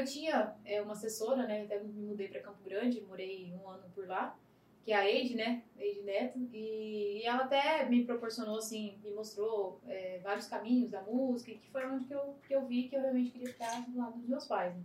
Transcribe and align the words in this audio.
eu 0.00 0.04
tinha 0.04 0.54
é, 0.64 0.80
uma 0.80 0.92
assessora, 0.92 1.46
né? 1.46 1.62
Até 1.62 1.78
me 1.78 1.92
mudei 1.92 2.28
para 2.28 2.40
Campo 2.40 2.62
Grande, 2.64 3.02
morei 3.02 3.52
um 3.52 3.68
ano 3.68 3.84
por 3.94 4.06
lá, 4.06 4.36
que 4.84 4.92
é 4.92 4.96
a 4.96 5.08
Eide, 5.08 5.34
né? 5.34 5.62
Eide 5.78 6.02
Neto. 6.02 6.38
E, 6.52 7.20
e 7.20 7.26
ela 7.26 7.44
até 7.44 7.84
me 7.88 8.04
proporcionou, 8.04 8.58
assim, 8.58 8.98
me 9.04 9.12
mostrou 9.12 9.80
é, 9.86 10.18
vários 10.22 10.46
caminhos 10.46 10.90
da 10.90 11.02
música, 11.02 11.52
que 11.52 11.70
foi 11.70 11.86
onde 11.86 12.06
que 12.06 12.14
eu, 12.14 12.36
que 12.46 12.54
eu 12.54 12.66
vi 12.66 12.88
que 12.88 12.96
eu 12.96 13.00
realmente 13.00 13.30
queria 13.30 13.52
ficar 13.52 13.80
do 13.88 13.98
lado 13.98 14.18
dos 14.18 14.28
meus 14.28 14.46
pais. 14.46 14.74
Né? 14.74 14.82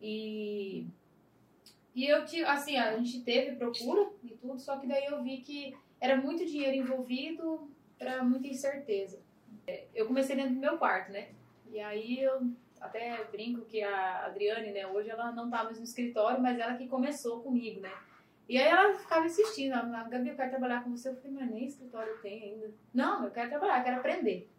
E, 0.00 0.86
e 1.94 2.06
eu 2.06 2.24
tive, 2.26 2.44
assim, 2.44 2.76
a 2.76 2.96
gente 2.98 3.22
teve 3.22 3.56
procura 3.56 4.10
e 4.22 4.30
tudo, 4.30 4.58
só 4.60 4.76
que 4.78 4.86
daí 4.86 5.06
eu 5.06 5.22
vi 5.22 5.38
que 5.38 5.76
era 6.00 6.16
muito 6.16 6.44
dinheiro 6.44 6.76
envolvido 6.76 7.70
para 7.98 8.22
muita 8.22 8.46
incerteza. 8.46 9.18
Eu 9.94 10.06
comecei 10.06 10.36
dentro 10.36 10.54
do 10.54 10.60
meu 10.60 10.76
quarto, 10.76 11.10
né? 11.10 11.30
E 11.72 11.80
aí 11.80 12.20
eu 12.20 12.52
até 12.84 13.24
brinco 13.24 13.64
que 13.64 13.82
a 13.82 14.26
Adriane, 14.26 14.70
né, 14.70 14.86
hoje 14.86 15.10
ela 15.10 15.32
não 15.32 15.50
tá 15.50 15.64
mais 15.64 15.78
no 15.78 15.84
escritório, 15.84 16.40
mas 16.40 16.58
ela 16.58 16.74
que 16.74 16.86
começou 16.86 17.40
comigo, 17.40 17.80
né? 17.80 17.92
E 18.46 18.58
aí 18.58 18.68
ela 18.68 18.94
ficava 18.94 19.24
insistindo, 19.24 19.72
a 19.72 19.82
Gabi, 20.04 20.28
eu 20.28 20.36
quero 20.36 20.50
trabalhar 20.50 20.84
com 20.84 20.90
você. 20.90 21.08
Eu 21.08 21.16
falei, 21.16 21.32
mas 21.32 21.50
nem 21.50 21.64
escritório 21.64 22.18
tenho 22.20 22.44
ainda. 22.44 22.70
Não, 22.92 23.24
eu 23.24 23.30
quero 23.30 23.48
trabalhar, 23.48 23.82
quero 23.82 23.96
aprender. 23.96 24.50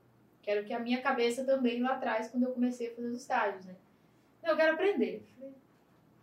Quero 0.42 0.66
que 0.66 0.74
a 0.74 0.80
minha 0.80 1.02
cabeça 1.02 1.44
também 1.46 1.82
lá 1.82 1.94
atrás, 1.94 2.30
quando 2.30 2.44
eu 2.44 2.52
comecei 2.52 2.92
a 2.92 2.96
fazer 2.96 3.08
os 3.08 3.22
estágios, 3.22 3.66
né? 3.66 3.76
Eu 4.44 4.56
quero 4.56 4.74
aprender. 4.74 5.24
Eu 5.24 5.36
falei, 5.36 5.54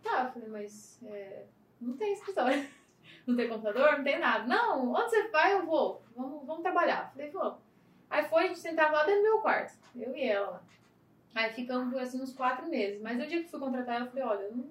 tá, 0.03 0.23
eu 0.25 0.33
falei, 0.33 0.49
mas 0.49 0.99
é, 1.05 1.45
não 1.79 1.95
tem 1.95 2.13
escritório. 2.13 2.67
Não 3.25 3.37
tem 3.37 3.47
computador, 3.47 3.97
não 3.97 4.03
tem 4.03 4.19
nada. 4.19 4.45
Não, 4.45 4.91
onde 4.91 5.09
você 5.09 5.29
vai, 5.29 5.53
eu 5.53 5.65
vou. 5.65 6.03
Vamos, 6.13 6.45
vamos 6.45 6.61
trabalhar. 6.61 7.05
Eu 7.05 7.11
falei, 7.11 7.31
vamos. 7.31 7.59
Aí 8.09 8.25
foi, 8.25 8.43
a 8.43 8.47
gente 8.47 8.59
sentava 8.59 8.97
lá 8.97 9.05
dentro 9.05 9.21
do 9.21 9.29
meu 9.29 9.39
quarto, 9.39 9.77
eu 9.95 10.13
e 10.13 10.23
ela 10.23 10.49
lá. 10.51 10.63
Aí 11.35 11.51
ficamos 11.53 11.95
assim 11.97 12.21
uns 12.21 12.33
quatro 12.33 12.67
meses. 12.69 13.01
Mas 13.01 13.17
no 13.17 13.25
dia 13.25 13.43
que 13.43 13.49
fui 13.49 13.59
contratar, 13.59 14.01
eu 14.01 14.07
falei, 14.07 14.23
olha, 14.23 14.51
não, 14.51 14.69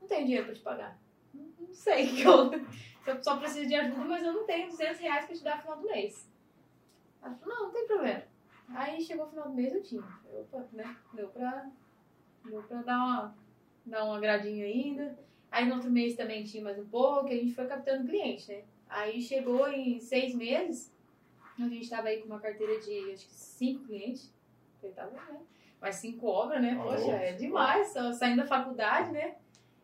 não 0.00 0.08
tenho 0.08 0.24
dinheiro 0.24 0.46
pra 0.46 0.54
te 0.54 0.60
pagar. 0.60 0.98
Não, 1.34 1.46
não 1.60 1.74
sei 1.74 2.06
que 2.16 2.22
eu, 2.22 2.50
eu 3.06 3.22
só 3.22 3.36
preciso 3.36 3.68
de 3.68 3.74
ajuda, 3.74 4.04
mas 4.04 4.22
eu 4.22 4.32
não 4.32 4.46
tenho 4.46 4.68
200 4.68 4.98
reais 5.00 5.26
pra 5.26 5.34
te 5.34 5.44
dar 5.44 5.56
no 5.56 5.62
final 5.62 5.78
do 5.78 5.86
mês. 5.86 6.28
Ela 7.22 7.34
falou, 7.34 7.54
não, 7.54 7.64
não 7.66 7.72
tem 7.72 7.86
problema. 7.86 8.22
Aí 8.70 9.00
chegou 9.00 9.26
o 9.26 9.30
final 9.30 9.48
do 9.48 9.54
mês, 9.54 9.74
eu 9.74 9.82
tinha. 9.82 10.02
Opa, 10.32 10.66
né? 10.72 10.96
Deu 11.12 11.28
pra, 11.28 11.70
deu 12.44 12.62
pra 12.62 12.82
dar 12.82 12.98
uma, 12.98 13.36
dar 13.84 14.04
um 14.04 14.12
agradinho 14.12 14.64
ainda. 14.64 15.18
Aí 15.50 15.66
no 15.66 15.74
outro 15.74 15.90
mês 15.90 16.14
também 16.14 16.44
tinha 16.44 16.62
mais 16.62 16.78
um 16.78 16.86
pouco, 16.86 17.26
a 17.26 17.34
gente 17.34 17.54
foi 17.54 17.66
captando 17.66 18.06
cliente, 18.06 18.50
né? 18.50 18.64
Aí 18.88 19.20
chegou 19.20 19.66
em 19.68 19.98
seis 19.98 20.34
meses, 20.34 20.92
a 21.58 21.62
gente 21.62 21.82
estava 21.82 22.08
aí 22.08 22.20
com 22.20 22.26
uma 22.26 22.40
carteira 22.40 22.78
de 22.80 23.12
acho 23.12 23.26
que 23.26 23.34
cinco 23.34 23.84
clientes. 23.84 24.32
Tava, 24.94 25.10
né? 25.10 25.40
Mas 25.80 25.96
cinco 25.96 26.26
obras, 26.26 26.60
né? 26.60 26.78
Poxa, 26.82 27.12
é 27.12 27.32
demais. 27.32 27.88
Saindo 28.18 28.42
da 28.42 28.46
faculdade, 28.46 29.12
né? 29.12 29.36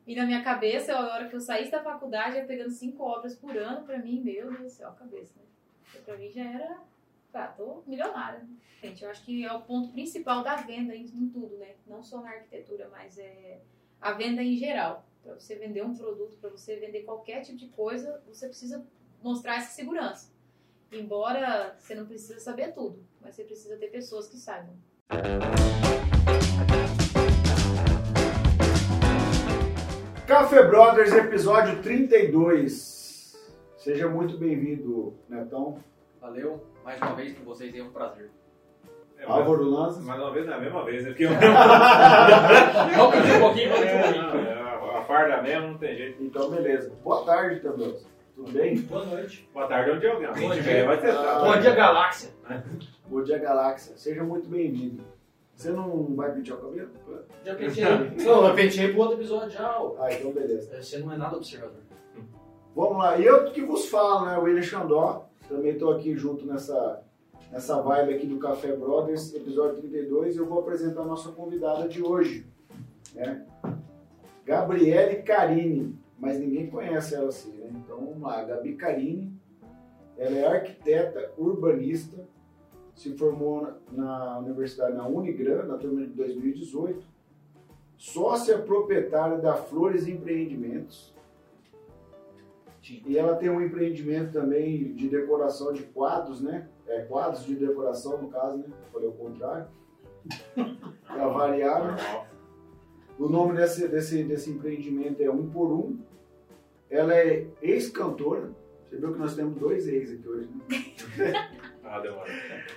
E 0.06 0.14
na 0.14 0.26
minha 0.26 0.42
cabeça, 0.42 0.94
a 0.94 1.14
hora 1.14 1.28
que 1.28 1.36
eu 1.36 1.40
saísse 1.40 1.70
da 1.70 1.82
faculdade, 1.82 2.36
ia 2.36 2.44
pegando 2.44 2.70
cinco 2.70 3.02
obras 3.04 3.34
por 3.36 3.56
ano, 3.56 3.86
pra 3.86 3.98
mim, 3.98 4.20
meu 4.20 4.50
Deus 4.50 4.60
do 4.60 4.68
céu, 4.68 4.88
a 4.88 4.92
cabeça, 4.92 5.32
né? 5.38 6.00
Pra 6.04 6.16
mim 6.16 6.30
já 6.30 6.44
era. 6.44 6.78
Tá, 7.32 7.48
tô 7.48 7.82
milionária. 7.86 8.46
Gente, 8.82 9.02
eu 9.02 9.10
acho 9.10 9.24
que 9.24 9.44
é 9.44 9.52
o 9.52 9.62
ponto 9.62 9.88
principal 9.92 10.42
da 10.42 10.56
venda 10.56 10.94
em, 10.94 11.04
em 11.04 11.28
tudo, 11.28 11.56
né? 11.56 11.74
Não 11.86 12.02
só 12.02 12.20
na 12.20 12.30
arquitetura, 12.30 12.88
mas 12.90 13.18
é 13.18 13.60
a 14.00 14.12
venda 14.12 14.42
em 14.42 14.56
geral. 14.56 15.06
Para 15.22 15.34
você 15.34 15.56
vender 15.56 15.82
um 15.82 15.96
produto, 15.96 16.36
para 16.36 16.50
você 16.50 16.76
vender 16.76 17.02
qualquer 17.02 17.40
tipo 17.40 17.56
de 17.56 17.68
coisa, 17.68 18.22
você 18.26 18.46
precisa 18.46 18.86
mostrar 19.22 19.56
essa 19.56 19.70
segurança. 19.72 20.30
Embora 20.92 21.74
você 21.78 21.94
não 21.94 22.06
precisa 22.06 22.38
saber 22.38 22.72
tudo, 22.72 23.02
mas 23.20 23.34
você 23.34 23.42
precisa 23.42 23.76
ter 23.78 23.88
pessoas 23.88 24.28
que 24.28 24.36
saibam. 24.36 24.76
Café 30.26 30.62
Brothers, 30.64 31.12
episódio 31.12 31.82
32. 31.82 33.34
Seja 33.76 34.08
muito 34.08 34.36
bem-vindo, 34.38 35.14
Netão. 35.28 35.78
Valeu, 36.20 36.64
mais 36.84 37.00
uma 37.00 37.14
vez 37.14 37.36
com 37.38 37.44
vocês, 37.44 37.74
é 37.76 37.82
um 37.82 37.90
prazer. 37.90 38.30
É, 39.18 39.24
Álvaro 39.24 39.62
Lanza. 39.64 40.00
Mais 40.00 40.20
uma 40.20 40.32
vez, 40.32 40.46
não 40.46 40.54
é 40.54 40.56
a 40.56 40.60
mesma 40.60 40.84
vez, 40.84 41.04
é 41.04 41.08
porque 41.08 41.24
eu... 41.24 41.30
Vamos 42.96 43.14
pedir 43.14 43.36
um 43.36 43.40
pouquinho, 43.40 43.70
vamos 43.70 43.84
pedir 43.84 43.98
um 43.98 44.02
pouquinho. 44.02 44.48
É, 44.48 44.98
a 44.98 45.02
farda 45.02 45.42
mesmo 45.42 45.68
não 45.68 45.78
tem 45.78 45.96
jeito. 45.96 46.22
Então, 46.22 46.50
beleza. 46.50 46.92
Boa 47.04 47.24
tarde, 47.24 47.60
também. 47.60 47.94
Tudo 48.44 48.58
bem? 48.58 48.76
Boa 48.82 49.06
noite. 49.06 49.48
Boa 49.54 49.66
tarde, 49.66 49.90
onde 49.92 50.06
alguém? 50.06 50.26
Bom 50.28 50.48
Alguém 50.48 50.62
dia. 50.62 50.86
vai 50.86 51.00
testar. 51.00 51.38
Bom 51.40 51.60
dia, 51.60 51.74
galáxia. 51.74 52.30
Bom 53.08 53.22
dia, 53.22 53.38
Galáxia. 53.38 53.96
Seja 53.96 54.22
muito 54.22 54.48
bem-vindo. 54.48 55.02
Você 55.54 55.70
não 55.70 56.14
vai 56.14 56.32
pentear 56.32 56.58
o 56.58 56.62
cabelo? 56.62 56.90
Já 57.44 57.54
penteei. 57.54 57.84
Não, 58.24 58.48
eu 58.48 58.54
penteei 58.54 58.88
pro 58.92 59.00
outro 59.00 59.16
episódio 59.16 59.50
já. 59.50 59.80
ó. 59.80 59.94
Ah, 59.98 60.12
então 60.12 60.32
beleza. 60.32 60.82
Você 60.82 60.98
não 60.98 61.12
é 61.12 61.16
nada 61.16 61.36
observador. 61.36 61.76
Vamos 62.74 62.98
lá. 62.98 63.16
E 63.18 63.24
eu 63.24 63.50
que 63.52 63.62
vos 63.62 63.86
falo, 63.88 64.26
né? 64.26 64.36
O 64.36 64.42
William 64.42 64.62
Xandó. 64.62 65.26
Também 65.48 65.72
estou 65.72 65.92
aqui 65.92 66.14
junto 66.16 66.44
nessa, 66.46 67.02
nessa 67.52 67.80
vibe 67.80 68.14
aqui 68.14 68.26
do 68.26 68.38
Café 68.38 68.72
Brothers, 68.74 69.34
episódio 69.34 69.76
32. 69.78 70.34
E 70.34 70.38
eu 70.38 70.46
vou 70.46 70.60
apresentar 70.60 71.02
a 71.02 71.06
nossa 71.06 71.30
convidada 71.32 71.86
de 71.88 72.02
hoje, 72.02 72.46
né? 73.14 73.44
Gabriele 74.44 75.22
Carini. 75.22 75.96
Mas 76.18 76.38
ninguém 76.38 76.70
conhece 76.70 77.14
ela 77.14 77.28
assim, 77.28 77.56
né? 77.56 77.70
Então 77.74 77.98
vamos 77.98 78.20
lá. 78.20 78.42
Gabi 78.44 78.76
Carini. 78.76 79.32
Ela 80.16 80.36
é 80.36 80.46
arquiteta, 80.46 81.32
urbanista. 81.36 82.24
Se 82.94 83.16
formou 83.16 83.62
na 83.62 83.74
na 83.90 84.38
universidade, 84.38 84.96
na 84.96 85.06
Unigran, 85.08 85.64
na 85.64 85.76
turma 85.76 86.02
de 86.02 86.12
2018. 86.12 87.04
Sócia 87.96 88.58
proprietária 88.58 89.38
da 89.38 89.54
Flores 89.54 90.06
Empreendimentos. 90.06 91.14
E 93.06 93.16
ela 93.16 93.34
tem 93.36 93.48
um 93.48 93.62
empreendimento 93.62 94.32
também 94.32 94.92
de 94.94 95.08
decoração 95.08 95.72
de 95.72 95.84
quadros, 95.84 96.42
né? 96.42 96.68
É, 96.86 97.00
quadros 97.02 97.46
de 97.46 97.56
decoração, 97.56 98.20
no 98.20 98.28
caso, 98.28 98.58
né? 98.58 98.66
Falei 98.92 99.08
o 99.08 99.12
contrário. 99.12 99.66
Para 101.06 101.28
variar, 101.28 101.96
né? 101.96 102.26
O 103.18 103.28
nome 103.28 103.56
desse, 103.56 103.86
desse, 103.88 104.22
desse 104.24 104.50
empreendimento 104.50 105.22
é 105.22 105.30
Um 105.30 105.48
por 105.48 105.70
Um. 105.72 105.98
Ela 106.90 107.14
é 107.14 107.46
ex-cantora. 107.62 108.50
Você 108.88 108.96
viu 108.96 109.12
que 109.12 109.18
nós 109.18 109.34
temos 109.34 109.56
dois 109.58 109.86
ex 109.88 110.12
aqui 110.12 110.28
hoje, 110.28 110.48
né? 111.18 111.50
Ah, 111.86 112.00
demora. 112.00 112.28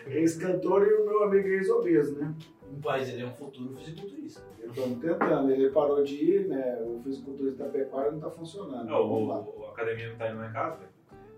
Ex-cantora 0.06 0.86
e 0.86 0.94
o 0.94 1.06
meu 1.06 1.24
amigo 1.24 1.48
ex-obeso, 1.48 2.20
né? 2.20 2.36
Um 2.72 2.82
país, 2.82 3.08
ele 3.08 3.22
é 3.22 3.26
um 3.26 3.32
futuro 3.32 3.74
fisiculturista. 3.78 4.42
Estamos 4.62 5.00
tentando. 5.00 5.50
Ele 5.50 5.70
parou 5.70 6.04
de 6.04 6.16
ir, 6.16 6.48
né? 6.48 6.78
O 6.82 7.00
fisiculturista 7.02 7.64
da 7.64 7.70
pecuária 7.70 8.12
não 8.12 8.18
está 8.18 8.30
funcionando. 8.30 8.86
Não, 8.86 9.02
o, 9.10 9.28
o- 9.28 9.66
a 9.66 9.70
academia 9.72 10.10
não 10.10 10.18
tá 10.18 10.30
indo 10.30 10.40
lá 10.40 10.50
em 10.50 10.54
casa, 10.54 10.76
velho? 10.78 10.92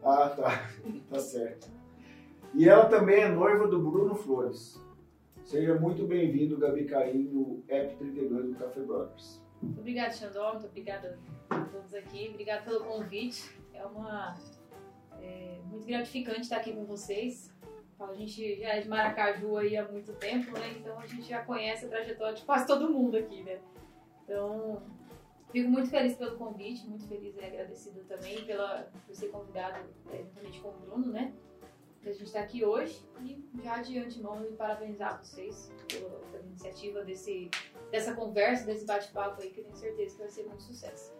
Ah, 0.04 0.30
tá. 0.30 0.70
tá 1.12 1.20
certo. 1.20 1.70
E 2.56 2.68
ela 2.68 2.86
também 2.88 3.22
é 3.22 3.30
noiva 3.30 3.68
do 3.68 3.80
Bruno 3.80 4.16
Flores. 4.16 4.84
Seja 5.50 5.74
muito 5.74 6.06
bem-vindo, 6.06 6.60
Gabi 6.60 6.86
Carim, 6.86 7.24
no 7.24 7.64
App 7.68 7.96
32 7.96 8.50
do 8.50 8.56
Café 8.56 8.82
Brothers. 8.82 9.42
Obrigada, 9.64 10.12
Xandó. 10.12 10.52
Muito 10.52 10.68
obrigada 10.68 11.18
a 11.50 11.62
todos 11.62 11.92
aqui. 11.96 12.30
Obrigada 12.30 12.62
pelo 12.62 12.86
convite. 12.86 13.60
É 13.74 13.84
uma 13.84 14.36
é, 15.20 15.60
muito 15.66 15.88
gratificante 15.88 16.42
estar 16.42 16.58
aqui 16.58 16.72
com 16.72 16.86
vocês. 16.86 17.52
A 18.00 18.14
gente 18.14 18.60
já 18.60 18.76
é 18.76 18.82
de 18.82 18.88
Maracaju 18.88 19.58
aí 19.58 19.76
há 19.76 19.92
muito 19.92 20.14
tempo, 20.14 20.52
né? 20.52 20.72
Então 20.80 21.00
a 21.00 21.08
gente 21.08 21.28
já 21.28 21.44
conhece 21.44 21.88
a 21.88 21.90
trajetória 21.90 22.36
de 22.36 22.44
quase 22.44 22.68
todo 22.68 22.88
mundo 22.88 23.18
aqui, 23.18 23.42
né? 23.42 23.60
Então, 24.26 24.84
fico 25.52 25.68
muito 25.68 25.90
feliz 25.90 26.16
pelo 26.16 26.38
convite, 26.38 26.88
muito 26.88 27.08
feliz 27.08 27.36
e 27.36 27.44
agradecido 27.44 28.04
também 28.04 28.46
pela, 28.46 28.88
por 29.04 29.16
ser 29.16 29.30
convidado 29.30 29.84
é, 30.12 30.18
juntamente 30.22 30.60
com 30.60 30.70
o 30.70 30.74
Bruno, 30.74 31.12
né? 31.12 31.34
A 32.06 32.12
gente 32.12 32.24
está 32.24 32.40
aqui 32.40 32.64
hoje 32.66 33.02
e 33.22 33.44
já 33.64 33.82
de 33.82 34.00
antemão 34.00 34.42
eu 34.44 34.54
parabenizar 34.54 35.20
vocês 35.22 35.72
pela, 35.88 36.10
pela 36.32 36.44
iniciativa 36.44 37.04
desse, 37.04 37.52
dessa 37.92 38.14
conversa, 38.14 38.66
desse 38.66 38.86
bate-papo 38.86 39.42
aí, 39.42 39.50
que 39.50 39.60
eu 39.60 39.66
tenho 39.66 39.76
certeza 39.76 40.16
que 40.16 40.22
vai 40.22 40.30
ser 40.30 40.44
muito 40.46 40.64
sucesso. 40.64 41.14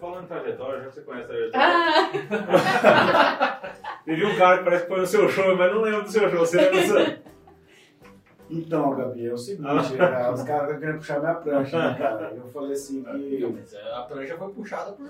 Falando 0.00 0.24
em 0.24 0.26
trajetória, 0.28 0.80
já 0.80 0.88
que 0.88 0.94
você 0.94 1.00
conhece 1.02 1.24
a 1.24 1.28
trajetória. 1.28 1.60
Ah! 2.40 3.72
Teve 4.04 4.24
um 4.24 4.36
cara 4.36 4.58
que 4.58 4.64
parece 4.64 4.82
que 4.84 4.88
foi 4.88 5.00
no 5.00 5.06
seu 5.06 5.28
show, 5.28 5.56
mas 5.56 5.72
não 5.72 5.82
lembro 5.82 6.02
do 6.02 6.10
seu 6.10 6.30
show. 6.30 6.38
Você 6.40 6.56
lembra 6.56 6.80
disso? 6.80 7.22
Então, 8.50 8.94
Gabi, 8.94 9.26
é 9.26 9.32
o 9.32 9.38
seguinte, 9.38 9.66
né, 9.66 10.30
os 10.30 10.42
caras 10.42 10.66
estão 10.66 10.78
querendo 10.80 10.98
puxar 10.98 11.20
minha 11.20 11.34
prancha, 11.34 11.78
né, 11.78 11.98
cara? 11.98 12.34
Eu 12.34 12.48
falei 12.50 12.72
assim 12.72 13.00
Não, 13.00 13.18
que 13.18 13.46
mas 13.46 13.74
a 13.74 14.02
prancha 14.02 14.36
foi 14.36 14.52
puxada 14.52 14.92
por, 14.92 15.08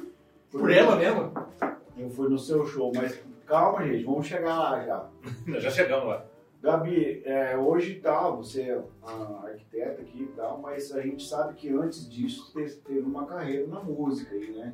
por 0.50 0.60
por 0.60 0.70
ela 0.70 0.96
mesmo. 0.96 1.32
eu 1.96 2.08
fui 2.10 2.28
no 2.28 2.38
seu 2.38 2.64
show, 2.66 2.92
mas 2.94 3.20
calma, 3.52 3.84
gente, 3.86 4.04
vamos 4.04 4.26
chegar 4.26 4.58
lá 4.58 4.82
já. 4.82 5.08
já 5.60 5.70
chegamos 5.70 6.08
lá. 6.08 6.24
Gabi, 6.62 7.22
é, 7.26 7.54
hoje 7.56 7.96
tá, 7.96 8.30
você 8.30 8.62
é 8.62 8.82
arquiteta 9.44 10.00
aqui 10.00 10.22
e 10.22 10.26
tal, 10.34 10.58
mas 10.58 10.90
a 10.92 11.02
gente 11.02 11.26
sabe 11.26 11.54
que 11.54 11.68
antes 11.68 12.08
disso 12.08 12.50
te- 12.52 12.76
teve 12.76 13.00
uma 13.00 13.26
carreira 13.26 13.66
na 13.66 13.80
música 13.80 14.34
aí, 14.34 14.52
né? 14.52 14.72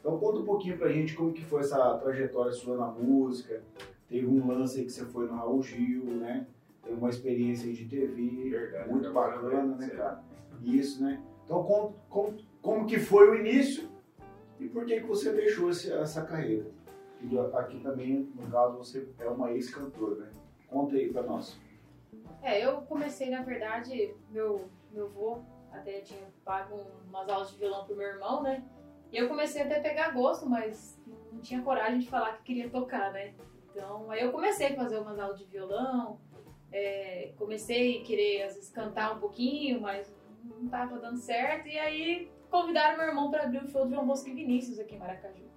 Então 0.00 0.18
conta 0.18 0.40
um 0.40 0.44
pouquinho 0.44 0.76
pra 0.76 0.88
gente 0.90 1.14
como 1.14 1.32
que 1.32 1.44
foi 1.44 1.60
essa 1.60 1.98
trajetória 1.98 2.50
sua 2.50 2.76
na 2.76 2.86
música. 2.86 3.62
Teve 4.08 4.26
um 4.26 4.44
lance 4.48 4.80
aí 4.80 4.86
que 4.86 4.90
você 4.92 5.04
foi 5.04 5.26
no 5.28 5.34
Raul 5.36 5.62
Gil, 5.62 6.02
né? 6.04 6.46
Teve 6.82 6.96
uma 6.96 7.10
experiência 7.10 7.68
aí 7.68 7.74
de 7.74 7.84
TV, 7.84 8.50
Verdade, 8.50 8.90
muito 8.90 9.12
bacana, 9.12 9.76
né, 9.76 9.88
cara? 9.90 10.20
Isso, 10.64 11.00
né? 11.04 11.22
Então, 11.44 11.62
como, 11.62 11.94
como, 12.08 12.36
como 12.60 12.86
que 12.86 12.98
foi 12.98 13.28
o 13.28 13.34
início 13.36 13.88
e 14.58 14.66
por 14.66 14.84
que, 14.84 15.00
que 15.00 15.06
você 15.06 15.32
deixou 15.32 15.70
essa 15.70 16.22
carreira? 16.22 16.64
E 17.22 17.38
aqui 17.38 17.80
também, 17.80 18.30
no 18.34 18.50
caso, 18.50 18.78
você 18.78 19.08
é 19.18 19.28
uma 19.28 19.50
ex-cantora, 19.52 20.26
né? 20.26 20.30
Conta 20.68 20.96
aí 20.96 21.12
pra 21.12 21.22
nós. 21.22 21.58
É, 22.42 22.64
eu 22.64 22.82
comecei, 22.82 23.28
na 23.28 23.42
verdade, 23.42 24.14
meu, 24.30 24.68
meu 24.92 25.06
avô 25.06 25.42
até 25.70 26.00
tinha 26.00 26.20
pago 26.44 26.80
umas 27.08 27.28
aulas 27.28 27.50
de 27.50 27.58
violão 27.58 27.84
pro 27.84 27.96
meu 27.96 28.06
irmão, 28.06 28.42
né? 28.42 28.64
E 29.12 29.16
eu 29.16 29.28
comecei 29.28 29.62
até 29.62 29.78
a 29.78 29.82
pegar 29.82 30.10
gosto, 30.10 30.48
mas 30.48 31.00
não 31.32 31.40
tinha 31.40 31.62
coragem 31.62 31.98
de 31.98 32.08
falar 32.08 32.36
que 32.38 32.44
queria 32.44 32.70
tocar, 32.70 33.12
né? 33.12 33.34
Então, 33.70 34.10
aí 34.10 34.20
eu 34.20 34.32
comecei 34.32 34.68
a 34.68 34.76
fazer 34.76 34.98
umas 34.98 35.18
aulas 35.18 35.38
de 35.38 35.44
violão, 35.44 36.18
é, 36.72 37.32
comecei 37.36 38.00
a 38.00 38.04
querer, 38.04 38.42
às 38.42 38.54
vezes, 38.54 38.70
cantar 38.70 39.16
um 39.16 39.20
pouquinho, 39.20 39.80
mas 39.80 40.12
não 40.44 40.68
tava 40.68 40.98
dando 40.98 41.18
certo. 41.18 41.68
E 41.68 41.78
aí 41.78 42.30
convidaram 42.50 42.98
meu 42.98 43.08
irmão 43.08 43.30
para 43.30 43.44
abrir 43.44 43.62
o 43.62 43.68
show 43.68 43.84
do 43.84 43.90
João 43.90 44.06
Bosco 44.06 44.28
e 44.28 44.34
Vinícius 44.34 44.78
aqui 44.78 44.94
em 44.94 44.98
Maracaju. 44.98 45.49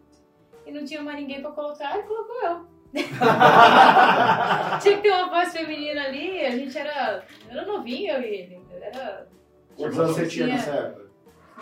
E 0.66 0.72
não 0.72 0.86
tinha 0.86 1.02
mais 1.02 1.20
ninguém 1.20 1.42
para 1.42 1.52
colocar, 1.52 2.00
e 2.00 2.04
colocou 2.04 2.42
eu. 2.44 2.74
tinha 4.82 4.98
que 4.98 5.02
ter 5.02 5.10
uma 5.10 5.30
voz 5.30 5.52
feminina 5.52 6.04
ali, 6.04 6.46
a 6.46 6.52
gente 6.52 6.78
era, 6.78 7.26
era 7.50 7.66
novinho, 7.66 8.14
eu 8.14 8.22
e 8.22 8.26
ele. 8.26 8.62
Era. 8.80 9.28
Quantos 9.76 10.00
anos 10.00 10.16
você 10.16 10.28
tinha 10.28 10.48
nessa 10.48 10.72
época? 10.72 11.10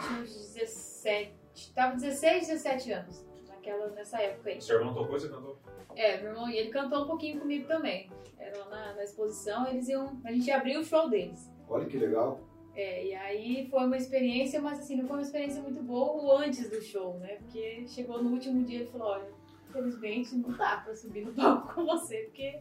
Tinha 0.02 0.20
uns 0.22 0.54
17. 0.54 1.34
Tava 1.74 1.96
16, 1.96 2.48
17 2.48 2.92
anos. 2.92 3.26
Naquela, 3.48 3.88
nessa 3.92 4.22
época 4.22 4.50
aí. 4.50 4.62
Seu 4.62 4.80
irmão 4.80 4.94
tocou, 4.94 5.18
você 5.18 5.30
cantou? 5.30 5.58
É, 5.96 6.18
meu 6.18 6.32
irmão, 6.32 6.50
e 6.50 6.58
ele 6.58 6.70
cantou 6.70 7.04
um 7.04 7.08
pouquinho 7.08 7.40
comigo 7.40 7.68
também. 7.68 8.10
Era 8.38 8.58
lá 8.66 8.70
na, 8.70 8.94
na 8.96 9.04
exposição, 9.04 9.68
eles 9.68 9.88
iam. 9.88 10.20
A 10.26 10.32
gente 10.32 10.52
abriu 10.52 10.82
o 10.82 10.84
show 10.84 11.10
deles. 11.10 11.50
Olha 11.70 11.86
que 11.86 11.98
legal. 11.98 12.42
É, 12.82 13.06
e 13.06 13.14
aí 13.14 13.68
foi 13.70 13.86
uma 13.86 13.96
experiência, 13.96 14.60
mas 14.60 14.80
assim, 14.80 14.96
não 14.96 15.06
foi 15.06 15.18
uma 15.18 15.22
experiência 15.22 15.62
muito 15.62 15.84
boa 15.84 16.24
o 16.24 16.32
antes 16.36 16.68
do 16.68 16.82
show, 16.82 17.20
né? 17.20 17.36
Porque 17.36 17.86
chegou 17.88 18.24
no 18.24 18.32
último 18.32 18.64
dia 18.64 18.82
e 18.82 18.88
falou, 18.88 19.10
olha, 19.10 19.28
infelizmente 19.70 20.36
não 20.36 20.50
dá 20.58 20.78
pra 20.78 20.96
subir 20.96 21.24
no 21.24 21.32
palco 21.32 21.76
com 21.76 21.86
você, 21.86 22.24
porque. 22.24 22.60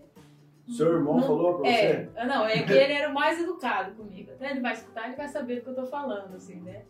Seu 0.68 0.92
irmão 0.92 1.16
não, 1.16 1.22
falou 1.22 1.58
pra 1.58 1.70
é, 1.70 2.04
você? 2.04 2.26
Não, 2.26 2.44
é 2.44 2.62
que 2.62 2.72
ele 2.72 2.92
era 2.92 3.08
o 3.08 3.14
mais 3.14 3.40
educado 3.40 3.96
comigo. 3.96 4.30
Até 4.32 4.50
ele 4.50 4.60
vai 4.60 4.74
escutar, 4.74 5.06
ele 5.06 5.16
vai 5.16 5.26
saber 5.26 5.56
do 5.56 5.62
que 5.62 5.70
eu 5.70 5.74
tô 5.74 5.86
falando, 5.86 6.36
assim, 6.36 6.60
né? 6.60 6.84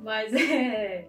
Mas 0.00 0.30
é. 0.36 1.08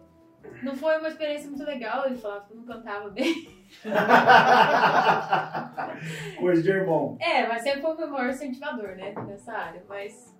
Não 0.63 0.77
foi 0.77 0.97
uma 0.97 1.09
experiência 1.09 1.49
muito 1.49 1.65
legal, 1.65 2.05
ele 2.05 2.15
falava 2.15 2.45
que 2.45 2.53
eu 2.53 2.57
não 2.57 2.63
cantava 2.63 3.09
bem. 3.09 3.49
Coisa 6.39 6.63
de 6.63 6.69
irmão. 6.69 7.17
É, 7.19 7.45
mas 7.45 7.61
sempre 7.61 7.81
foi 7.81 7.93
o 7.93 7.97
meu 7.97 8.07
maior 8.07 8.29
incentivador, 8.29 8.95
né? 8.95 9.13
Nessa 9.27 9.51
área. 9.51 9.83
Mas. 9.89 10.38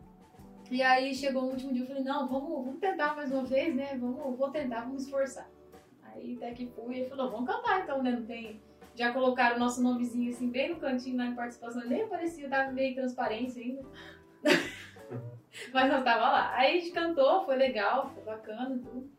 E 0.70 0.84
aí 0.84 1.16
chegou 1.16 1.44
no 1.44 1.52
último 1.52 1.74
dia, 1.74 1.84
eu 1.84 1.88
falei, 1.88 2.04
não, 2.04 2.28
vamos, 2.28 2.66
vamos 2.66 2.80
tentar 2.80 3.16
mais 3.16 3.32
uma 3.32 3.44
vez, 3.44 3.76
né? 3.76 3.98
Vamos, 3.98 4.38
vou 4.38 4.52
tentar, 4.52 4.82
vamos 4.82 5.04
esforçar. 5.04 5.50
Aí 6.04 6.36
até 6.36 6.52
que 6.54 6.68
fui, 6.68 6.98
ele 6.98 7.10
falou, 7.10 7.32
vamos 7.32 7.50
cantar 7.50 7.82
então, 7.82 8.04
né? 8.04 8.12
Não 8.12 8.26
tem. 8.26 8.62
Já 8.94 9.12
colocaram 9.12 9.56
o 9.56 9.60
nosso 9.60 9.82
nomezinho 9.82 10.30
assim 10.30 10.50
bem 10.50 10.70
no 10.70 10.80
cantinho 10.80 11.18
lá 11.18 11.26
em 11.26 11.36
participação, 11.36 11.86
nem 11.86 12.04
aparecia, 12.04 12.50
tava 12.50 12.72
meio 12.72 12.96
transparência 12.96 13.62
ainda. 13.62 13.82
Mas 15.74 15.92
nós 15.92 16.04
tava 16.04 16.30
lá. 16.30 16.56
Aí 16.56 16.78
a 16.78 16.80
gente 16.80 16.92
cantou, 16.92 17.46
foi 17.46 17.56
legal, 17.56 18.12
foi 18.14 18.24
bacana, 18.24 18.78
tudo. 18.78 19.10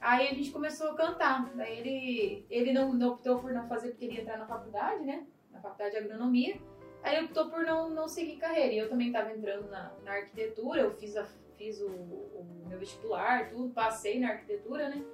Aí 0.00 0.28
a 0.28 0.34
gente 0.34 0.50
começou 0.50 0.90
a 0.90 0.94
cantar. 0.94 1.50
Daí 1.54 1.78
ele, 1.78 2.46
ele 2.50 2.72
não, 2.72 2.92
não 2.92 3.12
optou 3.12 3.38
por 3.38 3.52
não 3.52 3.66
fazer 3.66 3.90
porque 3.90 4.06
queria 4.06 4.22
entrar 4.22 4.38
na 4.38 4.46
faculdade, 4.46 5.04
né? 5.04 5.26
Na 5.50 5.60
faculdade 5.60 5.92
de 5.92 5.98
agronomia. 5.98 6.60
Aí 7.02 7.16
ele 7.16 7.26
optou 7.26 7.48
por 7.48 7.64
não, 7.64 7.90
não 7.90 8.08
seguir 8.08 8.36
carreira. 8.36 8.72
E 8.72 8.78
eu 8.78 8.88
também 8.88 9.08
estava 9.08 9.32
entrando 9.32 9.68
na, 9.70 9.92
na 10.04 10.12
arquitetura, 10.12 10.80
eu 10.80 10.90
fiz, 10.92 11.16
a, 11.16 11.24
fiz 11.56 11.80
o, 11.80 11.88
o, 11.88 12.64
meu 12.66 12.78
vestibular, 12.78 13.48
tudo, 13.48 13.72
passei 13.72 14.20
na 14.20 14.28
arquitetura, 14.28 14.88
né? 14.88 15.04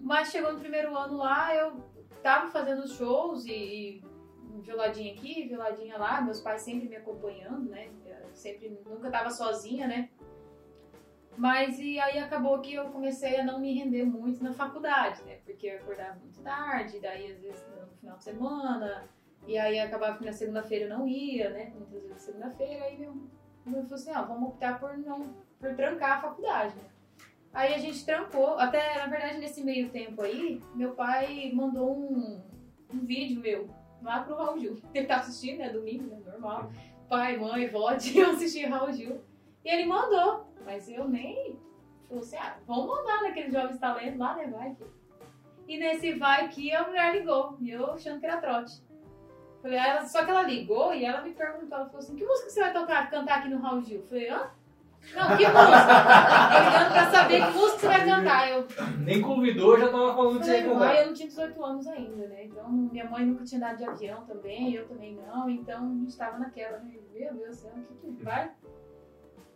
Mas 0.00 0.30
chegou 0.30 0.52
no 0.52 0.60
primeiro 0.60 0.96
ano 0.96 1.16
lá, 1.16 1.54
eu 1.54 1.82
tava 2.22 2.50
fazendo 2.50 2.86
shows 2.86 3.44
e, 3.46 3.52
e 3.52 4.02
violadinha 4.60 5.12
aqui, 5.12 5.48
violadinha 5.48 5.96
lá, 5.96 6.20
meus 6.20 6.40
pais 6.40 6.62
sempre 6.62 6.88
me 6.88 6.96
acompanhando, 6.96 7.70
né? 7.70 7.90
Eu 8.06 8.34
sempre, 8.34 8.68
nunca 8.84 9.10
tava 9.10 9.30
sozinha, 9.30 9.86
né? 9.86 10.10
Mas 11.36 11.78
e 11.78 12.00
aí 12.00 12.18
acabou 12.18 12.60
que 12.60 12.74
eu 12.74 12.90
comecei 12.90 13.38
a 13.38 13.44
não 13.44 13.60
me 13.60 13.72
render 13.72 14.04
muito 14.04 14.42
na 14.42 14.52
faculdade, 14.52 15.22
né? 15.22 15.38
Porque 15.44 15.68
eu 15.68 15.76
acordava 15.78 16.18
muito 16.18 16.40
tarde, 16.42 16.98
daí 16.98 17.32
às 17.32 17.38
vezes 17.38 17.64
no 17.68 17.96
final 17.96 18.16
de 18.16 18.24
semana, 18.24 19.08
e 19.48 19.56
aí 19.56 19.80
acabava 19.80 20.18
que 20.18 20.26
na 20.26 20.32
segunda-feira 20.32 20.84
eu 20.84 20.90
não 20.90 21.08
ia, 21.08 21.48
né? 21.48 21.72
Muitas 21.74 22.02
vezes 22.02 22.22
segunda-feira, 22.22 22.84
aí 22.84 22.98
meu, 22.98 23.14
meu 23.64 23.82
falou 23.82 23.94
assim, 23.94 24.12
ó, 24.12 24.22
vamos 24.22 24.50
optar 24.50 24.78
por 24.78 24.96
não 24.98 25.34
por 25.58 25.74
trancar 25.74 26.18
a 26.18 26.20
faculdade, 26.20 26.76
né? 26.76 26.84
Aí 27.54 27.72
a 27.72 27.78
gente 27.78 28.04
trancou, 28.04 28.58
até 28.58 28.98
na 28.98 29.06
verdade 29.06 29.38
nesse 29.38 29.64
meio 29.64 29.88
tempo 29.88 30.20
aí, 30.20 30.62
meu 30.74 30.92
pai 30.92 31.50
mandou 31.54 31.98
um, 31.98 32.42
um 32.92 32.98
vídeo 33.06 33.40
meu 33.40 33.70
lá 34.02 34.22
pro 34.22 34.36
Raul 34.36 34.58
Gil. 34.58 34.76
Ele 34.92 35.06
tá 35.06 35.16
assistindo, 35.16 35.58
né? 35.60 35.70
Domingo, 35.70 36.14
né? 36.14 36.20
Normal. 36.26 36.70
Pai, 37.08 37.38
mãe, 37.38 37.68
vó, 37.68 37.94
tinham 37.96 38.32
assistido 38.32 38.70
Raul 38.70 38.92
Gil. 38.92 39.18
E 39.64 39.70
ele 39.70 39.86
mandou, 39.86 40.46
mas 40.62 40.88
eu 40.90 41.08
nem. 41.08 41.58
Falou 42.06 42.22
assim: 42.22 42.36
ah, 42.36 42.58
vamos 42.66 42.86
mandar 42.86 43.22
naquele 43.22 43.50
Jovens 43.50 43.78
Talentos 43.78 44.18
lá, 44.18 44.36
né? 44.36 44.46
Vai 44.46 44.74
que. 44.74 44.84
E 45.66 45.78
nesse 45.78 46.12
vai 46.14 46.48
que 46.48 46.72
a 46.72 46.86
mulher 46.86 47.14
ligou, 47.14 47.56
e 47.60 47.70
eu 47.70 47.92
achando 47.92 48.20
que 48.20 48.26
era 48.26 48.40
trote. 48.40 48.82
Falei, 49.62 49.78
ela, 49.78 50.06
só 50.06 50.24
que 50.24 50.30
ela 50.30 50.42
ligou 50.42 50.94
e 50.94 51.04
ela 51.04 51.20
me 51.20 51.32
perguntou, 51.32 51.76
ela 51.76 51.86
falou 51.86 51.98
assim, 51.98 52.14
que 52.14 52.24
música 52.24 52.48
você 52.48 52.60
vai 52.60 52.72
tocar, 52.72 53.10
cantar 53.10 53.38
aqui 53.38 53.48
no 53.48 53.58
Raul 53.58 53.82
Gil? 53.82 54.02
Falei, 54.08 54.28
hã? 54.28 54.50
Não, 55.14 55.36
que 55.36 55.46
música? 55.46 55.54
Tô 56.52 56.64
ligando 56.64 56.92
pra 56.92 57.10
saber 57.10 57.46
que 57.46 57.52
música 57.52 57.78
você 57.78 57.86
vai 57.86 58.04
cantar. 58.04 58.50
Eu 58.50 58.66
Nem 59.00 59.20
convidou, 59.20 59.78
já 59.78 59.88
tava 59.90 60.14
falando 60.14 60.38
que 60.38 60.46
você 60.46 60.56
ah, 60.56 61.00
eu 61.00 61.06
não 61.06 61.14
tinha 61.14 61.28
18 61.28 61.64
anos 61.64 61.86
ainda, 61.86 62.26
né? 62.28 62.44
Então, 62.44 62.68
minha 62.68 63.08
mãe 63.08 63.26
nunca 63.26 63.44
tinha 63.44 63.60
dado 63.60 63.78
de 63.78 63.84
avião 63.84 64.24
também, 64.24 64.74
eu 64.74 64.86
também 64.86 65.14
não. 65.14 65.48
Então, 65.48 65.84
a 65.84 66.04
gente 66.04 66.16
tava 66.16 66.38
naquela, 66.38 66.78
né? 66.78 66.92
Meu 67.12 67.34
Deus 67.34 67.48
do 67.48 67.54
céu, 67.54 67.72
o 67.90 67.94
que 67.96 68.12
que 68.12 68.24
vai? 68.24 68.50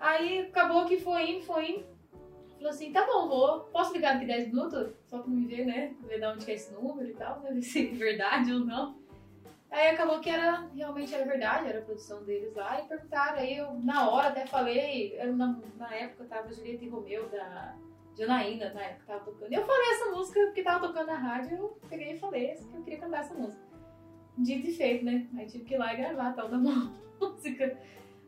Aí, 0.00 0.40
acabou 0.40 0.84
que 0.84 0.98
foi 0.98 1.30
indo, 1.30 1.44
foi 1.44 1.70
indo. 1.70 1.92
Falou 2.56 2.70
assim, 2.70 2.92
tá 2.92 3.04
bom, 3.04 3.28
vou. 3.28 3.60
Posso 3.72 3.92
ligar 3.92 4.14
daqui 4.14 4.26
10 4.26 4.48
minutos? 4.48 4.92
Só 5.06 5.18
pra 5.18 5.28
me 5.28 5.46
ver, 5.46 5.66
né? 5.66 5.94
Ver 6.06 6.20
de 6.20 6.26
onde 6.26 6.44
que 6.44 6.52
é 6.52 6.54
esse 6.54 6.72
número 6.72 7.08
e 7.08 7.14
tal? 7.14 7.40
Ver 7.40 7.60
se 7.60 7.88
é 7.88 7.92
verdade 7.92 8.52
ou 8.52 8.60
não. 8.60 9.01
Aí 9.72 9.88
acabou 9.88 10.20
que 10.20 10.28
era, 10.28 10.68
realmente 10.76 11.14
era 11.14 11.24
verdade, 11.24 11.66
era 11.66 11.78
a 11.78 11.82
produção 11.82 12.22
deles 12.24 12.54
lá, 12.54 12.78
e 12.78 12.86
perguntaram, 12.86 13.38
aí 13.38 13.56
eu 13.56 13.72
na 13.80 14.10
hora 14.10 14.28
até 14.28 14.46
falei, 14.46 15.18
eu, 15.18 15.34
na, 15.34 15.58
na 15.78 15.94
época 15.94 16.26
tava 16.26 16.52
Julieta 16.52 16.84
e 16.84 16.90
Romeu 16.90 17.26
da 17.30 17.74
Janaína, 18.14 18.74
na 18.74 18.82
época 18.82 19.04
tava 19.06 19.24
tocando. 19.24 19.50
Eu 19.50 19.64
falei 19.64 19.90
essa 19.92 20.10
música 20.10 20.40
porque 20.40 20.62
tava 20.62 20.86
tocando 20.86 21.06
na 21.06 21.16
rádio, 21.16 21.56
eu 21.56 21.78
peguei 21.88 22.12
e 22.12 22.18
falei 22.18 22.54
que 22.54 22.76
eu 22.76 22.82
queria 22.82 22.98
cantar 22.98 23.20
essa 23.20 23.32
música. 23.32 23.62
Dito 24.36 24.66
e 24.68 24.74
feito, 24.74 25.06
né? 25.06 25.26
Aí 25.38 25.46
tive 25.46 25.64
que 25.64 25.74
ir 25.74 25.78
lá 25.78 25.94
e 25.94 25.96
gravar 25.96 26.28
a 26.28 26.32
tal 26.34 26.50
da 26.50 26.58
música. 27.18 27.78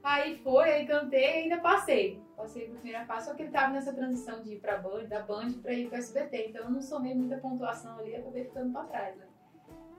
Aí 0.03 0.39
foi, 0.39 0.73
aí 0.73 0.87
cantei 0.87 1.25
e 1.25 1.43
ainda 1.43 1.59
passei. 1.59 2.23
Passei 2.35 2.65
pro 2.69 2.77
primeira 2.77 3.05
fase, 3.05 3.27
só 3.27 3.35
que 3.35 3.43
ele 3.43 3.53
tava 3.53 3.75
nessa 3.75 3.93
transição 3.93 4.43
de 4.43 4.55
ir 4.55 4.61
pra 4.61 4.79
Band, 4.79 5.05
da 5.05 5.21
Band 5.21 5.53
pra 5.63 5.75
ir 5.75 5.89
pro 5.89 5.99
SBT, 5.99 6.49
então 6.49 6.65
eu 6.65 6.71
não 6.71 6.81
somei 6.81 7.15
muita 7.15 7.37
pontuação 7.37 7.99
ali, 7.99 8.17
acabei 8.17 8.45
ficando 8.45 8.73
pra 8.73 8.85
trás, 8.85 9.17
né? 9.17 9.27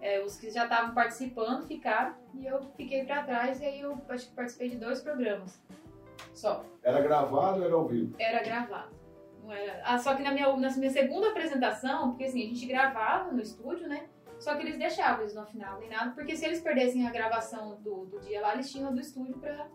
É, 0.06 0.22
os 0.24 0.38
que 0.38 0.52
já 0.52 0.66
estavam 0.66 0.94
participando 0.94 1.66
ficaram 1.66 2.14
e 2.36 2.46
eu 2.46 2.62
fiquei 2.78 3.04
pra 3.06 3.24
trás 3.24 3.60
e 3.60 3.66
aí 3.66 3.82
eu 3.82 4.00
acho 4.08 4.28
que 4.28 4.36
participei 4.36 4.70
de 4.70 4.78
dois 4.78 5.02
programas. 5.02 5.60
Só. 6.32 6.64
Era 6.84 7.02
gravado 7.02 7.60
ou 7.60 7.66
era 7.66 7.74
ao 7.74 7.88
vivo? 7.88 8.14
Era 8.20 8.44
gravado. 8.44 8.96
Não 9.42 9.52
era... 9.52 9.82
Ah, 9.84 9.98
só 9.98 10.14
que 10.14 10.22
na 10.22 10.32
minha, 10.32 10.56
na 10.56 10.70
minha 10.78 10.92
segunda 10.92 11.30
apresentação, 11.30 12.10
porque 12.12 12.26
assim, 12.26 12.44
a 12.44 12.48
gente 12.50 12.68
gravava 12.68 13.32
no 13.32 13.42
estúdio, 13.42 13.88
né? 13.88 14.08
Só 14.38 14.54
que 14.56 14.62
eles 14.62 14.78
deixavam 14.78 15.22
eles 15.22 15.34
no 15.34 15.44
final, 15.48 15.80
nem 15.80 15.90
nada, 15.90 16.12
porque 16.12 16.36
se 16.36 16.46
eles 16.46 16.62
perdessem 16.62 17.08
a 17.08 17.12
gravação 17.12 17.82
do, 17.82 18.06
do 18.06 18.20
dia 18.20 18.42
lá, 18.42 18.54
eles 18.54 18.72
tinham 18.72 18.94
do 18.94 19.02
estúdio 19.02 19.40
pra. 19.40 19.68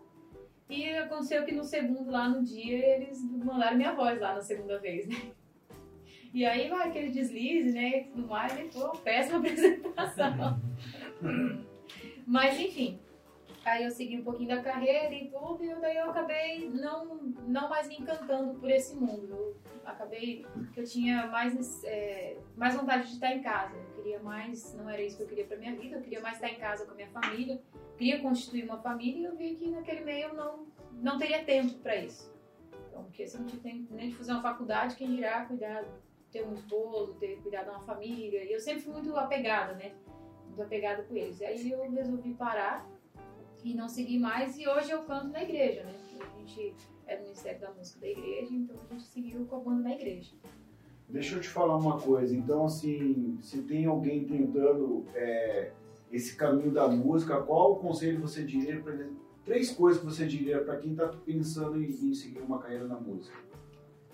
E 0.69 0.95
aconteceu 0.95 1.43
que 1.43 1.51
no 1.51 1.65
segundo, 1.65 2.09
lá 2.09 2.29
no 2.29 2.41
dia, 2.41 2.95
eles 2.95 3.21
mandaram 3.21 3.75
minha 3.75 3.93
voz 3.93 4.17
lá 4.17 4.33
na 4.33 4.41
segunda 4.41 4.79
vez, 4.79 5.09
né? 5.09 5.33
E 6.33 6.45
aí 6.45 6.69
vai 6.69 6.87
aquele 6.87 7.09
deslize, 7.09 7.71
né? 7.71 8.03
Tudo 8.03 8.27
mais, 8.27 8.57
e 8.57 8.69
foi 8.71 8.83
uma 8.83 8.95
péssima 8.97 9.39
apresentação. 9.39 10.61
Mas 12.25 12.59
enfim. 12.59 12.99
Aí 13.63 13.83
eu 13.83 13.91
segui 13.91 14.17
um 14.17 14.23
pouquinho 14.23 14.49
da 14.49 14.63
carreira 14.63 15.13
e 15.13 15.29
tudo, 15.29 15.63
e 15.63 15.75
daí 15.75 15.97
eu 15.97 16.09
acabei 16.09 16.67
não, 16.69 17.15
não 17.47 17.69
mais 17.69 17.87
me 17.87 17.97
encantando 17.97 18.55
por 18.55 18.71
esse 18.71 18.95
mundo. 18.95 19.29
Eu 19.29 19.55
acabei 19.85 20.47
que 20.73 20.79
eu 20.79 20.83
tinha 20.83 21.27
mais, 21.27 21.83
é, 21.83 22.37
mais 22.55 22.75
vontade 22.75 23.07
de 23.07 23.13
estar 23.13 23.31
em 23.35 23.43
casa. 23.43 23.77
Eu 23.77 23.95
queria 23.95 24.19
mais, 24.19 24.73
não 24.73 24.89
era 24.89 25.01
isso 25.03 25.17
que 25.17 25.23
eu 25.23 25.27
queria 25.27 25.45
pra 25.45 25.57
minha 25.57 25.75
vida, 25.75 25.97
eu 25.97 26.01
queria 26.01 26.21
mais 26.21 26.37
estar 26.37 26.49
em 26.49 26.57
casa 26.57 26.85
com 26.85 26.93
a 26.93 26.95
minha 26.95 27.09
família, 27.09 27.61
queria 27.97 28.19
constituir 28.19 28.63
uma 28.63 28.81
família 28.81 29.19
e 29.19 29.25
eu 29.25 29.35
vi 29.35 29.55
que 29.55 29.69
naquele 29.69 30.01
meio 30.01 30.29
eu 30.29 30.33
não, 30.33 30.65
não 30.93 31.19
teria 31.19 31.43
tempo 31.43 31.75
para 31.79 31.97
isso. 31.97 32.33
Então, 32.89 33.03
porque 33.03 33.27
se 33.27 33.37
não 33.37 33.45
tinha 33.45 33.61
tempo 33.61 33.93
nem 33.93 34.09
de 34.09 34.15
fazer 34.15 34.31
uma 34.31 34.41
faculdade, 34.41 34.95
quem 34.95 35.15
dirá 35.15 35.45
cuidar, 35.45 35.85
ter 36.31 36.45
um 36.45 36.53
esposo, 36.53 37.13
ter 37.15 37.37
cuidado 37.41 37.65
de 37.65 37.69
uma 37.71 37.81
família. 37.81 38.43
E 38.43 38.53
eu 38.53 38.59
sempre 38.59 38.81
fui 38.81 38.93
muito 38.93 39.15
apegada, 39.15 39.73
né? 39.73 39.93
Muito 40.47 40.61
apegada 40.61 41.03
com 41.03 41.15
eles. 41.15 41.39
E 41.39 41.45
aí 41.45 41.71
eu 41.71 41.89
resolvi 41.91 42.33
parar 42.33 42.89
e 43.63 43.73
não 43.73 43.87
seguir 43.87 44.19
mais. 44.19 44.57
E 44.57 44.67
hoje 44.67 44.91
eu 44.91 45.03
canto 45.03 45.27
na 45.27 45.43
igreja, 45.43 45.83
né? 45.83 45.93
A 46.19 46.39
gente 46.39 46.75
é 47.05 47.17
do 47.17 47.23
Ministério 47.23 47.59
da 47.59 47.71
Música 47.71 47.99
da 47.99 48.07
igreja, 48.07 48.53
então 48.53 48.75
a 48.89 48.93
gente 48.93 49.03
seguiu 49.03 49.45
com 49.45 49.55
a 49.57 49.59
banda 49.59 49.83
na 49.83 49.91
igreja. 49.91 50.33
Deixa 51.09 51.35
eu 51.35 51.41
te 51.41 51.49
falar 51.49 51.75
uma 51.75 51.99
coisa. 51.99 52.35
Então, 52.35 52.65
assim, 52.65 53.37
se 53.41 53.63
tem 53.63 53.85
alguém 53.85 54.23
tentando 54.23 55.05
é, 55.13 55.71
esse 56.11 56.35
caminho 56.35 56.71
da 56.71 56.87
música, 56.87 57.41
qual 57.41 57.73
o 57.73 57.75
conselho 57.77 58.21
você 58.21 58.43
diria 58.43 58.79
para? 58.81 59.09
Três 59.43 59.71
coisas 59.71 59.99
que 59.99 60.05
você 60.05 60.25
diria 60.25 60.63
para 60.63 60.77
quem 60.77 60.91
está 60.91 61.07
pensando 61.07 61.81
em, 61.81 61.89
em, 61.89 62.13
seguir 62.13 62.39
uma 62.41 62.59
carreira 62.59 62.87
na 62.87 62.99
música. 62.99 63.35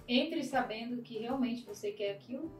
Entre 0.07 0.43
sabendo 0.43 1.01
que 1.01 1.17
realmente 1.17 1.65
você 1.65 1.91
quer 1.91 2.11
aquilo. 2.11 2.51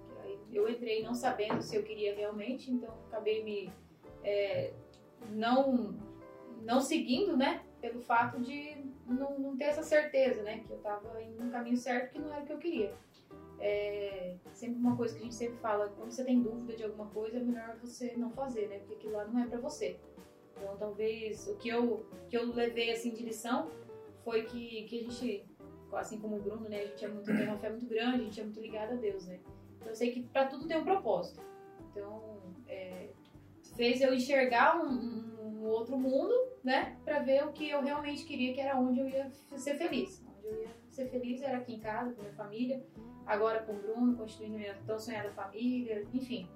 Eu 0.51 0.69
entrei 0.69 1.03
não 1.03 1.13
sabendo 1.13 1.61
se 1.61 1.75
eu 1.75 1.83
queria 1.83 2.15
realmente, 2.15 2.71
então 2.71 2.93
acabei 3.07 3.43
me 3.43 3.71
é, 4.23 4.73
não 5.31 5.95
não 6.61 6.81
seguindo, 6.81 7.37
né? 7.37 7.63
Pelo 7.79 8.01
fato 8.01 8.41
de 8.41 8.83
não, 9.05 9.39
não 9.39 9.57
ter 9.57 9.65
essa 9.65 9.83
certeza, 9.83 10.43
né? 10.43 10.63
Que 10.65 10.71
eu 10.71 10.77
estava 10.77 11.21
indo 11.21 11.43
no 11.43 11.51
caminho 11.51 11.77
certo, 11.77 12.11
que 12.11 12.19
não 12.19 12.33
era 12.33 12.43
o 12.43 12.45
que 12.45 12.53
eu 12.53 12.57
queria. 12.57 12.93
É 13.59 14.35
sempre 14.53 14.77
uma 14.77 14.95
coisa 14.95 15.15
que 15.15 15.21
a 15.21 15.23
gente 15.23 15.35
sempre 15.35 15.57
fala, 15.57 15.89
quando 15.89 16.11
você 16.11 16.23
tem 16.23 16.41
dúvida 16.41 16.75
de 16.75 16.83
alguma 16.83 17.07
coisa, 17.07 17.37
é 17.37 17.39
melhor 17.39 17.77
você 17.77 18.15
não 18.17 18.31
fazer, 18.31 18.67
né? 18.67 18.79
Porque 18.79 18.95
aquilo 18.95 19.13
lá 19.13 19.25
não 19.25 19.39
é 19.39 19.47
para 19.47 19.59
você. 19.59 19.99
Então, 20.55 20.75
talvez 20.77 21.47
o 21.47 21.55
que 21.55 21.69
eu, 21.69 22.05
que 22.29 22.37
eu 22.37 22.51
levei 22.53 22.91
assim 22.91 23.11
de 23.11 23.23
lição 23.23 23.69
foi 24.23 24.43
que, 24.43 24.83
que 24.83 24.99
a 24.99 25.03
gente, 25.03 25.45
assim 25.97 26.19
como 26.19 26.37
o 26.37 26.41
Bruno, 26.41 26.69
né? 26.69 26.81
A 26.81 26.85
gente 26.85 27.05
é 27.05 27.07
muito, 27.07 27.25
tem 27.25 27.47
uma 27.47 27.57
fé 27.57 27.69
muito 27.69 27.85
grande, 27.85 28.21
a 28.21 28.23
gente 28.23 28.39
é 28.39 28.43
muito 28.43 28.59
ligado 28.59 28.93
a 28.93 28.95
Deus, 28.95 29.25
né? 29.27 29.39
Então, 29.75 29.87
eu 29.89 29.95
sei 29.95 30.11
que 30.11 30.23
para 30.23 30.45
tudo 30.47 30.67
tem 30.67 30.77
um 30.77 30.83
propósito. 30.83 31.41
Então, 31.91 32.41
é, 32.67 33.09
fez 33.75 34.01
eu 34.01 34.13
enxergar 34.13 34.79
um, 34.83 34.89
um, 34.89 35.65
outro 35.65 35.97
mundo, 35.97 36.33
né? 36.63 36.97
Para 37.03 37.19
ver 37.19 37.45
o 37.45 37.51
que 37.51 37.69
eu 37.69 37.81
realmente 37.81 38.25
queria, 38.25 38.53
que 38.53 38.61
era 38.61 38.79
onde 38.79 38.99
eu 38.99 39.07
ia 39.07 39.31
ser 39.55 39.75
feliz. 39.75 40.23
Onde 40.37 40.47
eu 40.47 40.61
ia 40.61 40.69
ser 40.89 41.09
feliz 41.09 41.41
era 41.41 41.57
aqui 41.57 41.75
em 41.75 41.79
casa, 41.79 42.13
com 42.13 42.21
minha 42.21 42.33
família 42.33 42.83
agora 43.27 43.61
com 43.63 43.73
o 43.73 43.75
Bruno, 43.75 44.15
constituindo 44.15 44.57
minha 44.57 44.75
tão 44.87 44.97
sonhada 44.97 45.29
família, 45.31 46.07
enfim. 46.13 46.49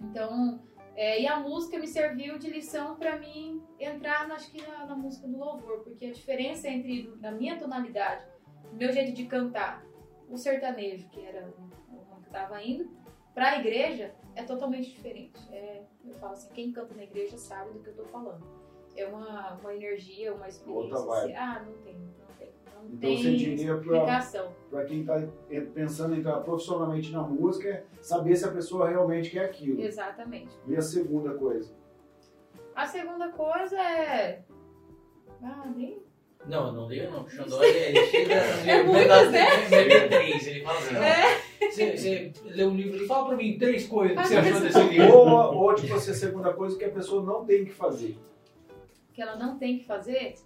Então, 0.00 0.60
é, 0.96 1.20
e 1.20 1.26
a 1.26 1.38
música 1.38 1.78
me 1.78 1.86
serviu 1.86 2.38
de 2.38 2.50
lição 2.50 2.96
para 2.96 3.18
mim 3.18 3.62
entrar, 3.78 4.28
acho 4.32 4.50
que 4.50 4.66
na, 4.66 4.86
na, 4.86 4.96
música 4.96 5.28
do 5.28 5.38
louvor, 5.38 5.80
porque 5.80 6.06
a 6.06 6.12
diferença 6.12 6.68
entre 6.68 7.14
da 7.16 7.30
minha 7.30 7.58
tonalidade, 7.58 8.24
meu 8.72 8.92
jeito 8.92 9.12
de 9.12 9.26
cantar, 9.26 9.84
o 10.28 10.36
sertanejo, 10.36 11.08
que 11.08 11.24
era 11.24 11.48
o 11.48 12.20
que 12.20 12.26
estava 12.26 12.62
indo, 12.62 12.90
para 13.34 13.50
a 13.50 13.60
igreja 13.60 14.14
é 14.34 14.42
totalmente 14.42 14.90
diferente. 14.90 15.38
É, 15.52 15.82
eu 16.04 16.14
falo 16.14 16.32
assim, 16.32 16.52
quem 16.52 16.72
canta 16.72 16.94
na 16.94 17.04
igreja 17.04 17.36
sabe 17.36 17.72
do 17.72 17.80
que 17.80 17.88
eu 17.88 17.92
estou 17.92 18.06
falando. 18.06 18.44
É 18.96 19.06
uma, 19.06 19.54
uma 19.54 19.74
energia, 19.74 20.34
uma 20.34 20.48
experiência. 20.48 20.96
Assim, 20.96 21.34
ah, 21.34 21.64
não 21.64 21.72
tem, 21.82 21.94
não 21.98 22.28
então 22.92 23.16
você 23.16 23.36
diria 23.36 23.76
para 24.70 24.84
quem 24.84 25.00
está 25.00 25.20
pensando 25.74 26.14
em 26.14 26.18
entrar 26.18 26.40
profissionalmente 26.40 27.10
na 27.12 27.22
música, 27.22 27.68
é 27.68 27.84
saber 28.00 28.36
se 28.36 28.44
a 28.44 28.52
pessoa 28.52 28.88
realmente 28.88 29.30
quer 29.30 29.44
aquilo. 29.44 29.80
Exatamente. 29.80 30.56
E 30.66 30.76
a 30.76 30.82
segunda 30.82 31.34
coisa? 31.34 31.74
A 32.74 32.86
segunda 32.86 33.30
coisa 33.30 33.76
é. 33.80 34.44
Ah, 35.42 35.70
nem. 35.74 36.02
Não, 36.48 36.72
não 36.72 36.88
liga 36.88 37.10
não. 37.10 37.24
O 37.24 37.28
Xandó 37.28 37.62
ele 37.62 38.06
chega 38.06 38.34
é 38.34 38.82
muitas, 38.82 39.30
né? 39.30 39.46
três. 40.08 40.46
Ele 40.46 40.62
fala 40.62 40.78
assim, 40.78 40.96
é. 40.96 41.70
Você, 41.70 41.96
você 41.96 42.32
lê 42.44 42.64
um 42.64 42.74
livro 42.74 43.04
e 43.04 43.06
fala 43.06 43.28
pra 43.28 43.36
mim 43.36 43.58
três 43.58 43.86
coisas 43.86 44.16
que 44.16 44.28
você 44.28 44.36
achou 44.36 44.60
desse 44.60 44.82
livro. 44.84 45.14
Ou, 45.14 45.54
ou 45.54 45.74
tipo 45.74 45.94
assim, 45.94 46.10
a 46.10 46.14
segunda 46.14 46.52
coisa 46.54 46.78
que 46.78 46.84
a 46.84 46.90
pessoa 46.90 47.22
não 47.22 47.44
tem 47.44 47.66
que 47.66 47.72
fazer. 47.72 48.16
Que 49.12 49.20
ela 49.20 49.36
não 49.36 49.58
tem 49.58 49.78
que 49.78 49.84
fazer? 49.84 50.36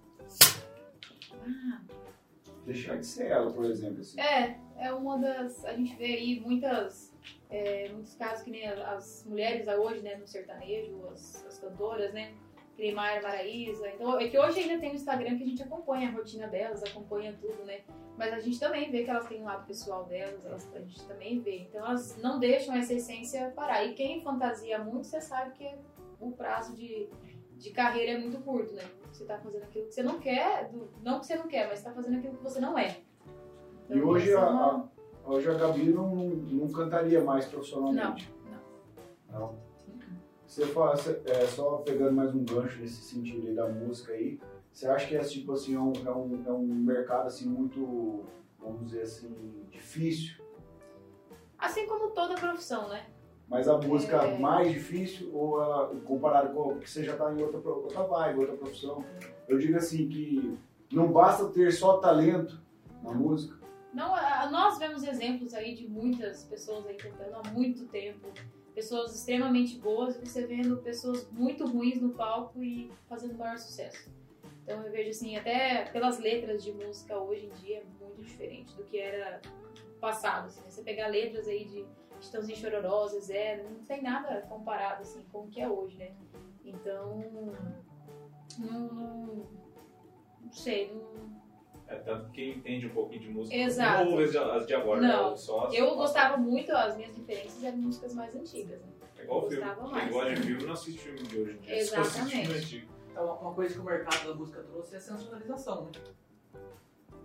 Ah, 1.47 1.81
deixar 2.67 2.99
de 2.99 3.07
ser 3.07 3.29
ela, 3.29 3.53
por 3.53 3.65
exemplo. 3.65 4.01
Assim. 4.01 4.21
É, 4.21 4.59
é 4.79 4.93
uma 4.93 5.19
das. 5.19 5.65
A 5.65 5.75
gente 5.75 5.95
vê 5.95 6.07
aí 6.07 6.41
muitas, 6.41 7.13
é, 7.49 7.89
muitos 7.91 8.17
casos 8.17 8.43
que 8.43 8.51
nem 8.51 8.67
as 8.67 9.25
mulheres 9.29 9.69
hoje, 9.69 10.01
né, 10.01 10.17
no 10.17 10.27
sertanejo, 10.27 11.07
as, 11.13 11.47
as 11.47 11.59
cantoras, 11.61 12.13
né? 12.13 12.33
Mayra 12.95 13.23
Maraísa. 13.23 13.89
Então, 13.89 14.19
é 14.19 14.29
que 14.29 14.39
hoje 14.39 14.61
ainda 14.61 14.79
tem 14.79 14.93
o 14.93 14.95
Instagram 14.95 15.37
que 15.37 15.45
a 15.45 15.47
gente 15.47 15.63
acompanha 15.63 16.09
a 16.09 16.13
rotina 16.13 16.49
delas, 16.49 16.83
acompanha 16.83 17.37
tudo, 17.41 17.65
né? 17.65 17.81
Mas 18.17 18.33
a 18.33 18.41
gente 18.41 18.59
também 18.59 18.91
vê 18.91 19.05
que 19.05 19.11
elas 19.11 19.27
têm 19.27 19.43
um 19.43 19.45
lado 19.45 19.67
pessoal 19.67 20.05
delas, 20.05 20.45
elas, 20.45 20.69
a 20.75 20.81
gente 20.81 21.05
também 21.05 21.41
vê. 21.41 21.61
Então 21.61 21.85
elas 21.85 22.17
não 22.23 22.39
deixam 22.39 22.75
essa 22.75 22.95
essência 22.95 23.53
parar. 23.55 23.85
E 23.85 23.95
quem 23.95 24.23
fantasia 24.23 24.79
muito, 24.79 25.07
você 25.07 25.21
sabe 25.21 25.53
que 25.53 25.75
o 26.21 26.33
prazo 26.33 26.75
de, 26.75 27.09
de 27.57 27.71
carreira 27.71 28.13
é 28.13 28.19
muito 28.19 28.39
curto, 28.39 28.75
né? 28.75 28.85
Você 29.11 29.25
tá 29.25 29.39
fazendo 29.39 29.65
aquilo 29.65 29.87
que 29.87 29.95
você 29.95 30.03
não 30.03 30.19
quer, 30.19 30.71
não 31.03 31.21
que 31.21 31.27
você 31.27 31.37
não 31.37 31.47
quer, 31.47 31.69
mas 31.69 31.79
você 31.79 31.85
tá 31.85 31.93
fazendo 31.93 32.19
aquilo 32.19 32.37
que 32.37 32.43
você 32.43 32.61
não 32.61 32.79
é. 32.79 32.97
Então, 33.85 33.97
e 33.97 34.03
hoje 34.03 34.31
é 34.31 34.37
a, 34.37 34.49
uma... 34.49 34.91
a, 35.25 35.31
hoje 35.31 35.51
a 35.51 35.55
Gabi 35.55 35.91
não, 35.91 36.15
não 36.15 36.73
cantaria 36.73 37.23
mais 37.23 37.47
profissionalmente? 37.47 38.33
Não, 38.45 38.53
não. 39.31 39.41
Não? 39.41 39.72
Você 40.53 40.67
faz, 40.67 41.09
é, 41.09 41.47
só 41.47 41.79
pegando 41.79 42.13
mais 42.13 42.35
um 42.35 42.45
gancho 42.45 42.79
nesse 42.79 43.01
sentido 43.01 43.49
aí 43.49 43.55
da 43.55 43.67
música 43.71 44.13
aí, 44.13 44.39
você 44.71 44.87
acha 44.87 45.09
que 45.09 45.17
é 45.17 45.21
tipo 45.21 45.51
assim, 45.53 45.75
é 45.75 45.81
um, 45.81 45.93
é 46.05 46.11
um, 46.11 46.43
é 46.47 46.53
um 46.53 46.67
mercado 46.67 47.27
assim 47.27 47.49
muito, 47.49 48.23
vamos 48.61 48.85
dizer 48.85 49.01
assim, 49.01 49.35
difícil? 49.71 50.45
Assim 51.57 51.87
como 51.87 52.11
toda 52.11 52.35
profissão, 52.35 52.87
né? 52.91 53.07
Mas 53.49 53.67
a 53.67 53.79
música 53.79 54.19
é... 54.19 54.39
mais 54.39 54.71
difícil 54.71 55.35
ou 55.35 55.59
ela, 55.59 55.89
comparado 56.05 56.53
com 56.53 56.79
que 56.79 56.91
você 56.91 57.03
já 57.03 57.13
está 57.13 57.33
em 57.33 57.41
outra, 57.41 57.59
outra 57.71 58.03
vibe, 58.03 58.41
outra 58.41 58.57
profissão? 58.59 59.03
Eu 59.49 59.57
digo 59.57 59.79
assim 59.79 60.07
que 60.07 60.59
não 60.93 61.11
basta 61.11 61.47
ter 61.47 61.73
só 61.73 61.97
talento 61.97 62.61
na 63.03 63.15
música. 63.15 63.57
Não, 63.95 64.11
nós 64.51 64.79
vemos 64.79 65.03
exemplos 65.03 65.55
aí 65.55 65.75
de 65.75 65.89
muitas 65.89 66.45
pessoas 66.45 66.87
aí 66.87 66.97
cantando 66.97 67.37
há 67.37 67.51
muito 67.53 67.87
tempo, 67.87 68.29
pessoas 68.75 69.15
extremamente 69.15 69.79
boas, 69.79 70.17
e 70.17 70.27
você 70.27 70.47
vendo 70.47 70.79
pessoas 70.79 71.31
muito 71.31 71.67
ruins 71.67 72.01
no 72.01 72.11
palco 72.11 72.63
e 72.63 72.91
fazendo 73.09 73.37
maior 73.37 73.59
sucesso. 73.59 74.11
Então 74.63 74.83
eu 74.83 74.91
vejo 74.91 75.11
assim, 75.11 75.37
até 75.37 75.87
pelas 75.87 76.19
letras 76.19 76.63
de 76.63 76.73
música 76.73 77.19
hoje 77.19 77.47
em 77.47 77.51
dia 77.61 77.79
é 77.79 77.85
muito 78.01 78.23
diferente 78.23 78.75
do 78.77 78.85
que 78.85 78.99
era 78.99 79.41
passado. 80.01 80.47
Assim, 80.47 80.63
você 80.63 80.83
pegar 80.83 81.09
letras 81.09 81.49
aí 81.49 81.65
de 81.65 81.85
Estãozinho 82.21 82.57
Chororó, 82.57 83.09
Zezé, 83.09 83.63
não 83.63 83.85
tem 83.85 84.03
nada 84.03 84.43
comparado 84.43 85.03
assim 85.03 85.23
com 85.33 85.41
o 85.41 85.49
que 85.49 85.61
é 85.61 85.69
hoje, 85.69 85.99
né? 85.99 86.15
Então, 86.65 87.53
não, 88.59 88.67
não, 88.67 89.47
não 90.41 90.53
sei, 90.53 90.93
não... 90.93 91.42
É, 91.93 91.97
tanto 91.97 92.25
que 92.31 92.33
quem 92.33 92.51
entende 92.57 92.87
um 92.87 92.91
pouquinho 92.91 93.21
de 93.21 93.29
música 93.29 93.55
Exato. 93.55 94.05
não 94.05 94.13
ouve 94.13 94.39
as 94.39 94.67
de 94.67 94.75
agora, 94.75 95.01
não. 95.01 95.31
Né? 95.31 95.37
Só 95.37 95.67
as 95.67 95.75
eu 95.75 95.95
gostava 95.95 96.39
muito, 96.39 96.73
as 96.73 96.97
minhas 96.97 97.15
referências 97.15 97.63
eram 97.63 97.77
músicas 97.77 98.15
mais 98.15 98.35
antigas, 98.35 98.81
né? 98.81 98.93
É 99.19 99.23
igual 99.25 99.49
filme. 99.49 99.65
Quem 99.93 100.11
gosta 100.11 100.35
de 100.35 100.43
filme 100.43 100.65
não 100.65 100.73
assiste 100.73 100.99
filme 100.99 101.23
de 101.23 101.39
hoje 101.39 101.53
em 101.53 101.59
dia. 101.59 101.79
Exatamente. 101.79 102.89
Então, 103.11 103.39
uma 103.43 103.53
coisa 103.53 103.75
que 103.75 103.81
o 103.81 103.85
mercado 103.85 104.27
da 104.27 104.35
música 104.35 104.63
trouxe 104.63 104.95
é 104.95 104.99
a 104.99 105.01
sensualização, 105.01 105.85
né? 105.85 105.91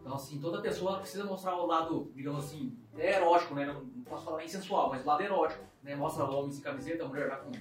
Então, 0.02 0.16
assim, 0.16 0.40
toda 0.40 0.62
pessoa 0.62 1.00
precisa 1.00 1.24
mostrar 1.24 1.56
o 1.56 1.66
lado, 1.66 2.12
digamos 2.14 2.46
assim, 2.46 2.78
erótico, 2.98 3.56
né? 3.56 3.66
Não 3.66 4.04
posso 4.04 4.26
falar 4.26 4.38
nem 4.38 4.48
sensual, 4.48 4.90
mas 4.90 5.04
o 5.04 5.08
lado 5.08 5.24
erótico, 5.24 5.64
né? 5.82 5.96
Mostra 5.96 6.26
homem 6.26 6.52
sem 6.52 6.62
camiseta, 6.62 7.06
a 7.06 7.08
mulher 7.08 7.30
lá 7.30 7.38
com, 7.38 7.52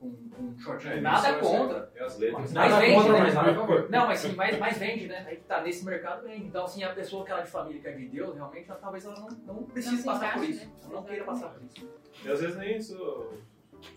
com, 0.00 0.10
com 0.30 0.58
shortinho. 0.58 0.94
É, 0.94 1.00
nada 1.00 1.38
contra. 1.38 1.92
É 1.94 2.02
as 2.02 2.18
letras. 2.18 2.52
Mais 2.52 2.74
vende, 2.76 2.94
contra, 2.94 3.12
né? 3.12 3.20
Mas 3.20 3.34
nada. 3.34 3.88
Não, 3.90 4.06
mas 4.06 4.18
sim, 4.18 4.32
mais, 4.32 4.58
mais 4.58 4.78
vende, 4.78 5.06
né? 5.06 5.24
Aí 5.28 5.36
que 5.36 5.44
tá, 5.44 5.60
nesse 5.60 5.84
mercado 5.84 6.22
vende. 6.22 6.46
Então, 6.46 6.64
assim, 6.64 6.82
a 6.82 6.94
pessoa 6.94 7.24
que 7.24 7.30
ela 7.30 7.42
é 7.42 7.44
de 7.44 7.50
família, 7.50 7.80
que 7.80 7.88
é 7.88 7.92
de 7.92 8.08
Deus, 8.08 8.34
realmente, 8.34 8.70
ela, 8.70 8.80
talvez 8.80 9.04
ela 9.04 9.14
não, 9.20 9.54
não 9.54 9.62
precise 9.64 10.04
não 10.06 10.14
passar 10.14 10.26
encaixa, 10.26 10.38
por 10.38 10.48
isso. 10.48 10.66
Né? 10.66 10.72
Ela 10.84 10.94
não 10.94 11.02
queira 11.04 11.24
passar 11.24 11.48
por 11.50 11.62
isso. 11.62 11.88
E 12.24 12.30
às 12.30 12.40
vezes 12.40 12.56
nem 12.56 12.76
isso, 12.78 13.30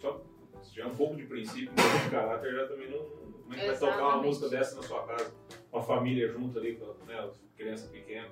só 0.02 0.22
se 0.62 0.74
tiver 0.74 0.88
um 0.88 0.96
pouco 0.96 1.16
de 1.16 1.24
princípio, 1.24 1.72
um 1.72 1.76
pouco 1.76 2.04
de 2.04 2.10
caráter, 2.10 2.54
já 2.54 2.68
também 2.68 2.92
não... 2.92 3.00
Como 3.00 3.54
é 3.54 3.60
que 3.60 3.68
vai 3.68 3.78
tocar 3.78 4.08
uma 4.08 4.24
música 4.24 4.50
dessa 4.50 4.76
na 4.76 4.84
sua 4.84 5.06
casa? 5.06 5.34
Uma 5.72 5.82
família 5.82 6.28
junto 6.30 6.58
ali, 6.60 6.76
com 6.76 6.86
né, 7.06 7.30
criança 7.56 7.88
pequena. 7.90 8.30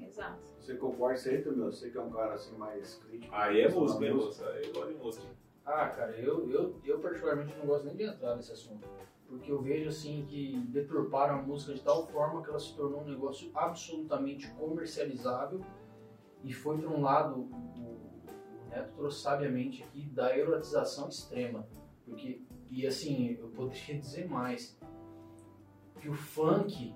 Exato. 0.00 0.38
Você 0.58 0.74
concorda 0.76 1.14
isso 1.14 1.28
aí, 1.28 1.44
meu? 1.44 1.70
Você 1.70 1.90
que 1.90 1.98
é 1.98 2.00
um 2.00 2.10
cara 2.10 2.34
assim 2.34 2.56
mais 2.56 2.94
crítico. 2.94 3.34
Aí 3.34 3.60
é 3.60 3.68
música, 3.68 4.04
hein, 4.04 4.14
moça? 4.14 4.48
Aí 4.48 4.66
eu 4.66 4.72
gosto 4.72 4.92
de 4.92 4.98
música. 4.98 5.26
Ah, 5.64 5.88
cara, 5.88 6.12
eu, 6.12 6.50
eu, 6.50 6.80
eu 6.84 7.00
particularmente 7.00 7.56
não 7.58 7.66
gosto 7.66 7.86
nem 7.86 7.96
de 7.96 8.04
entrar 8.04 8.36
nesse 8.36 8.52
assunto. 8.52 8.86
Porque 9.26 9.50
eu 9.50 9.62
vejo 9.62 9.88
assim 9.88 10.24
que 10.28 10.58
deturparam 10.68 11.38
a 11.38 11.42
música 11.42 11.74
de 11.74 11.80
tal 11.80 12.06
forma 12.06 12.42
que 12.42 12.50
ela 12.50 12.60
se 12.60 12.74
tornou 12.76 13.00
um 13.00 13.08
negócio 13.08 13.50
absolutamente 13.54 14.50
comercializável 14.52 15.60
e 16.42 16.52
foi 16.52 16.78
para 16.78 16.90
um 16.90 17.00
lado, 17.00 17.40
o, 17.40 18.04
Neto 18.68 18.92
trouxe 18.94 19.22
sabiamente 19.22 19.82
aqui, 19.82 20.02
da 20.06 20.36
erotização 20.36 21.08
extrema. 21.08 21.66
Porque, 22.04 22.42
e 22.70 22.86
assim, 22.86 23.36
eu 23.40 23.48
poderia 23.48 23.96
dizer 23.98 24.28
mais, 24.28 24.78
que 26.00 26.08
o 26.08 26.14
funk 26.14 26.94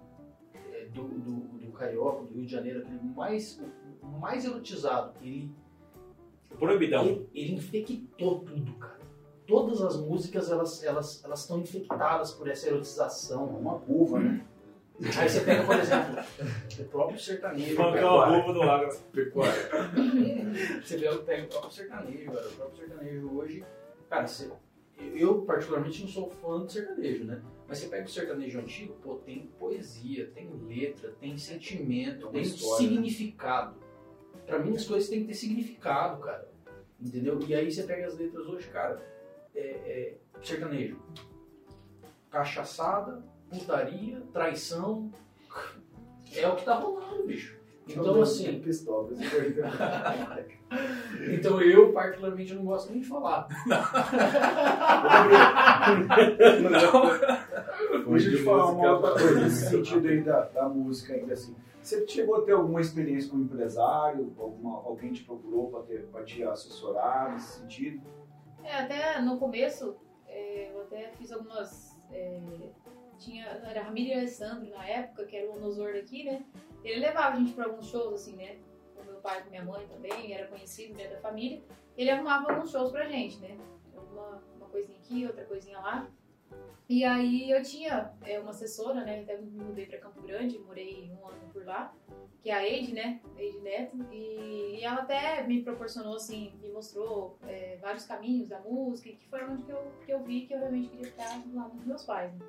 do, 0.93 1.09
do, 1.09 1.37
do 1.59 1.73
Carioca, 1.73 2.25
do 2.25 2.35
Rio 2.35 2.47
de 2.47 2.53
Janeiro, 2.53 2.81
aquele 2.81 3.01
mais, 3.03 3.61
mais 4.21 4.45
erotizado, 4.45 5.15
ele. 5.23 5.51
Proibidão. 6.57 7.05
Ele, 7.05 7.29
ele 7.35 7.55
infectou 7.55 8.41
tudo, 8.41 8.73
cara. 8.75 8.99
Todas 9.47 9.81
as 9.81 9.97
músicas 9.97 10.51
elas 10.51 10.83
elas 10.85 11.25
elas 11.25 11.41
estão 11.41 11.59
infectadas 11.59 12.33
por 12.33 12.49
essa 12.49 12.69
erotização. 12.69 13.49
É 13.49 13.59
uma 13.59 13.79
curva, 13.79 14.19
né? 14.19 14.45
Aí 15.17 15.29
você 15.29 15.41
pega, 15.41 15.65
por 15.65 15.79
exemplo, 15.79 16.17
o 16.81 16.85
próprio 16.85 17.21
sertanejo. 17.21 17.81
É 17.81 18.05
uma 18.05 18.27
roupa 18.27 18.53
do 18.53 18.63
Água. 18.63 18.97
Pecuária. 19.13 19.71
Você 20.85 20.99
pega, 20.99 21.19
pega 21.19 21.45
o 21.45 21.49
próprio 21.49 21.73
sertanejo, 21.73 22.33
cara. 22.33 22.49
O 22.49 22.53
próprio 22.53 22.77
sertanejo 22.77 23.39
hoje. 23.39 23.65
Cara, 24.11 24.27
você, 24.27 24.51
eu 25.15 25.43
particularmente 25.43 26.03
não 26.03 26.09
sou 26.09 26.29
fã 26.29 26.67
de 26.67 26.73
sertanejo, 26.73 27.25
né? 27.25 27.41
Mas 27.69 27.79
você 27.79 27.87
pega 27.87 28.07
o 28.07 28.09
sertanejo 28.09 28.59
antigo, 28.59 28.95
pô, 29.03 29.17
tem 29.17 29.51
poesia, 29.59 30.31
tem 30.35 30.51
letra, 30.67 31.15
tem 31.21 31.37
sentimento, 31.39 32.25
uma 32.25 32.33
tem 32.33 32.43
história, 32.43 32.91
né? 32.91 33.07
Pra 34.47 34.59
mim 34.59 34.75
as 34.75 34.87
coisas 34.87 35.09
têm 35.09 35.21
que 35.21 35.29
ter 35.29 35.35
significado, 35.35 36.23
cara. 36.23 36.49
Entendeu? 37.01 37.39
E 37.47 37.55
aí 37.55 37.71
você 37.71 37.85
pega 37.85 38.07
as 38.07 38.19
letras 38.19 38.47
hoje, 38.47 38.69
cara, 38.69 39.01
é, 39.55 39.61
é 39.61 40.15
sertanejo. 40.43 41.01
Cachaçada, 42.31 43.23
putaria, 43.49 44.21
traição. 44.33 45.11
É 46.35 46.47
o 46.47 46.57
que 46.57 46.65
tá 46.65 46.75
rolando, 46.75 47.25
bicho. 47.25 47.57
Então, 47.89 48.21
assim, 48.21 48.61
Pistola. 48.61 49.09
então 51.33 51.63
eu 51.63 51.93
particularmente 51.93 52.55
não 52.55 52.65
gosto 52.65 52.93
nem 52.93 53.01
de 53.01 53.09
falar. 53.09 53.49
Deixa 58.11 58.29
eu 58.31 58.37
te 58.39 58.45
falar 58.45 58.67
uma 58.73 58.93
outra 58.93 59.13
coisa 59.13 59.41
nesse 59.41 59.69
sentido 59.71 60.09
aí 60.09 60.21
da, 60.23 60.41
da 60.43 60.69
música 60.69 61.15
ainda 61.15 61.33
assim. 61.35 61.55
Você 61.83 62.07
chegou 62.07 62.37
a 62.37 62.43
ter 62.43 62.53
alguma 62.53 62.81
experiência 62.81 63.31
com 63.31 63.39
empresário? 63.39 64.35
Alguma, 64.39 64.77
alguém 64.77 65.13
te 65.13 65.23
procurou 65.25 65.71
para 65.71 65.83
ter- 65.85 66.07
pra 66.09 66.23
te 66.23 66.43
assessorar 66.43 67.33
nesse 67.33 67.61
sentido? 67.61 68.03
É, 68.65 68.75
até 68.81 69.21
no 69.21 69.39
começo, 69.39 69.97
é, 70.27 70.71
eu 70.75 70.83
até 70.83 71.09
fiz 71.13 71.33
algumas. 71.33 71.97
é, 72.13 72.41
tinha, 73.19 73.45
era 73.47 73.83
Ramiro 73.83 74.09
e 74.11 74.15
Alessandro 74.15 74.71
na 74.71 74.87
época, 74.87 75.25
que 75.25 75.37
era 75.37 75.51
o 75.51 75.59
nosor 75.59 75.93
daqui, 75.93 76.25
né? 76.25 76.45
Ele 76.85 77.01
levava 77.01 77.35
a 77.35 77.39
gente 77.39 77.53
para 77.53 77.65
alguns 77.65 77.87
shows, 77.87 78.15
assim, 78.15 78.37
né? 78.37 78.57
Com 78.97 79.03
meu 79.05 79.17
pai, 79.21 79.43
com 79.43 79.51
minha 79.51 79.65
mãe 79.65 79.85
também, 79.89 80.33
era 80.33 80.47
conhecido 80.47 80.95
dentro 80.95 81.15
da 81.15 81.21
família. 81.21 81.61
Ele 81.97 82.11
arrumava 82.11 82.53
alguns 82.53 82.71
shows 82.71 82.93
pra 82.93 83.07
gente, 83.09 83.39
né? 83.41 83.57
Uma, 84.13 84.41
uma 84.57 84.67
coisinha 84.69 84.99
aqui, 84.99 85.27
outra 85.27 85.45
coisinha 85.45 85.79
lá. 85.81 86.07
E 86.89 87.05
aí 87.05 87.51
eu 87.51 87.63
tinha 87.63 88.13
é, 88.23 88.39
uma 88.41 88.51
assessora, 88.51 89.05
né? 89.05 89.21
Até 89.21 89.37
me 89.37 89.51
mudei 89.51 89.85
pra 89.85 89.99
Campo 89.99 90.23
Grande, 90.23 90.59
morei 90.59 91.11
um 91.11 91.29
ano 91.29 91.51
por 91.53 91.67
lá, 91.67 91.95
que 92.43 92.49
é 92.49 92.55
a 92.55 92.67
Eide, 92.67 92.95
né? 92.95 93.21
Eide 93.37 93.59
Neto. 93.59 93.99
E, 94.11 94.79
e 94.79 94.85
ela 94.85 95.03
até 95.03 95.47
me 95.47 95.63
proporcionou, 95.63 96.17
assim, 96.17 96.55
me 96.63 96.71
mostrou 96.71 97.39
é, 97.47 97.77
vários 97.83 98.07
caminhos 98.07 98.49
da 98.49 98.61
música, 98.61 99.11
que 99.11 99.29
foi 99.29 99.45
onde 99.45 99.65
que 99.65 99.71
eu, 99.71 99.93
que 100.07 100.13
eu 100.13 100.23
vi 100.23 100.47
que 100.47 100.55
eu 100.55 100.61
realmente 100.61 100.89
queria 100.89 101.11
ficar 101.11 101.43
lado 101.53 101.75
dos 101.77 101.85
meus 101.85 102.05
pais. 102.05 102.33
né? 102.33 102.47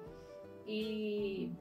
E, 0.66 1.52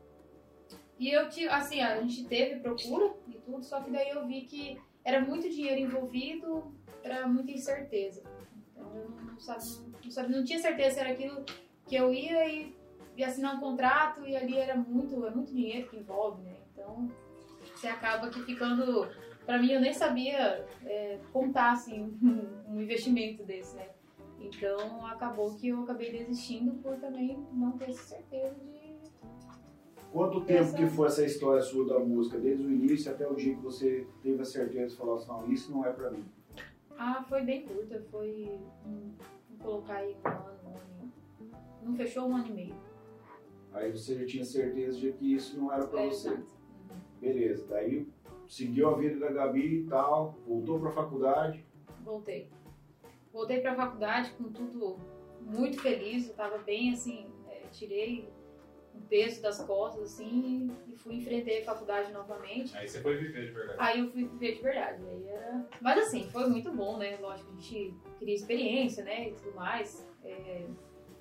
e 1.00 1.10
eu 1.10 1.28
tive, 1.28 1.48
assim, 1.48 1.80
a 1.80 2.00
gente 2.00 2.24
teve 2.26 2.60
procura 2.60 3.12
e 3.26 3.32
tudo, 3.38 3.64
só 3.64 3.80
que 3.80 3.90
daí 3.90 4.10
eu 4.10 4.24
vi 4.24 4.42
que 4.42 4.80
era 5.04 5.20
muito 5.20 5.48
dinheiro 5.48 5.80
envolvido 5.80 6.72
para 7.02 7.26
muita 7.26 7.50
incerteza. 7.50 8.22
Então 8.70 8.88
eu 8.94 9.10
não, 9.10 9.38
sabe, 9.40 9.64
não, 10.04 10.10
sabe, 10.10 10.32
não 10.32 10.44
tinha 10.44 10.60
certeza 10.60 10.94
se 10.94 11.00
era 11.00 11.10
aquilo 11.10 11.44
que 11.88 11.96
eu 11.96 12.12
ia 12.12 12.46
e 12.46 12.76
ia 13.16 13.26
assinar 13.26 13.56
um 13.56 13.60
contrato 13.60 14.24
e 14.24 14.36
ali 14.36 14.56
era 14.56 14.76
muito, 14.76 15.26
é 15.26 15.30
muito 15.30 15.52
dinheiro 15.52 15.88
que 15.88 15.96
envolve, 15.96 16.42
né? 16.42 16.54
Então 16.72 17.10
você 17.74 17.88
acaba 17.88 18.28
que 18.28 18.40
ficando. 18.42 19.08
Pra 19.44 19.58
mim, 19.58 19.72
eu 19.72 19.80
nem 19.80 19.94
sabia 19.94 20.66
é, 20.84 21.18
contar 21.32 21.72
assim, 21.72 22.02
um, 22.22 22.74
um 22.74 22.80
investimento 22.80 23.42
desse, 23.44 23.74
né? 23.76 23.88
Então 24.38 25.04
acabou 25.06 25.56
que 25.56 25.68
eu 25.68 25.82
acabei 25.82 26.12
desistindo 26.12 26.72
por 26.82 26.96
também 26.96 27.44
não 27.52 27.72
ter 27.72 27.92
certeza 27.92 28.54
de. 28.54 28.78
Quanto 30.12 30.40
tempo 30.42 30.74
que 30.74 30.86
foi 30.86 31.08
essa 31.08 31.24
história 31.24 31.60
sua 31.60 31.86
da 31.86 31.98
música? 31.98 32.38
Desde 32.38 32.64
o 32.64 32.70
início 32.70 33.12
até 33.12 33.28
o 33.28 33.34
dia 33.34 33.54
que 33.54 33.60
você 33.60 34.06
teve 34.22 34.40
a 34.40 34.44
certeza 34.44 34.88
de 34.88 34.96
falar 34.96 35.16
assim, 35.16 35.28
não, 35.28 35.52
isso 35.52 35.70
não 35.70 35.84
é 35.84 35.92
pra 35.92 36.10
mim. 36.10 36.24
Ah, 36.96 37.24
foi 37.28 37.42
bem 37.42 37.66
curta, 37.66 38.02
foi. 38.10 38.58
Vou 39.50 39.58
colocar 39.58 39.96
aí 39.96 40.16
um 40.24 40.28
ano, 40.28 40.58
um 40.64 40.70
ano. 40.70 40.97
Não 41.82 41.94
fechou 41.96 42.28
um 42.28 42.36
ano 42.36 42.48
e 42.48 42.52
meio. 42.52 42.74
Aí 43.72 43.90
você 43.92 44.18
já 44.18 44.26
tinha 44.26 44.44
certeza 44.44 44.98
de 44.98 45.12
que 45.12 45.34
isso 45.34 45.58
não 45.58 45.72
era 45.72 45.86
pra 45.86 46.02
É, 46.02 46.06
você. 46.08 46.28
exato. 46.28 46.46
Beleza. 47.20 47.66
Daí 47.68 48.08
seguiu 48.48 48.88
a 48.88 48.96
vida 48.96 49.18
da 49.20 49.30
Gabi 49.30 49.80
e 49.80 49.84
tal, 49.86 50.34
voltou 50.46 50.80
pra 50.80 50.90
faculdade. 50.90 51.64
Voltei. 52.04 52.50
Voltei 53.32 53.60
pra 53.60 53.74
faculdade 53.74 54.30
com 54.32 54.44
tudo 54.44 54.96
muito 55.40 55.80
feliz, 55.80 56.28
eu 56.28 56.34
tava 56.34 56.58
bem 56.58 56.92
assim, 56.92 57.26
é, 57.48 57.62
tirei 57.70 58.28
um 58.94 59.00
peso 59.02 59.40
das 59.42 59.62
costas 59.64 60.02
assim 60.14 60.70
e 60.88 60.96
fui 60.96 61.16
enfrentei 61.16 61.60
a 61.62 61.64
faculdade 61.64 62.10
novamente. 62.12 62.76
Aí 62.76 62.88
você 62.88 63.00
foi 63.00 63.16
viver 63.18 63.46
de 63.46 63.52
verdade. 63.52 63.78
Aí 63.80 64.00
eu 64.00 64.10
fui 64.10 64.24
viver 64.24 64.56
de 64.56 64.62
verdade. 64.62 65.04
Aí 65.06 65.28
era... 65.28 65.66
Mas 65.80 65.98
assim, 66.06 66.28
foi 66.30 66.48
muito 66.48 66.72
bom, 66.72 66.96
né? 66.96 67.16
Lógico, 67.20 67.50
a 67.50 67.54
gente 67.54 67.94
queria 68.18 68.34
experiência, 68.34 69.04
né? 69.04 69.28
E 69.28 69.32
tudo 69.34 69.54
mais. 69.54 70.06
É, 70.24 70.66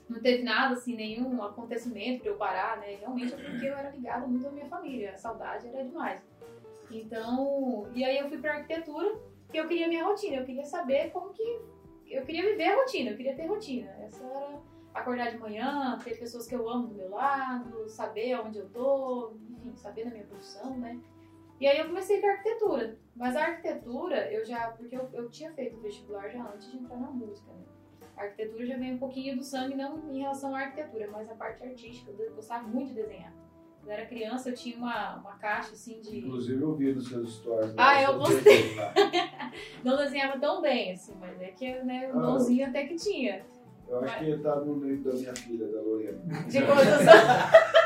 Não 0.10 0.22
teve 0.22 0.44
nada, 0.44 0.74
assim, 0.74 0.96
nenhum 0.96 1.44
acontecimento 1.44 2.22
pra 2.22 2.32
eu 2.32 2.38
parar, 2.38 2.78
né? 2.78 2.96
Realmente 2.96 3.34
é 3.34 3.38
porque 3.38 3.66
eu 3.66 3.76
era 3.76 3.90
ligada 3.90 4.26
muito 4.26 4.48
à 4.48 4.52
minha 4.52 4.66
família. 4.68 5.12
A 5.12 5.18
saudade 5.18 5.68
era 5.68 5.84
demais. 5.84 6.22
Então, 6.90 7.90
e 7.94 8.04
aí 8.06 8.18
eu 8.18 8.30
fui 8.30 8.38
pra 8.38 8.54
arquitetura, 8.54 9.20
porque 9.44 9.60
eu 9.60 9.68
queria 9.68 9.88
minha 9.88 10.06
rotina. 10.06 10.38
Eu 10.38 10.46
queria 10.46 10.64
saber 10.64 11.12
como 11.12 11.34
que... 11.34 11.62
Eu 12.08 12.24
queria 12.24 12.44
viver 12.44 12.64
a 12.64 12.76
rotina, 12.76 13.12
eu 13.12 13.18
queria 13.18 13.36
ter 13.36 13.48
rotina. 13.48 13.92
Essa 14.00 14.24
era 14.24 14.62
acordar 14.94 15.32
de 15.32 15.38
manhã, 15.38 16.00
ter 16.04 16.18
pessoas 16.18 16.48
que 16.48 16.56
eu 16.56 16.70
amo 16.70 16.88
do 16.88 16.96
meu 16.96 17.10
lado, 17.10 17.90
saber 17.90 18.40
onde 18.40 18.60
eu 18.60 18.70
tô, 18.70 19.34
enfim, 19.50 19.76
saber 19.76 20.06
da 20.06 20.12
minha 20.12 20.26
profissão, 20.26 20.78
né? 20.78 20.98
E 21.60 21.68
aí 21.68 21.80
eu 21.80 21.88
comecei 21.88 22.22
com 22.22 22.28
a 22.28 22.32
arquitetura. 22.32 22.98
Mas 23.16 23.36
a 23.36 23.46
arquitetura, 23.46 24.32
eu 24.32 24.46
já. 24.46 24.72
Porque 24.72 24.96
eu, 24.96 25.10
eu 25.12 25.30
tinha 25.30 25.52
feito 25.54 25.80
vestibular 25.82 26.30
já 26.30 26.44
antes 26.44 26.72
de 26.72 26.78
entrar 26.78 26.98
na 26.98 27.10
música, 27.10 27.52
né? 27.52 27.66
A 28.18 28.24
arquitetura 28.24 28.66
já 28.66 28.78
vem 28.78 28.96
um 28.96 28.98
pouquinho 28.98 29.38
do 29.38 29.44
sangue, 29.44 29.76
não 29.76 30.12
em 30.12 30.20
relação 30.20 30.56
à 30.56 30.62
arquitetura, 30.62 31.08
mas 31.12 31.30
a 31.30 31.36
parte 31.36 31.64
artística. 31.64 32.12
Eu 32.18 32.34
gostava 32.34 32.68
muito 32.68 32.90
de 32.90 32.96
desenhar. 32.96 33.32
Quando 33.80 33.90
eu 33.90 33.94
era 33.94 34.06
criança, 34.08 34.50
eu 34.50 34.56
tinha 34.56 34.76
uma, 34.78 35.18
uma 35.18 35.36
caixa 35.38 35.74
assim 35.74 36.00
de. 36.02 36.18
Inclusive 36.20 36.62
eu 36.62 36.76
vi 36.76 36.94
nos 36.94 37.08
seus 37.08 37.36
stories. 37.36 37.74
Ah, 37.78 38.02
eu 38.02 38.18
lá. 38.18 38.26
Não 39.86 39.98
desenhava 39.98 40.40
tão 40.40 40.62
bem, 40.62 40.94
assim, 40.94 41.14
mas 41.20 41.40
é 41.42 41.48
que 41.52 41.72
né, 41.84 42.12
o 42.14 42.18
Ah. 42.20 42.22
donzinho 42.24 42.68
até 42.68 42.86
que 42.88 42.96
tinha. 42.96 43.46
Eu 43.88 44.00
acho 44.02 44.18
que 44.20 44.26
ele 44.26 44.44
tá 44.44 44.56
no 44.58 44.84
livro 44.84 45.12
da 45.12 45.18
minha 45.18 45.34
filha, 45.36 45.68
da 45.68 45.80
Lorena. 45.82 46.20
De 46.50 46.58
é, 46.58 46.62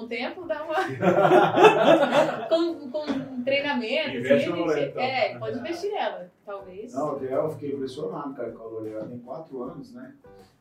Com 0.00 0.06
o 0.06 0.08
tempo 0.08 0.46
dá 0.46 0.64
uma. 0.64 0.76
com, 2.48 2.90
com 2.90 3.42
treinamento. 3.44 4.16
Investe 4.16 4.50
assim, 4.50 4.64
a 4.64 4.74
gente- 4.74 4.88
então. 4.88 5.02
É, 5.02 5.38
pode 5.38 5.58
investir 5.58 5.90
nela, 5.90 6.32
talvez. 6.44 6.94
Não, 6.94 7.16
até 7.16 7.34
eu 7.34 7.50
fiquei 7.50 7.72
impressionado, 7.72 8.34
cara, 8.34 8.50
com 8.52 8.62
a 8.62 8.66
Lorena. 8.66 8.96
Ela 8.96 9.08
tem 9.08 9.18
quatro 9.18 9.62
anos, 9.62 9.92
né? 9.92 10.14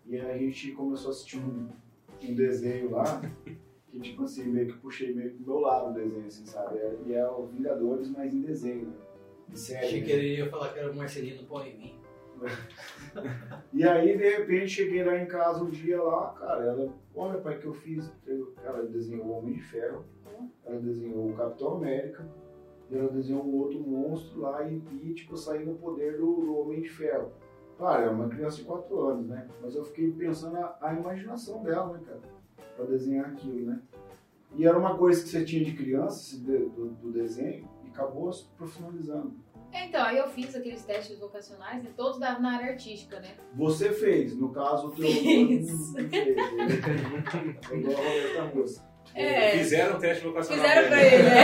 E 0.06 0.20
aí 0.20 0.30
a 0.30 0.38
gente 0.38 0.72
começou 0.74 1.10
a 1.10 1.12
assistir 1.12 1.38
um, 1.38 1.70
um 2.22 2.36
desenho 2.36 2.92
lá, 2.92 3.22
que 3.88 4.00
tipo 4.02 4.24
assim, 4.24 4.44
meio 4.46 4.68
que 4.68 4.78
puxei 4.80 5.14
meio 5.14 5.32
pro 5.36 5.46
meu 5.46 5.60
lado 5.60 5.92
o 5.92 5.94
desenho, 5.94 6.28
assim, 6.28 6.46
sabe? 6.46 6.80
E 7.06 7.14
é 7.14 7.26
o 7.26 7.46
Vingadores, 7.46 8.10
mas 8.10 8.34
em 8.34 8.42
desenho, 8.42 8.88
né? 8.88 8.94
De 9.48 9.58
série. 9.58 9.86
Achei 9.86 10.02
né? 10.02 10.06
que 10.06 10.12
ele 10.12 10.38
ia 10.38 10.50
falar 10.50 10.74
que 10.74 10.80
era 10.80 10.92
o 10.92 10.96
Marcelino 10.96 11.44
Põe 11.46 11.70
em 11.70 11.78
mim. 11.78 11.99
E 13.72 13.88
aí, 13.88 14.18
de 14.18 14.28
repente, 14.28 14.70
cheguei 14.70 15.04
lá 15.04 15.18
em 15.18 15.28
casa 15.28 15.64
um 15.64 15.70
dia 15.70 16.02
lá, 16.02 16.34
cara, 16.34 16.66
ela, 16.66 16.94
olha 17.16 17.40
pai, 17.40 17.60
que 17.60 17.66
eu 17.66 17.74
fiz. 17.74 18.12
Ela 18.64 18.84
desenhou 18.88 19.26
o 19.26 19.38
Homem 19.38 19.54
de 19.54 19.62
Ferro, 19.62 20.06
ela 20.66 20.80
desenhou 20.80 21.30
o 21.30 21.36
Capitão 21.36 21.76
América, 21.76 22.28
e 22.90 22.98
ela 22.98 23.10
desenhou 23.10 23.46
um 23.46 23.56
outro 23.56 23.80
monstro 23.80 24.42
lá 24.42 24.64
e, 24.68 24.82
e 25.04 25.14
tipo, 25.14 25.38
saí 25.38 25.64
no 25.64 25.76
poder 25.76 26.18
do, 26.18 26.36
do 26.36 26.58
Homem 26.58 26.82
de 26.82 26.90
Ferro. 26.90 27.32
Claro, 27.78 28.04
é 28.04 28.10
uma 28.10 28.28
criança 28.28 28.58
de 28.58 28.64
4 28.64 29.00
anos, 29.02 29.28
né? 29.28 29.48
Mas 29.62 29.76
eu 29.76 29.86
fiquei 29.86 30.12
pensando 30.12 30.58
a, 30.58 30.78
a 30.82 30.94
imaginação 30.94 31.64
dela, 31.64 31.94
né, 31.94 32.02
cara? 32.06 32.22
Pra 32.76 32.86
desenhar 32.86 33.28
aquilo, 33.28 33.68
né? 33.68 33.82
E 34.56 34.66
era 34.66 34.78
uma 34.78 34.98
coisa 34.98 35.22
que 35.22 35.30
você 35.30 35.46
tinha 35.46 35.64
de 35.64 35.74
criança, 35.74 36.38
do, 36.40 36.90
do 36.90 37.12
desenho, 37.12 37.70
e 37.86 37.90
acabou 37.90 38.34
se 38.34 38.46
profissionalizando. 38.58 39.34
Então, 39.72 40.04
aí 40.04 40.18
eu 40.18 40.28
fiz 40.30 40.56
aqueles 40.56 40.84
testes 40.84 41.20
vocacionais 41.20 41.84
e 41.86 41.90
todos 41.90 42.20
davam 42.20 42.42
na 42.42 42.58
área 42.58 42.72
artística, 42.72 43.20
né? 43.20 43.36
Você 43.54 43.92
fez, 43.92 44.36
no 44.36 44.52
caso 44.52 44.88
o 44.88 44.92
teu 44.92 45.06
Fiz. 45.06 45.94
não 45.94 46.10
fez. 46.10 46.38
É 47.72 47.76
igual 47.76 47.98
a. 47.98 48.90
É. 49.16 49.58
Fizeram 49.58 49.98
um 49.98 50.00
teste 50.00 50.24
vocacional. 50.24 50.64
Fizeram 50.64 50.88
pra 50.88 51.04
ele, 51.04 51.24
né? 51.24 51.44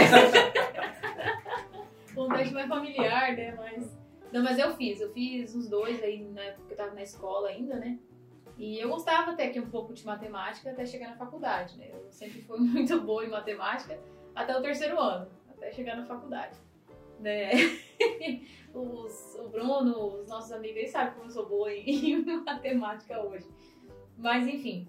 um 2.18 2.28
teste 2.30 2.54
mais 2.54 2.68
familiar, 2.68 3.36
né? 3.36 3.56
Mas. 3.56 3.98
Não, 4.32 4.44
mas 4.44 4.60
eu 4.60 4.76
fiz, 4.76 5.00
eu 5.00 5.14
fiz 5.14 5.56
os 5.56 5.70
dois 5.70 6.04
aí 6.04 6.24
na 6.24 6.42
época 6.42 6.68
que 6.68 6.74
eu 6.74 6.78
tava 6.78 6.94
na 6.94 7.04
escola 7.04 7.50
ainda, 7.50 7.76
né? 7.76 7.98
E 8.58 8.80
eu 8.80 8.90
gostava 8.90 9.32
até 9.32 9.50
que 9.50 9.60
um 9.60 9.70
pouco 9.70 9.94
de 9.94 10.06
matemática 10.06 10.72
até 10.72 10.86
chegar 10.86 11.10
na 11.10 11.18
faculdade, 11.18 11.78
né? 11.78 11.90
Eu 11.94 12.12
sempre 12.12 12.42
fui 12.42 12.60
muito 12.60 13.00
boa 13.02 13.24
em 13.26 13.30
matemática 13.30 14.00
até 14.34 14.58
o 14.58 14.62
terceiro 14.62 15.00
ano, 15.00 15.30
até 15.50 15.72
chegar 15.72 15.96
na 15.96 16.06
faculdade. 16.06 16.58
Né? 17.20 17.52
Os, 18.74 19.36
o 19.40 19.48
Bruno, 19.48 20.20
os 20.20 20.28
nossos 20.28 20.52
amigos, 20.52 20.76
eles 20.76 20.92
sabem 20.92 21.14
como 21.14 21.28
eu 21.28 21.30
sou 21.30 21.48
boa 21.48 21.72
em, 21.72 21.88
em 22.28 22.44
matemática 22.44 23.22
hoje. 23.22 23.48
Mas 24.18 24.46
enfim. 24.46 24.86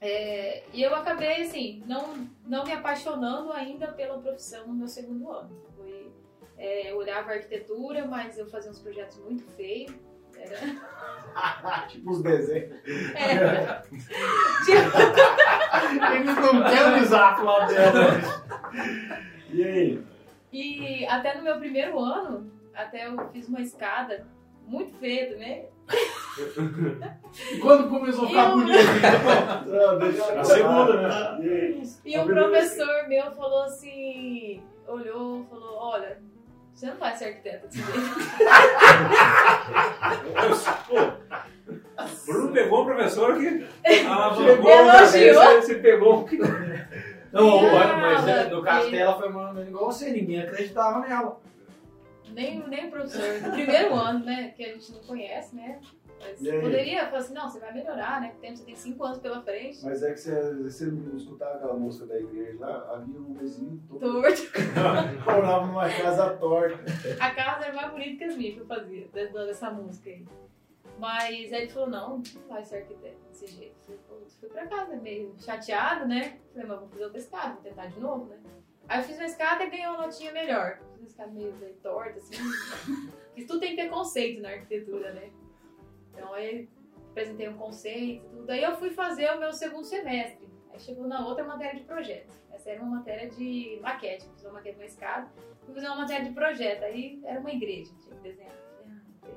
É, 0.00 0.62
e 0.72 0.80
eu 0.80 0.94
acabei, 0.94 1.42
assim, 1.42 1.82
não, 1.86 2.28
não 2.46 2.64
me 2.64 2.72
apaixonando 2.72 3.52
ainda 3.52 3.88
pela 3.88 4.18
profissão 4.18 4.68
no 4.68 4.74
meu 4.74 4.86
segundo 4.86 5.28
ano. 5.28 5.50
Foi, 5.74 6.12
é, 6.56 6.92
eu 6.92 6.98
olhava 6.98 7.30
a 7.30 7.34
arquitetura, 7.34 8.06
mas 8.06 8.38
eu 8.38 8.46
fazia 8.46 8.70
uns 8.70 8.78
projetos 8.78 9.18
muito 9.18 9.42
feios. 9.56 9.92
Era... 10.38 11.82
tipo 11.88 12.10
os 12.10 12.22
desenhos. 12.22 12.76
É. 13.16 13.82
Eles 16.14 16.36
não 16.36 16.62
querem 16.62 16.92
o 16.92 17.00
desafio 17.00 17.44
lá 17.44 17.66
dentro. 17.66 18.00
E 19.50 19.64
aí? 19.64 20.15
E 20.58 21.04
até 21.06 21.34
no 21.36 21.42
meu 21.42 21.58
primeiro 21.58 21.98
ano, 21.98 22.50
até 22.74 23.06
eu 23.06 23.28
fiz 23.30 23.46
uma 23.46 23.60
escada 23.60 24.26
muito 24.66 24.98
feia 24.98 25.30
também. 25.30 25.66
E 27.52 27.58
quando 27.58 27.88
começou 27.90 28.24
a 28.24 28.28
ficar 28.28 28.50
Eu- 28.50 28.56
bonito? 28.56 28.78
Não, 29.66 29.98
deixa 29.98 30.22
eu 30.32 30.40
A 30.40 30.44
segunda, 30.44 31.02
né? 31.02 31.82
E 32.04 32.18
o 32.18 32.24
professor 32.24 33.06
meu 33.08 33.30
falou 33.32 33.64
assim, 33.64 34.62
olhou 34.88 35.42
e 35.42 35.46
falou, 35.50 35.76
olha, 35.78 36.18
você 36.72 36.86
não 36.86 36.96
vai 36.96 37.14
ser 37.14 37.26
arquiteto 37.26 37.66
desse 37.66 37.78
jeito. 37.78 38.00
Pô, 40.88 40.96
Bruno 42.26 42.52
pegou 42.52 42.82
um 42.82 42.84
professor 42.86 43.36
que 43.36 43.46
Elogiou. 43.84 44.12
alavancou, 44.12 44.84
você, 45.00 45.32
você 45.32 45.74
pegou 45.76 46.20
um 46.20 46.24
que 46.24 46.38
Não, 47.36 47.62
Não, 47.62 48.00
mas 48.00 48.26
é, 48.26 48.48
no 48.48 48.62
caso 48.62 48.90
dela 48.90 49.18
foi 49.18 49.28
mandando 49.28 49.68
igual 49.68 49.92
você, 49.92 50.10
ninguém 50.10 50.40
acreditava 50.40 51.00
nela. 51.00 51.40
Nem, 52.30 52.66
nem 52.68 52.88
o 52.88 52.90
professor. 52.90 53.42
No 53.42 53.52
primeiro 53.52 53.94
ano, 53.94 54.24
né? 54.24 54.52
Que 54.56 54.64
a 54.64 54.68
gente 54.72 54.92
não 54.92 55.00
conhece, 55.00 55.54
né? 55.54 55.80
Mas 56.18 56.38
poderia 56.38 57.06
falar 57.06 57.18
assim, 57.18 57.34
não, 57.34 57.48
você 57.48 57.60
vai 57.60 57.74
melhorar, 57.74 58.20
né? 58.20 58.30
Porque 58.30 58.56
você 58.56 58.64
tem 58.64 58.74
cinco 58.74 59.04
anos 59.04 59.18
pela 59.18 59.42
frente. 59.42 59.84
Mas 59.84 60.02
é 60.02 60.12
que 60.12 60.20
você, 60.20 60.54
você 60.54 60.86
não 60.86 61.16
escutava 61.16 61.56
aquela 61.56 61.74
música 61.74 62.06
da 62.06 62.18
igreja 62.18 62.58
lá, 62.58 62.94
havia 62.94 63.20
um 63.20 63.34
vizinho 63.34 63.82
todo 63.88 64.00
Torto. 64.00 64.42
morava 65.24 65.66
numa 65.66 65.88
casa 65.88 66.30
torta. 66.36 66.84
A 67.20 67.30
casa 67.30 67.66
era 67.66 67.74
mais 67.74 67.90
bonita 67.92 68.16
que 68.16 68.24
as 68.24 68.36
minhas 68.36 68.54
que 68.54 68.60
eu 68.60 68.66
fazia, 68.66 69.08
dessa 69.12 69.46
dessa 69.46 69.70
música 69.70 70.08
aí. 70.08 70.24
Mas 70.98 71.52
aí 71.52 71.62
ele 71.62 71.68
falou, 71.68 71.90
não, 71.90 72.08
não 72.16 72.48
vai 72.48 72.64
ser 72.64 72.76
arquiteto 72.76 73.18
desse 73.28 73.46
jeito. 73.48 73.76
Eu 74.26 74.32
falei, 74.32 74.32
"Putz, 74.32 74.36
fui 74.38 74.48
pra 74.48 74.66
casa 74.66 74.96
meio 74.96 75.34
chateado, 75.38 76.06
né? 76.06 76.38
Falei, 76.52 76.66
mas 76.66 76.78
vou 76.80 76.88
fazer 76.88 77.04
outra 77.04 77.18
escada, 77.18 77.54
vou 77.54 77.62
tentar 77.62 77.86
de 77.86 78.00
novo, 78.00 78.26
né? 78.26 78.38
Aí 78.88 79.00
eu 79.00 79.04
fiz 79.04 79.16
uma 79.16 79.26
escada 79.26 79.64
e 79.64 79.70
ganhei 79.70 79.86
uma 79.86 80.06
notinha 80.06 80.32
melhor. 80.32 80.78
Fiz 80.92 81.00
uma 81.00 81.06
escada 81.08 81.30
meio, 81.32 81.54
meio 81.56 81.74
torta, 81.76 82.18
assim. 82.18 82.36
Porque 83.26 83.44
tudo 83.44 83.60
tem 83.60 83.76
que 83.76 83.82
ter 83.82 83.88
conceito 83.88 84.40
na 84.40 84.50
arquitetura, 84.50 85.12
né? 85.12 85.30
Então 86.12 86.32
aí 86.32 86.68
apresentei 87.10 87.48
um 87.48 87.56
conceito 87.56 88.24
e 88.24 88.28
tudo. 88.28 88.50
Aí 88.50 88.62
eu 88.62 88.76
fui 88.76 88.90
fazer 88.90 89.30
o 89.32 89.40
meu 89.40 89.52
segundo 89.52 89.84
semestre. 89.84 90.48
Aí 90.70 90.78
chegou 90.78 91.06
na 91.06 91.26
outra 91.26 91.44
matéria 91.44 91.78
de 91.78 91.84
projeto. 91.84 92.32
Essa 92.52 92.70
era 92.70 92.82
uma 92.82 92.98
matéria 92.98 93.28
de 93.28 93.78
maquete. 93.82 94.28
Fiz 94.34 94.44
uma 94.44 94.54
maquete 94.54 94.76
de 94.76 94.82
uma 94.82 94.86
escada. 94.86 95.30
Fui 95.64 95.74
fazer 95.74 95.86
uma 95.86 95.96
matéria 95.96 96.24
de 96.24 96.32
projeto. 96.32 96.84
Aí 96.84 97.20
era 97.24 97.40
uma 97.40 97.50
igreja, 97.50 97.92
tinha 98.02 98.16
que 98.16 98.22
desenhar. 98.22 98.54
Ah. 98.86 99.28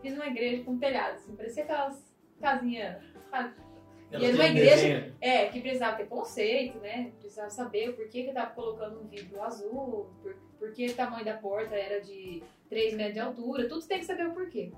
Fiz 0.00 0.14
uma 0.14 0.26
igreja 0.26 0.62
com 0.64 0.78
telhado, 0.78 1.14
assim, 1.14 1.34
parecia 1.34 1.64
aquelas 1.64 2.14
casinhas. 2.40 3.02
sabe? 3.30 3.54
E 4.20 4.24
era 4.24 4.34
uma 4.34 4.46
igreja 4.46 5.14
é, 5.20 5.46
que 5.46 5.60
precisava 5.60 5.96
ter 5.96 6.06
conceito, 6.06 6.78
né? 6.78 7.12
Precisava 7.18 7.50
saber 7.50 7.90
o 7.90 7.94
porquê 7.94 8.22
que 8.22 8.28
estava 8.28 8.50
colocando 8.50 9.00
um 9.00 9.06
vidro 9.06 9.42
azul, 9.42 10.10
por, 10.22 10.34
por 10.58 10.72
que 10.72 10.86
o 10.86 10.94
tamanho 10.94 11.24
da 11.24 11.34
porta 11.34 11.74
era 11.74 12.00
de 12.00 12.42
3 12.68 12.94
metros 12.94 13.14
de 13.14 13.20
altura, 13.20 13.68
tudo 13.68 13.86
tem 13.86 13.98
que 13.98 14.04
saber 14.04 14.26
o 14.26 14.32
porquê. 14.32 14.72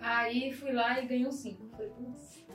Aí 0.00 0.52
fui 0.52 0.72
lá 0.72 1.00
e 1.00 1.06
ganhei 1.06 1.26
um 1.26 1.32
5. 1.32 1.68
Falei, 1.70 1.90
putz, 1.90 2.46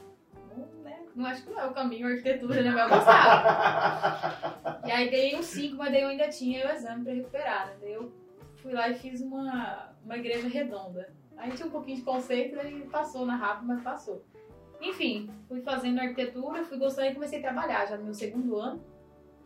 não, 0.56 0.84
né? 0.84 1.00
não 1.16 1.26
acho 1.26 1.44
que 1.44 1.50
não 1.50 1.60
é 1.60 1.66
o 1.66 1.74
caminho 1.74 2.08
a 2.08 2.12
arquitetura, 2.12 2.62
né? 2.62 2.72
Vai 2.72 2.90
gostar. 2.90 4.82
e 4.88 4.92
aí 4.92 5.10
ganhei 5.10 5.36
um 5.36 5.44
5, 5.44 5.76
mas 5.76 5.92
daí 5.92 6.02
eu 6.02 6.10
ainda 6.10 6.30
tinha 6.30 6.66
o 6.66 6.72
exame 6.72 7.04
para 7.04 7.14
recuperar, 7.14 7.68
né? 7.68 7.78
Daí 7.82 7.94
eu 7.94 8.12
fui 8.58 8.74
lá 8.74 8.90
e 8.90 8.96
fiz 8.96 9.22
uma, 9.22 9.94
uma 10.04 10.18
igreja 10.18 10.48
redonda. 10.48 11.14
Aí 11.38 11.52
tinha 11.52 11.68
um 11.68 11.72
pouquinho 11.72 11.98
de 11.98 12.04
conceito, 12.04 12.56
daí 12.56 12.82
passou 12.92 13.26
na 13.26 13.36
rápida, 13.36 13.74
mas 13.74 13.84
passou. 13.84 14.24
Enfim, 14.82 15.30
fui 15.48 15.62
fazendo 15.62 16.00
arquitetura, 16.00 16.64
fui 16.64 16.78
gostando 16.78 17.08
e 17.08 17.14
comecei 17.14 17.40
a 17.40 17.42
trabalhar 17.42 17.86
já 17.86 17.98
no 17.98 18.06
meu 18.06 18.14
segundo 18.14 18.56
ano. 18.58 18.84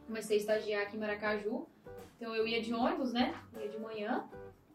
Comecei 0.07 0.37
a 0.37 0.39
estagiar 0.39 0.83
aqui 0.83 0.95
em 0.95 0.99
Maracaju. 0.99 1.67
Então 2.15 2.33
eu 2.33 2.47
ia 2.47 2.61
de 2.61 2.73
ônibus, 2.73 3.11
né? 3.11 3.35
Ia 3.59 3.67
de 3.67 3.79
manhã. 3.79 4.29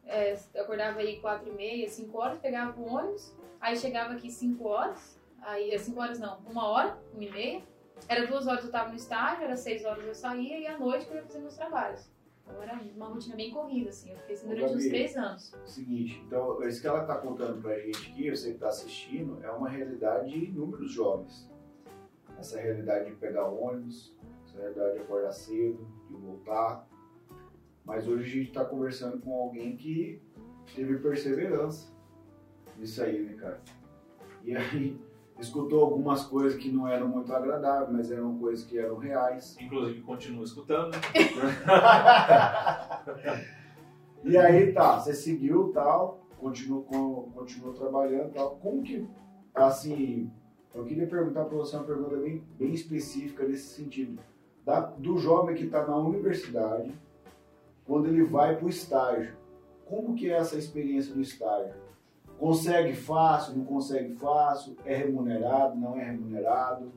É, 0.05 0.39
acordava 0.57 1.01
aí 1.01 1.21
4 1.21 1.49
e 1.49 1.53
meia, 1.53 1.89
5 1.89 2.19
horas, 2.19 2.39
pegava 2.39 2.79
o 2.79 2.85
ônibus. 2.85 3.35
Aí 3.61 3.77
chegava 3.77 4.13
aqui 4.13 4.31
5 4.31 4.69
horas. 4.69 5.19
Aí, 5.43 5.77
5 5.79 5.99
horas 5.99 6.19
não, 6.19 6.39
uma 6.41 6.67
hora, 6.67 6.99
uma 7.15 7.25
e 7.25 7.31
meia. 7.31 7.63
Era 8.09 8.27
duas 8.27 8.47
horas 8.47 8.65
eu 8.65 8.71
tava 8.71 8.91
no 8.91 8.97
estágio, 8.97 9.45
era 9.45 9.57
6 9.57 9.85
horas 9.85 10.05
eu 10.05 10.15
saía 10.15 10.59
e 10.59 10.67
à 10.67 10.79
noite 10.79 11.07
eu 11.09 11.17
ia 11.17 11.23
fazer 11.23 11.39
meus 11.39 11.57
trabalhos. 11.57 12.11
Então 12.51 12.63
era 12.63 12.81
uma 12.97 13.09
rotina 13.09 13.37
bem 13.37 13.51
corrida, 13.53 13.91
assim. 13.91 14.11
Eu 14.11 14.19
fiquei 14.19 14.35
assim 14.35 14.49
durante 14.49 14.75
uns 14.75 14.85
Gabi. 14.85 14.91
3 14.91 15.17
anos. 15.17 15.55
Seguinte, 15.65 16.23
então, 16.27 16.63
isso 16.65 16.81
que 16.81 16.87
ela 16.87 17.03
está 17.03 17.17
contando 17.17 17.63
pra 17.63 17.79
gente 17.79 18.11
aqui, 18.11 18.31
você 18.31 18.49
que 18.49 18.55
está 18.55 18.69
assistindo, 18.69 19.39
é 19.43 19.51
uma 19.51 19.69
realidade 19.69 20.31
de 20.31 20.47
inúmeros 20.47 20.93
jovens. 20.93 21.49
Essa 22.39 22.61
realidade 22.61 23.11
de 23.11 23.17
pegar 23.17 23.47
ônibus, 23.49 24.17
essa 24.45 24.59
realidade 24.59 24.95
de 24.95 25.01
acordar 25.01 25.33
cedo, 25.33 25.87
de 26.09 26.17
voltar. 26.17 26.89
Mas 27.85 28.07
hoje 28.07 28.25
a 28.25 28.35
gente 28.35 28.49
está 28.49 28.65
conversando 28.65 29.21
com 29.21 29.33
alguém 29.35 29.77
que 29.77 30.23
teve 30.75 30.99
perseverança 30.99 31.93
nisso 32.77 33.03
aí, 33.03 33.21
né, 33.21 33.35
cara? 33.35 33.61
E 34.43 34.57
aí, 34.57 34.99
escutou 35.41 35.83
algumas 35.83 36.25
coisas 36.25 36.59
que 36.61 36.71
não 36.71 36.87
eram 36.87 37.09
muito 37.09 37.33
agradáveis, 37.33 37.91
mas 37.91 38.11
eram 38.11 38.39
coisas 38.39 38.65
que 38.65 38.79
eram 38.79 38.97
reais. 38.99 39.57
inclusive 39.61 40.01
continua 40.03 40.45
escutando. 40.45 40.93
E 44.23 44.37
aí 44.37 44.73
tá, 44.73 44.99
você 45.01 45.15
seguiu 45.15 45.73
tal, 45.73 46.21
continuou, 46.39 47.31
continuou 47.35 47.73
trabalhando 47.73 48.35
tal. 48.35 48.51
Como 48.57 48.83
que, 48.83 49.09
assim, 49.55 50.31
eu 50.75 50.85
queria 50.85 51.07
perguntar 51.07 51.47
para 51.47 51.57
você 51.57 51.75
uma 51.77 51.87
pergunta 51.87 52.17
bem, 52.17 52.45
bem 52.59 52.73
específica 52.75 53.47
nesse 53.49 53.69
sentido. 53.69 54.21
Da- 54.63 54.81
do 54.81 55.17
jovem 55.17 55.57
que 55.57 55.65
está 55.65 55.87
na 55.87 55.97
universidade, 55.97 56.93
quando 57.87 58.09
ele 58.09 58.23
vai 58.25 58.57
para 58.57 58.67
o 58.67 58.69
estágio, 58.69 59.35
como 59.87 60.15
que 60.15 60.31
é 60.31 60.37
essa 60.37 60.57
experiência 60.59 61.15
do 61.15 61.23
estágio? 61.23 61.73
Consegue 62.41 62.95
fácil, 62.95 63.55
não 63.59 63.65
consegue 63.67 64.15
fácil? 64.15 64.75
É 64.85 64.97
remunerado, 64.97 65.77
não 65.77 65.95
é 65.97 66.05
remunerado? 66.05 66.91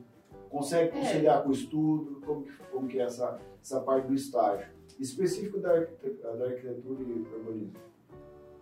Consegue 0.50 0.88
É. 0.96 1.00
conciliar 1.00 1.42
com 1.42 1.50
o 1.50 1.52
estudo? 1.52 2.20
Como 2.24 2.42
que, 2.44 2.52
como 2.72 2.88
que 2.88 2.98
é 2.98 3.02
essa, 3.02 3.38
essa 3.60 3.80
parte 3.82 4.06
do 4.08 4.14
estágio? 4.14 4.66
Específico 4.98 5.58
da, 5.60 5.70
da 5.80 6.44
arquitetura 6.46 7.02
e 7.02 7.12
urbanismo. 7.34 7.74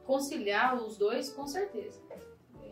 conciliar 0.05 0.75
os 0.83 0.99
dois, 0.99 1.31
com 1.33 1.47
certeza. 1.47 2.01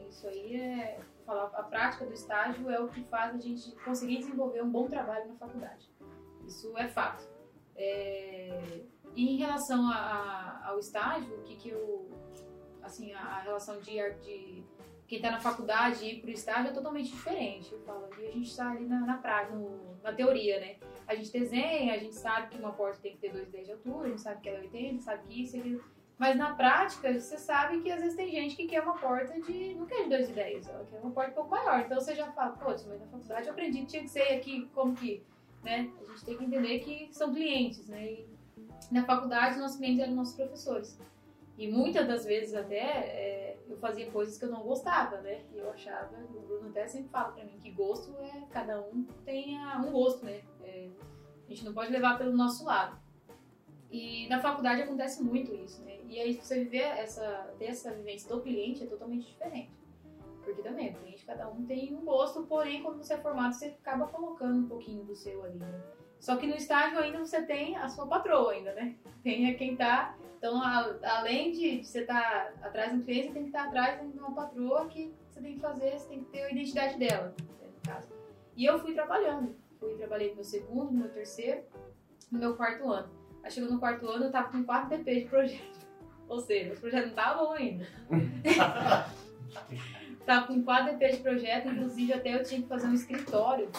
Isso 0.09 0.27
aí 0.27 0.57
é. 0.61 0.99
Falar, 1.25 1.45
a 1.55 1.63
prática 1.63 2.05
do 2.05 2.13
estágio 2.13 2.69
é 2.69 2.81
o 2.81 2.89
que 2.89 3.05
faz 3.05 3.37
a 3.37 3.39
gente 3.39 3.71
conseguir 3.85 4.19
desenvolver 4.19 4.63
um 4.65 4.69
bom 4.71 4.89
trabalho 4.89 5.29
na 5.29 5.35
faculdade. 5.37 5.89
Isso 6.45 6.77
é 6.77 6.89
fato. 6.89 7.23
É, 7.77 8.81
e 9.15 9.35
em 9.35 9.37
relação 9.37 9.89
a- 9.89 9.95
a- 9.95 10.69
ao 10.71 10.81
estágio, 10.81 11.33
o 11.37 11.43
que, 11.43 11.55
que 11.55 11.69
eu. 11.69 12.11
Assim, 12.83 13.13
a, 13.13 13.41
relação 13.41 13.81
de, 13.81 13.93
de 14.23 14.65
quem 15.07 15.19
está 15.19 15.31
na 15.31 15.41
faculdade 15.41 16.05
e 16.05 16.15
ir 16.15 16.21
para 16.21 16.29
o 16.29 16.33
estágio 16.33 16.71
é 16.71 16.75
totalmente 16.75 17.11
diferente. 17.11 17.73
Eu 17.73 17.81
falo, 17.81 18.07
ali 18.13 18.27
a 18.27 18.31
gente 18.31 18.49
está 18.49 18.71
ali 18.71 18.87
na, 18.87 19.01
na 19.01 19.19
prática, 19.19 19.55
no- 19.55 19.97
na 20.03 20.13
teoria, 20.13 20.61
né? 20.61 20.77
A 21.07 21.15
gente 21.15 21.33
desenha, 21.33 21.95
a 21.95 21.99
gente 21.99 22.15
sabe 22.15 22.49
que 22.49 22.59
uma 22.59 22.73
porta 22.73 22.99
tem 23.03 23.13
que 23.13 23.19
ter 23.19 23.33
2,10 23.33 23.65
de 23.65 23.73
altura, 23.73 24.07
a 24.07 24.11
gente 24.11 24.21
sabe 24.21 24.41
que 24.41 24.49
ela 24.49 24.59
é 24.59 24.63
80, 24.63 25.03
sabe 25.03 25.23
que 25.27 25.43
isso, 25.43 25.57
aquilo. 25.57 25.85
Mas 26.17 26.37
na 26.37 26.55
prática, 26.55 27.13
você 27.19 27.39
sabe 27.39 27.81
que 27.81 27.91
às 27.91 28.01
vezes 28.01 28.15
tem 28.15 28.31
gente 28.31 28.55
que 28.55 28.67
quer 28.67 28.83
uma 28.83 28.97
porta 28.99 29.41
de. 29.41 29.75
não 29.75 29.87
quer 29.87 30.07
de 30.07 30.15
2,10, 30.15 30.69
ela 30.69 30.85
quer 30.85 31.01
uma 31.01 31.11
porta 31.11 31.31
um 31.31 31.35
pouco 31.35 31.51
maior. 31.51 31.81
Então 31.81 31.99
você 31.99 32.15
já 32.15 32.31
fala, 32.33 32.53
pô, 32.53 32.67
mas 32.71 32.87
na 33.01 33.07
faculdade 33.07 33.47
eu 33.47 33.53
aprendi 33.53 33.81
que 33.81 33.87
tinha 33.87 34.03
que 34.03 34.09
ser 34.11 34.35
aqui, 34.35 34.69
como 34.75 34.95
que. 34.95 35.23
Né? 35.65 35.91
A 36.01 36.11
gente 36.11 36.25
tem 36.25 36.37
que 36.37 36.45
entender 36.45 36.79
que 36.81 37.09
são 37.13 37.33
clientes, 37.33 37.89
né? 37.89 38.05
E 38.13 38.29
na 38.91 39.05
faculdade, 39.05 39.59
nossos 39.59 39.79
clientes 39.79 40.03
eram 40.03 40.15
nossos 40.15 40.35
professores. 40.35 40.99
E 41.61 41.69
muitas 41.69 42.09
das 42.09 42.25
vezes 42.25 42.55
até 42.55 42.79
é, 42.79 43.59
eu 43.69 43.77
fazia 43.77 44.11
coisas 44.11 44.39
que 44.39 44.47
eu 44.47 44.51
não 44.51 44.63
gostava, 44.63 45.21
né? 45.21 45.45
E 45.53 45.59
eu 45.59 45.71
achava, 45.71 46.17
o 46.35 46.41
Bruno 46.41 46.71
até 46.71 46.89
sempre 46.89 47.11
fala 47.11 47.33
pra 47.33 47.45
mim 47.45 47.59
que 47.59 47.71
gosto 47.71 48.17
é 48.19 48.47
cada 48.49 48.81
um 48.81 49.05
tem 49.27 49.59
um 49.59 49.93
gosto, 49.93 50.25
né? 50.25 50.41
É, 50.65 50.89
a 51.45 51.51
gente 51.51 51.63
não 51.63 51.75
pode 51.75 51.93
levar 51.93 52.17
pelo 52.17 52.35
nosso 52.35 52.65
lado. 52.65 52.99
E 53.91 54.27
na 54.29 54.41
faculdade 54.41 54.81
acontece 54.81 55.23
muito 55.23 55.55
isso, 55.55 55.83
né? 55.83 55.99
E 56.09 56.19
aí 56.19 56.33
você 56.33 56.65
viver 56.65 56.79
essa, 56.79 57.55
ter 57.59 57.67
essa 57.67 57.93
vivência 57.93 58.35
do 58.35 58.41
cliente 58.41 58.85
é 58.85 58.87
totalmente 58.87 59.27
diferente. 59.27 59.71
Porque 60.43 60.63
também, 60.63 60.93
o 60.93 60.95
cliente, 60.95 61.27
cada 61.27 61.47
um 61.51 61.67
tem 61.67 61.95
um 61.95 62.07
gosto, 62.07 62.43
porém, 62.45 62.83
quando 62.83 63.05
você 63.05 63.13
é 63.13 63.19
formado, 63.19 63.53
você 63.53 63.67
acaba 63.67 64.07
colocando 64.07 64.61
um 64.61 64.67
pouquinho 64.67 65.05
do 65.05 65.15
seu 65.15 65.45
ali, 65.45 65.59
né? 65.59 65.83
Só 66.21 66.37
que 66.37 66.47
no 66.47 66.55
estágio 66.55 66.99
ainda 66.99 67.19
você 67.19 67.43
tem 67.43 67.77
a 67.77 67.89
sua 67.89 68.07
patroa 68.07 68.53
ainda, 68.53 68.75
né? 68.75 68.95
Tem 69.25 69.55
quem 69.57 69.75
tá. 69.75 70.15
Então, 70.37 70.63
a, 70.63 70.95
além 71.19 71.51
de 71.51 71.83
você 71.83 72.01
estar 72.01 72.53
tá 72.61 72.69
atrás 72.69 72.93
do 72.93 73.03
cliente, 73.03 73.29
você 73.29 73.33
tem 73.33 73.43
que 73.43 73.49
estar 73.49 73.63
tá 73.63 73.69
atrás 73.69 74.13
de 74.13 74.19
uma 74.19 74.35
patroa 74.35 74.87
que 74.87 75.15
você 75.29 75.41
tem 75.41 75.55
que 75.55 75.61
fazer, 75.61 75.99
você 75.99 76.09
tem 76.09 76.23
que 76.23 76.31
ter 76.31 76.43
a 76.43 76.51
identidade 76.51 76.99
dela, 76.99 77.35
né, 77.39 77.67
no 77.67 77.91
caso. 77.91 78.09
E 78.55 78.65
eu 78.65 78.79
fui 78.79 78.93
trabalhando. 78.93 79.57
Fui, 79.79 79.95
trabalhei 79.95 80.29
no 80.29 80.37
meu 80.37 80.45
segundo, 80.45 80.93
no 80.93 80.99
meu 80.99 81.09
terceiro, 81.09 81.63
no 82.31 82.39
meu 82.39 82.55
quarto 82.55 82.91
ano. 82.91 83.09
Aí 83.43 83.51
chegou 83.51 83.71
no 83.71 83.79
quarto 83.79 84.07
ano, 84.07 84.27
eu 84.27 84.31
tava 84.31 84.51
com 84.51 84.63
4 84.63 84.91
DP 84.91 85.21
de 85.21 85.27
projeto. 85.27 85.81
Ou 86.29 86.39
seja, 86.39 86.75
os 86.75 86.79
projetos 86.79 87.13
não 87.13 87.19
estavam 87.19 87.47
bom 87.47 87.53
ainda. 87.53 87.87
tava 90.27 90.47
com 90.47 90.63
4 90.63 90.99
DP 90.99 91.17
de 91.17 91.23
projeto, 91.23 91.69
inclusive 91.69 92.13
até 92.13 92.35
eu 92.35 92.45
tinha 92.45 92.61
que 92.61 92.69
fazer 92.69 92.87
um 92.87 92.95
escritório, 92.95 93.71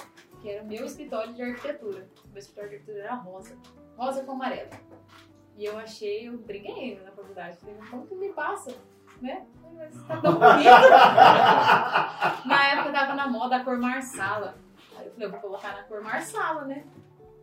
que 0.41 0.49
era 0.49 0.63
o 0.63 0.67
meu 0.67 0.85
escritório 0.85 1.33
de 1.33 1.41
arquitetura. 1.41 2.09
O 2.25 2.29
meu 2.29 2.39
escritório 2.39 2.69
de 2.69 2.75
arquitetura 2.77 3.05
era 3.05 3.15
rosa. 3.15 3.57
Rosa 3.97 4.23
com 4.23 4.31
amarelo. 4.31 4.69
E 5.55 5.65
eu 5.65 5.77
achei, 5.77 6.27
eu 6.27 6.37
briguei 6.37 6.99
na 7.03 7.11
faculdade. 7.11 7.57
Falei, 7.57 7.75
como 7.89 8.07
que 8.07 8.15
me 8.15 8.29
passa? 8.29 8.75
Né? 9.21 9.45
Mas 9.75 10.03
tá 10.03 10.19
tão 10.19 10.33
bonito. 10.33 10.65
na 12.47 12.67
época 12.71 12.91
tava 12.91 13.13
na 13.13 13.27
moda 13.27 13.57
a 13.57 13.63
cor 13.63 13.77
marsala. 13.77 14.55
Aí 14.97 15.05
eu 15.05 15.11
falei, 15.11 15.27
eu 15.27 15.31
vou 15.31 15.39
colocar 15.39 15.75
na 15.75 15.83
cor 15.83 16.01
marsala, 16.01 16.65
né? 16.65 16.83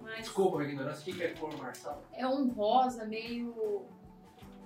Mas 0.01 0.23
Desculpa 0.23 0.61
a 0.61 0.65
ignorância, 0.65 1.13
o 1.13 1.17
que 1.17 1.23
é 1.23 1.29
cor 1.35 1.57
marsala? 1.57 2.03
É 2.13 2.27
um 2.27 2.49
rosa 2.49 3.05
meio 3.05 3.87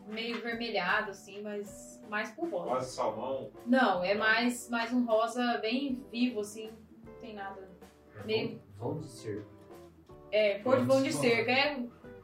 meio 0.07 0.43
vermelhado, 0.43 1.11
assim, 1.11 1.43
mas 1.43 2.03
mais 2.09 2.31
por 2.33 2.49
rosa. 2.49 2.71
Rosa 2.71 2.87
salmão? 2.87 3.51
Não, 3.67 4.03
é 4.03 4.15
mais, 4.15 4.69
mais 4.69 4.93
um 4.93 5.05
rosa 5.05 5.59
bem 5.59 6.05
vivo, 6.11 6.41
assim, 6.41 6.71
não 7.05 7.15
tem 7.15 7.35
nada. 7.35 7.71
É 8.21 8.25
meio... 8.25 8.63
Vão 8.79 9.01
de 9.01 9.09
cerca. 9.09 9.47
É, 10.31 10.59
cor 10.61 10.81
de 10.81 10.85
vão 10.85 11.03
de 11.03 11.13
cerca. 11.13 11.51
É 11.51 11.79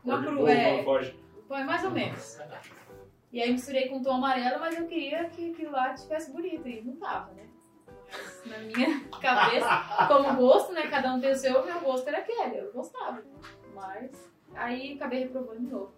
uma 0.05 0.23
cru, 0.23 0.49
é, 0.49 0.81
é 0.81 1.65
mais 1.65 1.85
ou 1.85 1.91
menos. 1.91 2.39
E 3.31 3.43
aí 3.43 3.53
misturei 3.53 3.89
com 3.89 3.97
um 3.97 4.03
tom 4.03 4.15
amarelo, 4.15 4.59
mas 4.59 4.79
eu 4.79 4.87
queria 4.87 5.29
que 5.29 5.51
aquilo 5.51 5.73
lá 5.73 5.93
tivesse 5.93 6.33
bonito, 6.33 6.67
e 6.67 6.81
não 6.81 6.97
tava, 6.97 7.31
né? 7.35 7.47
Mas 8.11 8.47
na 8.47 8.59
minha 8.59 9.01
cabeça, 9.21 10.07
como 10.09 10.35
gosto, 10.37 10.73
né? 10.73 10.87
Cada 10.87 11.13
um 11.15 11.21
tem 11.21 11.33
o 11.33 11.37
seu, 11.37 11.65
meu 11.65 11.79
gosto 11.81 12.09
era 12.09 12.19
aquele, 12.19 12.59
eu 12.59 12.73
gostava. 12.73 13.23
Mas 13.75 14.33
aí 14.55 14.95
acabei 14.95 15.25
reprovando 15.25 15.61
de 15.61 15.67
novo. 15.67 15.93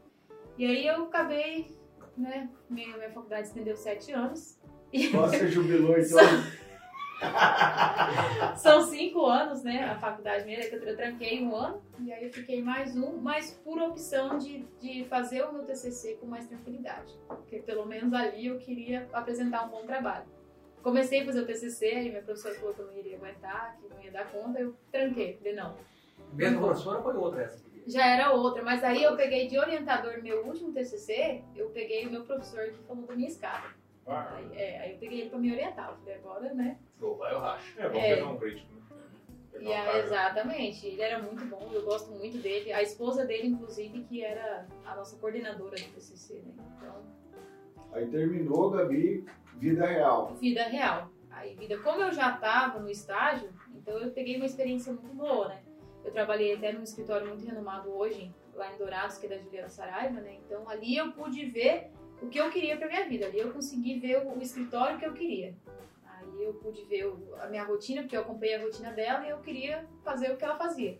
E 0.58 0.66
aí 0.66 0.86
eu 0.86 1.04
acabei, 1.04 1.78
né? 2.16 2.50
Minha, 2.68 2.96
minha 2.96 3.10
faculdade 3.10 3.46
estendeu 3.46 3.76
sete 3.76 4.10
anos. 4.10 4.58
Você 4.92 5.46
jubilou 5.48 5.96
então? 5.96 6.18
São 8.56 8.82
cinco 8.82 9.26
anos, 9.26 9.62
né? 9.62 9.84
A 9.84 9.96
faculdade 9.96 10.44
minha, 10.44 10.60
eu, 10.60 10.82
eu 10.82 10.96
tranquei 10.96 11.42
um 11.42 11.54
ano 11.54 11.82
e 12.00 12.12
aí 12.12 12.24
eu 12.24 12.32
fiquei 12.32 12.62
mais 12.62 12.96
um, 12.96 13.16
mas 13.18 13.52
por 13.64 13.80
opção 13.80 14.38
de, 14.38 14.66
de 14.80 15.04
fazer 15.04 15.42
o 15.44 15.52
meu 15.52 15.64
TCC 15.64 16.14
com 16.14 16.26
mais 16.26 16.46
tranquilidade. 16.46 17.14
Porque 17.26 17.58
pelo 17.58 17.86
menos 17.86 18.12
ali 18.12 18.46
eu 18.46 18.58
queria 18.58 19.08
apresentar 19.12 19.64
um 19.64 19.68
bom 19.68 19.84
trabalho. 19.84 20.24
Comecei 20.82 21.20
a 21.22 21.26
fazer 21.26 21.40
o 21.40 21.46
TCC, 21.46 21.86
aí 21.86 22.08
minha 22.08 22.22
professora 22.22 22.54
falou 22.54 22.74
que 22.74 22.80
eu 22.80 22.86
não 22.86 22.96
iria 22.96 23.16
aguentar, 23.16 23.76
que 23.78 23.88
não 23.88 24.02
ia 24.02 24.10
dar 24.10 24.30
conta, 24.32 24.58
eu 24.58 24.74
tranquei. 24.90 25.36
Falei, 25.36 25.54
não. 25.54 25.76
Mesmo 26.32 26.60
professora 26.60 26.98
ou 26.98 27.04
foi 27.04 27.16
outra 27.16 27.42
essa? 27.42 27.70
Já 27.86 28.06
era 28.06 28.32
outra, 28.32 28.62
mas 28.62 28.84
aí 28.84 29.02
eu 29.02 29.16
peguei 29.16 29.48
de 29.48 29.58
orientador 29.58 30.16
no 30.16 30.22
meu 30.22 30.46
último 30.46 30.72
TCC, 30.72 31.42
eu 31.56 31.70
peguei 31.70 32.06
o 32.06 32.10
meu 32.10 32.24
professor 32.24 32.70
que 32.70 32.78
falou 32.86 33.04
da 33.04 33.14
minha 33.14 33.28
escada. 33.28 33.79
Ah. 34.10 34.34
Aí, 34.36 34.58
é, 34.58 34.80
aí 34.80 34.92
eu 34.92 34.98
peguei 34.98 35.20
ele 35.20 35.30
pra 35.30 35.38
me 35.38 35.52
orientar. 35.52 35.90
Eu 35.90 35.96
falei, 35.96 36.14
agora, 36.14 36.54
né? 36.54 36.78
Vou, 36.98 37.16
vai 37.16 37.32
eu 37.32 37.38
racho. 37.38 37.80
É, 37.80 37.82
vamos 37.84 38.02
é. 38.02 38.14
pegar 38.14 38.28
um 38.28 38.36
crítico, 38.36 38.74
né? 38.74 38.80
E 39.60 39.72
a, 39.72 39.98
exatamente, 39.98 40.86
ele 40.86 41.02
era 41.02 41.18
muito 41.18 41.44
bom, 41.44 41.68
eu 41.72 41.84
gosto 41.84 42.10
muito 42.12 42.38
dele. 42.38 42.72
A 42.72 42.82
esposa 42.82 43.26
dele, 43.26 43.48
inclusive, 43.48 44.04
que 44.04 44.24
era 44.24 44.66
a 44.84 44.94
nossa 44.96 45.18
coordenadora 45.18 45.76
do 45.76 45.94
PCC, 45.94 46.34
né? 46.34 46.54
Então... 46.76 46.94
Aí 47.92 48.06
terminou, 48.06 48.70
Gabi, 48.70 49.24
vida 49.56 49.86
real. 49.86 50.34
Vida 50.34 50.62
real. 50.64 51.10
Aí, 51.30 51.54
vida, 51.54 51.78
como 51.78 52.02
eu 52.02 52.12
já 52.12 52.34
estava 52.34 52.78
no 52.78 52.88
estágio, 52.88 53.50
então 53.74 53.98
eu 53.98 54.10
peguei 54.12 54.36
uma 54.36 54.46
experiência 54.46 54.92
muito 54.92 55.14
boa, 55.14 55.48
né? 55.48 55.62
Eu 56.04 56.12
trabalhei 56.12 56.54
até 56.54 56.72
num 56.72 56.82
escritório 56.82 57.28
muito 57.28 57.44
renomado 57.44 57.90
hoje, 57.90 58.34
lá 58.54 58.72
em 58.72 58.78
Dourados, 58.78 59.18
que 59.18 59.26
é 59.26 59.28
da 59.28 59.38
Juliana 59.38 59.68
Saraiva, 59.68 60.20
né? 60.20 60.38
Então 60.44 60.68
ali 60.68 60.96
eu 60.96 61.12
pude 61.12 61.44
ver 61.46 61.90
o 62.22 62.28
que 62.28 62.38
eu 62.38 62.50
queria 62.50 62.76
para 62.76 62.88
minha 62.88 63.08
vida. 63.08 63.26
Ali 63.26 63.38
eu 63.38 63.52
consegui 63.52 63.98
ver 63.98 64.26
o, 64.26 64.40
escritório 64.40 64.98
que 64.98 65.06
eu 65.06 65.12
queria. 65.12 65.54
Aí 66.06 66.44
eu 66.44 66.54
pude 66.54 66.84
ver 66.84 67.12
a 67.40 67.46
minha 67.46 67.64
rotina, 67.64 68.02
porque 68.02 68.16
eu 68.16 68.22
acompanhei 68.22 68.56
a 68.56 68.62
rotina 68.62 68.92
dela 68.92 69.26
e 69.26 69.30
eu 69.30 69.38
queria 69.38 69.86
fazer 70.04 70.30
o 70.32 70.36
que 70.36 70.44
ela 70.44 70.56
fazia. 70.56 70.98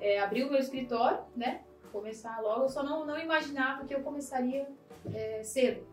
É, 0.00 0.20
abrir 0.20 0.44
o 0.44 0.50
meu 0.50 0.60
escritório, 0.60 1.20
né? 1.36 1.62
Começar 1.92 2.40
logo. 2.40 2.64
Eu 2.64 2.68
só 2.68 2.82
não, 2.82 3.06
não 3.06 3.18
imaginava 3.18 3.84
que 3.84 3.94
eu 3.94 4.00
começaria 4.00 4.68
é, 5.12 5.42
cedo. 5.42 5.86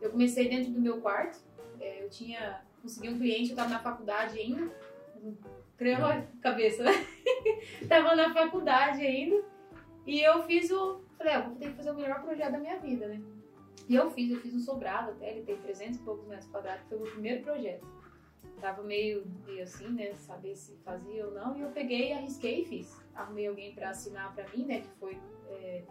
Eu 0.00 0.10
comecei 0.10 0.48
dentro 0.48 0.72
do 0.72 0.80
meu 0.80 1.00
quarto. 1.00 1.38
É, 1.80 2.02
eu 2.02 2.08
tinha 2.08 2.64
consegui 2.86 3.08
um 3.08 3.18
cliente, 3.18 3.50
eu 3.50 3.56
estava 3.56 3.68
na 3.68 3.80
faculdade 3.80 4.38
ainda. 4.38 4.70
Crema 5.76 6.14
a 6.14 6.22
cabeça, 6.40 6.84
né? 6.84 6.92
tava 7.88 8.14
na 8.14 8.32
faculdade 8.32 9.04
ainda. 9.04 9.44
E 10.06 10.20
eu 10.20 10.42
fiz 10.44 10.70
o. 10.70 11.00
Falei, 11.18 11.32
ah, 11.34 11.40
vou 11.40 11.56
ter 11.56 11.70
que 11.70 11.76
fazer 11.76 11.90
o 11.90 11.94
melhor 11.94 12.22
projeto 12.22 12.52
da 12.52 12.58
minha 12.58 12.78
vida, 12.78 13.08
né? 13.08 13.20
E 13.88 13.94
eu 13.94 14.10
fiz, 14.10 14.30
eu 14.30 14.40
fiz 14.40 14.54
um 14.54 14.58
sobrado 14.58 15.12
até, 15.12 15.30
ele 15.30 15.44
tem 15.44 15.56
300 15.56 16.00
e 16.00 16.02
poucos 16.02 16.26
metros 16.26 16.50
quadrados, 16.50 16.86
foi 16.88 16.98
o 16.98 17.02
meu 17.02 17.12
primeiro 17.12 17.42
projeto. 17.42 17.86
Tava 18.60 18.82
meio, 18.82 19.24
meio 19.46 19.62
assim, 19.62 19.88
né, 19.88 20.14
saber 20.14 20.56
se 20.56 20.76
fazia 20.78 21.26
ou 21.26 21.32
não, 21.32 21.56
e 21.56 21.60
eu 21.60 21.70
peguei, 21.70 22.12
arrisquei 22.12 22.62
e 22.62 22.64
fiz. 22.64 23.00
Arrumei 23.14 23.46
alguém 23.46 23.74
para 23.74 23.90
assinar 23.90 24.34
para 24.34 24.48
mim, 24.48 24.64
né, 24.64 24.80
que 24.80 24.88
foi, 24.98 25.20
é, 25.50 25.84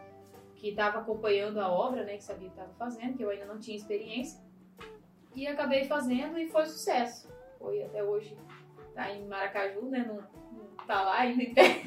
que 0.56 0.70
estava 0.70 1.00
acompanhando 1.00 1.60
a 1.60 1.70
obra, 1.70 2.04
né, 2.04 2.18
que 2.18 2.24
sabia 2.24 2.50
que 2.50 2.56
estava 2.56 2.74
fazendo, 2.74 3.16
que 3.16 3.24
eu 3.24 3.30
ainda 3.30 3.46
não 3.46 3.60
tinha 3.60 3.78
experiência. 3.78 4.44
E 5.34 5.48
acabei 5.48 5.86
fazendo 5.86 6.38
e 6.38 6.50
foi 6.50 6.66
sucesso. 6.66 7.30
Foi 7.60 7.84
até 7.84 8.04
hoje, 8.04 8.36
tá 8.94 9.12
em 9.12 9.26
Maracaju, 9.28 9.90
né, 9.90 10.00
no, 10.00 10.24
tá 10.86 11.02
lá 11.02 11.20
ainda 11.20 11.44
em 11.44 11.54
pé. 11.54 11.82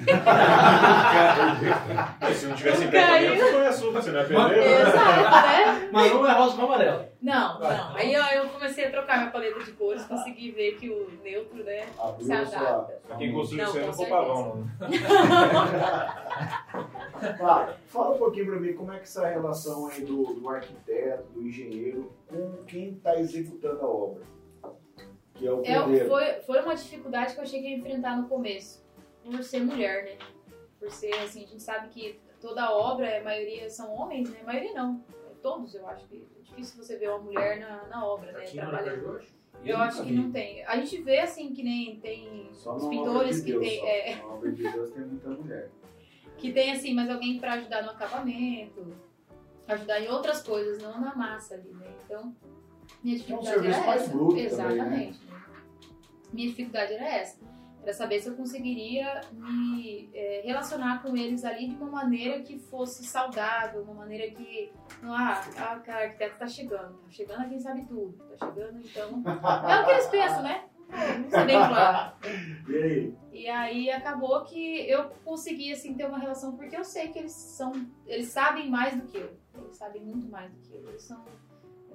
Se 2.35 2.47
não 2.47 2.57
tivesse 2.57 2.85
em 2.85 2.91
pé 2.91 3.07
também, 3.07 3.37
você 3.37 3.53
foi 3.53 3.67
açúcar, 3.67 4.03
você 4.03 4.11
não 4.11 4.21
é 4.21 4.25
pedreiro. 4.25 4.81
Exato, 4.81 5.47
né? 5.47 5.89
Mas 5.93 6.13
não 6.13 6.27
é 6.27 6.33
rosa 6.33 6.57
com 6.57 6.63
amarelo. 6.63 7.05
Não, 7.21 7.59
não. 7.59 7.97
Aí 7.97 8.17
ó, 8.17 8.27
eu 8.33 8.49
comecei 8.49 8.87
a 8.87 8.91
trocar 8.91 9.19
minha 9.19 9.31
paleta 9.31 9.61
de 9.61 9.73
cores, 9.73 10.05
consegui 10.05 10.51
ver 10.53 10.77
que 10.77 10.89
o 10.89 11.11
neutro, 11.23 11.65
né, 11.65 11.87
Abriu 11.99 12.27
se 12.27 12.33
adapta. 12.33 13.17
Quem 13.19 13.33
construiu 13.33 13.65
isso 13.65 13.79
aí 13.79 13.87
não 13.87 13.93
foi 13.93 14.07
pavão, 14.07 14.65
Claro, 17.37 17.75
fala 17.87 18.15
um 18.15 18.19
pouquinho 18.19 18.47
pra 18.47 18.61
mim 18.61 18.73
como 18.75 18.93
é 18.93 18.97
que 18.97 19.03
essa 19.03 19.27
relação 19.27 19.89
aí 19.89 20.03
do, 20.03 20.35
do 20.35 20.49
arquiteto, 20.49 21.25
do 21.33 21.43
engenheiro, 21.43 22.13
com 22.29 22.65
quem 22.65 22.91
está 22.91 23.19
executando 23.19 23.81
a 23.81 23.89
obra. 23.89 24.23
Que 25.35 25.47
é 25.47 25.53
o 25.53 25.63
é, 25.65 26.05
foi, 26.05 26.35
foi 26.47 26.63
uma 26.63 26.75
dificuldade 26.75 27.35
que 27.35 27.41
eu 27.41 27.47
cheguei 27.47 27.75
a 27.75 27.79
enfrentar 27.79 28.17
no 28.17 28.29
começo 28.29 28.88
por 29.31 29.43
ser 29.43 29.61
mulher, 29.61 30.05
né? 30.05 30.19
Por 30.79 30.91
ser 30.91 31.15
assim, 31.15 31.45
a 31.45 31.47
gente 31.47 31.63
sabe 31.63 31.89
que 31.89 32.21
toda 32.41 32.73
obra, 32.73 33.19
a 33.19 33.23
maioria 33.23 33.69
são 33.69 33.93
homens, 33.93 34.31
né? 34.31 34.39
A 34.43 34.47
maioria 34.47 34.73
não. 34.75 35.05
Todos, 35.43 35.75
eu 35.75 35.87
acho 35.87 36.07
que 36.09 36.27
é 36.37 36.43
difícil 36.43 36.83
você 36.83 36.97
ver 36.97 37.11
uma 37.11 37.21
mulher 37.21 37.61
na, 37.61 37.87
na 37.87 38.05
obra, 38.05 38.33
né? 38.33 38.45
Trabalhando. 38.45 39.05
Eu, 39.05 39.23
eu 39.65 39.77
acho 39.79 40.03
que 40.05 40.13
não 40.13 40.31
tem. 40.33 40.65
A 40.65 40.77
gente 40.77 41.01
vê 41.03 41.21
assim 41.21 41.53
que 41.53 41.63
nem 41.63 41.99
tem 42.01 42.51
só 42.53 42.75
os 42.77 42.87
pintores 42.87 43.45
de 43.45 43.53
que 43.53 43.59
tem. 43.59 43.81
Só. 43.81 43.87
É... 43.87 44.17
Na 44.17 44.27
obra 44.27 44.53
de 44.53 44.63
Deus 44.63 44.91
tem 44.91 45.05
muita 45.05 45.29
mulher. 45.31 45.71
Que 46.39 46.53
tem 46.53 46.71
assim, 46.71 46.95
mas 46.95 47.11
alguém 47.11 47.41
para 47.41 47.55
ajudar 47.55 47.83
no 47.83 47.91
acabamento, 47.91 48.97
ajudar 49.67 50.01
em 50.01 50.07
outras 50.07 50.41
coisas, 50.41 50.81
não 50.81 51.01
na 51.01 51.13
massa 51.13 51.55
ali, 51.55 51.69
né? 51.73 51.93
Então, 52.05 52.33
minha 53.03 53.17
dificuldade 53.17 53.57
é 53.67 53.71
um 53.71 53.75
era 53.75 53.95
essa. 53.97 54.15
Exatamente. 54.37 54.87
Também, 54.87 55.11
né? 55.11 55.17
Minha 56.33 56.49
dificuldade 56.49 56.93
era 56.93 57.09
essa 57.09 57.39
para 57.83 57.93
saber 57.93 58.21
se 58.21 58.29
eu 58.29 58.35
conseguiria 58.35 59.21
me 59.33 60.11
é, 60.13 60.43
relacionar 60.45 61.03
com 61.03 61.17
eles 61.17 61.45
ali 61.45 61.69
de 61.69 61.75
uma 61.77 61.91
maneira 61.91 62.41
que 62.43 62.59
fosse 62.59 63.05
saudável, 63.05 63.83
uma 63.83 63.95
maneira 63.95 64.31
que 64.31 64.73
não 65.03 65.15
ah, 65.15 65.41
ah 65.57 65.79
cara, 65.81 66.05
arquiteto 66.05 66.35
está 66.35 66.47
chegando, 66.47 66.99
tá 66.99 67.11
chegando 67.11 67.43
a 67.43 67.49
quem 67.49 67.61
sabe 67.61 67.85
tudo, 67.87 68.13
tá 68.37 68.47
chegando 68.47 68.81
então 68.81 69.23
é 69.71 69.81
o 69.81 69.85
que 69.85 69.91
eles 69.93 70.07
pensam, 70.07 70.43
né? 70.43 70.65
Não 70.91 71.31
sei 71.31 71.45
bem 71.45 71.57
claro. 71.57 72.17
E 72.69 72.77
aí? 72.77 73.15
E 73.33 73.49
aí 73.49 73.91
acabou 73.91 74.43
que 74.45 74.89
eu 74.91 75.11
consegui 75.25 75.73
assim 75.73 75.95
ter 75.95 76.07
uma 76.07 76.19
relação 76.19 76.57
porque 76.57 76.77
eu 76.77 76.85
sei 76.85 77.09
que 77.09 77.19
eles 77.19 77.33
são, 77.33 77.73
eles 78.07 78.29
sabem 78.29 78.69
mais 78.69 78.97
do 78.97 79.07
que 79.07 79.19
eu, 79.19 79.31
eles 79.55 79.77
sabem 79.77 80.03
muito 80.03 80.29
mais 80.29 80.51
do 80.53 80.59
que 80.61 80.75
eu, 80.75 80.89
eles 80.89 81.03
são 81.03 81.25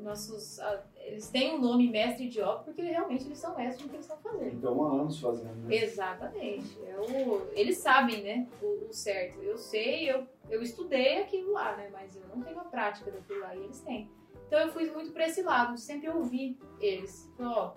nossos 0.02 0.60
eles 0.96 1.30
têm 1.30 1.54
o 1.54 1.58
um 1.58 1.62
nome 1.62 1.90
mestre 1.90 2.28
de 2.30 2.42
obra 2.42 2.64
porque 2.64 2.82
realmente 2.82 3.26
eles 3.26 3.38
são 3.38 3.56
mestres 3.56 3.84
no 3.84 3.90
que 3.90 3.96
eles 3.96 4.06
estão 4.06 4.18
fazendo. 4.18 4.56
Então 4.56 4.84
há 4.84 5.02
anos 5.02 5.20
fazendo, 5.20 5.56
né? 5.68 5.76
Exatamente. 5.76 6.78
É 6.86 6.98
o, 6.98 7.48
eles 7.54 7.78
sabem, 7.78 8.24
né, 8.24 8.48
o, 8.62 8.88
o, 8.90 8.94
certo. 8.94 9.42
Eu 9.42 9.58
sei, 9.58 10.10
eu, 10.10 10.26
eu 10.50 10.62
estudei 10.62 11.22
aquilo 11.22 11.52
lá, 11.52 11.76
né, 11.76 11.90
mas 11.92 12.16
eu 12.16 12.24
não 12.34 12.42
tenho 12.42 12.60
a 12.60 12.66
prática 12.66 13.12
daquilo 13.12 13.42
lá 13.42 13.56
e 13.56 13.64
eles 13.64 13.82
têm. 13.82 14.10
Então 14.48 14.60
eu 14.60 14.72
fui 14.72 14.90
muito 14.92 15.12
para 15.12 15.28
esse 15.28 15.42
lado, 15.42 15.78
sempre 15.78 16.10
ouvir 16.10 16.58
eles. 16.80 17.30
Ó, 17.40 17.74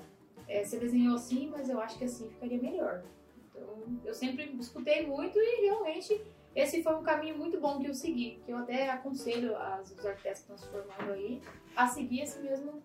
é, 0.48 0.64
você 0.64 0.79
desenhou 0.79 1.16
assim, 1.16 1.48
mas 1.48 1.68
eu 1.68 1.81
acho 1.81 1.98
que 1.98 2.05
assim 2.05 2.29
ficaria 2.31 2.61
melhor. 2.61 3.02
Então 3.50 3.66
eu 4.05 4.14
sempre 4.14 4.44
escutei 4.59 5.07
muito 5.07 5.38
e 5.38 5.66
realmente 5.66 6.20
esse 6.57 6.83
foi 6.83 6.95
um 6.95 7.03
caminho 7.03 7.37
muito 7.37 7.61
bom 7.61 7.79
que 7.79 7.87
eu 7.87 7.92
segui, 7.92 8.40
que 8.42 8.51
eu 8.51 8.57
até 8.57 8.88
aconselho 8.88 9.55
as, 9.59 9.90
os 9.90 10.07
arquitetos 10.07 10.40
que 10.40 10.53
estão 10.53 10.57
se 10.57 10.66
formando 10.69 11.12
aí 11.12 11.42
a 11.77 11.87
seguir 11.87 12.23
esse 12.23 12.40
mesmo, 12.40 12.83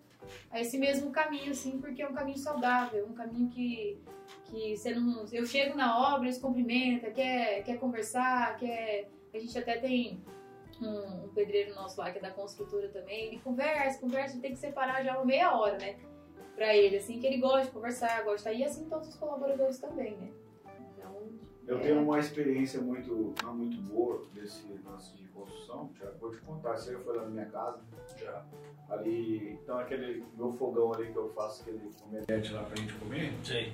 esse 0.54 0.76
mesmo 0.76 1.10
caminho, 1.10 1.52
assim, 1.52 1.80
porque 1.80 2.02
é 2.02 2.06
um 2.06 2.12
caminho 2.12 2.36
saudável, 2.36 3.06
um 3.06 3.14
caminho 3.14 3.48
que, 3.48 3.98
que 4.44 4.76
você 4.76 4.94
não, 4.94 5.24
eu 5.32 5.46
chego 5.46 5.74
na 5.74 6.14
obra, 6.14 6.26
eles 6.26 6.36
cumprimentam, 6.36 7.10
quer, 7.12 7.64
quer 7.64 7.78
conversar, 7.78 8.58
quer, 8.58 9.08
a 9.32 9.38
gente 9.38 9.58
até 9.58 9.78
tem 9.78 10.22
um, 10.78 11.24
um, 11.24 11.28
pedreiro 11.28 11.74
nosso 11.74 11.98
lá, 11.98 12.10
que 12.10 12.18
é 12.18 12.20
da 12.20 12.30
construtora 12.30 12.90
também, 12.90 13.28
ele 13.28 13.40
conversa, 13.40 13.98
conversa, 13.98 14.38
tem 14.38 14.50
que 14.50 14.58
separar 14.58 15.02
já 15.02 15.16
uma 15.16 15.24
meia 15.24 15.50
hora, 15.56 15.78
né? 15.78 15.96
Pra 16.54 16.76
ele, 16.76 16.98
assim, 16.98 17.18
que 17.18 17.26
ele 17.26 17.38
gosta 17.38 17.64
de 17.64 17.70
conversar, 17.70 18.22
gosta. 18.22 18.52
E 18.52 18.62
assim 18.62 18.84
todos 18.84 19.08
os 19.08 19.14
colaboradores 19.16 19.78
também, 19.78 20.14
né? 20.18 20.30
Eu 21.66 21.80
tenho 21.80 22.02
uma 22.02 22.18
experiência 22.18 22.80
muito, 22.80 23.34
não 23.42 23.54
muito 23.54 23.80
boa 23.82 24.22
desse 24.34 24.66
lance 24.84 25.16
de 25.16 25.26
construção. 25.28 25.90
Já 25.98 26.10
vou 26.20 26.30
te 26.30 26.38
contar, 26.38 26.76
você 26.76 26.92
já 26.92 26.98
foi 26.98 27.16
lá 27.16 27.22
na 27.22 27.30
minha 27.30 27.46
casa? 27.46 27.80
Já. 28.16 28.44
Ali, 28.88 29.52
então 29.52 29.78
aquele 29.78 30.24
meu 30.36 30.52
fogão 30.52 30.92
ali 30.92 31.12
que 31.12 31.16
eu 31.16 31.30
faço 31.30 31.62
aquele 31.62 31.90
omelete 32.06 32.52
lá 32.52 32.64
pra 32.64 32.76
gente 32.76 32.94
comer. 32.94 33.32
Sim. 33.42 33.72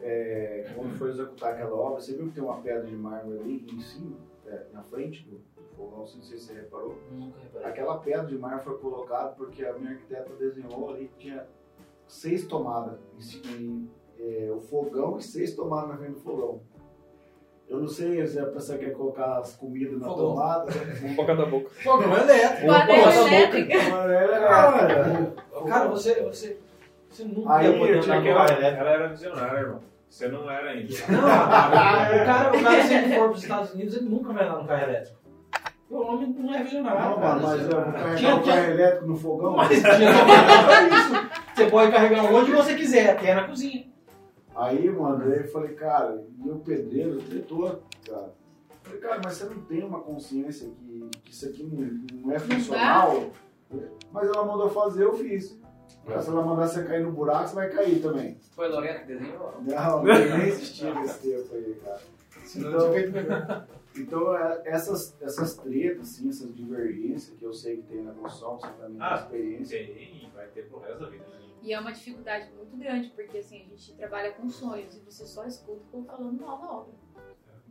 É, 0.00 0.72
quando 0.74 0.96
foi 0.96 1.10
executar 1.10 1.52
aquela 1.52 1.74
obra, 1.74 2.00
você 2.00 2.16
viu 2.16 2.28
que 2.28 2.34
tem 2.34 2.42
uma 2.42 2.60
pedra 2.62 2.86
de 2.86 2.96
mármore 2.96 3.38
ali 3.40 3.66
em 3.70 3.80
cima, 3.80 4.16
é, 4.46 4.66
na 4.72 4.82
frente 4.82 5.28
do, 5.28 5.40
fogão, 5.80 6.00
não 6.00 6.06
sei 6.06 6.20
se 6.20 6.46
você 6.46 6.54
reparou. 6.54 6.96
Nunca 7.10 7.40
reparei. 7.40 7.68
Aquela 7.68 7.98
pedra 7.98 8.26
de 8.26 8.36
mar 8.36 8.62
foi 8.62 8.78
colocada 8.78 9.30
porque 9.30 9.64
a 9.64 9.72
minha 9.72 9.92
arquiteta 9.92 10.34
desenhou 10.34 10.90
ali 10.90 11.08
que 11.08 11.18
tinha 11.18 11.46
seis 12.06 12.46
tomadas 12.46 12.98
em, 13.46 13.88
é, 14.18 14.50
o 14.52 14.60
fogão 14.60 15.18
e 15.18 15.22
seis 15.22 15.54
tomadas 15.54 15.90
na 15.90 15.96
frente 15.96 16.14
do 16.14 16.20
fogão. 16.20 16.62
Eu 17.70 17.78
não 17.78 17.86
sei 17.88 18.26
se 18.26 18.36
a 18.40 18.46
pessoa 18.46 18.76
quer 18.78 18.90
colocar 18.90 19.38
as 19.38 19.54
comidas 19.54 19.96
na 20.00 20.08
fogão. 20.08 20.30
tomada. 20.30 20.66
Um 21.04 21.14
pra 21.14 21.24
cada 21.24 21.46
boca. 21.46 21.70
Fogão 21.70 22.16
elétrico. 22.16 22.66
Panela 22.66 23.28
elétrica. 23.28 23.78
Panela 23.90 25.34
Cara, 25.68 25.88
você, 25.88 26.20
você, 26.20 26.58
você 27.08 27.24
nunca 27.24 27.54
Aí, 27.54 27.70
ia 27.70 27.78
poder 27.78 27.96
eu 27.96 28.00
tinha 28.00 28.16
andar 28.18 28.34
carro 28.34 28.58
elétrico. 28.58 28.80
Ela 28.80 28.90
era 28.90 29.08
visionária, 29.08 29.58
irmão. 29.60 29.80
Você 30.08 30.26
não 30.26 30.50
era 30.50 30.70
ainda. 30.70 30.92
Não, 31.08 31.18
o 31.22 32.24
cara, 32.26 32.56
o 32.56 32.62
cara 32.62 32.82
sempre 32.82 33.10
for 33.14 33.28
para 33.28 33.30
os 33.30 33.42
Estados 33.42 33.74
Unidos, 33.74 33.96
ele 33.96 34.08
nunca 34.08 34.32
vai 34.32 34.44
andar 34.44 34.56
no 34.58 34.66
carro 34.66 34.82
elétrico. 34.82 35.20
O 35.88 35.96
homem 36.02 36.34
não 36.36 36.52
é 36.54 36.62
visionário. 36.64 37.00
Não, 37.00 37.20
cara. 37.20 37.40
mas 37.40 37.60
eu 37.62 37.68
vou 37.70 37.92
carregar 37.92 38.16
Tinha- 38.16 38.34
o 38.34 38.42
carro 38.42 38.70
elétrico 38.70 39.06
no 39.06 39.16
fogão. 39.16 39.56
Mas 39.56 39.68
tinha 39.68 40.88
isso. 40.88 41.30
Você 41.54 41.66
pode 41.66 41.92
carregar 41.92 42.24
onde 42.24 42.50
você 42.50 42.74
quiser, 42.74 43.10
até 43.10 43.32
na 43.32 43.44
cozinha. 43.44 43.89
Aí, 44.60 44.90
mano, 44.90 45.24
aí 45.24 45.38
eu 45.40 45.48
falei, 45.48 45.74
cara, 45.74 46.22
e 46.44 46.50
o 46.50 46.58
pedreiro 46.58 47.18
tretou, 47.22 47.82
cara. 48.06 48.34
Eu 48.70 48.76
Falei, 48.82 49.00
cara, 49.00 49.20
mas 49.24 49.34
você 49.36 49.44
não 49.44 49.60
tem 49.62 49.82
uma 49.84 50.00
consciência 50.00 50.68
que, 50.68 51.08
que 51.22 51.30
isso 51.32 51.46
aqui 51.48 51.62
não, 51.62 52.20
não 52.22 52.32
é 52.34 52.38
funcional? 52.38 53.30
Mas 54.12 54.28
ela 54.28 54.44
mandou 54.44 54.68
fazer, 54.70 55.04
eu 55.04 55.14
fiz. 55.16 55.58
Cara, 56.06 56.20
se 56.22 56.28
ela 56.30 56.42
mandar 56.42 56.66
você 56.66 56.82
cair 56.84 57.04
no 57.04 57.12
buraco, 57.12 57.48
você 57.48 57.54
vai 57.54 57.70
cair 57.70 58.02
também. 58.02 58.36
Foi 58.54 58.66
a 58.66 58.70
Lorena 58.70 58.98
que 59.00 59.06
desenhou? 59.06 59.54
Não, 59.62 60.02
nem 60.02 60.48
existia 60.48 60.94
nesse 60.94 61.20
tempo 61.20 61.54
aí, 61.54 61.74
cara. 61.84 62.00
Então- 62.56 62.96
eu. 62.96 63.80
Então, 63.96 64.36
é, 64.36 64.62
essas, 64.66 65.16
essas 65.20 65.56
tretas, 65.56 66.02
assim, 66.10 66.28
essas 66.28 66.54
divergências 66.54 67.36
que 67.36 67.44
eu 67.44 67.52
sei 67.52 67.78
que 67.78 67.82
tem 67.82 68.02
na 68.02 68.12
construção, 68.12 68.58
você 68.58 68.68
também 68.80 68.92
tem 68.98 69.02
Ah, 69.02 69.14
experiência. 69.16 69.78
Tem, 69.78 70.30
vai 70.34 70.46
ter 70.46 70.68
pro 70.68 70.78
resto 70.78 71.00
da 71.00 71.08
vida. 71.10 71.24
né? 71.24 71.39
E 71.62 71.72
é 71.72 71.78
uma 71.78 71.92
dificuldade 71.92 72.50
muito 72.52 72.76
grande, 72.76 73.10
porque 73.10 73.38
assim, 73.38 73.62
a 73.62 73.68
gente 73.68 73.92
trabalha 73.94 74.32
com 74.32 74.48
sonhos 74.48 74.96
e 74.96 75.00
você 75.00 75.26
só 75.26 75.44
escuta 75.44 75.82
o 75.82 75.90
povo 75.90 76.06
falando 76.06 76.40
mal 76.40 76.58
da 76.58 76.72
obra. 76.72 76.94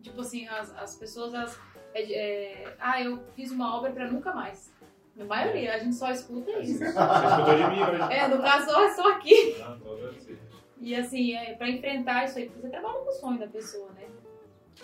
Tipo 0.01 0.21
assim, 0.21 0.47
as, 0.47 0.75
as 0.77 0.95
pessoas, 0.95 1.33
elas, 1.33 1.59
é, 1.93 2.13
é, 2.13 2.75
ah, 2.79 3.01
eu 3.01 3.19
fiz 3.35 3.51
uma 3.51 3.75
obra 3.75 3.91
pra 3.91 4.09
nunca 4.09 4.31
mais. 4.33 4.71
Na 5.15 5.25
maioria, 5.25 5.75
a 5.75 5.79
gente 5.79 5.95
só 5.95 6.09
escuta 6.11 6.51
isso. 6.59 6.77
Você 6.77 6.85
escutou 6.85 7.55
de 7.55 7.63
mim. 7.69 7.79
É, 8.09 8.27
no 8.27 8.41
caso, 8.41 8.69
é 8.79 8.93
só 8.93 9.11
aqui. 9.11 9.55
Assim. 9.61 10.37
E 10.79 10.95
assim, 10.95 11.33
é, 11.33 11.55
pra 11.55 11.69
enfrentar 11.69 12.23
isso 12.23 12.37
aí, 12.37 12.45
porque 12.45 12.61
você 12.61 12.69
trabalha 12.69 12.99
com 12.99 13.09
o 13.09 13.11
sonho 13.11 13.39
da 13.39 13.47
pessoa, 13.47 13.91
né? 13.91 14.07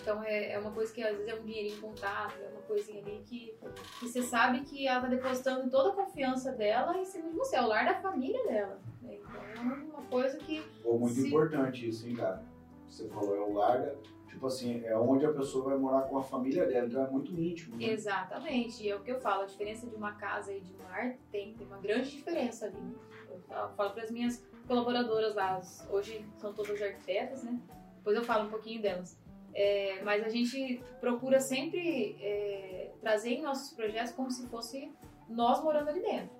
Então 0.06 0.22
é, 0.22 0.52
é 0.52 0.58
uma 0.60 0.70
coisa 0.70 0.94
que 0.94 1.02
às 1.02 1.16
vezes 1.16 1.26
é 1.26 1.34
um 1.34 1.42
dinheirinho 1.42 1.80
contável, 1.80 2.46
é 2.46 2.48
uma 2.48 2.62
coisinha 2.62 3.02
ali 3.02 3.24
que, 3.26 3.52
que 3.98 4.08
você 4.08 4.22
sabe 4.22 4.60
que 4.60 4.86
ela 4.86 5.00
tá 5.00 5.08
depositando 5.08 5.68
toda 5.68 5.88
a 5.88 5.92
confiança 5.92 6.52
dela 6.52 6.96
em 6.96 7.04
cima 7.04 7.28
de 7.28 7.34
você, 7.34 7.56
é 7.56 7.62
o 7.62 7.66
lar 7.66 7.84
da 7.86 7.94
família 7.94 8.40
dela. 8.46 8.80
né? 9.02 9.18
Então 9.18 9.42
é 9.42 9.58
uma 9.58 10.02
coisa 10.04 10.38
que 10.38 10.62
Ou 10.84 10.96
muito 10.96 11.16
Sim. 11.16 11.26
importante 11.26 11.88
isso, 11.88 12.06
hein, 12.06 12.14
cara? 12.14 12.40
Você 12.86 13.08
falou, 13.08 13.34
é 13.34 13.40
o 13.40 13.52
larga, 13.52 13.96
tipo 14.28 14.46
assim, 14.46 14.84
é 14.84 14.96
onde 14.96 15.26
a 15.26 15.32
pessoa 15.32 15.70
vai 15.70 15.76
morar 15.76 16.02
com 16.02 16.18
a 16.18 16.22
família 16.22 16.64
dela, 16.66 16.86
então 16.86 17.04
é 17.04 17.10
muito 17.10 17.32
íntimo. 17.32 17.76
Né? 17.76 17.86
Exatamente, 17.86 18.84
e 18.84 18.88
é 18.88 18.94
o 18.94 19.00
que 19.00 19.10
eu 19.10 19.18
falo, 19.18 19.42
a 19.42 19.46
diferença 19.46 19.88
de 19.88 19.96
uma 19.96 20.12
casa 20.12 20.52
e 20.52 20.60
de 20.60 20.72
um 20.72 20.84
lar 20.84 21.16
tem, 21.32 21.52
tem 21.54 21.66
uma 21.66 21.78
grande 21.78 22.12
diferença 22.12 22.66
ali. 22.66 22.96
Eu 23.28 23.40
falo, 23.70 23.90
para 23.92 24.04
as 24.04 24.10
minhas 24.12 24.46
colaboradoras 24.68 25.34
lá, 25.34 25.60
hoje 25.90 26.24
são 26.36 26.52
todas 26.52 26.80
arquitetas, 26.80 27.42
né? 27.42 27.58
Depois 27.96 28.16
eu 28.16 28.22
falo 28.22 28.46
um 28.46 28.50
pouquinho 28.50 28.80
delas. 28.80 29.25
É, 29.58 30.02
mas 30.04 30.22
a 30.22 30.28
gente 30.28 30.84
procura 31.00 31.40
sempre 31.40 32.14
é, 32.20 32.90
trazer 33.00 33.30
em 33.30 33.42
nossos 33.42 33.72
projetos 33.72 34.12
como 34.12 34.30
se 34.30 34.46
fosse 34.48 34.92
nós 35.30 35.64
morando 35.64 35.88
ali 35.88 36.02
dentro. 36.02 36.36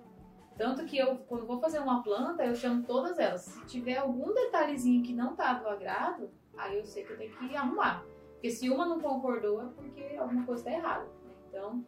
Tanto 0.55 0.85
que 0.85 0.99
eu, 0.99 1.17
quando 1.27 1.47
vou 1.47 1.59
fazer 1.59 1.79
uma 1.79 2.03
planta, 2.03 2.45
eu 2.45 2.53
chamo 2.53 2.83
todas 2.83 3.17
elas. 3.17 3.41
Se 3.41 3.65
tiver 3.65 3.97
algum 3.97 4.31
detalhezinho 4.35 5.03
que 5.03 5.13
não 5.13 5.35
tá 5.35 5.53
do 5.53 5.67
agrado, 5.67 6.29
aí 6.55 6.77
eu 6.77 6.85
sei 6.85 7.03
que 7.03 7.13
eu 7.13 7.17
tenho 7.17 7.35
que 7.35 7.55
arrumar. 7.55 8.05
Porque 8.33 8.51
se 8.51 8.69
uma 8.69 8.85
não 8.85 8.99
concordou, 8.99 9.63
é 9.63 9.65
porque 9.65 10.15
alguma 10.15 10.45
coisa 10.45 10.69
está 10.69 10.71
errada. 10.71 11.05
né? 11.05 11.33
Então, 11.49 11.83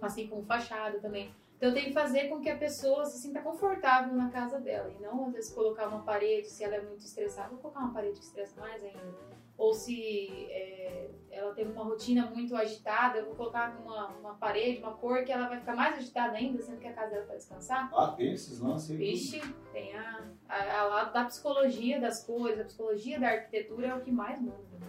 assim 0.00 0.26
como 0.26 0.42
fachada 0.42 0.98
também. 0.98 1.32
Então, 1.56 1.68
eu 1.68 1.74
tenho 1.74 1.86
que 1.86 1.94
fazer 1.94 2.28
com 2.28 2.40
que 2.40 2.50
a 2.50 2.58
pessoa 2.58 3.04
se 3.04 3.18
sinta 3.18 3.40
confortável 3.40 4.12
na 4.16 4.30
casa 4.30 4.58
dela. 4.58 4.90
E 4.90 5.00
não, 5.00 5.26
às 5.26 5.32
vezes, 5.32 5.54
colocar 5.54 5.86
uma 5.86 6.02
parede, 6.02 6.48
se 6.48 6.64
ela 6.64 6.74
é 6.74 6.80
muito 6.80 7.04
estressada, 7.04 7.50
vou 7.50 7.58
colocar 7.58 7.80
uma 7.80 7.92
parede 7.92 8.18
que 8.18 8.24
estressa 8.24 8.60
mais 8.60 8.82
ainda. 8.82 9.41
Ou 9.58 9.72
se 9.74 10.28
é, 10.50 11.08
ela 11.30 11.52
tem 11.54 11.66
uma 11.66 11.84
rotina 11.84 12.26
muito 12.26 12.56
agitada, 12.56 13.18
eu 13.18 13.26
vou 13.26 13.34
colocar 13.34 13.76
uma, 13.84 14.08
uma 14.08 14.34
parede, 14.34 14.80
uma 14.82 14.92
cor 14.94 15.24
que 15.24 15.30
ela 15.30 15.48
vai 15.48 15.58
ficar 15.60 15.76
mais 15.76 15.96
agitada 15.98 16.36
ainda, 16.36 16.60
sendo 16.60 16.78
que 16.80 16.88
a 16.88 16.92
casa 16.92 17.10
dela 17.10 17.26
vai 17.26 17.36
descansar. 17.36 17.90
Ah, 17.94 18.08
tem 18.16 18.32
esses 18.32 18.58
lances. 18.58 18.96
Vixe, 18.96 19.40
tem 19.72 19.94
a, 19.96 20.24
a, 20.48 20.80
a 20.80 20.84
lado 20.84 21.12
da 21.12 21.24
psicologia 21.26 22.00
das 22.00 22.24
coisas, 22.24 22.60
a 22.60 22.64
psicologia 22.64 23.20
da 23.20 23.28
arquitetura 23.28 23.86
é 23.88 23.94
o 23.94 24.00
que 24.00 24.10
mais 24.10 24.40
muda. 24.40 24.56
né? 24.80 24.86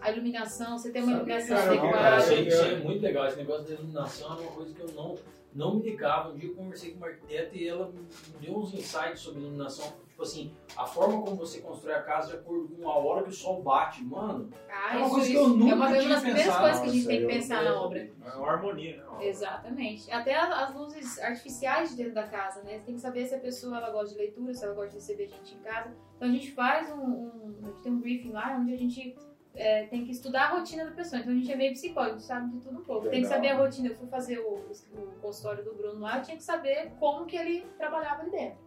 A 0.00 0.10
iluminação, 0.10 0.76
você 0.76 0.90
tem 0.90 1.02
uma 1.02 1.18
Sabia, 1.18 1.34
iluminação 1.38 1.72
adequada. 1.78 2.18
isso 2.42 2.62
aí 2.62 2.74
é 2.74 2.78
muito 2.78 3.02
legal. 3.02 3.26
Esse 3.26 3.36
negócio 3.38 3.64
da 3.64 3.72
iluminação 3.74 4.36
é 4.36 4.40
uma 4.40 4.52
coisa 4.52 4.74
que 4.74 4.80
eu 4.80 4.92
não, 4.92 5.16
não 5.54 5.76
me 5.76 5.82
ligava. 5.82 6.30
Um 6.30 6.36
dia 6.36 6.48
eu 6.50 6.54
conversei 6.54 6.90
com 6.92 6.98
uma 6.98 7.06
arquiteta 7.08 7.56
e 7.56 7.68
ela 7.68 7.90
me 7.90 8.06
deu 8.46 8.56
uns 8.56 8.74
insights 8.74 9.20
sobre 9.20 9.40
iluminação. 9.40 9.92
Tipo 10.08 10.22
assim, 10.22 10.54
a 10.76 10.86
forma 10.86 11.20
como 11.22 11.34
você 11.36 11.60
constrói 11.60 11.94
a 11.94 12.02
casa 12.02 12.28
de 12.28 12.36
acordo 12.36 12.68
com 12.68 12.88
a 12.88 12.96
hora 12.96 13.24
que 13.24 13.30
o 13.30 13.32
sol 13.32 13.60
bate. 13.62 14.04
Mano, 14.04 14.48
Ah, 14.70 14.94
É 14.94 14.98
uma 14.98 15.06
isso, 15.06 15.10
coisa 15.14 15.26
que 15.26 15.32
isso 15.34 15.42
eu 15.42 15.48
nunca 15.48 15.72
é 15.72 15.74
uma 15.74 15.86
tinha 15.88 16.08
das 16.08 16.20
primeiras 16.22 16.44
pensado. 16.44 16.62
coisas 16.62 16.80
que 16.80 16.86
a 16.86 16.92
gente 16.92 16.98
Nossa, 16.98 17.08
tem 17.08 17.18
que 17.18 17.24
eu- 17.24 17.28
pensar 17.28 17.64
na 17.64 17.80
obra. 17.82 17.98
É 18.24 18.36
uma 18.36 18.48
harmonia, 18.50 18.96
né? 18.96 19.04
Uma- 19.08 19.24
Exatamente. 19.24 20.10
Até 20.12 20.34
as 20.36 20.50
as 20.52 20.74
luzes 20.74 21.18
artificiais 21.18 21.90
de 21.90 21.96
dentro 21.96 22.14
da 22.14 22.28
casa, 22.28 22.62
né? 22.62 22.78
Você 22.78 22.84
tem 22.84 22.94
que 22.94 23.00
saber 23.00 23.26
se 23.26 23.34
a 23.34 23.40
pessoa 23.40 23.76
ela 23.76 23.90
gosta 23.90 24.10
de 24.14 24.20
leitura, 24.20 24.54
se 24.54 24.64
ela 24.64 24.74
gosta 24.74 24.90
de 24.90 24.96
receber 24.96 25.26
gente 25.28 25.54
em 25.54 25.58
casa. 25.60 25.92
Então 26.16 26.28
a 26.28 26.30
gente 26.30 26.52
faz 26.52 26.90
um, 26.92 26.96
um- 27.02 27.54
a 27.62 27.66
gente 27.66 27.82
tem 27.82 27.92
um 27.92 27.98
briefing 28.00 28.30
lá 28.30 28.56
onde 28.60 28.72
a 28.72 28.76
gente 28.78 29.16
é, 29.54 29.84
tem 29.86 30.04
que 30.04 30.10
estudar 30.10 30.44
a 30.46 30.48
rotina 30.56 30.84
da 30.84 30.90
pessoa. 30.90 31.20
Então 31.20 31.32
a 31.32 31.36
gente 31.36 31.52
é 31.52 31.56
meio 31.56 31.72
psicólogo, 31.72 32.10
a 32.16 32.18
gente 32.18 32.26
sabe 32.26 32.50
de 32.50 32.60
tudo 32.60 32.78
um 32.80 32.84
pouco. 32.84 33.02
Tem 33.02 33.10
que 33.10 33.16
Legal. 33.18 33.32
saber 33.32 33.48
a 33.48 33.56
rotina. 33.56 33.88
Eu 33.88 33.94
fui 33.96 34.08
fazer 34.08 34.38
o, 34.40 34.54
o 34.54 35.12
consultório 35.22 35.64
do 35.64 35.74
Bruno 35.74 36.00
lá, 36.00 36.18
eu 36.18 36.22
tinha 36.22 36.36
que 36.36 36.42
saber 36.42 36.92
como 36.98 37.24
que 37.26 37.36
ele 37.36 37.66
trabalhava 37.78 38.22
ali 38.22 38.30
dentro. 38.30 38.58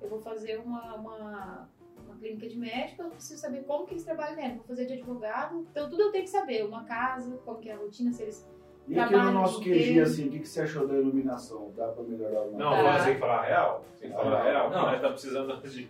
Eu 0.00 0.08
vou 0.08 0.20
fazer 0.20 0.58
uma, 0.58 0.96
uma, 0.96 1.68
uma 2.04 2.16
clínica 2.16 2.48
de 2.48 2.58
médico, 2.58 3.02
eu 3.02 3.10
preciso 3.10 3.40
saber 3.40 3.62
como 3.64 3.86
que 3.86 3.94
eles 3.94 4.04
trabalham 4.04 4.34
dentro. 4.34 4.56
Vou 4.56 4.66
fazer 4.66 4.86
de 4.86 4.94
advogado, 4.94 5.64
então 5.70 5.88
tudo 5.88 6.02
eu 6.02 6.10
tenho 6.10 6.24
que 6.24 6.30
saber. 6.30 6.64
Uma 6.66 6.82
casa, 6.84 7.36
como 7.44 7.60
que 7.60 7.68
é 7.68 7.74
a 7.74 7.76
rotina, 7.76 8.12
se 8.12 8.22
eles 8.22 8.50
E 8.88 8.98
aqui 8.98 9.14
no 9.14 9.30
nosso 9.30 9.60
QG, 9.60 10.00
assim, 10.00 10.26
o 10.26 10.30
que, 10.32 10.40
que 10.40 10.48
você 10.48 10.62
achou 10.62 10.88
da 10.88 10.94
iluminação? 10.94 11.72
Dá 11.76 11.86
pra 11.88 12.02
melhorar 12.02 12.40
alguma 12.40 12.58
Não, 12.58 12.70
Tá. 12.84 13.04
sem 13.04 13.16
falar 13.16 13.42
real. 13.42 13.84
Sem 13.94 14.10
falar 14.10 14.42
real, 14.42 14.70
Não. 14.70 14.76
não. 14.76 14.86
nós 14.90 15.00
tá 15.00 15.08
precisando 15.10 15.62
de. 15.68 15.88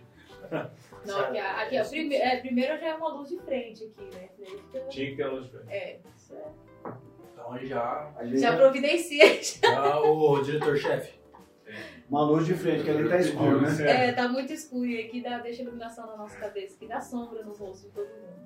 Não, 1.05 1.19
aqui, 1.19 1.37
aqui 1.37 1.79
ó, 1.79 1.85
prime, 1.89 2.15
é, 2.15 2.37
primeiro 2.39 2.77
já 2.79 2.87
é 2.87 2.95
uma 2.95 3.09
luz 3.13 3.29
de 3.29 3.37
frente 3.39 3.83
aqui, 3.83 4.15
né? 4.15 4.29
Tinha 4.89 5.09
que 5.11 5.15
ter 5.17 5.25
luz 5.25 5.45
de 5.45 5.51
frente. 5.51 5.71
É, 5.71 5.99
isso 6.15 6.33
é. 6.35 6.91
então 7.33 7.57
já. 7.65 8.11
A 8.17 8.25
gente 8.25 8.39
Já 8.39 8.55
providencia. 8.55 9.25
já 9.43 9.99
o 9.99 10.41
diretor-chefe. 10.41 11.21
Uma 12.09 12.23
luz 12.25 12.45
de 12.45 12.53
frente, 12.53 12.83
que 12.83 12.89
ali 12.91 13.09
tá 13.09 13.17
escuro, 13.17 13.61
né? 13.61 13.69
É, 14.07 14.11
tá 14.11 14.27
muito 14.27 14.53
escuro 14.53 14.85
e 14.85 14.99
aqui 15.01 15.21
dá, 15.21 15.39
deixa 15.39 15.61
iluminação 15.63 16.05
na 16.05 16.17
nossa 16.17 16.37
cabeça, 16.37 16.77
que 16.77 16.85
dá 16.85 17.01
sombra 17.01 17.41
no 17.43 17.53
rosto 17.53 17.87
de 17.87 17.93
todo 17.93 18.05
mundo. 18.07 18.43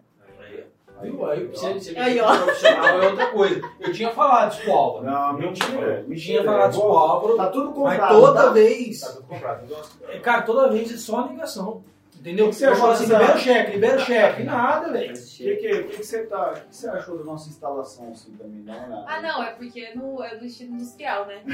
Aí 0.99 1.45
você, 1.47 1.74
você 1.74 1.97
Aí, 1.99 2.16
me 2.16 2.22
ó. 2.22 2.43
profissional 2.43 3.01
é 3.01 3.08
outra 3.10 3.28
coisa. 3.32 3.62
Eu 3.80 3.91
tinha 3.93 4.10
falado 4.12 4.53
isso 4.53 4.62
pro 4.64 4.72
Álvaro. 4.72 5.05
Não, 5.05 5.28
Eu 5.34 5.38
mentira. 5.38 5.68
tinha- 5.68 6.03
mentira. 6.03 6.16
tinha 6.16 6.43
falado 6.43 6.72
isso 6.72 6.80
pro 6.80 6.89
Vou- 6.89 6.97
Álvaro. 6.97 7.38
Tá 7.38 7.49
tudo 7.49 7.66
Mas 7.82 7.97
comprado. 7.99 8.20
toda 8.22 8.43
tá? 8.43 8.49
vez. 8.49 8.99
Tá 9.01 9.12
tudo 9.12 9.28
comprado. 9.28 9.76
É, 10.08 10.20
Cara, 10.20 10.41
toda 10.43 10.70
vez 10.70 10.91
é 10.91 10.97
só 10.97 11.28
ligação. 11.28 11.84
Entendeu? 12.28 12.47
O 12.47 12.49
que 12.49 12.55
você 12.55 12.65
achou 12.65 12.89
assim, 12.89 13.03
libera 13.05 13.36
o 13.36 13.38
cheque, 13.39 13.71
libera 13.71 13.95
o 13.95 13.99
cheque. 14.05 14.43
Nada, 14.43 14.91
velho. 14.91 15.13
O 15.13 15.15
que, 15.15 15.55
que, 15.55 15.55
que, 15.55 15.84
que 15.84 16.03
você 16.05 16.25
tá, 16.25 16.51
o 16.51 16.53
que 16.67 16.75
você 16.75 16.89
achou 16.89 17.17
da 17.17 17.23
nossa 17.23 17.47
instalação 17.47 18.11
assim 18.11 18.34
também? 18.34 18.63
Não, 18.63 18.73
é 18.73 18.88
nada. 18.88 19.05
Ah, 19.07 19.21
não, 19.21 19.43
é 19.43 19.51
porque 19.51 19.93
no, 19.95 20.21
é 20.21 20.36
do 20.36 20.43
estilo 20.43 20.73
industrial, 20.73 21.25
né? 21.25 21.41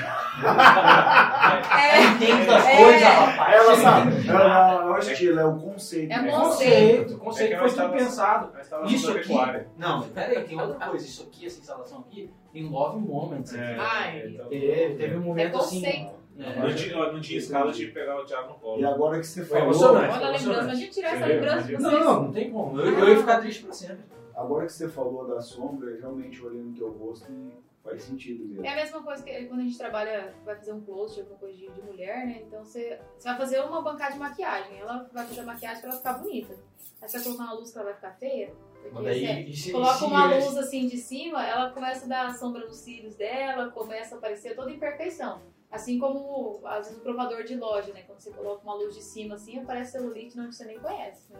É, 1.73 2.03
entende 2.05 2.45
das 2.47 2.65
É. 2.67 2.77
coisas, 2.77 3.03
rapaz. 3.03 3.53
Ela 3.55 3.75
sabe, 3.75 4.27
ela 4.27 4.81
não 4.83 4.95
é 4.95 4.95
o 4.95 4.99
estilo, 4.99 5.39
é 5.39 5.45
o 5.45 5.59
conceito. 5.59 6.11
É 6.11 6.21
né? 6.21 6.31
conceito. 6.31 6.43
Conceito, 6.43 7.13
É 7.13 7.17
conceito 7.17 7.49
que 7.51 7.57
foi 7.59 7.69
tudo 7.71 7.93
pensado. 7.93 8.51
Isso 8.87 9.11
aqui- 9.11 9.19
pecuária. 9.19 9.67
Não, 9.77 10.01
pera 10.09 10.39
aí, 10.39 10.43
tem 10.45 10.59
outra 10.59 10.87
coisa. 10.87 11.05
Isso 11.05 11.23
aqui, 11.23 11.45
essa 11.45 11.59
instalação 11.59 11.99
aqui, 11.99 12.31
tem 12.51 12.67
love 12.67 12.99
moments. 12.99 13.53
É, 13.53 13.75
Ai. 13.79 14.23
então- 14.27 14.47
Teve, 14.47 14.95
teve 14.95 15.15
um 15.17 15.21
momento 15.21 15.57
assim. 15.57 16.09
Né? 16.35 16.55
Não 16.57 16.75
tinha, 16.75 17.11
não 17.11 17.21
tinha 17.21 17.39
escala, 17.39 17.71
que 17.71 17.87
pegar 17.87 18.19
o 18.19 18.25
Thiago 18.25 18.49
no 18.49 18.55
colo. 18.59 18.81
E 18.81 18.85
agora 18.85 19.19
que 19.19 19.25
você 19.27 19.43
Foi 19.45 19.59
falou, 19.59 19.73
emocionante. 19.73 20.13
Olha 20.15 20.27
a 20.27 20.31
lembrança, 20.31 20.71
a 20.71 20.75
gente 20.75 20.91
tirar 20.91 21.15
essa 21.15 21.25
lembrança 21.25 21.67
de 21.67 21.75
vocês. 21.75 21.81
Não, 21.81 21.99
não, 22.03 22.23
não 22.23 22.31
tem 22.31 22.51
como. 22.51 22.79
Eu, 22.79 22.99
eu 22.99 23.09
ia 23.09 23.17
ficar 23.17 23.39
triste 23.39 23.63
pra 23.63 23.73
sempre. 23.73 24.03
agora 24.35 24.65
que 24.65 24.73
você 24.73 24.89
falou 24.89 25.27
da 25.27 25.41
sombra, 25.41 25.89
eu 25.91 25.99
realmente 25.99 26.43
olhei 26.43 26.61
no 26.61 26.73
teu 26.73 26.89
rosto 26.91 27.31
e 27.31 27.51
faz 27.83 28.01
sentido 28.03 28.45
mesmo. 28.45 28.65
É 28.65 28.69
a 28.69 28.75
mesma 28.75 29.03
coisa 29.03 29.21
que 29.23 29.45
quando 29.45 29.59
a 29.59 29.63
gente 29.63 29.77
trabalha, 29.77 30.33
vai 30.45 30.55
fazer 30.55 30.73
um 30.73 30.81
close, 30.81 31.19
alguma 31.19 31.37
coisa 31.37 31.55
de, 31.57 31.69
de 31.69 31.81
mulher, 31.81 32.25
né? 32.25 32.41
Então 32.47 32.63
você, 32.63 32.99
você 33.17 33.27
vai 33.29 33.37
fazer 33.37 33.59
uma 33.61 33.81
bancada 33.81 34.13
de 34.13 34.19
maquiagem. 34.19 34.79
Ela 34.79 35.07
vai 35.13 35.25
fazer 35.27 35.41
a 35.41 35.45
maquiagem 35.45 35.81
pra 35.81 35.89
ela 35.89 35.97
ficar 35.99 36.13
bonita. 36.13 36.53
Aí 37.01 37.07
você 37.09 37.17
vai 37.17 37.23
colocar 37.25 37.43
uma 37.43 37.53
luz 37.53 37.71
que 37.71 37.77
ela 37.77 37.85
vai 37.85 37.95
ficar 37.95 38.11
feia. 38.13 38.53
Porque 38.91 39.09
e 39.11 39.55
se- 39.55 39.71
coloca 39.71 39.93
se 39.93 40.03
uma 40.05 40.33
luz 40.35 40.57
assim 40.57 40.87
de 40.87 40.97
cima, 40.97 41.45
ela 41.45 41.69
começa 41.71 42.05
a 42.05 42.07
dar 42.09 42.35
sombra 42.35 42.65
nos 42.65 42.77
cílios 42.77 43.15
dela, 43.15 43.69
começa 43.71 44.15
a 44.15 44.17
aparecer 44.17 44.55
toda 44.55 44.71
imperfeição. 44.71 45.41
Assim 45.73 45.97
como, 45.99 46.59
às 46.65 46.85
vezes, 46.87 46.99
o 46.99 47.01
provador 47.01 47.43
de 47.43 47.55
loja, 47.55 47.91
né? 47.93 48.03
Quando 48.05 48.19
você 48.19 48.31
coloca 48.31 48.63
uma 48.63 48.75
luz 48.75 48.93
de 48.95 49.01
cima 49.01 49.35
assim, 49.35 49.59
aparece 49.59 49.93
celulite 49.93 50.39
onde 50.39 50.55
você 50.55 50.65
nem 50.65 50.79
conhece, 50.79 51.33
né? 51.33 51.39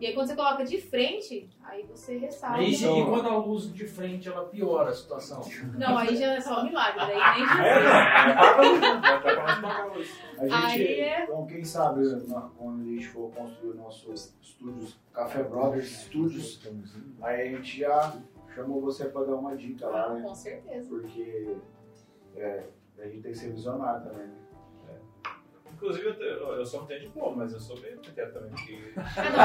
E 0.00 0.06
aí 0.06 0.14
quando 0.14 0.28
você 0.28 0.34
coloca 0.34 0.64
de 0.64 0.80
frente, 0.80 1.48
aí 1.62 1.82
você 1.84 2.16
ressalta. 2.16 2.58
Se- 2.62 2.84
Então- 2.84 2.98
e 2.98 3.04
quando 3.04 3.28
a 3.28 3.36
luz 3.36 3.72
de 3.72 3.86
frente 3.86 4.28
ela 4.28 4.46
piora 4.46 4.90
a 4.90 4.94
situação. 4.94 5.42
Não, 5.78 5.96
aí 5.98 6.16
já 6.16 6.32
é 6.34 6.40
só 6.40 6.60
um 6.60 6.64
milagre, 6.64 6.98
daí 7.00 7.16
nem 7.16 7.46
É, 7.60 9.60
não. 9.60 9.70
É 9.70 9.84
luz, 9.94 10.08
né? 10.38 10.48
A 10.54 10.68
gente, 10.70 11.00
é- 11.00 11.24
então 11.24 11.46
quem 11.46 11.64
sabe 11.64 12.00
quando 12.56 12.80
a 12.80 12.84
gente 12.84 13.06
for 13.08 13.30
construir 13.32 13.70
o 13.70 13.74
nosso 13.74 14.12
estúdios, 14.12 14.98
Café 15.12 15.42
Brothers 15.42 15.90
Studios, 15.90 16.60
aí 17.20 17.48
a 17.48 17.56
gente 17.56 17.78
já 17.80 18.14
chamou 18.54 18.80
você 18.80 19.04
para 19.04 19.26
dar 19.26 19.34
uma 19.36 19.54
dica 19.56 19.86
lá, 19.86 20.14
né? 20.14 20.22
Com 20.22 20.34
certeza. 20.34 20.88
Porque 20.88 21.56
é, 22.36 22.64
a 22.98 23.04
gente 23.06 23.22
tem 23.22 23.32
que 23.32 23.38
ser 23.38 23.52
visionário 23.52 24.02
também, 24.08 24.26
né? 24.26 24.34
Inclusive, 25.72 26.08
eu, 26.20 26.54
eu 26.54 26.66
sou 26.66 26.82
um 26.82 26.86
de 26.86 27.08
bom, 27.08 27.34
mas 27.34 27.52
eu 27.54 27.60
sou 27.60 27.78
meio 27.80 27.94
arquiteto 27.94 28.32
também. 28.34 28.50
porque- 28.50 28.92
Ah, 28.96 29.30
não. 29.30 29.40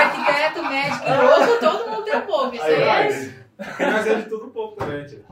Arquiteto, 0.00 0.68
médico 0.68 1.04
louco, 1.08 1.60
todo 1.60 1.90
mundo 1.90 2.04
tem 2.04 2.16
um 2.16 2.26
pouco. 2.26 2.54
Isso 2.56 2.64
aí, 2.64 2.82
é. 2.82 3.40
Mas 3.78 4.06
é 4.06 4.14
de 4.16 4.28
tudo 4.28 4.46
um 4.46 4.50
pouco 4.50 4.76
também, 4.76 5.04
tio. 5.06 5.24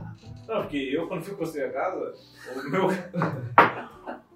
Não, 0.46 0.62
porque 0.62 0.76
eu, 0.76 1.08
quando 1.08 1.24
fui 1.24 1.34
construir 1.34 1.64
a 1.64 1.72
casa, 1.72 2.14
o 2.54 2.70
meu. 2.70 2.86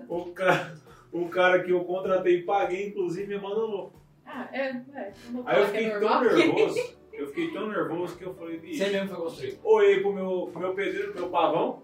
o, 0.08 0.32
cara, 0.32 0.74
o 1.12 1.28
cara 1.28 1.62
que 1.62 1.70
eu 1.70 1.84
contratei 1.84 2.38
e 2.38 2.42
paguei, 2.42 2.88
inclusive, 2.88 3.28
me 3.28 3.34
abandonou. 3.36 3.92
Ah, 4.26 4.48
é, 4.52 4.68
é. 4.68 5.12
Aí 5.46 5.58
eu 5.58 5.64
é 5.64 5.66
fiquei 5.66 5.90
tão 5.90 6.00
normal. 6.00 6.22
nervoso, 6.24 6.96
eu 7.12 7.26
fiquei 7.28 7.50
tão 7.52 7.68
nervoso 7.68 8.16
que 8.16 8.24
eu 8.24 8.34
falei, 8.34 8.58
Você 8.58 8.88
mesmo 8.88 9.08
foi 9.08 9.16
construir. 9.18 9.60
Olhei 9.62 10.00
pro 10.00 10.12
meu, 10.12 10.48
pro 10.52 10.60
meu 10.60 10.74
pedreiro, 10.74 11.12
pro 11.12 11.20
meu 11.22 11.30
pavão. 11.30 11.82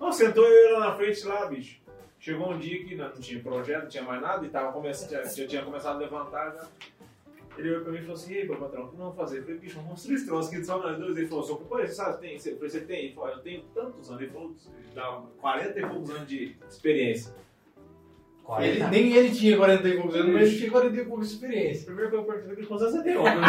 Não, 0.00 0.12
sentou 0.12 0.46
eu 0.46 0.78
lá 0.78 0.90
na 0.90 0.96
frente 0.96 1.26
lá, 1.26 1.46
bicho. 1.46 1.80
Chegou 2.18 2.52
um 2.52 2.58
dia 2.58 2.84
que 2.84 2.94
não, 2.94 3.06
não 3.06 3.20
tinha 3.20 3.42
projeto, 3.42 3.82
não 3.82 3.88
tinha 3.88 4.02
mais 4.02 4.20
nada, 4.22 4.46
e 4.46 4.48
tava 4.48 4.72
começando, 4.72 5.10
já, 5.10 5.22
já 5.24 5.46
tinha 5.46 5.62
começado 5.62 5.96
a 5.96 5.98
levantar 5.98 6.52
já. 6.52 6.66
Ele 7.56 7.70
olhou 7.70 7.82
pra 7.82 7.92
mim 7.92 7.98
e 7.98 8.00
falou 8.00 8.16
assim, 8.16 8.32
e 8.32 8.38
aí, 8.38 8.48
meu 8.48 8.56
patrão, 8.56 8.84
o 8.84 8.88
que 8.88 8.96
nós 8.96 9.04
vamos 9.04 9.16
fazer? 9.16 9.38
Eu 9.38 9.42
falei, 9.42 9.58
bicho, 9.58 9.76
vamos 9.76 9.90
construir 9.90 10.14
esse 10.16 10.26
troço 10.26 10.48
aqui 10.48 10.64
só 10.64 10.78
nós 10.78 10.98
dois. 10.98 11.16
Ele 11.16 11.28
falou, 11.28 11.44
seu 11.44 11.56
companheiro, 11.56 11.90
você 11.90 11.96
sabe, 11.96 12.20
tem? 12.20 12.34
Eu 12.34 12.40
falei, 12.40 12.70
você 12.70 12.80
tem? 12.80 13.04
Ele 13.04 13.14
falou, 13.14 13.30
eu 13.30 13.38
tenho 13.38 13.62
tantos 13.74 14.10
anos. 14.10 14.22
Ele 14.22 14.30
falou, 14.32 14.54
dá 14.94 15.22
40 15.40 15.78
e 15.78 15.86
poucos 15.86 16.10
anos 16.10 16.28
de 16.28 16.56
experiência. 16.68 17.34
Ele, 18.58 18.84
nem 18.88 19.12
ele 19.12 19.30
tinha 19.30 19.56
40 19.56 19.88
e 19.88 19.96
poucos 19.96 20.14
anos, 20.16 20.32
mas 20.34 20.48
ele 20.48 20.58
tinha 20.58 20.70
40 20.70 20.96
e 20.96 21.04
poucos 21.04 21.28
de 21.28 21.34
experiência. 21.34 21.86
Primeiro 21.86 22.10
que 22.10 22.16
eu 22.16 22.24
perguntei 22.24 22.66
quantos 22.66 22.82
anos 22.86 22.96
você 22.96 23.02
tem, 23.04 23.16
óbvio. 23.16 23.40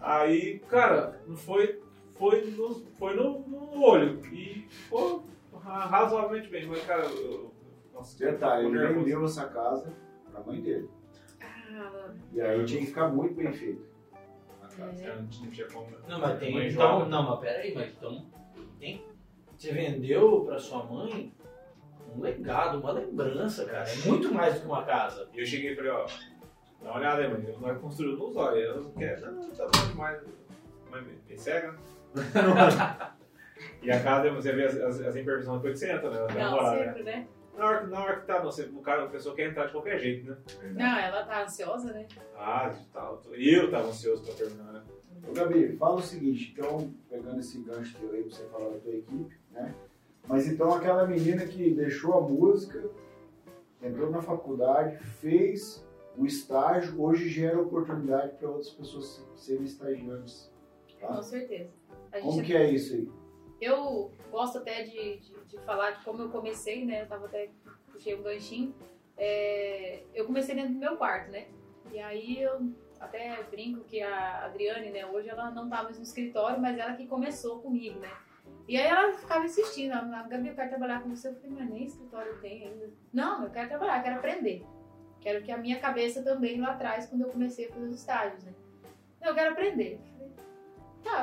Aí, 0.00 0.58
cara, 0.68 1.20
não 1.26 1.36
foi, 1.36 1.80
foi, 2.14 2.44
no, 2.50 2.74
foi 2.98 3.14
no, 3.14 3.40
no 3.40 3.82
olho. 3.82 4.20
E 4.32 4.66
ficou 4.68 5.24
ra- 5.62 5.86
razoavelmente 5.86 6.48
bem. 6.48 6.66
Mas, 6.66 6.84
cara, 6.84 7.02
eu, 7.04 7.16
eu- 7.32 7.54
nossa, 7.92 8.18
Detalhe, 8.18 8.64
eu 8.66 8.74
ele 8.74 8.94
vendeu 8.94 9.24
essa 9.24 9.46
casa 9.48 9.92
pra 10.30 10.40
mãe 10.42 10.60
dele. 10.60 10.88
Ah, 11.40 12.10
E 12.32 12.40
aí 12.40 12.64
tinha 12.64 12.80
que 12.80 12.86
ficar 12.86 13.08
muito 13.08 13.34
bem 13.34 13.52
feito. 13.52 13.84
Ah, 14.62 14.68
cara, 14.76 14.92
eu 14.92 15.22
não 15.22 15.28
tinha 15.28 15.66
como. 15.68 15.86
Não, 16.08 16.18
mas 16.20 16.38
tem. 16.38 16.68
Então, 16.68 17.08
não, 17.08 17.22
mas 17.30 17.40
peraí, 17.40 17.74
mas 17.74 17.90
então. 17.96 18.26
Você 19.56 19.72
vendeu 19.72 20.44
pra 20.44 20.58
sua 20.58 20.84
mãe 20.84 21.32
um 22.14 22.20
legado, 22.20 22.78
uma 22.80 22.92
lembrança, 22.92 23.64
cara. 23.64 23.88
É 23.88 23.96
muito 24.08 24.32
mais 24.34 24.54
do 24.54 24.60
que 24.60 24.66
uma 24.66 24.82
casa. 24.84 25.28
E 25.32 25.38
eu 25.40 25.46
cheguei 25.46 25.72
e 25.72 25.76
falei, 25.76 25.90
ó, 25.92 26.04
dá 26.82 26.90
uma 26.90 26.96
olhada 26.98 27.22
aí, 27.22 27.28
mãe. 27.30 27.56
Nós 27.60 27.80
construímos 27.80 28.18
nos 28.18 28.36
olhos. 28.36 28.64
Ela 28.64 28.80
não 28.80 28.90
quer, 28.92 29.20
não, 29.20 29.50
tá 29.50 29.64
bom 29.66 29.86
demais. 29.88 30.20
Mãe, 30.90 31.02
me 31.28 31.38
cega. 31.38 31.76
E 33.82 33.90
a 33.90 34.02
casa, 34.02 34.30
você 34.30 34.52
vê 34.52 34.64
as, 34.64 34.76
as, 34.76 35.00
as 35.00 35.16
imperfeições 35.16 35.56
depois 35.60 35.72
que 35.80 35.86
você 35.86 35.92
entra, 35.92 36.10
né? 36.10 36.34
Não, 36.42 36.62
né? 36.62 36.84
sempre, 36.86 37.02
né? 37.02 37.26
Na 37.56 37.66
hora, 37.66 37.86
na 37.86 38.02
hora 38.02 38.20
que 38.20 38.26
tá, 38.26 38.38
não, 38.38 38.44
você, 38.50 38.62
o 38.64 38.80
cara, 38.80 39.04
a 39.04 39.08
pessoa 39.08 39.34
quer 39.34 39.48
entrar 39.50 39.66
de 39.66 39.72
qualquer 39.72 39.98
jeito, 39.98 40.28
né? 40.28 40.36
Não, 40.72 40.98
ela 40.98 41.24
tá 41.24 41.44
ansiosa, 41.44 41.92
né? 41.92 42.06
Ah, 42.36 42.74
tal. 42.92 43.22
E 43.36 43.54
eu 43.54 43.70
tava 43.70 43.88
ansioso 43.88 44.24
pra 44.24 44.34
terminar, 44.34 44.72
né? 44.72 44.82
Ô, 45.28 45.32
Gabi, 45.32 45.76
fala 45.76 45.96
o 45.96 46.02
seguinte, 46.02 46.52
então, 46.56 46.92
pegando 47.08 47.38
esse 47.38 47.58
gancho 47.60 47.96
teu 47.98 48.10
aí 48.10 48.22
pra 48.24 48.30
você 48.36 48.44
falar 48.48 48.70
da 48.70 48.78
tua 48.78 48.92
equipe, 48.92 49.36
né? 49.52 49.72
Mas 50.26 50.48
então 50.48 50.74
aquela 50.74 51.06
menina 51.06 51.46
que 51.46 51.70
deixou 51.74 52.14
a 52.14 52.20
música, 52.20 52.82
entrou 53.82 54.10
na 54.10 54.20
faculdade, 54.20 54.96
fez 54.96 55.86
o 56.16 56.26
estágio, 56.26 57.00
hoje 57.00 57.28
gera 57.28 57.60
oportunidade 57.60 58.32
para 58.36 58.48
outras 58.48 58.70
pessoas 58.70 59.24
serem 59.36 59.64
estagiantes. 59.64 60.50
Com 61.00 61.06
Tá? 61.06 61.22
certeza. 61.22 61.70
Como 62.20 62.42
que 62.42 62.56
é 62.56 62.70
isso 62.70 62.94
aí? 62.94 63.08
Eu 63.60 64.10
gosto 64.30 64.58
até 64.58 64.82
de, 64.82 65.18
de, 65.18 65.44
de 65.46 65.58
falar 65.64 65.92
de 65.92 66.04
como 66.04 66.22
eu 66.22 66.30
comecei, 66.30 66.84
né? 66.84 67.02
Eu 67.02 67.06
tava 67.06 67.26
até 67.26 67.50
puxei 67.92 68.14
um 68.14 68.22
ganchinho. 68.22 68.74
É, 69.16 70.02
eu 70.12 70.26
comecei 70.26 70.54
dentro 70.54 70.74
do 70.74 70.78
meu 70.78 70.96
quarto, 70.96 71.30
né? 71.30 71.46
E 71.92 71.98
aí 71.98 72.42
eu 72.42 72.72
até 73.00 73.42
brinco 73.44 73.84
que 73.84 74.02
a 74.02 74.46
Adriane, 74.46 74.90
né, 74.90 75.06
hoje 75.06 75.28
ela 75.28 75.50
não 75.50 75.68
tá 75.68 75.82
mais 75.82 75.98
no 75.98 76.02
escritório, 76.02 76.60
mas 76.60 76.78
ela 76.78 76.94
que 76.94 77.06
começou 77.06 77.60
comigo, 77.60 77.98
né? 78.00 78.10
E 78.66 78.78
aí 78.78 78.86
ela 78.86 79.12
ficava 79.12 79.44
insistindo, 79.44 79.92
a 79.92 80.22
Gabi, 80.22 80.48
eu 80.48 80.54
quero 80.54 80.70
trabalhar 80.70 81.02
com 81.02 81.10
você. 81.10 81.28
Eu 81.28 81.34
falei, 81.34 81.50
mas 81.50 81.68
nem 81.68 81.84
escritório 81.84 82.40
tenho 82.40 82.68
ainda. 82.68 82.90
Não, 83.12 83.44
eu 83.44 83.50
quero 83.50 83.68
trabalhar, 83.68 83.98
eu 83.98 84.02
quero 84.02 84.16
aprender. 84.16 84.66
Quero 85.20 85.42
que 85.42 85.52
a 85.52 85.58
minha 85.58 85.78
cabeça 85.78 86.22
também 86.22 86.60
lá 86.60 86.72
atrás, 86.72 87.06
quando 87.06 87.22
eu 87.22 87.28
comecei 87.28 87.66
a 87.66 87.72
fazer 87.72 87.86
os 87.86 87.96
estágios, 87.96 88.42
né? 88.44 88.54
Eu 89.22 89.34
quero 89.34 89.52
aprender. 89.52 90.00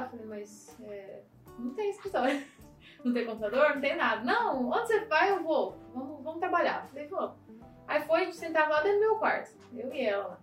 Eu 0.04 0.10
falei, 0.10 0.26
falei, 0.26 0.42
mas 0.42 0.78
é, 0.82 1.24
não 1.58 1.74
tem 1.74 1.90
escritório. 1.90 2.42
Não 3.04 3.14
tem 3.14 3.26
computador, 3.26 3.74
não 3.74 3.82
tem 3.82 3.96
nada. 3.96 4.24
Não, 4.24 4.70
onde 4.70 4.88
você 4.88 5.06
vai, 5.06 5.32
eu 5.32 5.42
vou. 5.42 5.76
Vamos, 5.92 6.24
vamos 6.24 6.40
trabalhar. 6.40 6.88
Falei, 6.88 7.08
vamos. 7.08 7.36
Aí 7.88 8.02
foi, 8.04 8.22
a 8.22 8.26
gente 8.26 8.38
sentava 8.38 8.70
lá 8.70 8.82
dentro 8.82 9.00
do 9.00 9.06
meu 9.08 9.16
quarto, 9.18 9.58
eu 9.74 9.92
e 9.92 10.02
ela 10.02 10.28
lá. 10.28 10.40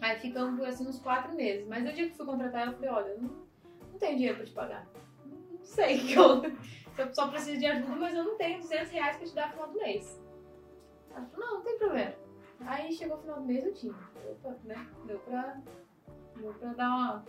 Aí 0.00 0.18
ficamos 0.18 0.58
por 0.58 0.68
assim 0.68 0.86
uns 0.86 1.00
quatro 1.00 1.34
meses. 1.34 1.66
Mas 1.66 1.84
no 1.84 1.92
dia 1.92 2.08
que 2.08 2.16
fui 2.16 2.24
contratar 2.24 2.66
eu 2.66 2.74
falei, 2.74 2.90
olha, 2.90 3.16
não, 3.18 3.28
não 3.92 3.98
tenho 3.98 4.16
dinheiro 4.16 4.36
pra 4.36 4.46
te 4.46 4.52
pagar. 4.52 4.86
Não 5.26 5.64
sei 5.64 5.98
que 5.98 6.14
eu, 6.14 6.42
eu 6.96 7.14
só 7.14 7.28
preciso 7.28 7.58
de 7.58 7.66
ajuda, 7.66 7.96
mas 7.96 8.14
eu 8.14 8.24
não 8.24 8.36
tenho 8.36 8.60
200 8.60 8.90
reais 8.90 9.16
pra 9.16 9.26
te 9.26 9.34
dar 9.34 9.46
no 9.48 9.52
final 9.52 9.68
do 9.68 9.78
mês. 9.78 10.22
Ela 11.10 11.26
falou, 11.26 11.46
não, 11.46 11.54
não 11.56 11.62
tem 11.62 11.78
problema. 11.78 12.14
Aí 12.60 12.92
chegou 12.92 13.16
o 13.16 13.20
final 13.20 13.40
do 13.40 13.46
mês, 13.46 13.64
eu 13.64 13.74
tinha. 13.74 13.94
Opa, 14.30 14.56
né? 14.64 14.86
Deu 15.06 15.18
pra, 15.20 15.60
deu 16.36 16.54
pra 16.54 16.72
dar 16.72 16.88
uma, 16.88 17.24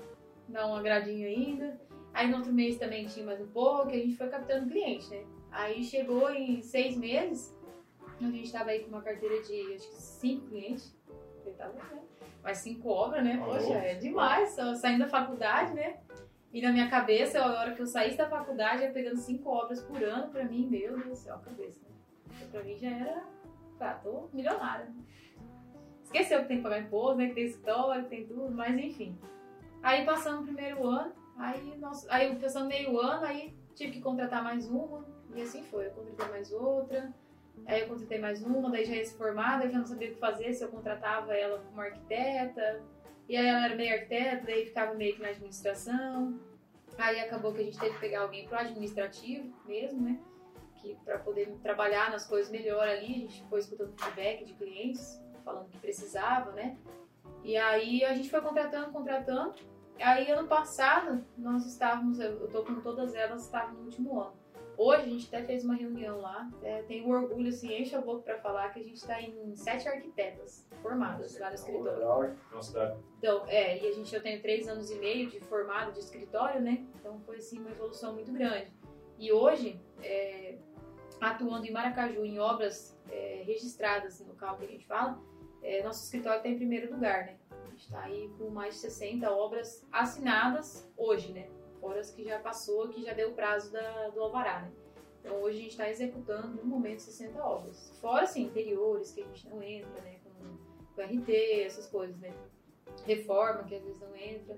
dar 0.48 0.68
um 0.68 0.76
agradinho 0.76 1.28
ainda. 1.28 1.80
Aí 2.14 2.30
no 2.30 2.38
outro 2.38 2.52
mês 2.52 2.78
também 2.78 3.06
tinha 3.06 3.26
mais 3.26 3.40
um 3.40 3.48
pouco, 3.48 3.90
e 3.90 3.94
a 3.94 4.04
gente 4.06 4.18
foi 4.18 4.28
captando 4.30 4.70
cliente, 4.70 5.10
né? 5.10 5.24
Aí 5.52 5.84
chegou 5.84 6.30
em 6.30 6.62
seis 6.62 6.98
meses, 6.98 7.58
a 8.20 8.24
gente 8.24 8.52
tava 8.52 8.70
aí 8.70 8.82
com 8.84 8.90
uma 8.90 9.02
carteira 9.02 9.42
de 9.42 9.74
acho 9.74 9.90
que 9.90 9.96
cinco 9.96 10.48
clientes. 10.48 10.96
Tava, 11.58 11.74
né? 11.74 12.02
Mas 12.44 12.60
cinco 12.60 12.90
obras, 12.90 13.24
né? 13.24 13.42
Poxa, 13.44 13.74
é 13.74 13.96
demais, 13.96 14.56
só 14.56 14.74
saindo 14.76 15.00
da 15.00 15.10
faculdade, 15.10 15.74
né? 15.74 16.00
E 16.54 16.62
na 16.62 16.72
minha 16.72 16.90
cabeça, 16.90 17.40
a 17.40 17.60
hora 17.60 17.74
que 17.74 17.82
eu 17.82 17.88
saísse 17.88 18.18
da 18.18 18.30
faculdade, 18.30 18.84
ia 18.84 18.92
pegando 18.92 19.18
cinco 19.18 19.50
obras 19.50 19.82
por 19.82 20.04
ano, 20.04 20.32
pra 20.32 20.44
mim, 20.44 20.68
meu 20.68 20.98
Deus 20.98 21.08
do 21.08 21.16
céu, 21.16 21.36
a 21.36 21.40
cabeça, 21.40 21.80
né? 21.82 21.96
Então, 22.38 22.50
pra 22.52 22.64
mim 22.64 22.78
já 22.78 22.90
era, 22.90 23.24
tá, 23.80 23.94
tô 23.96 24.30
milionária. 24.34 24.88
Esqueceu 26.04 26.42
que 26.42 26.48
tem 26.48 26.58
que 26.58 26.64
pagar 26.64 26.80
imposto, 26.80 27.18
né? 27.18 27.28
Que 27.30 27.36
tem 27.36 27.46
escritório, 27.46 28.04
que 28.04 28.10
tem 28.10 28.28
tudo, 28.28 28.52
mas 28.52 28.78
enfim. 28.78 29.18
Aí 29.82 30.06
passamos 30.06 30.42
o 30.42 30.44
primeiro 30.44 30.88
ano, 30.88 31.14
aí, 31.38 31.78
nós, 31.78 32.08
aí 32.10 32.36
passando 32.36 32.68
meio 32.68 33.00
ano, 33.00 33.26
aí 33.26 33.56
tive 33.76 33.94
que 33.94 34.02
contratar 34.02 34.44
mais 34.44 34.70
uma, 34.70 35.06
e 35.34 35.42
assim 35.42 35.64
foi. 35.64 35.88
Eu 35.88 35.92
contratei 35.92 36.28
mais 36.30 36.52
outra, 36.52 37.14
Aí 37.66 37.82
eu 37.82 37.88
contratei 37.88 38.20
mais 38.20 38.44
uma, 38.44 38.70
daí 38.70 38.86
já 38.86 38.96
ia 38.96 39.06
se 39.06 39.16
formar, 39.16 39.64
eu 39.64 39.72
já 39.72 39.78
não 39.78 39.86
sabia 39.86 40.10
o 40.10 40.14
que 40.14 40.20
fazer, 40.20 40.54
se 40.54 40.64
eu 40.64 40.70
contratava 40.70 41.34
ela 41.34 41.60
como 41.60 41.80
arquiteta. 41.80 42.82
E 43.30 43.38
aí 43.38 43.46
ela 43.46 43.66
era 43.66 43.76
meio 43.76 43.94
arquiteta, 43.94 44.46
daí 44.46 44.66
ficava 44.66 44.94
meio 44.94 45.16
que 45.16 45.22
na 45.22 45.30
administração. 45.30 46.40
Aí 46.98 47.20
acabou 47.20 47.54
que 47.54 47.62
a 47.62 47.64
gente 47.64 47.80
teve 47.80 47.94
que 47.94 48.00
pegar 48.00 48.22
alguém 48.22 48.48
pro 48.48 48.58
administrativo 48.58 49.54
mesmo, 49.66 50.02
né? 50.02 50.20
Que 50.78 50.96
para 51.06 51.20
poder 51.20 51.48
trabalhar 51.62 52.12
nas 52.12 52.26
coisas 52.26 52.52
melhor 52.52 52.88
ali, 52.88 53.06
a 53.06 53.20
gente 53.20 53.44
foi 53.48 53.60
escutando 53.60 53.94
feedback 53.98 54.44
de 54.44 54.54
clientes, 54.54 55.22
falando 55.46 55.70
que 55.70 55.78
precisava, 55.78 56.52
né? 56.52 56.78
E 57.44 57.56
aí 57.56 58.04
a 58.04 58.14
gente 58.14 58.30
foi 58.30 58.42
contratando, 58.42 58.92
contratando. 58.92 59.56
Aí 60.02 60.32
ano 60.32 60.48
passado 60.48 61.24
nós 61.38 61.66
estávamos, 61.66 62.20
eu 62.20 62.48
tô 62.50 62.64
com 62.64 62.82
todas 62.82 63.14
elas, 63.14 63.46
estavam 63.46 63.76
no 63.76 63.84
último 63.84 64.20
ano. 64.20 64.42
Hoje 64.78 65.02
a 65.04 65.08
gente 65.08 65.28
até 65.28 65.46
fez 65.46 65.64
uma 65.64 65.76
reunião 65.76 66.22
lá, 66.22 66.50
é, 66.64 66.82
tenho 66.84 67.08
orgulho, 67.08 67.50
assim, 67.50 67.72
enche 67.80 67.96
a 67.96 68.02
boca 68.02 68.24
para 68.24 68.40
falar 68.40 68.70
que 68.70 68.80
a 68.80 68.84
gente 68.84 68.96
está 68.96 69.22
em 69.22 69.56
sete 69.56 69.88
arquitetas 69.88 70.66
formadas 70.82 71.38
lá 71.38 71.50
no 71.50 71.56
escritório. 71.56 72.36
Então, 73.20 73.46
é, 73.48 73.78
e 73.78 73.88
a 73.88 73.92
gente, 73.92 74.16
eu 74.16 74.24
tenho 74.24 74.42
três 74.42 74.68
anos 74.68 74.90
e 74.90 74.96
meio 74.96 75.30
de 75.30 75.40
formado 75.42 75.92
de 75.92 76.00
escritório, 76.00 76.60
né? 76.60 76.84
Então 76.96 77.20
foi, 77.20 77.38
assim, 77.38 77.60
uma 77.60 77.70
evolução 77.70 78.14
muito 78.14 78.32
grande. 78.32 78.74
E 79.20 79.32
hoje, 79.32 79.80
é, 80.02 80.58
atuando 81.20 81.68
em 81.68 81.72
Maracaju, 81.72 82.26
em 82.26 82.40
obras 82.40 83.00
é, 83.08 83.44
registradas 83.46 84.20
no 84.20 84.30
local 84.30 84.58
que 84.58 84.66
a 84.66 84.68
gente 84.68 84.88
fala, 84.88 85.22
é, 85.62 85.84
nosso 85.84 86.04
escritório 86.04 86.38
está 86.38 86.50
em 86.50 86.56
primeiro 86.56 86.92
lugar, 86.92 87.26
né? 87.26 87.38
Gente 87.82 87.86
está 87.86 88.04
aí 88.04 88.30
com 88.38 88.50
mais 88.50 88.76
de 88.76 88.82
60 88.82 89.32
obras 89.32 89.84
assinadas 89.92 90.88
hoje, 90.96 91.34
né? 91.34 91.50
Fora 91.80 92.00
as 92.00 92.12
que 92.12 92.24
já 92.24 92.38
passou, 92.38 92.88
que 92.90 93.02
já 93.02 93.14
deu 93.14 93.32
o 93.32 93.34
prazo 93.34 93.72
da, 93.72 94.10
do 94.10 94.22
alvará, 94.22 94.62
né? 94.62 94.72
Então 95.20 95.42
hoje 95.42 95.58
a 95.58 95.62
gente 95.62 95.72
está 95.72 95.90
executando 95.90 96.50
no 96.50 96.64
momento 96.64 97.00
60 97.00 97.44
obras. 97.44 97.98
Fora, 98.00 98.24
assim, 98.24 98.44
interiores 98.44 99.12
que 99.12 99.22
a 99.22 99.26
gente 99.26 99.50
não 99.50 99.64
entra, 99.64 100.00
né? 100.02 100.20
Com, 100.24 100.96
com 100.96 101.02
RT, 101.02 101.32
essas 101.66 101.88
coisas, 101.88 102.16
né? 102.20 102.32
Reforma 103.04 103.64
que 103.64 103.74
às 103.74 103.84
vezes 103.84 104.00
não 104.00 104.16
entra. 104.16 104.58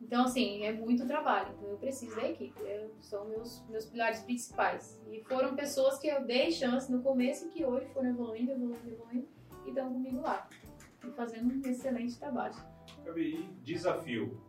Então, 0.00 0.24
assim, 0.24 0.62
é 0.62 0.72
muito 0.72 1.06
trabalho. 1.06 1.54
Então, 1.56 1.70
eu 1.70 1.78
preciso 1.78 2.14
da 2.16 2.28
equipe. 2.28 2.60
Eu, 2.60 2.90
são 3.00 3.24
meus, 3.24 3.66
meus 3.68 3.86
pilares 3.86 4.20
principais. 4.20 5.00
E 5.10 5.22
foram 5.24 5.56
pessoas 5.56 5.98
que 5.98 6.06
eu 6.06 6.22
dei 6.22 6.52
chance 6.52 6.92
no 6.92 7.02
começo 7.02 7.46
e 7.46 7.48
que 7.48 7.64
hoje 7.64 7.86
foram 7.94 8.10
evoluindo, 8.10 8.52
evoluindo, 8.52 8.90
evoluindo 8.90 9.28
e 9.64 9.70
estão 9.70 9.90
comigo 9.90 10.20
lá. 10.20 10.48
E 11.04 11.10
fazendo 11.12 11.54
um 11.54 11.70
excelente 11.70 12.18
trabalho. 12.18 12.54
Gabi, 13.04 13.48
desafio. 13.62 14.40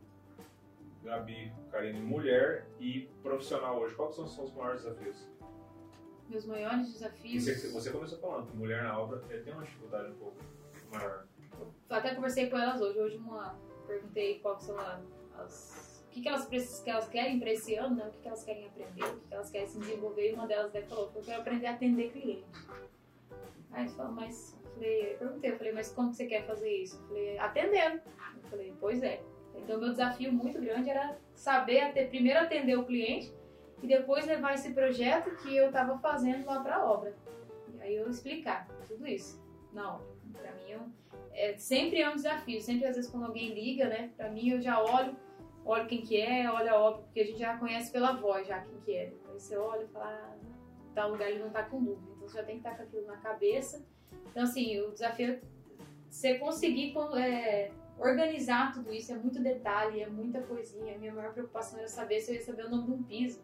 Gabi, 1.03 1.51
Karine, 1.71 2.01
mulher 2.01 2.67
e 2.79 3.09
profissional 3.21 3.79
hoje. 3.79 3.95
Quais 3.95 4.15
são 4.15 4.25
os 4.25 4.35
seus 4.35 4.53
maiores 4.53 4.83
desafios? 4.83 5.29
Meus 6.27 6.45
maiores 6.45 6.93
desafios. 6.93 7.43
você, 7.45 7.69
você 7.69 7.91
começou 7.91 8.19
falando 8.19 8.47
que 8.47 8.57
mulher 8.57 8.83
na 8.83 8.99
obra 8.99 9.23
eh, 9.29 9.39
tem 9.39 9.53
uma 9.53 9.63
dificuldade 9.63 10.11
um 10.11 10.15
pouco 10.15 10.37
maior. 10.91 11.25
Eu 11.89 11.95
até 11.95 12.13
conversei 12.13 12.49
com 12.49 12.57
elas 12.57 12.79
hoje. 12.81 12.99
Hoje 12.99 13.17
uma 13.17 13.57
perguntei 13.87 14.39
qual 14.39 14.57
que 14.57 14.63
são 14.65 14.77
as. 15.37 15.89
O 16.05 16.11
que, 16.11 16.21
que, 16.21 16.27
elas, 16.27 16.47
que 16.47 16.89
elas 16.89 17.07
querem 17.07 17.39
para 17.39 17.51
esse 17.51 17.75
ano, 17.75 17.95
né? 17.95 18.07
O 18.07 18.11
que, 18.11 18.19
que 18.19 18.27
elas 18.27 18.43
querem 18.43 18.65
aprender, 18.65 19.03
o 19.03 19.19
que, 19.19 19.27
que 19.27 19.33
elas 19.33 19.49
querem 19.49 19.67
se 19.67 19.79
desenvolver. 19.79 20.31
E 20.31 20.33
uma 20.33 20.47
delas 20.47 20.67
até 20.67 20.81
falou: 20.81 21.11
Eu 21.15 21.21
quero 21.21 21.41
aprender 21.41 21.67
a 21.67 21.73
atender 21.73 22.11
cliente. 22.11 22.45
Aí 23.71 23.83
eles 23.83 23.95
falam, 23.95 24.13
mas. 24.13 24.58
Falei, 24.79 25.11
eu 25.11 25.17
perguntei, 25.17 25.51
eu 25.51 25.57
falei, 25.57 25.73
mas 25.73 25.91
como 25.91 26.13
você 26.13 26.25
quer 26.25 26.45
fazer 26.45 26.71
isso? 26.71 26.97
Eu 27.01 27.07
falei, 27.07 27.37
atendendo. 27.37 28.01
Eu 28.41 28.49
falei, 28.49 28.73
pois 28.79 29.03
é. 29.03 29.21
Então, 29.53 29.77
meu 29.77 29.89
desafio 29.89 30.31
muito 30.31 30.59
grande 30.61 30.89
era 30.89 31.17
saber 31.35 31.81
até, 31.81 32.05
primeiro 32.05 32.39
atender 32.39 32.77
o 32.77 32.85
cliente 32.85 33.33
e 33.83 33.87
depois 33.87 34.25
levar 34.25 34.53
esse 34.53 34.73
projeto 34.73 35.35
que 35.37 35.53
eu 35.53 35.67
estava 35.67 35.99
fazendo 35.99 36.45
lá 36.45 36.61
para 36.61 36.77
a 36.77 36.89
obra. 36.89 37.13
E 37.75 37.81
aí 37.81 37.95
eu 37.95 38.09
explicar 38.09 38.69
tudo 38.87 39.05
isso 39.05 39.43
na 39.73 39.95
obra. 39.95 40.07
Para 40.31 40.53
mim, 40.53 40.69
eu, 40.69 40.81
é, 41.33 41.57
sempre 41.57 41.99
é 41.99 42.09
um 42.09 42.15
desafio. 42.15 42.61
Sempre, 42.61 42.87
às 42.87 42.95
vezes, 42.95 43.11
quando 43.11 43.25
alguém 43.25 43.53
liga, 43.53 43.89
né, 43.89 44.11
para 44.15 44.29
mim, 44.29 44.49
eu 44.49 44.61
já 44.61 44.81
olho, 44.81 45.13
olho 45.65 45.87
quem 45.87 46.01
que 46.01 46.21
é, 46.21 46.49
olho 46.49 46.69
a 46.69 46.79
obra, 46.79 47.01
porque 47.01 47.19
a 47.19 47.25
gente 47.25 47.39
já 47.39 47.57
conhece 47.57 47.91
pela 47.91 48.13
voz 48.13 48.47
já 48.47 48.61
quem 48.61 48.79
que 48.79 48.95
é. 48.95 49.13
Aí 49.27 49.33
você 49.33 49.57
olha 49.57 49.83
e 49.83 49.87
fala, 49.89 50.37
ah, 50.95 51.05
lugar 51.05 51.29
ele 51.29 51.43
não 51.43 51.49
tá 51.49 51.63
com 51.63 51.83
dúvida. 51.83 52.11
Então, 52.15 52.29
você 52.29 52.37
já 52.37 52.43
tem 52.45 52.59
que 52.59 52.67
estar 52.67 52.77
com 52.77 52.83
aquilo 52.83 53.05
na 53.05 53.17
cabeça. 53.17 53.85
Então, 54.29 54.43
assim, 54.43 54.79
o 54.81 54.91
desafio 54.91 55.33
é 55.33 55.41
você 56.09 56.37
conseguir 56.39 56.93
é, 57.17 57.71
organizar 57.97 58.73
tudo 58.73 58.93
isso. 58.93 59.11
É 59.11 59.15
muito 59.15 59.41
detalhe, 59.41 60.01
é 60.01 60.07
muita 60.07 60.41
coisinha. 60.41 60.95
A 60.95 60.97
minha 60.97 61.13
maior 61.13 61.33
preocupação 61.33 61.79
era 61.79 61.87
saber 61.87 62.21
se 62.21 62.31
eu 62.31 62.35
ia 62.35 62.41
saber 62.41 62.65
o 62.65 62.69
nome 62.69 62.85
de 62.85 62.91
um 62.91 63.03
piso. 63.03 63.41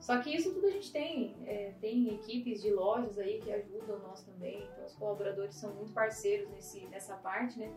Só 0.00 0.18
que 0.20 0.34
isso 0.34 0.52
tudo 0.54 0.66
a 0.66 0.70
gente 0.70 0.90
tem. 0.90 1.36
É, 1.46 1.74
tem 1.80 2.14
equipes 2.14 2.62
de 2.62 2.70
lojas 2.70 3.18
aí 3.18 3.38
que 3.38 3.52
ajudam 3.52 3.98
nós 4.00 4.22
também. 4.22 4.66
Então, 4.72 4.84
os 4.86 4.94
colaboradores 4.94 5.54
são 5.54 5.74
muito 5.74 5.92
parceiros 5.92 6.50
nesse, 6.50 6.86
nessa 6.86 7.16
parte, 7.16 7.58
né? 7.58 7.70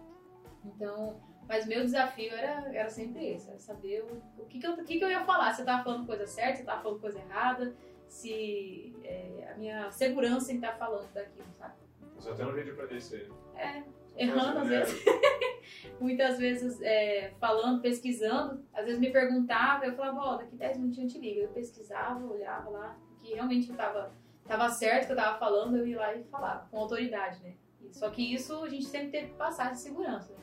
Então, 0.66 1.22
mas 1.48 1.66
meu 1.66 1.84
desafio 1.84 2.34
era, 2.34 2.74
era 2.74 2.90
sempre 2.90 3.34
esse, 3.34 3.50
era 3.50 3.60
saber 3.60 4.04
o, 4.04 4.42
o 4.42 4.46
que, 4.46 4.60
que, 4.60 4.66
eu, 4.66 4.74
o 4.74 4.86
que, 4.86 4.98
que 4.98 5.04
eu 5.04 5.10
ia 5.10 5.26
falar. 5.26 5.54
Se 5.54 5.62
eu 5.62 5.66
tava 5.66 5.84
falando 5.84 6.06
coisa 6.06 6.26
certa, 6.26 6.56
se 6.56 6.62
eu 6.62 6.66
tava 6.66 6.82
falando 6.82 7.02
coisa 7.02 7.20
errada, 7.20 7.76
se 8.08 8.96
é, 9.04 9.52
a 9.52 9.58
minha 9.58 9.92
segurança 9.92 10.54
em 10.54 10.56
estar 10.56 10.78
falando 10.78 11.12
daquilo, 11.12 11.48
sabe? 11.58 11.83
Só 12.24 12.34
tem 12.36 12.46
um 12.46 12.54
jeito 12.54 12.74
de 12.74 13.16
aí. 13.16 13.32
É, 13.56 13.84
errando 14.18 14.60
às 14.60 14.68
vezes. 14.68 15.04
Muitas 16.00 16.38
vezes 16.38 16.82
é, 16.82 17.34
falando, 17.40 17.82
pesquisando, 17.82 18.64
às 18.74 18.86
vezes 18.86 19.00
me 19.00 19.12
perguntava, 19.12 19.86
eu 19.86 19.94
falava, 19.96 20.20
ó, 20.20 20.38
daqui 20.38 20.56
10 20.56 20.78
minutinhos 20.78 21.14
eu 21.16 21.22
te 21.22 21.26
ligo. 21.28 21.42
Eu 21.42 21.50
pesquisava, 21.50 22.26
olhava 22.26 22.70
lá, 22.70 22.98
que 23.20 23.34
realmente 23.34 23.72
tava, 23.74 24.12
tava 24.46 24.70
certo 24.70 25.08
que 25.08 25.12
eu 25.14 25.16
tava 25.18 25.38
falando, 25.38 25.78
eu 25.78 25.88
ia 25.88 25.98
lá 25.98 26.16
e 26.16 26.24
falava, 26.26 26.68
com 26.70 26.78
autoridade, 26.80 27.42
né? 27.44 27.56
Só 27.92 28.10
que 28.10 28.34
isso 28.34 28.64
a 28.64 28.70
gente 28.70 28.86
sempre 28.86 29.10
teve 29.10 29.28
que 29.28 29.36
passar 29.36 29.72
de 29.72 29.80
segurança, 29.80 30.34
né? 30.34 30.40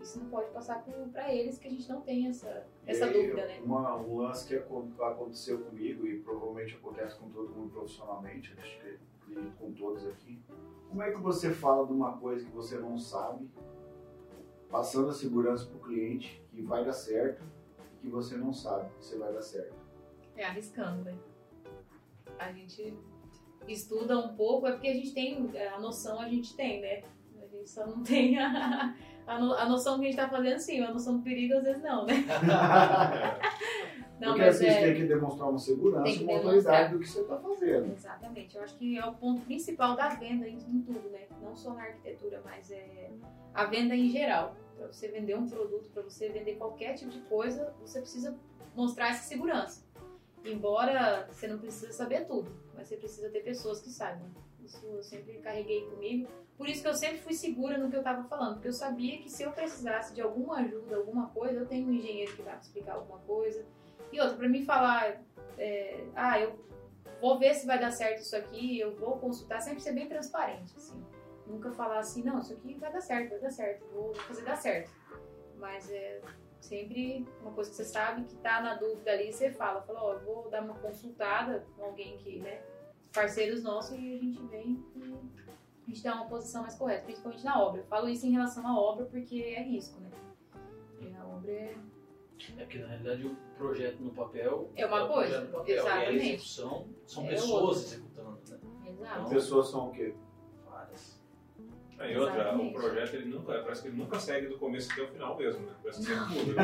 Isso 0.00 0.18
não 0.18 0.28
pode 0.28 0.50
passar 0.50 0.84
pra 1.12 1.32
eles, 1.32 1.58
que 1.58 1.66
a 1.66 1.70
gente 1.70 1.88
não 1.88 2.00
tem 2.02 2.28
essa, 2.28 2.66
essa 2.86 3.06
aí, 3.06 3.12
dúvida, 3.12 3.46
né? 3.46 3.60
Uma, 3.64 3.96
um 3.96 4.16
lance 4.18 4.46
que 4.46 4.54
acon- 4.56 4.90
aconteceu 5.00 5.60
comigo 5.60 6.06
e 6.06 6.20
provavelmente 6.20 6.74
acontece 6.74 7.16
com 7.18 7.30
todo 7.30 7.48
mundo 7.54 7.70
profissionalmente, 7.72 8.52
acho 8.58 8.80
que 8.80 8.98
acredito 9.22 9.56
com 9.56 9.72
todos 9.72 10.06
aqui. 10.06 10.38
Como 10.94 11.02
é 11.02 11.10
que 11.10 11.20
você 11.20 11.50
fala 11.52 11.84
de 11.84 11.92
uma 11.92 12.12
coisa 12.18 12.44
que 12.44 12.52
você 12.52 12.78
não 12.78 12.96
sabe, 12.96 13.50
passando 14.70 15.08
a 15.08 15.12
segurança 15.12 15.66
para 15.66 15.76
o 15.76 15.80
cliente, 15.80 16.40
que 16.52 16.62
vai 16.62 16.84
dar 16.84 16.92
certo, 16.92 17.42
e 18.00 18.06
que 18.06 18.08
você 18.08 18.36
não 18.36 18.52
sabe 18.52 18.88
que 18.90 19.04
você 19.04 19.18
vai 19.18 19.32
dar 19.32 19.42
certo? 19.42 19.74
É 20.36 20.44
arriscando, 20.44 21.02
né? 21.02 21.16
A 22.38 22.52
gente 22.52 22.96
estuda 23.66 24.16
um 24.16 24.36
pouco, 24.36 24.68
é 24.68 24.72
porque 24.72 24.86
a 24.86 24.94
gente 24.94 25.12
tem, 25.12 25.50
é, 25.54 25.66
a 25.70 25.80
noção 25.80 26.20
a 26.20 26.28
gente 26.28 26.54
tem, 26.54 26.80
né? 26.80 27.02
A 27.42 27.46
gente 27.48 27.68
só 27.68 27.84
não 27.88 28.00
tem 28.04 28.38
a, 28.38 28.94
a, 29.26 29.38
no- 29.40 29.54
a 29.54 29.68
noção 29.68 29.98
que 29.98 30.04
a 30.06 30.10
gente 30.10 30.16
tá 30.16 30.28
fazendo 30.28 30.60
sim, 30.60 30.80
a 30.80 30.92
noção 30.92 31.16
do 31.16 31.24
perigo 31.24 31.54
às 31.54 31.64
vezes 31.64 31.82
não, 31.82 32.06
né? 32.06 32.24
Não, 34.20 34.28
Porque 34.28 34.44
mas 34.44 34.56
vocês 34.56 34.72
é... 34.72 34.80
têm 34.80 34.94
que 34.94 35.06
demonstrar 35.06 35.48
uma 35.50 35.58
segurança 35.58 36.04
Tem 36.04 36.20
e 36.20 36.24
uma 36.24 36.34
autoridade 36.34 36.92
do 36.92 37.00
que 37.00 37.08
você 37.08 37.20
está 37.20 37.36
fazendo. 37.36 37.92
Exatamente, 37.92 38.56
eu 38.56 38.62
acho 38.62 38.76
que 38.76 38.98
é 38.98 39.04
o 39.04 39.14
ponto 39.14 39.40
principal 39.42 39.96
da 39.96 40.08
venda 40.10 40.48
em, 40.48 40.56
em 40.56 40.82
tudo, 40.82 41.10
né? 41.10 41.26
Não 41.42 41.56
só 41.56 41.74
na 41.74 41.82
arquitetura, 41.82 42.40
mas 42.44 42.70
é 42.70 43.10
a 43.52 43.64
venda 43.64 43.94
em 43.94 44.08
geral. 44.08 44.56
Para 44.76 44.86
você 44.88 45.08
vender 45.08 45.36
um 45.36 45.48
produto, 45.48 45.90
para 45.90 46.02
você 46.02 46.28
vender 46.28 46.56
qualquer 46.56 46.94
tipo 46.94 47.10
de 47.10 47.20
coisa, 47.22 47.74
você 47.80 48.00
precisa 48.00 48.36
mostrar 48.74 49.10
essa 49.10 49.24
segurança. 49.24 49.84
Embora 50.44 51.26
você 51.30 51.48
não 51.48 51.58
precisa 51.58 51.92
saber 51.92 52.26
tudo, 52.26 52.50
mas 52.74 52.88
você 52.88 52.96
precisa 52.96 53.30
ter 53.30 53.40
pessoas 53.40 53.80
que 53.80 53.90
saibam. 53.90 54.28
Isso 54.62 54.84
eu 54.86 55.02
sempre 55.02 55.38
carreguei 55.38 55.86
comigo. 55.86 56.28
Por 56.56 56.68
isso 56.68 56.82
que 56.82 56.88
eu 56.88 56.94
sempre 56.94 57.18
fui 57.18 57.32
segura 57.32 57.78
no 57.78 57.90
que 57.90 57.96
eu 57.96 58.00
estava 58.00 58.22
falando, 58.24 58.54
porque 58.54 58.68
eu 58.68 58.72
sabia 58.72 59.18
que 59.18 59.28
se 59.28 59.42
eu 59.42 59.52
precisasse 59.52 60.14
de 60.14 60.20
alguma 60.20 60.58
ajuda, 60.58 60.96
alguma 60.96 61.28
coisa, 61.28 61.58
eu 61.58 61.66
tenho 61.66 61.88
um 61.88 61.92
engenheiro 61.92 62.34
que 62.34 62.42
vai 62.42 62.54
me 62.54 62.60
explicar 62.60 62.94
alguma 62.94 63.18
coisa. 63.20 63.64
E 64.14 64.20
outra, 64.20 64.36
para 64.36 64.48
mim 64.48 64.64
falar, 64.64 65.20
é, 65.58 66.04
ah, 66.14 66.38
eu 66.38 66.56
vou 67.20 67.36
ver 67.36 67.52
se 67.52 67.66
vai 67.66 67.80
dar 67.80 67.90
certo 67.90 68.20
isso 68.20 68.36
aqui, 68.36 68.78
eu 68.78 68.94
vou 68.94 69.18
consultar, 69.18 69.60
sempre 69.60 69.80
ser 69.80 69.92
bem 69.92 70.08
transparente, 70.08 70.72
assim. 70.76 71.04
Nunca 71.48 71.72
falar 71.72 71.98
assim, 71.98 72.22
não, 72.22 72.38
isso 72.38 72.52
aqui 72.52 72.74
vai 72.74 72.92
dar 72.92 73.00
certo, 73.00 73.30
vai 73.30 73.40
dar 73.40 73.50
certo, 73.50 73.84
vou 73.92 74.14
fazer 74.14 74.44
dar 74.44 74.56
certo. 74.56 74.92
Mas 75.58 75.90
é 75.90 76.20
sempre 76.60 77.26
uma 77.42 77.50
coisa 77.50 77.70
que 77.70 77.76
você 77.76 77.84
sabe 77.84 78.22
que 78.22 78.36
tá 78.36 78.60
na 78.60 78.74
dúvida 78.74 79.10
ali, 79.10 79.32
você 79.32 79.50
fala, 79.50 79.82
fala, 79.82 80.00
ó, 80.00 80.12
eu 80.12 80.20
vou 80.20 80.48
dar 80.48 80.62
uma 80.62 80.74
consultada 80.74 81.66
com 81.76 81.84
alguém 81.84 82.16
que, 82.18 82.38
né, 82.38 82.62
parceiros 83.12 83.64
nossos 83.64 83.98
e 83.98 84.14
a 84.14 84.18
gente 84.18 84.40
vem 84.46 84.84
e 84.94 85.12
a 85.82 85.90
gente 85.90 86.04
dá 86.04 86.14
uma 86.14 86.26
posição 86.26 86.62
mais 86.62 86.76
correta, 86.76 87.02
principalmente 87.02 87.44
na 87.44 87.60
obra. 87.60 87.80
Eu 87.80 87.86
falo 87.86 88.08
isso 88.08 88.24
em 88.26 88.30
relação 88.30 88.64
à 88.64 88.78
obra 88.78 89.06
porque 89.06 89.54
é 89.56 89.62
risco, 89.62 89.98
né? 90.00 90.10
E 91.00 91.12
a 91.14 91.26
obra 91.26 91.50
é 91.50 91.74
É 92.58 92.62
porque 92.64 92.78
na 92.78 92.86
realidade 92.88 93.26
o 93.26 93.36
projeto 93.56 94.00
no 94.00 94.10
papel 94.10 94.70
É 94.76 94.84
uma 94.86 95.04
o 95.04 95.08
coisa, 95.08 95.40
no 95.40 95.46
papel, 95.48 95.74
E 95.74 95.78
exatamente. 95.78 96.08
a 96.08 96.12
execução 96.12 96.86
são 97.06 97.24
É 97.24 97.28
pessoas 97.28 97.62
outra. 97.62 97.80
executando, 97.80 98.38
né? 98.50 98.58
exato. 98.90 99.20
As 99.22 99.28
pessoas 99.30 99.68
são 99.70 99.88
o 99.88 99.92
quê? 99.92 100.14
Várias. 100.68 101.22
Aí 101.98 102.16
outra, 102.18 102.56
o 102.56 102.72
projeto 102.72 103.14
ele 103.14 103.26
nunca, 103.26 103.60
parece 103.62 103.82
que 103.82 103.88
ele 103.88 103.96
nunca 103.96 104.18
segue 104.18 104.48
do 104.48 104.58
começo 104.58 104.92
até 104.92 105.02
o 105.02 105.08
final 105.08 105.36
mesmo, 105.38 105.64
né? 105.64 105.72
Parece 105.82 106.00
que 106.00 106.06
sempre 106.06 106.44
muda. 106.44 106.62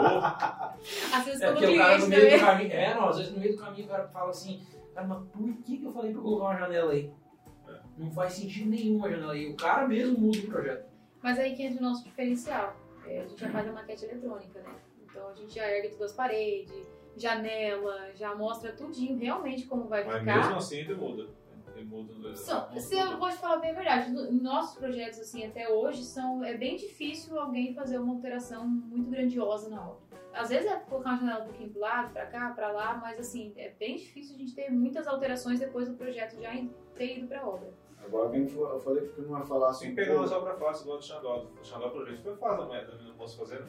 Ou 0.00 0.24
Às 1.18 1.24
vezes 1.24 1.40
É 1.42 1.46
quando 1.52 1.56
o 1.56 1.60
porque 1.60 1.74
o 1.74 1.78
cara 1.78 1.96
cliente 1.96 2.02
no 2.02 2.08
meio 2.08 2.22
do 2.22 2.30
também... 2.30 2.40
caminho. 2.40 2.72
É, 2.72 2.94
não, 2.94 3.08
às 3.08 3.16
vezes 3.18 3.32
no 3.32 3.38
meio 3.40 3.52
do 3.56 3.62
caminho 3.62 3.84
o 3.84 3.88
cara 3.88 4.08
fala 4.08 4.30
assim, 4.30 4.66
Cara, 4.94 5.06
mas 5.08 5.28
por 5.28 5.52
que, 5.62 5.76
que 5.78 5.84
eu 5.84 5.92
falei 5.92 6.12
pra 6.12 6.22
colocar 6.22 6.44
uma 6.44 6.56
janela 6.56 6.92
aí? 6.92 7.10
É. 7.68 7.80
Não 7.98 8.10
faz 8.12 8.32
sentido 8.32 8.70
nenhum 8.70 8.96
uma 8.96 9.10
janela 9.10 9.32
aí. 9.32 9.50
O 9.50 9.56
cara 9.56 9.86
mesmo 9.88 10.18
muda 10.18 10.38
o 10.38 10.46
projeto. 10.46 10.88
Mas 11.22 11.38
aí 11.38 11.54
que 11.54 11.62
entra 11.64 11.80
o 11.80 11.82
nosso 11.82 12.04
diferencial. 12.04 12.76
É, 13.06 13.20
a 13.20 13.26
gente 13.26 13.40
já 13.40 13.50
faz 13.50 13.68
a 13.68 13.72
maquete 13.72 14.04
eletrônica, 14.04 14.60
né? 14.60 14.74
Então 15.04 15.28
a 15.28 15.34
gente 15.34 15.54
já 15.54 15.68
ergue 15.70 15.90
todas 15.90 16.10
as 16.10 16.16
paredes, 16.16 16.72
janela, 17.16 18.10
já 18.14 18.34
mostra 18.34 18.72
tudinho 18.72 19.16
realmente 19.18 19.66
como 19.66 19.84
vai 19.86 20.04
Mas 20.04 20.20
ficar. 20.20 20.36
mesmo 20.38 20.56
assim 20.56 20.76
ele 20.78 20.94
muda. 20.94 21.28
Muda. 21.86 22.34
São, 22.36 22.70
se 22.78 22.96
eu 22.96 23.18
vou 23.18 23.28
te 23.28 23.36
falar 23.36 23.56
bem 23.58 23.72
a 23.72 23.74
verdade, 23.74 24.10
no- 24.10 24.30
nossos 24.30 24.78
projetos 24.78 25.18
assim 25.18 25.44
até 25.44 25.68
hoje 25.68 26.04
são 26.04 26.42
é 26.44 26.56
bem 26.56 26.76
difícil 26.76 27.38
alguém 27.38 27.74
fazer 27.74 27.98
uma 27.98 28.14
alteração 28.14 28.64
muito 28.66 29.10
grandiosa 29.10 29.68
na 29.68 29.82
obra. 29.90 29.98
Às 30.32 30.48
vezes 30.50 30.70
é 30.70 30.76
colocar 30.76 31.10
uma 31.10 31.18
janela 31.18 31.40
um 31.42 31.48
pouquinho 31.48 31.70
pro 31.70 31.80
lado, 31.80 32.12
pra 32.12 32.26
cá, 32.26 32.50
pra 32.50 32.70
lá, 32.70 32.94
mas 32.96 33.18
assim 33.18 33.52
é 33.56 33.70
bem 33.70 33.96
difícil 33.96 34.36
a 34.36 34.38
gente 34.38 34.54
ter 34.54 34.70
muitas 34.70 35.06
alterações 35.08 35.58
depois 35.58 35.88
do 35.88 35.96
projeto 35.96 36.40
já 36.40 36.50
ter 36.94 37.18
ido 37.18 37.26
pra 37.26 37.44
obra. 37.46 37.68
Agora 38.06 38.28
bem, 38.28 38.46
eu 38.54 38.80
falei 38.80 39.06
que 39.08 39.20
não 39.22 39.38
ia 39.38 39.44
falar 39.44 39.70
Assim, 39.70 39.86
assim. 39.86 39.94
pegar 39.94 40.14
umas 40.16 40.32
obras 40.32 40.58
fáceis 40.58 40.84
do 40.84 41.02
Xandó. 41.02 41.46
O 41.60 41.64
Xandó, 41.64 41.88
pelo 41.88 42.06
jeito, 42.06 42.22
foi 42.22 42.36
fácil, 42.36 42.68
mas 42.68 42.86
também 42.86 43.06
não 43.08 43.14
posso 43.14 43.38
fazer. 43.38 43.64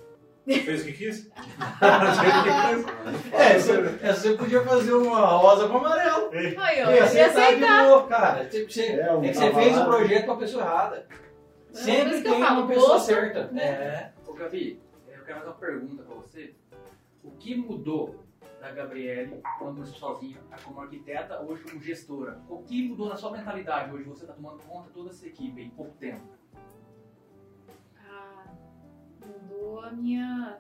Fez 0.46 0.82
o 0.82 0.86
que 0.86 0.94
quis? 0.94 1.32
É, 3.34 3.58
você, 3.60 3.72
é, 4.02 4.14
você 4.14 4.34
podia 4.38 4.62
fazer 4.64 4.94
uma 4.94 5.20
rosa 5.26 5.68
com 5.68 5.78
amarelo. 5.78 6.30
Aí, 6.32 6.56
ó, 6.58 6.66
Ia 6.72 6.82
eu 6.86 6.92
ia 6.96 7.04
acertar 7.04 7.34
de 7.34 7.64
aceitar. 7.64 7.86
boa. 7.88 8.08
Cara, 8.08 8.44
você, 8.50 8.64
você, 8.66 8.86
É, 9.00 9.14
um 9.14 9.24
é 9.24 9.28
que 9.30 9.34
você 9.34 9.54
fez 9.54 9.68
o 9.68 9.80
cavalado. 9.80 9.90
projeto 9.98 10.26
pra 10.26 10.36
pessoa 10.36 10.64
errada. 10.64 11.08
por 11.70 11.78
Sempre 11.78 12.22
tem 12.22 12.40
falo, 12.44 12.60
uma 12.62 12.68
pessoa 12.68 13.00
certa. 13.00 13.48
né? 13.52 13.64
É. 13.66 14.14
Ô 14.28 14.34
Gabi, 14.34 14.80
eu 15.08 15.24
quero 15.24 15.40
fazer 15.40 15.50
uma 15.50 15.56
pergunta 15.58 16.04
pra 16.04 16.16
você. 16.16 16.54
O 17.24 17.32
que 17.32 17.56
mudou 17.56 18.16
da 18.66 18.72
Gabriele 18.72 19.42
quando 19.60 19.86
você 19.86 19.94
sozinha, 19.94 20.42
como 20.64 20.82
arquiteta, 20.82 21.40
hoje 21.42 21.64
como 21.64 21.80
gestora? 21.80 22.42
O 22.50 22.64
que 22.64 22.88
mudou 22.88 23.10
na 23.10 23.16
sua 23.16 23.32
mentalidade 23.32 23.94
hoje? 23.94 24.04
Você 24.06 24.24
está 24.24 24.34
tomando 24.34 24.64
conta 24.64 24.88
de 24.88 24.94
toda 24.94 25.12
essa 25.12 25.28
equipe 25.28 25.62
em 25.62 25.70
pouco 25.70 25.96
tempo. 25.98 26.24
Ah, 28.10 28.52
mudou 29.24 29.82
a 29.82 29.92
minha. 29.92 30.60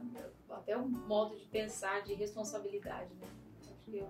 até 0.49 0.77
o 0.77 0.87
modo 0.87 1.35
de 1.35 1.45
pensar, 1.47 2.03
de 2.03 2.13
responsabilidade, 2.13 3.11
né? 3.15 3.27
Acho 3.59 3.73
que 3.83 3.97
eu 3.97 4.07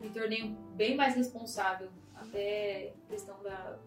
me 0.00 0.10
tornei 0.10 0.56
bem 0.74 0.96
mais 0.96 1.14
responsável. 1.14 1.88
Até 2.14 2.94
questão 3.08 3.40
da. 3.42 3.78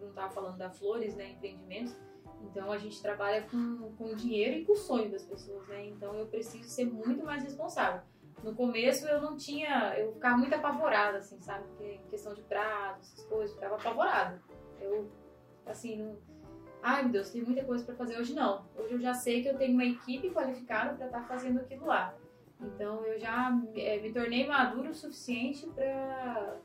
Não 0.00 0.08
estava 0.08 0.30
falando 0.30 0.58
da 0.58 0.70
Flores, 0.70 1.14
né? 1.14 1.30
Empreendimentos. 1.30 1.94
Então 2.42 2.70
a 2.70 2.78
gente 2.78 3.00
trabalha 3.00 3.42
com, 3.42 3.92
com 3.96 4.12
o 4.12 4.16
dinheiro 4.16 4.58
e 4.58 4.64
com 4.64 4.72
o 4.72 4.76
sonho 4.76 5.10
das 5.10 5.24
pessoas, 5.24 5.66
né? 5.68 5.86
Então 5.86 6.14
eu 6.14 6.26
preciso 6.26 6.68
ser 6.68 6.84
muito 6.84 7.24
mais 7.24 7.42
responsável. 7.42 8.02
No 8.42 8.54
começo 8.54 9.06
eu 9.06 9.20
não 9.20 9.36
tinha. 9.36 9.94
Eu 9.98 10.12
ficava 10.12 10.36
muito 10.36 10.54
apavorada, 10.54 11.18
assim, 11.18 11.40
sabe? 11.40 11.66
Porque 11.68 11.84
em 11.84 12.10
questão 12.10 12.34
de 12.34 12.42
prazo, 12.42 13.00
essas 13.00 13.24
coisas, 13.24 13.54
ficava 13.54 13.76
apavorada. 13.76 14.40
Eu, 14.80 15.10
assim, 15.66 15.96
não 15.96 16.16
ai 16.82 17.02
meu 17.02 17.12
Deus, 17.12 17.30
tem 17.30 17.42
muita 17.42 17.64
coisa 17.64 17.84
para 17.84 17.94
fazer 17.94 18.18
hoje 18.18 18.34
não. 18.34 18.64
Hoje 18.76 18.94
eu 18.94 19.00
já 19.00 19.14
sei 19.14 19.42
que 19.42 19.48
eu 19.48 19.58
tenho 19.58 19.74
uma 19.74 19.84
equipe 19.84 20.30
qualificada 20.30 20.94
para 20.94 21.06
estar 21.06 21.26
fazendo 21.26 21.60
aquilo 21.60 21.86
lá. 21.86 22.14
Então 22.60 23.04
eu 23.04 23.18
já 23.18 23.50
eh, 23.74 24.00
me 24.00 24.12
tornei 24.12 24.46
maduro 24.46 24.90
o 24.90 24.94
suficiente 24.94 25.66
para 25.68 26.58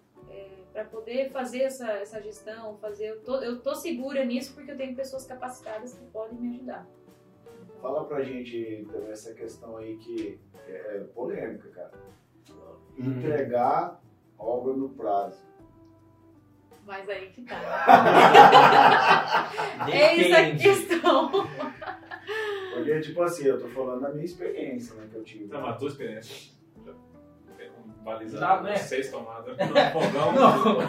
para 0.71 0.85
poder 0.85 1.29
fazer 1.29 1.59
essa, 1.59 1.87
essa 1.91 2.19
gestão, 2.19 2.75
fazer. 2.79 3.09
Eu 3.09 3.21
tô, 3.21 3.35
eu 3.41 3.61
tô 3.61 3.75
segura 3.75 4.25
nisso 4.25 4.55
porque 4.55 4.71
eu 4.71 4.77
tenho 4.77 4.95
pessoas 4.95 5.23
capacitadas 5.23 5.93
que 5.93 6.03
podem 6.05 6.39
me 6.39 6.55
ajudar. 6.55 6.87
Fala 7.83 8.05
pra 8.05 8.23
gente 8.23 8.87
também 8.89 9.11
essa 9.11 9.33
questão 9.33 9.75
aí 9.75 9.97
que 9.97 10.39
é 10.69 10.99
polêmica, 11.13 11.67
cara. 11.67 11.91
Entregar 12.97 13.99
obra 14.39 14.71
no 14.73 14.87
prazo. 14.87 15.37
Mas 16.85 17.09
aí 17.09 17.27
que 17.31 17.41
tá. 17.41 17.59
É 19.91 20.15
isso 20.15 20.33
a 20.33 20.55
questão. 20.57 21.29
Porque, 22.73 23.01
tipo 23.01 23.21
assim, 23.21 23.47
eu 23.47 23.59
tô 23.59 23.67
falando 23.67 23.99
da 24.01 24.09
minha 24.11 24.23
experiência, 24.23 24.95
né, 24.95 25.09
que 25.11 25.17
eu 25.17 25.23
tive. 25.25 25.47
Não, 25.47 25.59
mas 25.59 25.75
a 25.75 25.77
tua 25.77 25.89
experiência. 25.89 26.53
Um 27.85 28.03
balizado, 28.03 28.63
Dá, 28.63 28.69
né? 28.69 28.77
seis 28.77 29.11
tomadas 29.11 29.57
no 29.59 29.75
fogão. 29.91 30.31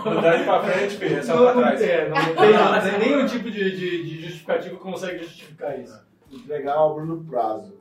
Não 0.05 0.23
dá 0.23 0.45
pra 0.45 0.63
frente, 0.63 0.97
filho, 0.97 1.19
é 1.19 1.23
só 1.23 1.37
pra 1.37 1.55
Não, 1.55 1.61
trás. 1.61 1.83
é, 1.83 2.09
não 2.09 2.15
tem 2.37 2.53
nada, 2.53 2.99
nenhum 2.99 3.27
tipo 3.27 3.51
de, 3.51 3.77
de, 3.77 4.05
de 4.05 4.21
justificativo 4.23 4.79
consegue 4.79 5.19
justificar 5.25 5.77
isso. 5.79 6.14
Entregar 6.35 6.75
a 6.75 6.85
obra 6.85 7.05
no 7.05 7.25
prazo. 7.25 7.79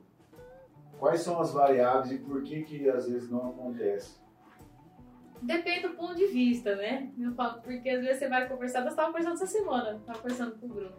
Quais 1.00 1.22
são 1.22 1.40
as 1.42 1.52
variáveis 1.52 2.12
e 2.12 2.18
por 2.20 2.44
que 2.44 2.64
que 2.64 2.90
às 2.90 3.10
vezes 3.10 3.30
não 3.30 3.50
acontece? 3.50 4.22
Depende 5.42 5.88
do 5.90 5.96
ponto 5.96 6.16
de 6.16 6.28
vista, 6.28 6.76
né? 6.76 7.12
Eu 7.20 7.34
falo, 7.34 7.62
porque 7.62 7.90
às 7.90 8.02
vezes 8.02 8.20
você 8.20 8.30
vai 8.30 8.48
conversar, 8.48 8.82
nós 8.82 8.92
estávamos 8.94 9.18
conversando 9.18 9.44
essa 9.44 9.52
semana, 9.52 9.98
estava 9.98 10.20
conversando 10.20 10.56
com 10.58 10.66
o 10.68 10.70
Bruno. 10.70 10.96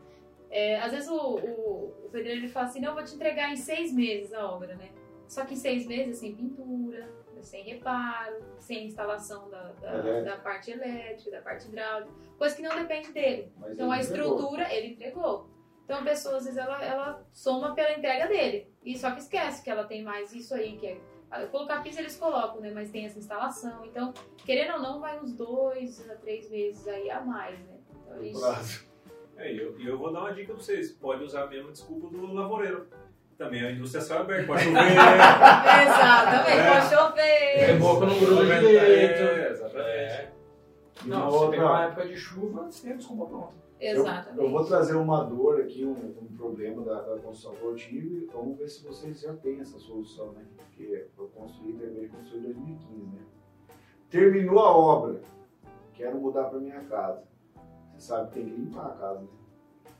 É, 0.50 0.78
às 0.80 0.92
vezes 0.92 1.08
o, 1.08 1.16
o, 1.16 1.94
o 2.04 2.08
pedreiro 2.12 2.40
ele 2.40 2.48
fala 2.48 2.66
assim, 2.66 2.80
não, 2.80 2.90
eu 2.90 2.94
vou 2.94 3.04
te 3.04 3.14
entregar 3.14 3.50
em 3.50 3.56
seis 3.56 3.92
meses 3.92 4.34
a 4.34 4.46
obra, 4.50 4.74
né? 4.76 4.90
Só 5.26 5.44
que 5.46 5.54
em 5.54 5.56
seis 5.56 5.86
meses 5.86 6.18
é 6.18 6.20
sem 6.20 6.34
pintura, 6.34 7.08
é 7.36 7.42
sem 7.42 7.64
reparo, 7.64 8.36
sem 8.58 8.86
instalação 8.86 9.48
da, 9.48 9.72
da, 9.80 10.20
da 10.20 10.36
parte 10.36 10.70
elétrica, 10.70 11.30
da 11.30 11.40
parte 11.42 11.66
hidráulica, 11.66 12.12
coisa 12.36 12.54
que 12.54 12.62
não 12.62 12.76
depende 12.76 13.10
dele. 13.12 13.50
Mas 13.58 13.72
Então 13.72 13.90
a 13.90 13.98
entregou. 13.98 14.34
estrutura 14.34 14.72
ele 14.74 14.88
entregou. 14.88 15.48
Então 15.84 15.98
a 15.98 16.02
pessoa, 16.02 16.36
às 16.38 16.44
vezes, 16.44 16.58
ela, 16.58 16.82
ela 16.82 17.22
soma 17.32 17.74
pela 17.74 17.92
entrega 17.92 18.26
dele. 18.26 18.66
E 18.84 18.96
só 18.98 19.10
que 19.10 19.20
esquece 19.20 19.62
que 19.62 19.70
ela 19.70 19.84
tem 19.84 20.02
mais 20.02 20.32
isso 20.34 20.54
aí, 20.54 20.76
que 20.76 20.86
é. 20.86 20.98
ah, 21.30 21.44
Colocar 21.46 21.82
piso 21.82 21.98
eles 22.00 22.16
colocam, 22.16 22.60
né? 22.60 22.70
Mas 22.74 22.90
tem 22.90 23.04
essa 23.04 23.18
instalação. 23.18 23.84
Então, 23.84 24.12
querendo 24.46 24.74
ou 24.74 24.80
não, 24.80 25.00
vai 25.00 25.20
uns 25.20 25.32
dois 25.34 26.08
a 26.10 26.14
três 26.16 26.50
meses 26.50 26.86
aí 26.88 27.10
a 27.10 27.20
mais, 27.20 27.58
né? 27.60 27.76
Então, 28.02 28.16
No 28.16 28.24
isso. 28.24 28.40
prazo. 28.40 28.84
É, 29.36 29.52
e 29.52 29.58
eu, 29.58 29.78
eu 29.80 29.98
vou 29.98 30.12
dar 30.12 30.20
uma 30.20 30.32
dica 30.32 30.54
pra 30.54 30.62
vocês. 30.62 30.92
Pode 30.92 31.22
usar 31.24 31.42
a 31.42 31.46
mesma 31.48 31.70
desculpa 31.72 32.08
do 32.08 32.32
lavoureiro. 32.32 32.86
Também 33.36 33.66
a 33.66 33.72
indústria 33.72 33.98
é 34.00 34.02
céu 34.04 34.18
aberto, 34.20 34.46
pode 34.46 34.62
chover. 34.62 34.78
Exatamente, 35.82 36.50
É. 36.58 36.70
pode 36.70 36.88
chover. 36.94 37.70
É 37.70 37.76
bom 37.78 38.00
que 38.00 38.06
não 38.06 38.18
gruda 38.20 38.58
direito. 38.60 39.22
É, 39.22 39.50
exatamente. 39.50 39.88
É. 39.88 40.30
Não, 41.04 41.28
outra- 41.28 41.50
pegar 41.50 41.66
uma 41.66 41.84
época 41.86 42.06
de 42.06 42.16
chuva, 42.16 42.62
você 42.64 42.86
tem 42.88 42.96
desculpa 42.96 43.26
pronta. 43.26 43.63
Eu, 43.84 44.00
Exatamente. 44.00 44.42
eu 44.42 44.50
vou 44.50 44.64
trazer 44.64 44.94
uma 44.94 45.24
dor 45.24 45.60
aqui, 45.60 45.84
um, 45.84 45.92
um 45.92 46.34
problema 46.34 46.82
da, 46.82 47.02
da 47.02 47.20
construção 47.20 47.54
que 47.54 47.62
eu 47.62 47.74
tive. 47.74 48.24
Vamos 48.32 48.56
ver 48.56 48.66
se 48.66 48.82
vocês 48.82 49.20
já 49.20 49.34
têm 49.34 49.60
essa 49.60 49.78
solução, 49.78 50.32
né? 50.32 50.46
Porque 50.56 51.06
eu 51.18 51.28
construí, 51.28 51.74
terminei 51.74 52.08
de 52.08 52.16
construir 52.16 52.38
em 52.38 52.52
2015, 52.54 53.06
né? 53.08 53.22
Terminou 54.08 54.58
a 54.60 54.74
obra, 54.74 55.20
quero 55.92 56.18
mudar 56.18 56.44
para 56.44 56.60
minha 56.60 56.80
casa. 56.84 57.24
Você 57.92 58.06
sabe 58.06 58.28
que 58.28 58.34
tem 58.40 58.46
que 58.46 58.54
limpar 58.54 58.86
a 58.86 58.94
casa, 58.94 59.20
né? 59.20 59.28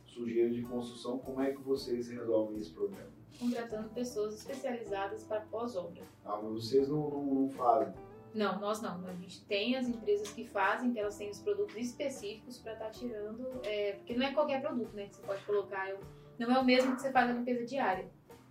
Sujeira 0.07 0.51
de 0.51 0.63
construção, 0.63 1.19
como 1.19 1.43
é 1.43 1.53
que 1.53 1.61
vocês 1.61 2.09
resolvem 2.09 2.57
esse 2.59 2.73
problema? 2.73 3.13
Contratando 3.39 3.91
pessoas 3.91 4.35
especializadas 4.35 5.25
para 5.25 5.43
pós-obra. 5.43 6.03
Ah, 6.25 6.41
mas 6.43 6.53
vocês 6.53 6.89
não, 6.89 7.11
não, 7.11 7.25
não 7.27 7.51
fazem. 7.51 7.93
Não, 8.35 8.59
nós 8.61 8.83
não. 8.83 9.07
A 9.07 9.13
gente 9.15 9.45
tem 9.47 9.77
as 9.77 9.89
empresas 9.89 10.29
que 10.33 10.45
fazem, 10.45 10.93
que 10.93 10.99
elas 10.99 11.17
têm 11.17 11.31
os 11.31 11.39
produtos 11.39 11.77
específicos 11.77 12.59
para 12.59 12.73
estar 12.73 12.91
tirando. 12.91 13.61
é, 13.65 13.93
porque 13.93 14.15
não 14.15 14.27
é 14.27 14.33
qualquer 14.33 14.61
produto, 14.61 14.93
né? 14.95 15.07
Que 15.07 15.15
você 15.17 15.23
pode 15.23 15.45
colocar. 15.45 15.89
eu- 15.89 16.01
não 16.39 16.51
é 16.55 16.59
o 16.59 16.65
mesmo 16.65 16.97
que 16.97 17.01
você 17.03 17.13
faz 17.13 17.31
a 17.31 17.33
limpeza 17.33 17.65
diária. 17.65 18.09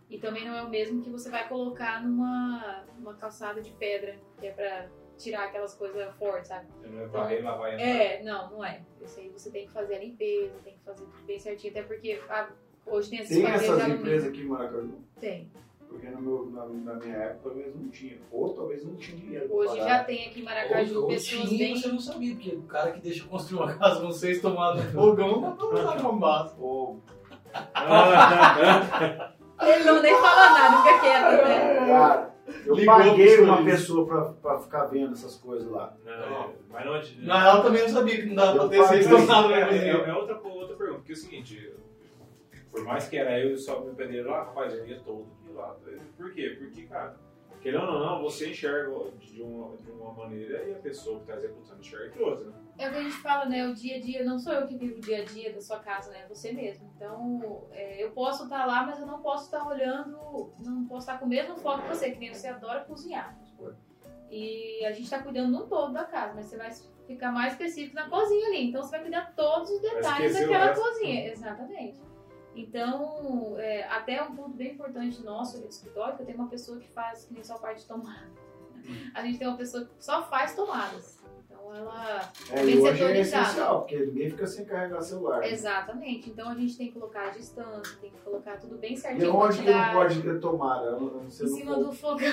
E 0.10 0.18
também 0.18 0.46
não 0.48 0.56
é 0.56 0.64
o 0.64 0.70
mesmo 0.70 1.02
que 1.02 1.10
você 1.10 1.30
vai 1.30 1.48
colocar 1.50 2.02
numa, 2.04 2.86
numa 2.98 3.14
calçada 3.16 3.62
de 3.62 3.72
pedra, 3.72 4.16
que 4.40 4.48
é 4.48 4.52
para 4.52 4.88
tirar 5.18 5.46
aquelas 5.46 5.74
coisas 5.76 6.14
fortes, 6.16 6.48
sabe? 6.48 6.68
Não 6.84 7.02
é 7.02 7.06
varrer, 7.08 7.44
lavar 7.44 7.72
e 7.72 7.74
entrar. 7.76 7.86
É, 7.88 8.24
não, 8.24 8.52
não 8.52 8.64
é. 8.66 8.82
Esse 9.02 9.20
aí 9.22 9.30
você 9.30 9.50
tem 9.52 9.66
que 9.68 9.74
fazer 9.74 9.96
a 9.96 10.00
limpeza, 10.00 10.54
tem 10.64 10.74
que 10.74 10.84
fazer 10.84 11.04
tudo 11.04 11.24
bem 11.26 11.40
certinho, 11.40 11.72
até 11.72 11.84
porque 11.84 12.22
ah, 12.30 12.50
hoje 12.86 13.10
tem 13.10 13.20
esses 13.20 13.36
Tem 13.38 13.46
essas 13.48 13.88
empresas 13.88 14.30
aqui 14.30 14.42
em 14.42 14.46
Maracaju? 14.46 14.98
Tem. 15.20 15.52
Porque 15.94 16.08
no 16.10 16.22
meu, 16.22 16.50
na, 16.52 16.66
na 16.66 16.94
minha 16.96 17.16
época 17.18 17.50
talvez 17.50 17.76
não 17.76 17.88
tinha. 17.90 18.18
Ou 18.32 18.52
talvez 18.54 18.84
não 18.84 18.96
tinha 18.96 19.16
dinheiro. 19.16 19.48
Hoje 19.54 19.78
pagar. 19.78 19.88
já 20.00 20.04
tem 20.04 20.26
aqui 20.28 20.40
em 20.40 20.44
Maracaju 20.44 21.02
Ou- 21.02 21.08
pessoas 21.08 21.50
tinha, 21.50 21.68
bem. 21.68 21.78
você 21.78 21.88
não 21.88 22.00
sabia, 22.00 22.34
porque 22.36 22.56
o 22.56 22.64
cara 22.64 22.92
que 22.92 23.00
deixa 23.00 23.24
construir 23.28 23.60
uma 23.62 23.74
casa 23.78 24.02
com 24.02 24.12
seis 24.12 24.42
tomadas 24.42 24.82
de 24.84 24.92
fogão 24.92 25.40
dá 25.42 25.52
pra 25.52 25.66
usar 25.68 26.02
com 26.02 26.18
base. 26.18 26.56
Ou 26.60 27.00
Ele 29.62 29.84
não 29.84 30.02
nem 30.02 30.14
fala 30.20 30.50
nada, 30.50 30.78
fica 30.84 31.00
quieto, 31.00 31.48
né? 31.48 31.86
Cara, 31.88 32.34
eu 32.66 32.76
Ligou 32.76 32.96
paguei 32.98 33.40
uma 33.42 33.64
pessoa 33.64 34.06
pra, 34.06 34.22
pra 34.34 34.60
ficar 34.60 34.86
vendo 34.86 35.14
essas 35.14 35.36
coisas 35.38 35.70
lá. 35.70 35.94
Não, 36.04 36.54
mas 36.70 36.86
não 36.86 36.94
adianta. 36.96 37.22
Na 37.26 37.42
real 37.42 37.62
também 37.64 37.82
não 37.84 37.90
sabia 37.90 38.18
que 38.22 38.26
não 38.26 38.36
dava 38.36 38.60
pra 38.60 38.68
ter 38.70 38.84
seis 38.88 39.08
tomadas 39.08 39.52
na 39.52 39.58
É, 39.58 39.62
é, 39.62 39.66
cozinha. 39.68 39.92
é 39.92 40.14
outra, 40.14 40.40
outra 40.42 40.76
pergunta, 40.76 40.98
porque 40.98 41.12
é 41.12 41.16
o 41.16 41.18
seguinte, 41.18 41.74
por 42.74 42.84
mais 42.84 43.08
que 43.08 43.18
era 43.18 43.40
eu 43.40 43.54
e 43.54 43.58
só 43.58 43.80
meu 43.82 43.94
pedreiro 43.94 44.32
lá, 44.32 44.46
rapaz, 44.46 44.74
eu 44.74 44.86
ia 44.88 45.00
todo 45.02 45.28
dia 45.44 45.54
lá. 45.54 45.78
Por 46.18 46.34
quê? 46.34 46.58
Porque, 46.58 46.88
cara, 46.88 47.16
querendo 47.62 47.86
ou 47.86 48.00
não, 48.00 48.22
você 48.24 48.50
enxerga 48.50 48.92
de 49.20 49.44
uma, 49.44 49.78
de 49.78 49.92
uma 49.92 50.12
maneira 50.12 50.64
e 50.68 50.74
a 50.74 50.80
pessoa 50.80 51.18
que 51.18 51.32
está 51.32 51.36
executando 51.36 51.80
enxerga 51.80 52.10
de 52.10 52.24
outra, 52.24 52.46
né? 52.48 52.54
É 52.80 52.90
o 52.90 52.92
que 52.92 52.98
a 52.98 53.04
gente 53.04 53.18
fala, 53.18 53.46
né? 53.46 53.68
O 53.68 53.76
dia 53.76 53.98
a 53.98 54.00
dia, 54.02 54.26
não 54.26 54.40
sou 54.40 54.54
eu 54.54 54.66
que 54.66 54.76
vivo 54.76 54.98
o 54.98 55.02
dia 55.02 55.22
a 55.22 55.24
dia 55.24 55.54
da 55.54 55.62
sua 55.62 55.78
casa, 55.82 56.10
né? 56.10 56.24
É 56.24 56.28
você 56.28 56.52
mesmo. 56.52 56.92
Então, 56.96 57.68
é, 57.72 58.04
eu 58.04 58.10
posso 58.10 58.46
estar 58.46 58.66
lá, 58.66 58.84
mas 58.88 59.00
eu 59.00 59.06
não 59.06 59.22
posso 59.22 59.46
estar 59.46 59.68
olhando, 59.68 60.52
não 60.66 60.86
posso 60.86 61.08
estar 61.08 61.20
com 61.20 61.26
o 61.26 61.30
mesmo 61.30 61.56
foco 61.58 61.84
que 61.84 61.90
você, 61.90 62.10
que 62.10 62.20
nem 62.20 62.34
você 62.34 62.48
adora 62.48 62.84
cozinhar. 62.86 63.38
E 64.32 64.84
a 64.84 64.92
gente 64.92 65.12
tá 65.12 65.22
cuidando 65.22 65.52
no 65.52 65.68
todo 65.68 65.94
da 65.94 66.06
casa, 66.06 66.34
mas 66.34 66.48
você 66.48 66.58
vai 66.58 66.72
ficar 67.06 67.32
mais 67.32 67.54
específico 67.54 67.94
na 67.94 68.10
cozinha 68.10 68.48
ali. 68.48 68.70
Então 68.70 68.82
você 68.82 68.90
vai 68.90 69.02
cuidar 69.02 69.30
de 69.30 69.36
todos 69.36 69.70
os 69.70 69.80
detalhes 69.80 70.36
o 70.36 70.40
daquela 70.40 70.74
cozinha. 70.74 71.28
Exatamente. 71.28 72.13
Então, 72.56 73.56
é, 73.58 73.84
até 73.88 74.22
um 74.24 74.36
ponto 74.36 74.52
bem 74.56 74.74
importante 74.74 75.24
nosso 75.24 75.58
ali 75.58 75.66
do 75.66 75.70
escritório, 75.72 76.16
que 76.16 76.22
eu 76.22 76.26
tenho 76.26 76.38
uma 76.38 76.48
pessoa 76.50 76.78
que 76.80 76.88
faz 76.90 77.26
que 77.26 77.34
nem 77.34 77.44
só 77.44 77.58
parte 77.58 77.82
de 77.82 77.88
tomada. 77.88 78.30
A 79.16 79.22
gente 79.24 79.38
tem 79.40 79.48
uma 79.48 79.58
pessoa 79.58 79.86
que 79.86 79.90
só 80.00 80.22
faz 80.24 80.54
tomadas. 80.56 81.18
Então 81.50 81.74
ela 81.74 82.20
É, 82.52 82.64
bem 82.64 82.76
e 82.76 82.80
hoje 82.80 83.04
é 83.04 83.20
essencial, 83.22 83.80
porque 83.80 83.98
ninguém 83.98 84.30
fica 84.30 84.46
sem 84.46 84.66
carregar 84.66 85.02
celular. 85.02 85.40
né? 85.40 85.50
Exatamente. 85.52 86.30
Então 86.30 86.50
a 86.50 86.54
gente 86.56 86.78
tem 86.78 86.88
que 86.88 86.94
colocar 87.00 87.28
a 87.28 87.30
distância, 87.30 87.98
tem 88.02 88.12
que 88.12 88.18
colocar 88.22 88.58
tudo 88.58 88.78
bem 88.78 88.94
E 88.94 88.98
certinho. 88.98 89.36
onde 89.36 89.60
que 89.64 89.72
não 89.72 89.94
pode 89.94 90.22
ter 90.22 90.40
tomada? 90.40 90.86
Eu 90.88 91.00
não- 91.00 91.10
você 91.30 91.46
Em 91.46 91.48
cima 91.48 91.76
do 91.80 91.92
fogão. 91.94 92.28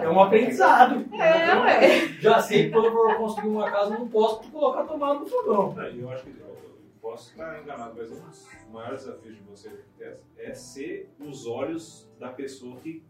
É 0.00 0.08
um 0.08 0.20
aprendizado. 0.22 1.04
É, 1.14 1.54
ué. 1.56 2.08
Já 2.20 2.40
sei 2.40 2.64
que 2.66 2.70
quando 2.70 2.86
eu 2.86 2.92
for 2.92 3.16
construir 3.16 3.48
uma 3.48 3.70
casa, 3.70 3.92
eu 3.94 3.98
não 4.00 4.08
posso 4.08 4.50
colocar 4.50 4.84
tomada 4.84 5.18
no 5.20 5.26
fogão. 5.26 5.74
E 5.92 6.00
eu 6.00 6.10
acho 6.10 6.24
que 6.24 6.30
posso 7.02 7.32
estar 7.32 7.60
enganado, 7.60 7.94
mas 7.96 8.10
um 8.12 8.20
dos 8.20 8.48
maiores 8.70 9.04
desafios 9.04 9.34
de 9.34 9.42
você 9.42 9.68
arquiteto, 9.68 10.24
é 10.38 10.54
ser 10.54 11.10
os 11.18 11.46
olhos 11.46 12.08
da 12.18 12.30
pessoa 12.30 12.78
que 12.80 13.04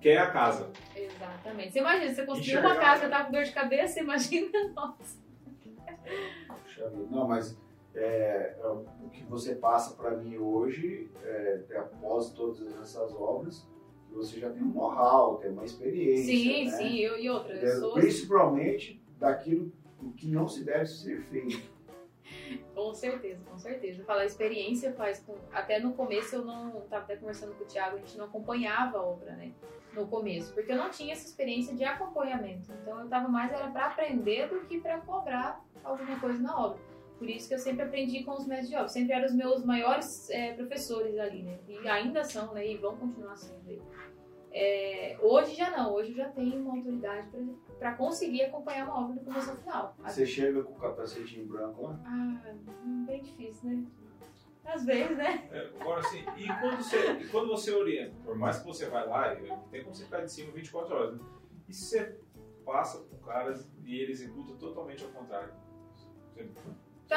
quer 0.00 0.16
a 0.16 0.30
casa. 0.30 0.72
Exatamente. 0.96 1.72
Você 1.72 1.78
imagina, 1.78 2.14
você 2.14 2.26
construiu 2.26 2.60
uma 2.60 2.76
casa 2.76 3.08
tá 3.10 3.24
com 3.24 3.32
dor 3.32 3.44
de 3.44 3.52
cabeça, 3.52 4.00
imagina, 4.00 4.50
nossa. 4.74 5.20
Puxa 6.62 6.88
vida. 6.88 7.06
Não, 7.10 7.28
mas 7.28 7.56
é, 7.94 8.56
é, 8.58 8.66
o 8.66 9.10
que 9.12 9.22
você 9.24 9.54
passa 9.56 9.94
para 9.94 10.16
mim 10.16 10.38
hoje, 10.38 11.10
é, 11.22 11.60
após 11.76 12.30
todas 12.30 12.60
essas 12.80 13.12
obras, 13.12 13.68
você 14.10 14.40
já 14.40 14.50
tem 14.50 14.62
um 14.62 14.72
know-how, 14.72 15.36
tem 15.36 15.50
uma 15.50 15.64
experiência. 15.64 16.24
Sim, 16.24 16.64
né? 16.64 16.70
sim, 16.70 16.96
eu 16.96 17.18
e 17.18 17.28
outra. 17.28 17.54
Eu 17.54 17.68
É, 17.68 17.76
sou, 17.76 17.92
Principalmente 17.92 19.02
daquilo 19.18 19.70
que 20.16 20.28
não 20.28 20.48
se 20.48 20.64
deve 20.64 20.86
ser 20.86 21.20
feito. 21.24 21.71
Com 22.74 22.94
certeza, 22.94 23.44
com 23.44 23.58
certeza. 23.58 24.04
Falar 24.04 24.24
experiência 24.24 24.92
faz 24.92 25.20
com. 25.20 25.34
Até 25.52 25.78
no 25.78 25.92
começo 25.92 26.36
eu 26.36 26.44
não. 26.44 26.80
Tava 26.82 27.04
até 27.04 27.16
conversando 27.16 27.54
com 27.54 27.64
o 27.64 27.66
Thiago, 27.66 27.96
a 27.96 28.00
gente 28.00 28.16
não 28.18 28.26
acompanhava 28.26 28.98
a 28.98 29.02
obra, 29.02 29.32
né? 29.32 29.52
No 29.94 30.06
começo. 30.06 30.52
Porque 30.54 30.72
eu 30.72 30.76
não 30.76 30.90
tinha 30.90 31.12
essa 31.12 31.26
experiência 31.26 31.74
de 31.74 31.84
acompanhamento. 31.84 32.72
Então 32.72 33.00
eu 33.00 33.08
tava 33.08 33.28
mais 33.28 33.52
era 33.52 33.70
para 33.70 33.86
aprender 33.86 34.48
do 34.48 34.60
que 34.66 34.80
para 34.80 35.00
cobrar 35.00 35.62
alguma 35.84 36.18
coisa 36.18 36.38
na 36.40 36.58
obra. 36.58 36.80
Por 37.18 37.28
isso 37.28 37.46
que 37.46 37.54
eu 37.54 37.58
sempre 37.58 37.84
aprendi 37.84 38.24
com 38.24 38.32
os 38.32 38.46
mestres 38.46 38.68
de 38.68 38.76
obra. 38.76 38.88
Sempre 38.88 39.12
eram 39.12 39.26
os 39.26 39.34
meus 39.34 39.64
maiores 39.64 40.28
é, 40.30 40.54
professores 40.54 41.18
ali, 41.18 41.42
né? 41.42 41.58
E 41.68 41.88
ainda 41.88 42.24
são, 42.24 42.52
né? 42.52 42.66
E 42.66 42.76
vão 42.76 42.96
continuar 42.96 43.36
sendo. 43.36 43.68
aí. 43.68 43.80
É, 44.54 45.16
hoje 45.20 45.54
já 45.54 45.70
não. 45.70 45.94
Hoje 45.94 46.10
eu 46.10 46.16
já 46.16 46.28
tenho 46.30 46.60
uma 46.62 46.76
autoridade 46.76 47.28
para 47.78 47.94
conseguir 47.94 48.42
acompanhar 48.44 48.84
uma 48.86 49.04
obra 49.04 49.14
do 49.14 49.24
começo 49.24 49.50
ao 49.50 49.56
final. 49.56 49.96
Você 49.98 50.26
chega 50.26 50.62
com 50.62 50.72
o 50.72 50.78
capacetinho 50.78 51.46
branco 51.46 51.82
lá, 51.82 51.98
Ah, 52.04 52.54
bem 53.06 53.22
difícil, 53.22 53.70
né? 53.70 53.86
Às 54.64 54.84
vezes, 54.84 55.16
né? 55.16 55.48
É, 55.50 55.70
agora 55.80 56.00
assim, 56.00 56.20
e 56.36 56.46
quando, 56.60 56.76
você, 56.76 57.12
e 57.14 57.28
quando 57.28 57.48
você 57.48 57.72
orienta, 57.72 58.14
por 58.24 58.36
mais 58.36 58.60
que 58.60 58.66
você 58.66 58.88
vai 58.88 59.06
lá, 59.08 59.34
não 59.34 59.58
tem 59.68 59.82
como 59.82 59.94
você 59.94 60.04
ficar 60.04 60.20
de 60.20 60.30
cima 60.30 60.52
24 60.52 60.94
horas, 60.94 61.18
né? 61.18 61.26
e 61.68 61.74
se 61.74 61.84
você 61.86 62.18
passa 62.64 62.98
por 62.98 63.18
caras 63.26 63.68
e 63.84 63.98
ele 63.98 64.12
executa 64.12 64.54
totalmente 64.54 65.02
ao 65.02 65.10
contrário? 65.10 65.52
Você, 66.32 66.48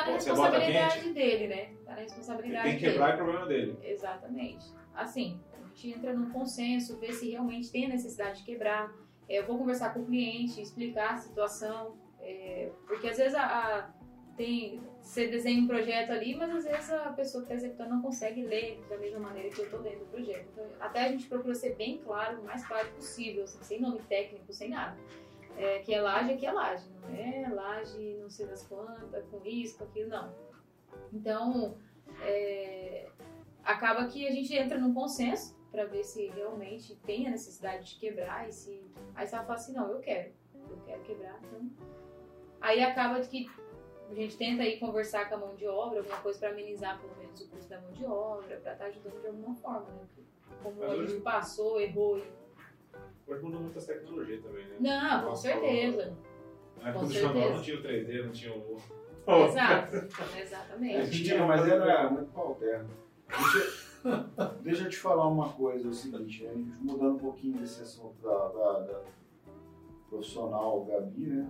Tá 0.04 0.12
na 0.12 0.18
bota 0.18 0.24
responsabilidade 0.30 1.10
dele, 1.14 1.48
né? 1.48 1.70
Tá 1.86 1.91
na 1.96 2.02
responsabilidade 2.02 2.64
tem 2.70 2.76
que 2.78 2.82
dele. 2.82 2.93
quebrar 2.93 3.14
é 3.14 3.18
problema 3.18 3.46
dele. 3.46 3.78
Exatamente. 3.84 4.66
Assim, 4.93 5.39
a 5.54 5.68
gente 5.68 5.89
entra 5.91 6.14
num 6.14 6.30
consenso, 6.32 6.98
ver 6.98 7.14
se 7.14 7.30
realmente 7.32 7.72
tem 7.72 7.86
a 7.86 7.89
necessidade 7.89 8.39
de 8.39 8.46
quebrar. 8.46 8.93
É, 9.28 9.39
eu 9.39 9.46
vou 9.48 9.58
conversar 9.58 9.93
com 9.93 10.02
o 10.02 10.06
cliente, 10.06 10.62
explicar 10.62 11.14
a 11.14 11.18
situação, 11.18 11.98
é, 12.22 12.70
porque 12.88 13.08
às 13.08 13.18
vezes 13.18 13.36
a, 13.36 13.43
a- 13.46 13.89
tem, 14.38 14.82
você 15.02 15.28
desenha 15.28 15.62
um 15.62 15.68
projeto 15.68 16.12
ali, 16.12 16.36
mas 16.36 16.54
às 16.54 16.66
vezes 16.66 16.91
a 16.91 17.10
pessoa 17.14 17.41
que 17.46 17.54
está 17.54 17.56
executando 17.56 17.96
não 17.96 18.02
consegue 18.02 18.43
ler 18.43 18.84
da 18.89 18.98
mesma 18.98 19.20
maneira 19.20 19.50
que 19.50 19.60
eu 19.60 19.66
estou 19.66 19.80
lendo 19.80 20.02
o 20.04 20.08
projeto. 20.08 20.46
Então, 20.52 20.66
até 20.82 21.06
a 21.06 21.08
gente 21.08 21.26
procura 21.28 21.56
ser 21.56 21.76
bem 21.76 22.00
claro, 22.00 22.41
o 22.41 22.43
mais 22.43 22.66
claro 22.68 22.86
possível, 22.89 23.46
assim, 23.46 23.64
sem 23.64 23.80
nome 23.80 24.02
técnico, 24.10 24.52
sem 24.52 24.70
nada. 24.70 24.98
É, 25.58 25.80
que 25.80 25.93
é 25.93 26.01
laje, 26.01 26.34
aqui 26.34 26.45
é 26.45 26.51
laje, 26.51 26.89
não 26.89 27.16
é 27.16 27.49
laje 27.49 28.18
não 28.22 28.30
sei 28.30 28.45
das 28.45 28.68
quantas, 28.68 29.26
com 29.28 29.41
isso, 29.45 29.78
com 29.78 29.86
aquilo, 29.86 30.10
não. 30.10 30.34
Então, 31.14 31.78
é, 32.22 33.08
acaba 33.64 34.08
que 34.08 34.28
a 34.28 34.32
gente 34.32 34.53
entra 34.53 34.78
num 34.78 34.93
consenso 34.93 35.56
para 35.72 35.86
ver 35.86 36.03
se 36.03 36.28
realmente 36.28 36.95
tem 36.97 37.28
a 37.28 37.32
necessidade 37.32 37.93
de 37.93 37.99
quebrar 37.99 38.47
e 38.47 38.51
se 38.51 38.82
aí 39.14 39.28
você 39.28 39.36
fala 39.36 39.53
assim 39.53 39.74
não 39.74 39.89
eu 39.89 39.99
quero 39.99 40.32
eu 40.70 40.78
quero 40.86 41.01
quebrar 41.03 41.38
então 41.43 41.70
aí 42.62 42.82
acaba 42.82 43.20
que 43.22 43.49
a 44.10 44.14
gente 44.14 44.38
tenta 44.38 44.64
aí 44.64 44.80
conversar 44.80 45.28
com 45.28 45.36
a 45.36 45.38
mão 45.38 45.56
de 45.56 45.68
obra 45.68 45.99
alguma 45.99 46.18
coisa 46.20 46.39
para 46.39 46.49
amenizar 46.49 47.01
pelo 47.01 47.16
menos 47.18 47.41
o 47.41 47.49
custo 47.49 47.70
da 47.70 47.82
mão 47.82 47.91
de 47.91 48.06
obra 48.06 48.58
para 48.62 48.74
estar 48.74 48.86
ajudando 48.86 49.20
de 49.20 49.28
alguma 49.28 49.56
forma 49.56 49.88
né 49.91 50.08
Porque 50.16 50.24
como 50.64 50.84
a 50.84 50.95
gente 51.06 51.22
passou 51.22 51.82
errou 51.82 52.20
e... 52.20 52.24
Hoje 53.28 53.41
mudou 53.43 53.62
muitas 53.62 53.86
tecnologias 53.86 54.43
também, 54.43 54.66
né? 54.68 54.76
não 54.80 55.20
com 55.22 55.26
Nossa, 55.30 55.41
certeza 55.41 56.18
Na 56.82 56.89
época 56.89 57.00
Com 57.00 57.06
do 57.08 57.14
Xandó 57.14 57.34
certeza. 57.34 57.56
não 57.56 57.62
tinha 57.62 57.78
o 57.78 57.82
3D, 57.84 58.24
não 58.26 58.32
tinha 58.32 58.54
o. 58.54 58.78
exato 59.50 59.96
É, 59.96 60.41
exatamente 60.41 61.24
tinha, 61.24 61.46
mas 61.48 61.68
era 61.68 62.10
muito 62.12 62.32
pau 62.32 62.56
terra. 62.56 62.86
Deixa, 63.28 63.74
deixa 64.62 64.84
eu 64.84 64.89
te 64.89 64.98
falar 64.98 65.28
uma 65.28 65.50
coisa, 65.54 65.88
é 65.88 65.89
o 65.89 65.93
seguinte, 65.93 66.43
né? 66.43 66.52
mudando 66.82 67.16
um 67.16 67.20
pouquinho 67.20 67.58
desse 67.58 67.82
assunto 67.82 68.22
da, 68.22 68.48
da- 68.50 68.80
da 68.82 69.02
profissional 70.10 70.86
Gabi, 70.86 71.28
né? 71.28 71.48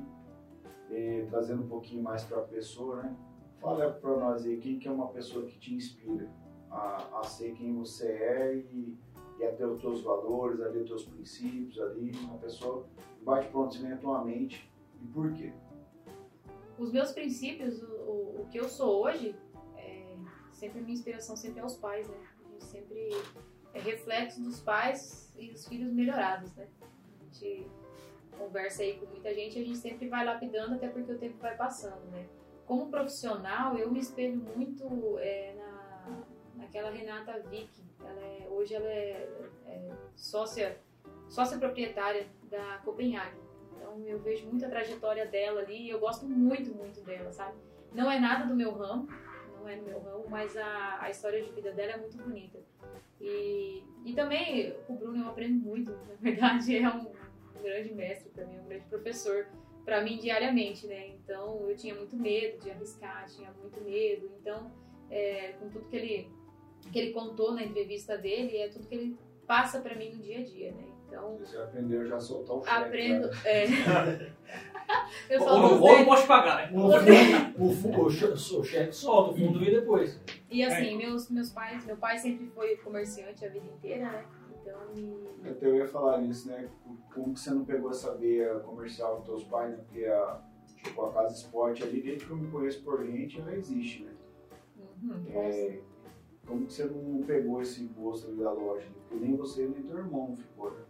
E 0.89 1.26
trazendo 1.30 1.64
um 1.64 1.68
pouquinho 1.68 2.02
mais 2.04 2.24
para 2.24 2.38
a 2.38 2.43
pessoa, 2.43 3.04
né? 3.04 3.16
Fala 3.60 3.89
para 3.91 4.12
nós 4.18 4.46
aí, 4.46 4.58
quem 4.58 4.78
que 4.80 4.88
é 4.88 4.91
uma 4.91 5.08
pessoa 5.10 5.46
que 5.46 5.58
te 5.58 5.74
inspira 5.74 6.30
a, 6.70 7.20
a 7.20 7.24
ser 7.24 7.54
quem 7.54 7.74
você 7.76 8.08
é 8.08 8.56
e, 8.56 8.98
e 9.46 9.48
a 9.48 9.56
ter 9.56 9.66
os 9.66 9.80
teus 9.80 10.02
valores, 10.02 10.60
ali, 10.62 10.80
os 10.80 10.88
teus 10.88 11.06
princípios 11.06 11.80
ali, 11.80 12.12
uma 12.24 12.38
pessoa 12.38 12.86
bate 13.22 13.48
pronto 13.50 13.78
tua 14.02 14.24
mente 14.24 14.70
e 15.02 15.08
por 15.08 15.32
quê? 15.34 15.52
os 16.78 16.91
meus 16.91 17.12
princípios, 17.12 17.82
o, 17.82 18.41
o, 18.41 18.48
que 18.52 18.60
eu 18.60 18.68
sou 18.68 19.04
hoje, 19.04 19.36
é, 19.78 20.16
sempre 20.52 20.82
minha 20.82 20.93
inspiração 20.93 21.36
sempre 21.36 21.60
é 21.60 21.66
os 21.66 21.76
pais, 21.78 22.08
né? 22.08 22.18
A 22.43 22.52
gente 22.52 22.64
sempre 22.66 23.10
é 23.74 23.80
reflexo 23.80 24.41
dos 24.41 24.60
pais 24.60 25.34
e 25.38 25.52
os 25.52 25.68
filhos 25.68 25.91
melhorados, 25.91 26.54
né? 26.56 26.68
A 26.82 27.24
gente 27.24 27.68
conversa 28.38 28.84
aí 28.84 29.00
com 29.00 29.06
muita 29.06 29.34
gente, 29.34 29.60
a 29.60 29.64
gente 29.64 29.78
sempre 29.78 30.10
vai 30.10 30.26
lapidando 30.26 30.76
até 30.76 30.89
porque 30.89 31.12
o 31.12 31.18
tempo 31.18 31.38
vai 31.38 31.56
passando, 31.56 32.04
né? 32.12 32.28
Como 32.66 32.89
profissional, 32.89 33.78
eu 33.78 33.91
me 33.91 34.00
espelho 34.00 34.41
muito 34.56 35.18
é, 35.20 35.56
na, 35.56 36.26
naquela 36.56 36.89
Renata 36.89 37.39
Vick. 37.50 37.70
Ela 38.06 38.22
é, 38.22 38.47
hoje 38.49 38.74
ela 38.74 38.88
é, 38.88 39.30
é 39.68 39.89
sócia, 40.16 40.78
sócia 41.28 41.58
proprietária 41.58 42.28
da 42.49 42.80
Copenhague. 42.84 43.38
Então 43.76 43.99
eu 44.06 44.20
vejo 44.20 44.47
muita 44.47 44.70
trajetória 44.70 45.26
dela 45.26 45.62
ali 45.62 45.84
e 45.84 45.89
eu 45.89 45.99
gosto 45.99 46.26
muito, 46.26 46.74
muito 46.74 47.01
dela, 47.01 47.32
sabe? 47.32 47.58
Não 47.93 48.12
é 48.12 48.20
nada 48.20 48.45
do 48.45 48.56
meu 48.56 48.72
ramo, 48.72 49.08
não 49.58 49.68
é 49.68 49.78
do 49.78 49.84
meu 49.84 49.99
ramo, 49.99 50.26
mas 50.30 50.56
a, 50.58 51.01
a 51.01 51.10
história 51.10 51.41
de 51.41 51.51
vida 51.51 51.72
dela 51.72 51.93
é 51.93 51.97
muito 51.97 52.18
bonita. 52.18 52.60
E, 53.20 53.84
e 54.03 54.14
também 54.14 54.76
o 54.88 54.93
Bruno 54.93 55.24
eu 55.24 55.30
aprendo 55.30 55.56
muito, 55.56 55.91
na 56.10 56.16
verdade 56.20 56.78
é 56.78 56.89
um, 56.89 57.08
um 57.58 57.64
grande 57.64 57.93
mestre 57.93 58.30
para 58.30 58.45
mim, 58.45 58.60
um 58.60 58.66
grande 58.66 58.86
professor 58.86 59.47
para 59.86 60.01
mim 60.01 60.18
diariamente, 60.18 60.88
né? 60.88 61.10
Então 61.10 61.70
eu 61.70 61.76
tinha 61.78 61.93
muito 61.93 62.18
medo 62.18 62.60
de 62.60 62.72
arriscar, 62.72 63.28
tinha 63.30 63.51
muito 63.51 63.80
medo. 63.82 64.30
Então, 64.41 64.72
é, 65.12 65.53
com 65.60 65.70
tudo 65.70 65.88
que 65.88 65.95
ele, 65.95 66.32
que 66.92 67.00
ele 67.00 67.12
contou 67.12 67.54
na 67.54 67.64
entrevista 67.64 68.18
dele, 68.18 68.58
é 68.58 68.68
tudo 68.70 68.88
que 68.88 68.96
ele 68.96 69.18
passa 69.48 69.80
para 69.80 69.96
mim 69.96 70.12
no 70.14 70.22
dia 70.22 70.40
a 70.40 70.44
dia, 70.44 70.72
né? 70.72 70.84
Então, 71.08 71.38
Você 71.38 71.58
aprendeu 71.58 72.06
já 72.06 72.16
a 72.16 72.20
soltar 72.20 72.58
o 72.58 72.64
cheque, 72.64 72.76
aprendo. 72.78 73.28
né? 73.28 73.38
É. 73.46 73.66
eu 75.30 75.40
Ou 75.40 75.46
falo 75.46 75.62
não 75.62 75.70
dos 75.70 75.80
vou, 75.80 75.98
não 75.98 76.06
posso 76.06 76.28
pagar, 76.28 76.72
né? 76.72 76.78
O 76.78 78.64
cheque 78.64 78.92
solta, 78.96 79.32
o 79.32 79.36
fundo 79.38 79.60
vem 79.60 79.72
depois. 79.72 80.20
E 80.50 80.64
assim, 80.64 80.98
meus, 80.98 81.30
meus 81.30 81.50
pais, 81.52 81.86
meu 81.86 81.98
pai 81.98 82.18
sempre 82.18 82.48
foi 82.48 82.76
comerciante 82.78 83.46
a 83.46 83.50
vida 83.50 83.66
inteira, 83.66 84.12
né? 84.12 84.26
Então, 84.62 84.80
e- 84.96 85.48
Até 85.50 85.68
eu 85.68 85.76
ia 85.76 85.88
falar 85.88 86.20
nisso, 86.22 86.48
né? 86.50 86.68
Como 87.14 87.34
que 87.34 87.40
você 87.40 87.52
não 87.52 87.64
pegou 87.66 87.92
essa 87.92 88.14
veia 88.16 88.56
comercial 88.60 89.18
dos 89.18 89.26
teus 89.26 89.44
pais, 89.46 89.72
né? 89.72 89.78
Porque 89.78 90.06
a, 90.06 90.42
tipo, 90.84 91.06
a 91.06 91.14
Casa 91.14 91.36
Esporte 91.36 91.84
ali, 91.84 92.02
desde 92.02 92.26
que 92.26 92.32
eu 92.32 92.38
me 92.38 92.50
conheço 92.50 92.82
por 92.84 93.06
gente, 93.06 93.40
ela 93.40 93.54
existe, 93.56 94.04
né? 94.04 94.12
Uhum, 95.04 95.24
É, 95.30 95.80
como 96.48 96.66
que 96.66 96.74
você 96.74 96.86
não 96.86 97.22
pegou 97.24 97.62
esse 97.62 97.84
gosto 97.86 98.32
da 98.36 98.52
loja? 98.52 98.88
Porque 99.10 99.16
nem 99.26 99.36
você 99.36 99.68
nem 99.68 99.84
teu 99.84 99.98
irmão 99.98 100.36
ficou, 100.36 100.72
né? 100.72 100.84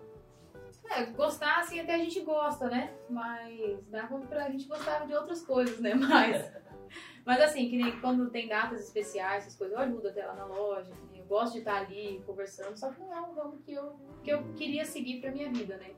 É, 0.91 1.06
gostar, 1.08 1.60
assim, 1.60 1.80
até 1.80 1.95
a 1.95 1.97
gente 1.97 2.20
gosta, 2.22 2.70
né? 2.70 2.93
Mas 3.10 3.84
dava 3.89 4.20
pra 4.20 4.49
gente 4.49 4.68
gostar 4.68 5.06
de 5.08 5.14
outras 5.16 5.41
coisas, 5.43 5.80
né? 5.80 5.93
Mas, 5.97 6.51
mas 7.26 7.41
assim, 7.41 7.68
que 7.70 7.76
nem 7.76 7.99
quando 7.99 8.30
tem 8.30 8.47
datas 8.47 8.82
especiais, 8.82 9.43
essas 9.43 9.56
coisas, 9.58 9.76
eu 9.76 9.82
ajudo 9.84 10.08
até 10.10 10.24
lá 10.26 10.36
na 10.36 10.45
loja, 10.45 10.91
eu 11.16 11.26
gosto 11.26 11.53
de 11.53 11.60
estar 11.60 11.78
ali 11.82 12.22
conversando, 12.24 12.78
só 12.78 12.91
que 12.91 12.99
não 13.01 13.12
é 13.12 13.20
um 13.20 13.34
ramo 13.34 13.58
que 13.66 13.74
eu, 13.74 13.95
que 14.24 14.30
eu 14.30 14.43
queria 14.56 14.86
seguir 14.86 15.20
pra 15.22 15.32
minha 15.32 15.51
vida, 15.51 15.76
né? 15.78 15.89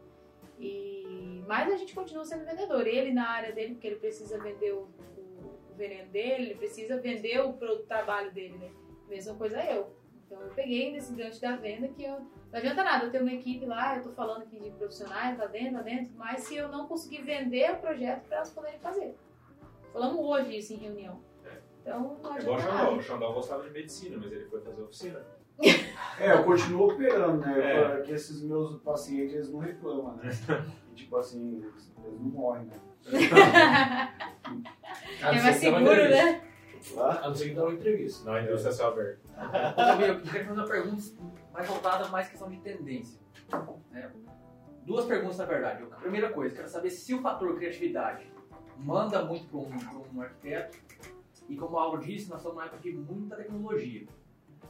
E, 0.58 1.44
mas 1.46 1.72
a 1.72 1.76
gente 1.76 1.94
continua 1.94 2.24
sendo 2.24 2.46
vendedor. 2.46 2.88
Ele 2.88 3.12
na 3.14 3.28
área 3.30 3.52
dele, 3.52 3.74
porque 3.74 3.88
ele 3.88 3.98
precisa 3.98 4.40
vender 4.40 4.72
o, 4.72 4.84
o- 5.18 5.60
o 5.72 5.76
veneno 5.76 6.10
dele, 6.12 6.46
ele 6.46 6.56
precisa 6.56 6.98
vender 7.00 7.40
o 7.42 7.54
produto 7.54 7.86
trabalho 7.88 8.32
dele, 8.32 8.58
né? 8.58 8.72
Mesma 9.08 9.36
coisa 9.36 9.64
eu. 9.64 9.96
Então 10.26 10.42
eu 10.42 10.50
peguei 10.50 10.92
nesse 10.92 11.14
gancho 11.14 11.40
da 11.42 11.56
venda 11.56 11.88
que 11.88 12.04
eu. 12.04 12.20
Não 12.52 12.60
adianta 12.60 12.84
nada, 12.84 13.06
eu 13.06 13.12
tenho 13.12 13.24
uma 13.24 13.34
equipe 13.34 13.66
lá, 13.66 13.98
eu 13.98 14.04
tô 14.04 14.12
falando 14.12 14.44
aqui 14.44 14.60
de 14.60 14.72
profissionais 14.72 15.38
lá 15.38 15.46
dentro, 15.48 15.74
lá 15.74 15.82
dentro, 15.82 16.14
mas 16.16 16.42
se 16.44 16.56
eu 16.56 16.68
não 16.70 16.88
conseguir 16.88 17.22
vender 17.24 17.72
o 17.72 17.78
projeto 17.78 18.24
para 18.28 18.38
elas 18.38 18.50
poderem 18.52 18.80
fazer. 18.80 19.16
Falamos 19.92 20.20
hoje 20.20 20.58
isso 20.58 20.74
em 20.74 20.78
reunião. 20.78 21.20
Então 21.82 22.18
não 22.22 22.36
É 22.36 22.40
igual 22.42 22.56
o 22.56 22.60
adianta 22.60 22.62
Xandão. 22.62 22.76
nada. 22.78 22.92
O 22.92 23.02
Xandão 23.02 23.34
gostava 23.34 23.64
de 23.64 23.70
medicina, 23.72 24.18
mas 24.18 24.32
ele 24.32 24.46
foi 24.46 24.62
fazer 24.62 24.82
oficina. 24.82 25.26
É, 26.20 26.34
eu 26.34 26.44
continuo 26.44 26.92
operando, 26.92 27.42
né? 27.42 27.74
É. 27.74 27.96
Porque 27.96 28.12
esses 28.12 28.44
meus 28.44 28.80
pacientes 28.82 29.34
eles 29.36 29.52
não 29.52 29.60
reclamam, 29.60 30.16
né? 30.18 30.30
E, 30.92 30.96
tipo 30.96 31.16
assim, 31.18 31.58
eles, 31.64 31.92
não 31.96 32.30
morrem, 32.30 32.66
né? 32.66 32.80
É 35.20 35.24
mais 35.24 35.60
que 35.60 35.68
uma 35.70 35.82
seguro, 35.84 36.10
né? 36.10 36.42
Lá? 36.96 37.22
A 37.24 37.28
não 37.28 37.36
ser 37.36 37.50
que 37.50 37.56
dá 37.56 37.64
uma 37.64 37.74
entrevista. 37.74 38.26
Não, 38.26 38.34
a 38.34 38.42
indústria 38.44 38.70
é 38.70 38.74
céu 38.74 38.88
aberto. 38.88 39.20
Ô, 39.74 39.76
Gabriel, 39.76 40.14
eu 40.16 40.22
queria 40.22 40.46
fazer 40.46 40.60
uma 40.60 40.68
pergunta 40.68 41.04
mais 41.54 41.68
voltada 41.68 42.08
mais 42.10 42.30
questão 42.30 42.50
de 42.50 42.58
tendência. 42.58 43.20
né? 43.92 44.12
Duas 44.86 45.06
perguntas, 45.06 45.38
na 45.38 45.46
verdade. 45.46 45.84
A 45.84 45.96
primeira 45.98 46.32
coisa, 46.32 46.56
quero 46.56 46.70
saber 46.70 46.90
se 46.90 47.14
o 47.14 47.22
fator 47.22 47.56
criatividade 47.56 48.32
manda 48.78 49.24
muito 49.26 49.46
para 49.48 49.58
um, 49.60 50.06
um 50.16 50.22
arquiteto. 50.22 50.78
E 51.50 51.56
como 51.56 51.76
o 51.76 51.80
Auro 51.80 52.02
disse, 52.02 52.30
nós 52.30 52.40
estamos 52.40 52.58
numa 52.58 52.66
época 52.66 52.82
de 52.82 52.92
muita 52.92 53.36
tecnologia. 53.36 54.06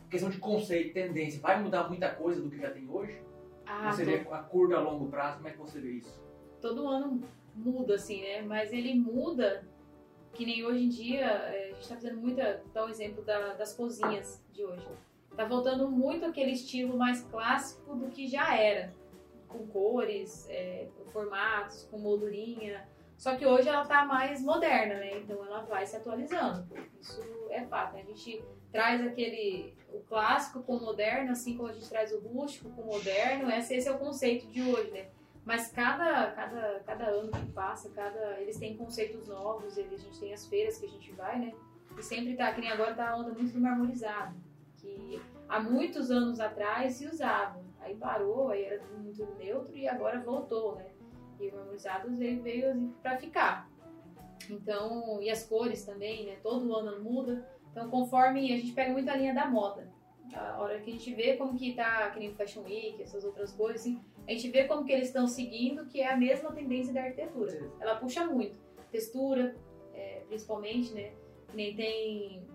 Questão 0.09 0.29
de 0.29 0.37
conceito, 0.37 0.93
tendência, 0.93 1.39
vai 1.41 1.61
mudar 1.61 1.87
muita 1.87 2.09
coisa 2.09 2.41
do 2.41 2.49
que 2.49 2.57
já 2.57 2.69
tem 2.69 2.89
hoje? 2.89 3.21
Ah, 3.65 3.91
você 3.91 4.05
vê 4.05 4.25
a 4.31 4.37
curto 4.39 4.75
a 4.75 4.79
longo 4.79 5.07
prazo, 5.09 5.37
como 5.37 5.47
é 5.49 5.51
que 5.51 5.57
você 5.57 5.79
vê 5.79 5.91
isso? 5.91 6.27
todo 6.61 6.87
ano 6.87 7.21
muda, 7.55 7.95
assim, 7.95 8.21
né? 8.21 8.41
Mas 8.41 8.71
ele 8.71 8.93
muda, 8.95 9.67
que 10.37 10.45
nem 10.45 10.63
hoje 10.65 10.83
em 10.85 10.89
dia, 10.89 11.25
é, 11.25 11.71
a 11.71 11.73
gente 11.73 11.89
tá 11.89 11.95
fazendo 11.95 12.17
muita, 12.21 12.63
dá 12.73 12.85
um 12.85 12.89
exemplo 12.89 13.23
da- 13.23 13.53
das 13.53 13.73
cozinhas 13.73 14.41
de 14.53 14.63
hoje. 14.63 14.87
Tá 15.35 15.45
voltando 15.45 15.89
muito 15.89 16.25
aquele 16.25 16.51
estilo 16.51 16.97
mais 16.97 17.21
clássico 17.23 17.95
do 17.95 18.07
que 18.09 18.27
já 18.27 18.55
era, 18.55 18.93
com 19.47 19.65
cores, 19.67 20.47
é, 20.49 20.87
com 20.97 21.09
formatos, 21.11 21.87
com 21.91 21.97
moldurinha. 21.97 22.87
Só 23.17 23.35
que 23.35 23.45
hoje 23.45 23.67
ela 23.67 23.83
tá 23.85 24.05
mais 24.05 24.41
moderna, 24.43 24.95
né? 24.95 25.17
Então 25.17 25.43
ela 25.43 25.61
vai 25.61 25.85
se 25.85 25.95
atualizando. 25.95 26.67
Isso 27.01 27.19
é 27.49 27.63
fato. 27.65 27.93
né? 27.95 28.01
A 28.01 28.05
gente 28.05 28.43
traz 28.71 29.01
aquele 29.05 29.75
o 29.91 29.99
clássico 30.01 30.61
com 30.61 30.75
o 30.75 30.81
moderno, 30.81 31.31
assim 31.31 31.55
como 31.57 31.69
a 31.69 31.73
gente 31.73 31.89
traz 31.89 32.11
o 32.11 32.19
rústico 32.19 32.69
com 32.71 32.81
o 32.81 32.85
moderno. 32.87 33.49
Esse, 33.49 33.73
esse 33.75 33.87
é 33.87 33.91
o 33.91 33.97
conceito 33.97 34.45
de 34.47 34.61
hoje, 34.61 34.91
né? 34.91 35.07
Mas 35.47 35.71
cada, 35.71 36.29
cada, 36.31 36.81
cada 36.81 37.05
ano 37.05 37.31
que 37.31 37.45
passa, 37.53 37.89
cada, 37.91 38.37
eles 38.41 38.59
têm 38.59 38.75
conceitos 38.75 39.29
novos, 39.29 39.77
eles, 39.77 39.93
a 39.93 40.03
gente 40.03 40.19
tem 40.19 40.33
as 40.33 40.45
feiras 40.45 40.77
que 40.77 40.85
a 40.85 40.89
gente 40.89 41.09
vai, 41.13 41.39
né? 41.39 41.53
E 41.97 42.03
sempre 42.03 42.35
tá, 42.35 42.51
que 42.53 42.59
nem 42.59 42.69
agora 42.69 42.93
tá 42.93 43.11
a 43.11 43.15
onda 43.15 43.31
muito 43.31 43.53
do 43.53 43.61
marmorizado, 43.61 44.35
que 44.75 45.21
há 45.47 45.61
muitos 45.61 46.11
anos 46.11 46.41
atrás 46.41 46.95
se 46.95 47.07
usava. 47.07 47.63
Aí 47.79 47.95
parou, 47.95 48.49
aí 48.49 48.65
era 48.65 48.83
muito 48.97 49.25
neutro 49.39 49.73
e 49.73 49.87
agora 49.87 50.19
voltou, 50.19 50.75
né? 50.75 50.87
E 51.39 51.47
o 51.47 51.55
marmorizado 51.55 52.13
veio, 52.13 52.43
veio 52.43 52.69
assim, 52.69 52.93
pra 53.01 53.15
ficar. 53.15 53.69
Então, 54.49 55.21
e 55.21 55.29
as 55.29 55.45
cores 55.45 55.85
também, 55.85 56.25
né? 56.25 56.35
Todo 56.43 56.75
ano 56.75 57.01
muda. 57.01 57.49
Então, 57.71 57.89
conforme 57.89 58.51
a 58.51 58.57
gente 58.57 58.73
pega 58.73 58.91
muito 58.91 59.09
a 59.09 59.15
linha 59.15 59.33
da 59.33 59.47
moda. 59.47 59.89
A 60.33 60.59
hora 60.59 60.77
que 60.81 60.89
a 60.89 60.93
gente 60.93 61.13
vê 61.13 61.37
como 61.37 61.57
que 61.57 61.73
tá, 61.73 62.09
que 62.09 62.19
nem 62.19 62.35
Fashion 62.35 62.63
Week, 62.63 63.01
essas 63.01 63.23
outras 63.23 63.53
coisas, 63.53 63.79
assim, 63.79 64.03
a 64.27 64.31
gente 64.31 64.49
vê 64.49 64.65
como 64.65 64.83
que 64.85 64.91
eles 64.91 65.07
estão 65.07 65.25
seguindo, 65.25 65.85
que 65.85 66.01
é 66.01 66.11
a 66.11 66.17
mesma 66.17 66.51
tendência 66.51 66.93
da 66.93 67.01
arquitetura. 67.01 67.71
Ela 67.79 67.95
puxa 67.95 68.25
muito. 68.25 68.57
Textura, 68.91 69.55
é, 69.93 70.21
principalmente, 70.27 70.93
né? 70.93 71.13
Nem 71.53 71.73
tem, 71.75 72.45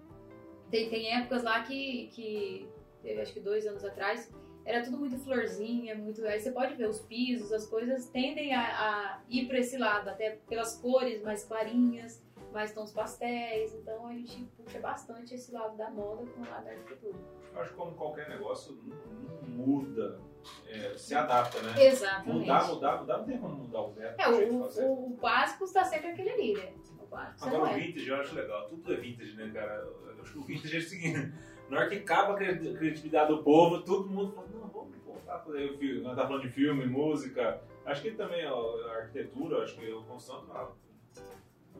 tem. 0.70 0.91
Tem 0.91 1.14
épocas 1.14 1.43
lá 1.43 1.62
que, 1.62 2.09
que 2.09 2.68
teve 3.03 3.20
acho 3.20 3.33
que 3.33 3.41
dois 3.41 3.66
anos 3.66 3.85
atrás, 3.85 4.31
era 4.64 4.83
tudo 4.85 4.99
muito 4.99 5.18
florzinha, 5.18 5.95
muito. 5.95 6.25
Aí 6.27 6.41
você 6.41 6.53
pode 6.53 6.75
ver 6.75 6.89
os 6.89 7.01
pisos, 7.01 7.53
as 7.53 7.66
coisas 7.66 8.07
tendem 8.11 8.55
a, 8.55 8.61
a 8.61 9.23
ir 9.29 9.49
para 9.49 9.59
esse 9.59 9.79
lado, 9.79 10.09
até 10.09 10.39
pelas 10.49 10.79
cores 10.79 11.23
mais 11.23 11.45
clarinhas, 11.45 12.23
mais 12.53 12.73
tons 12.73 12.93
pastéis. 12.93 13.75
Então 13.75 14.07
a 14.07 14.12
gente 14.12 14.45
puxa 14.57 14.79
bastante 14.79 15.35
esse 15.35 15.53
lado 15.53 15.77
da 15.77 15.91
moda 15.91 16.27
com 16.27 16.43
o 16.43 16.51
lado 16.51 16.64
da 16.64 16.70
arquitetura. 16.70 17.18
Eu 17.55 17.61
acho 17.61 17.70
que 17.70 17.77
como 17.77 17.95
qualquer 17.95 18.29
negócio, 18.29 18.79
não 18.85 19.49
muda, 19.49 20.20
é, 20.68 20.95
se 20.97 21.14
adapta, 21.14 21.61
né? 21.62 21.86
Exatamente. 21.86 22.38
Mudar, 22.40 22.66
mudar, 22.68 23.01
mudar, 23.01 23.18
não 23.18 23.24
tem 23.24 23.38
como 23.38 23.55
mudar 23.57 23.80
o 23.82 23.93
método, 23.95 24.22
É, 24.22 24.28
o 24.28 24.34
jeito 24.36 24.51
de 24.51 24.57
o, 24.57 24.61
fazer. 24.64 24.84
o, 24.84 24.93
o 25.07 25.16
básico 25.20 25.64
está 25.64 25.84
sempre 25.84 26.09
aquele 26.09 26.30
ali, 26.30 26.55
né? 26.55 26.72
O 27.01 27.07
básico 27.07 27.47
Agora 27.49 27.62
o 27.64 27.66
é. 27.66 27.78
vintage 27.80 28.09
eu 28.09 28.16
acho 28.16 28.34
legal, 28.34 28.68
tudo 28.68 28.93
é 28.93 28.97
vintage, 28.97 29.34
né, 29.34 29.51
cara? 29.53 29.74
Eu 30.16 30.22
acho 30.22 30.32
que 30.32 30.38
o 30.38 30.43
vintage 30.45 30.76
é 30.76 30.78
o 30.78 30.82
seguinte, 30.82 31.32
na 31.68 31.78
hora 31.78 31.88
que 31.88 31.97
acaba 31.97 32.32
a 32.32 32.36
cri- 32.36 32.74
criatividade 32.74 33.28
do 33.30 33.43
povo, 33.43 33.82
todo 33.82 34.09
mundo 34.09 34.32
fala, 34.32 34.47
não, 34.53 34.68
vamos 34.68 34.97
voltar 35.05 35.36
a 35.36 35.38
fazer 35.40 35.70
o 35.70 35.78
filme, 35.78 36.01
nós 36.01 36.16
tá 36.16 36.26
falando 36.26 36.43
de 36.43 36.49
filme, 36.51 36.86
música, 36.86 37.61
acho 37.86 38.03
que 38.03 38.11
também 38.12 38.47
ó, 38.47 38.76
a 38.88 38.97
arquitetura, 38.99 39.62
acho 39.62 39.76
que 39.76 39.90
o 39.93 40.03
construção, 40.05 40.45
ah, 40.55 40.70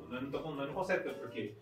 nós 0.09 0.23
não, 0.23 0.31
tá, 0.31 0.39
nós 0.41 0.67
não 0.69 0.75
conseguimos, 0.75 1.17
porque 1.17 1.55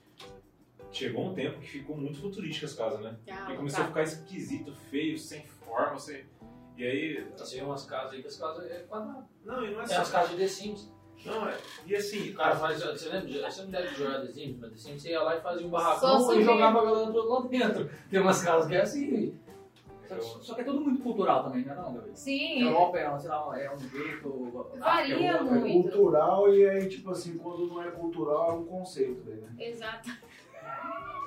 chegou 0.92 1.26
um 1.26 1.34
tempo 1.34 1.60
que 1.60 1.68
ficou 1.68 1.96
muito 1.96 2.18
futurística 2.20 2.66
as 2.66 2.74
casas, 2.74 3.00
né? 3.00 3.16
Ah, 3.30 3.52
E 3.52 3.56
começou 3.56 3.80
a 3.80 3.82
tá. 3.84 3.88
ficar 3.88 4.02
esquisito, 4.02 4.74
feio, 4.90 5.16
sem 5.18 5.44
forma, 5.46 5.98
sem... 5.98 6.24
E 6.76 6.84
aí... 6.84 7.26
Você 7.36 7.56
vê 7.56 7.62
umas 7.62 7.84
casas 7.84 8.12
aí 8.12 8.22
que 8.22 8.28
as 8.28 8.36
casas 8.36 8.70
é 8.70 8.80
quadrado. 8.80 9.26
Não, 9.44 9.64
e 9.64 9.72
não 9.72 9.82
é 9.82 9.84
Tem 9.84 9.96
as 9.96 10.08
só... 10.08 10.12
casas 10.14 10.30
de 10.30 10.36
The 10.36 10.48
Sims. 10.48 10.92
Não, 11.24 11.48
é... 11.48 11.56
E 11.86 11.94
assim, 11.94 12.30
O 12.30 12.34
cara 12.34 12.56
faz. 12.56 12.82
Você 12.82 13.08
lembra? 13.10 13.50
Você 13.50 13.62
não 13.62 13.70
deve 13.70 13.94
jogar 13.94 14.20
The 14.20 14.32
Sims, 14.32 14.58
mas 14.58 14.70
The 14.70 14.76
Sims 14.76 15.02
você 15.02 15.10
ia 15.10 15.22
lá 15.22 15.36
e 15.36 15.40
fazia 15.40 15.66
um 15.66 15.70
barracão 15.70 16.40
e 16.40 16.42
jogava 16.42 16.80
a 16.80 16.84
galera 16.84 17.12
toda 17.12 17.28
lá 17.28 17.48
dentro. 17.48 17.90
Tem 18.10 18.20
umas 18.20 18.42
casas 18.42 18.68
que 18.68 18.74
é 18.74 18.80
assim. 18.80 19.38
Só, 20.18 20.40
só 20.40 20.54
que 20.54 20.62
é 20.62 20.64
tudo 20.64 20.80
muito 20.80 21.02
cultural 21.02 21.44
também, 21.44 21.64
não 21.64 21.72
é 21.72 21.76
não, 21.76 21.94
Gabriel? 21.94 22.16
Sim, 22.16 22.62
Europa 22.62 22.98
é, 22.98 23.18
sei 23.18 23.30
lá, 23.30 23.60
é 23.60 23.72
um 23.72 23.78
jeito. 23.78 24.68
Varia 24.78 25.30
é 25.30 25.40
outra. 25.40 25.56
É 25.56 25.60
muito. 25.60 25.90
cultural 25.90 26.52
e 26.52 26.68
aí, 26.68 26.88
tipo 26.88 27.10
assim, 27.10 27.38
quando 27.38 27.68
não 27.68 27.80
é 27.82 27.90
cultural 27.92 28.50
é 28.50 28.54
um 28.54 28.64
conceito, 28.64 29.22
né? 29.30 29.48
exato. 29.58 30.10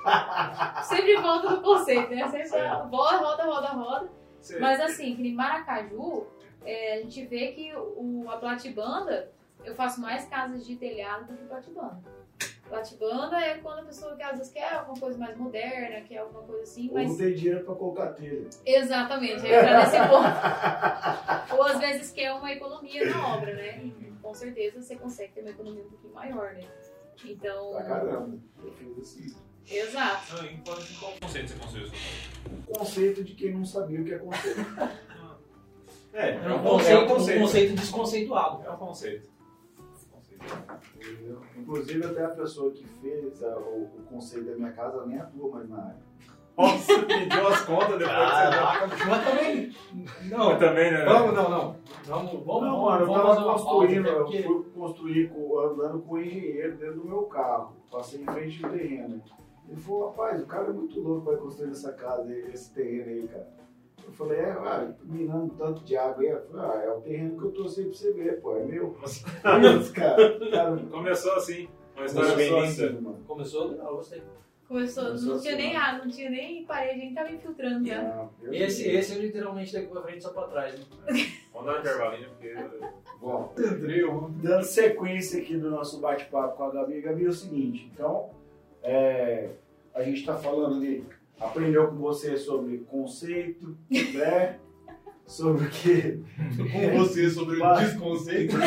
Sempre 0.84 1.16
volta 1.16 1.50
no 1.50 1.62
conceito, 1.62 2.10
né? 2.10 2.28
Sempre 2.28 2.58
roda, 2.58 3.16
roda, 3.16 3.44
roda, 3.44 3.68
roda. 3.68 4.12
Mas 4.60 4.80
assim, 4.80 5.16
que 5.16 5.26
em 5.28 5.34
Maracaju, 5.34 6.26
é, 6.64 6.94
a 6.94 7.00
gente 7.02 7.24
vê 7.26 7.52
que 7.52 7.72
o, 7.74 8.24
a 8.28 8.36
platibanda, 8.36 9.30
eu 9.64 9.74
faço 9.74 10.00
mais 10.00 10.24
casas 10.26 10.66
de 10.66 10.76
telhado 10.76 11.26
do 11.32 11.36
que 11.36 11.44
platibanda. 11.44 12.02
Platibanda 12.68 13.36
é 13.38 13.58
quando 13.58 13.80
a 13.80 13.84
pessoa 13.84 14.16
que 14.16 14.22
às 14.22 14.38
vezes 14.38 14.52
quer 14.52 14.72
alguma 14.72 14.98
coisa 14.98 15.18
mais 15.18 15.36
moderna, 15.36 16.00
quer 16.06 16.18
alguma 16.18 16.42
coisa 16.42 16.62
assim, 16.62 16.88
Ou 16.90 16.98
não 16.98 17.04
mas. 17.04 17.16
tem 17.18 17.34
dinheiro 17.34 17.64
pra 17.64 17.74
colocar 17.74 18.06
telha. 18.14 18.48
Exatamente, 18.64 19.46
é 19.46 19.62
pra 19.62 19.80
nesse 19.80 19.98
ponto. 20.08 21.56
Ou 21.56 21.62
às 21.62 21.78
vezes 21.78 22.10
quer 22.10 22.32
uma 22.32 22.50
economia 22.50 23.04
na 23.10 23.34
obra, 23.36 23.54
né? 23.54 23.84
E, 23.84 24.14
com 24.22 24.32
certeza 24.32 24.80
você 24.80 24.96
consegue 24.96 25.32
ter 25.34 25.40
uma 25.42 25.50
economia 25.50 25.84
um 25.84 25.88
pouquinho 25.90 26.14
maior, 26.14 26.54
né? 26.54 26.66
Então. 27.24 27.72
Pra 27.72 27.84
caramba. 27.84 28.38
Eu 28.62 28.72
fiz 28.72 28.98
assim. 28.98 29.36
Exato. 29.70 30.36
Não, 30.36 30.44
em 30.46 30.56
qual 30.58 30.76
conceito 31.20 31.48
você 31.48 31.54
construiu 31.58 31.86
isso? 31.86 31.94
O 32.68 32.78
conceito 32.78 33.24
de 33.24 33.34
quem 33.34 33.54
não 33.54 33.64
sabia 33.64 34.00
o 34.00 34.04
que 34.04 34.14
é 34.14 34.18
conceito. 34.18 34.60
É, 36.16 36.30
É 36.36 36.54
um 36.54 36.62
conceito, 36.62 37.02
um 37.02 37.40
conceito 37.40 37.74
desconceituado. 37.74 38.62
É 38.64 38.70
um 38.70 38.76
conceito. 38.76 39.28
Conceito. 40.12 40.44
Entendeu? 40.94 41.40
Inclusive 41.56 42.06
até 42.06 42.24
a 42.24 42.28
pessoa 42.28 42.70
que 42.70 42.84
fez 43.02 43.42
a- 43.42 43.56
o, 43.58 43.90
o 43.98 44.02
conceito 44.08 44.46
da 44.48 44.54
minha 44.54 44.70
casa 44.70 45.04
nem 45.06 45.18
atua 45.18 45.50
mais 45.56 45.68
na 45.68 45.76
área. 45.82 45.96
Nossa, 46.56 47.02
pediu 47.02 47.48
as 47.48 47.62
contas 47.62 47.98
depois 47.98 48.16
mas 49.08 49.24
também. 49.24 49.70
que 49.70 49.74
você 49.74 50.28
Não, 50.36 50.48
deu. 50.50 50.58
também, 50.60 50.92
né? 50.92 51.04
vamos, 51.04 51.34
não, 51.34 51.50
não. 51.50 51.76
Vamos, 52.04 52.32
vamos, 52.32 52.32
não, 52.44 52.44
vamos, 52.44 52.82
mano, 52.84 53.00
eu 53.02 53.06
vamos 53.06 53.14
tava 53.22 53.28
fazer 53.34 53.40
uma 53.46 53.52
construindo, 53.54 54.04
pausa, 54.04 54.36
eu 54.36 54.42
fui 54.62 54.70
construir 54.72 55.32
andando 55.68 55.98
com 56.02 56.14
o 56.14 56.20
engenheiro 56.22 56.76
dentro 56.76 57.00
do 57.00 57.08
meu 57.08 57.22
carro. 57.24 57.74
Passei 57.90 58.22
em 58.22 58.24
frente 58.26 58.62
do 58.62 58.68
terreno. 58.68 59.20
Ele 59.68 59.80
falou, 59.80 60.08
rapaz, 60.10 60.42
o 60.42 60.46
cara 60.46 60.68
é 60.68 60.72
muito 60.72 61.00
louco 61.00 61.22
vai 61.26 61.36
construir 61.36 61.70
essa 61.70 61.92
casa, 61.92 62.30
esse 62.52 62.72
terreno 62.72 63.08
aí, 63.10 63.28
cara. 63.28 63.48
Eu 64.06 64.12
falei, 64.12 64.38
é, 64.38 64.50
ah, 64.50 64.92
minando 65.02 65.54
tanto 65.54 65.82
de 65.84 65.96
água 65.96 66.22
aí. 66.22 66.28
Eu 66.28 66.42
falei, 66.46 66.66
ah, 66.66 66.82
é 66.84 66.90
o 66.90 67.00
terreno 67.00 67.38
que 67.38 67.44
eu 67.46 67.52
trouxe 67.52 67.80
aí 67.80 67.86
pra 67.86 67.96
você 67.96 68.12
ver, 68.12 68.40
pô, 68.40 68.56
é 68.56 68.64
meu. 68.64 68.96
Isso, 69.02 69.92
cara. 69.94 70.38
cara 70.50 70.76
Começou 70.90 71.32
assim, 71.34 71.68
uma 71.96 72.04
história 72.04 72.36
bem 72.36 72.64
assim, 72.64 72.86
linda. 72.86 73.00
mano. 73.00 73.18
Começou 73.26 73.68
legal, 73.68 73.88
eu 73.88 73.96
gostei. 73.96 74.22
Começou, 74.68 75.04
Começou 75.04 75.34
não 75.34 75.40
tinha 75.40 75.52
assim, 75.54 75.62
nem 75.62 75.72
né? 75.74 75.78
água, 75.78 76.04
não 76.04 76.10
tinha 76.10 76.30
nem 76.30 76.64
parede, 76.64 76.90
a 77.00 77.04
gente 77.04 77.14
tava 77.14 77.30
infiltrando 77.32 77.86
já. 77.86 78.00
Ah, 78.00 78.28
eu- 78.42 78.54
Esse, 78.54 78.88
esse 78.88 79.12
é 79.12 79.18
literalmente 79.18 79.72
daqui 79.72 79.86
pra 79.88 80.02
frente 80.02 80.22
só 80.22 80.30
pra 80.30 80.48
trás. 80.48 80.78
Né? 80.78 80.84
Vamos 81.52 81.66
dar 81.66 81.76
um 81.76 81.80
intervalinho, 81.80 82.28
porque... 82.30 82.54
Bom, 83.20 83.52
dando 84.42 84.64
sequência 84.64 85.40
aqui 85.40 85.56
do 85.56 85.70
nosso 85.70 86.00
bate-papo 86.00 86.56
com 86.56 86.64
a 86.64 86.70
Gabi. 86.70 87.00
Gabi, 87.00 87.24
é 87.26 87.28
o 87.28 87.32
seguinte, 87.32 87.90
então, 87.92 88.30
é, 88.84 89.50
a 89.94 90.02
gente 90.02 90.20
está 90.20 90.36
falando 90.36 90.76
ali 90.76 91.04
aprendeu 91.40 91.88
com 91.88 91.96
você 91.96 92.36
sobre 92.36 92.78
conceito, 92.78 93.76
né? 93.90 94.58
Sobre 95.26 95.64
o 95.64 95.70
que 95.70 96.22
Com 96.70 96.98
você 96.98 97.30
sobre 97.30 97.56
o 97.58 97.74
desconceito. 97.76 98.54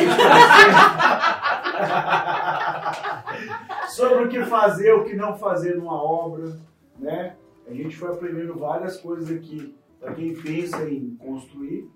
sobre 3.90 4.24
o 4.24 4.28
que 4.28 4.44
fazer, 4.44 4.92
o 4.92 5.04
que 5.04 5.14
não 5.14 5.36
fazer 5.36 5.76
numa 5.76 6.02
obra, 6.02 6.58
né? 6.98 7.36
A 7.64 7.72
gente 7.72 7.96
foi 7.96 8.08
aprendendo 8.08 8.58
várias 8.58 8.96
coisas 8.96 9.30
aqui 9.30 9.72
para 10.00 10.14
quem 10.14 10.34
pensa 10.34 10.90
em 10.90 11.14
construir 11.14 11.88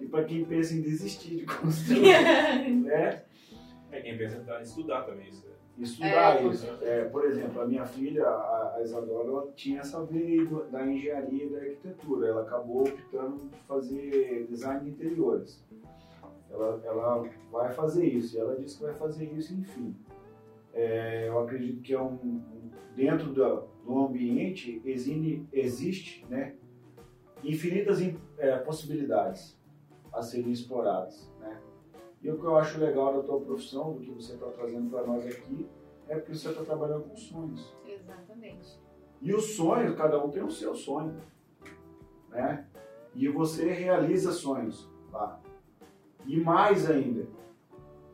e 0.00 0.06
para 0.06 0.22
quem 0.22 0.44
pensa 0.44 0.72
em 0.72 0.82
desistir 0.82 1.38
de 1.38 1.46
construir, 1.46 2.12
né? 2.86 3.22
É 3.90 4.00
quem 4.00 4.16
pensa 4.16 4.36
em 4.36 4.62
estudar 4.62 5.02
também 5.02 5.28
isso. 5.30 5.49
Estudar 5.78 6.36
É, 6.36 6.46
isso. 6.46 6.66
É, 6.82 7.04
por 7.06 7.24
exemplo, 7.24 7.60
a 7.62 7.66
minha 7.66 7.86
filha, 7.86 8.26
a, 8.26 8.74
a 8.76 8.82
Isadora, 8.82 9.28
ela 9.28 9.52
tinha 9.54 9.80
essa 9.80 10.04
veia 10.04 10.44
do- 10.44 10.64
da 10.70 10.86
engenharia 10.86 11.44
e 11.44 11.48
da 11.50 11.58
arquitetura. 11.58 12.28
Ela 12.28 12.42
acabou 12.42 12.82
optando 12.82 13.48
de 13.48 13.58
fazer 13.60 14.46
design 14.48 14.84
de 14.84 14.90
interiores. 14.90 15.64
Ela, 16.50 16.82
ela 16.84 17.30
vai 17.50 17.72
fazer 17.72 18.04
isso, 18.06 18.36
e 18.36 18.40
ela 18.40 18.56
disse 18.56 18.76
que 18.76 18.82
vai 18.84 18.94
fazer 18.94 19.24
isso, 19.32 19.54
enfim. 19.54 19.94
É, 20.74 21.28
eu 21.28 21.38
acredito 21.40 21.80
que 21.80 21.94
é 21.94 22.00
um, 22.02 22.42
dentro 22.94 23.32
da- 23.32 23.62
do 23.84 23.98
ambiente 24.04 24.82
existe, 24.84 25.48
existe 25.52 26.26
né, 26.28 26.54
infinitas 27.42 27.98
é, 28.38 28.58
possibilidades 28.58 29.58
a 30.12 30.20
serem 30.22 30.50
exploradas. 30.52 31.30
Né? 31.40 31.58
E 32.22 32.30
o 32.30 32.38
que 32.38 32.44
eu 32.44 32.56
acho 32.56 32.78
legal 32.78 33.14
da 33.16 33.22
tua 33.22 33.40
profissão, 33.40 33.94
do 33.94 34.00
que 34.00 34.10
você 34.10 34.34
está 34.34 34.46
trazendo 34.50 34.90
para 34.90 35.06
nós 35.06 35.26
aqui, 35.26 35.66
é 36.08 36.16
porque 36.16 36.34
você 36.34 36.50
está 36.50 36.62
trabalhando 36.62 37.04
com 37.04 37.16
sonhos. 37.16 37.74
Exatamente. 37.86 38.78
E 39.22 39.32
os 39.34 39.54
sonhos, 39.56 39.96
cada 39.96 40.22
um 40.22 40.30
tem 40.30 40.42
o 40.42 40.50
seu 40.50 40.74
sonho. 40.74 41.16
Né? 42.28 42.66
E 43.14 43.28
você 43.28 43.70
realiza 43.70 44.32
sonhos 44.32 44.88
lá. 45.10 45.40
E 46.26 46.38
mais 46.38 46.88
ainda, 46.90 47.26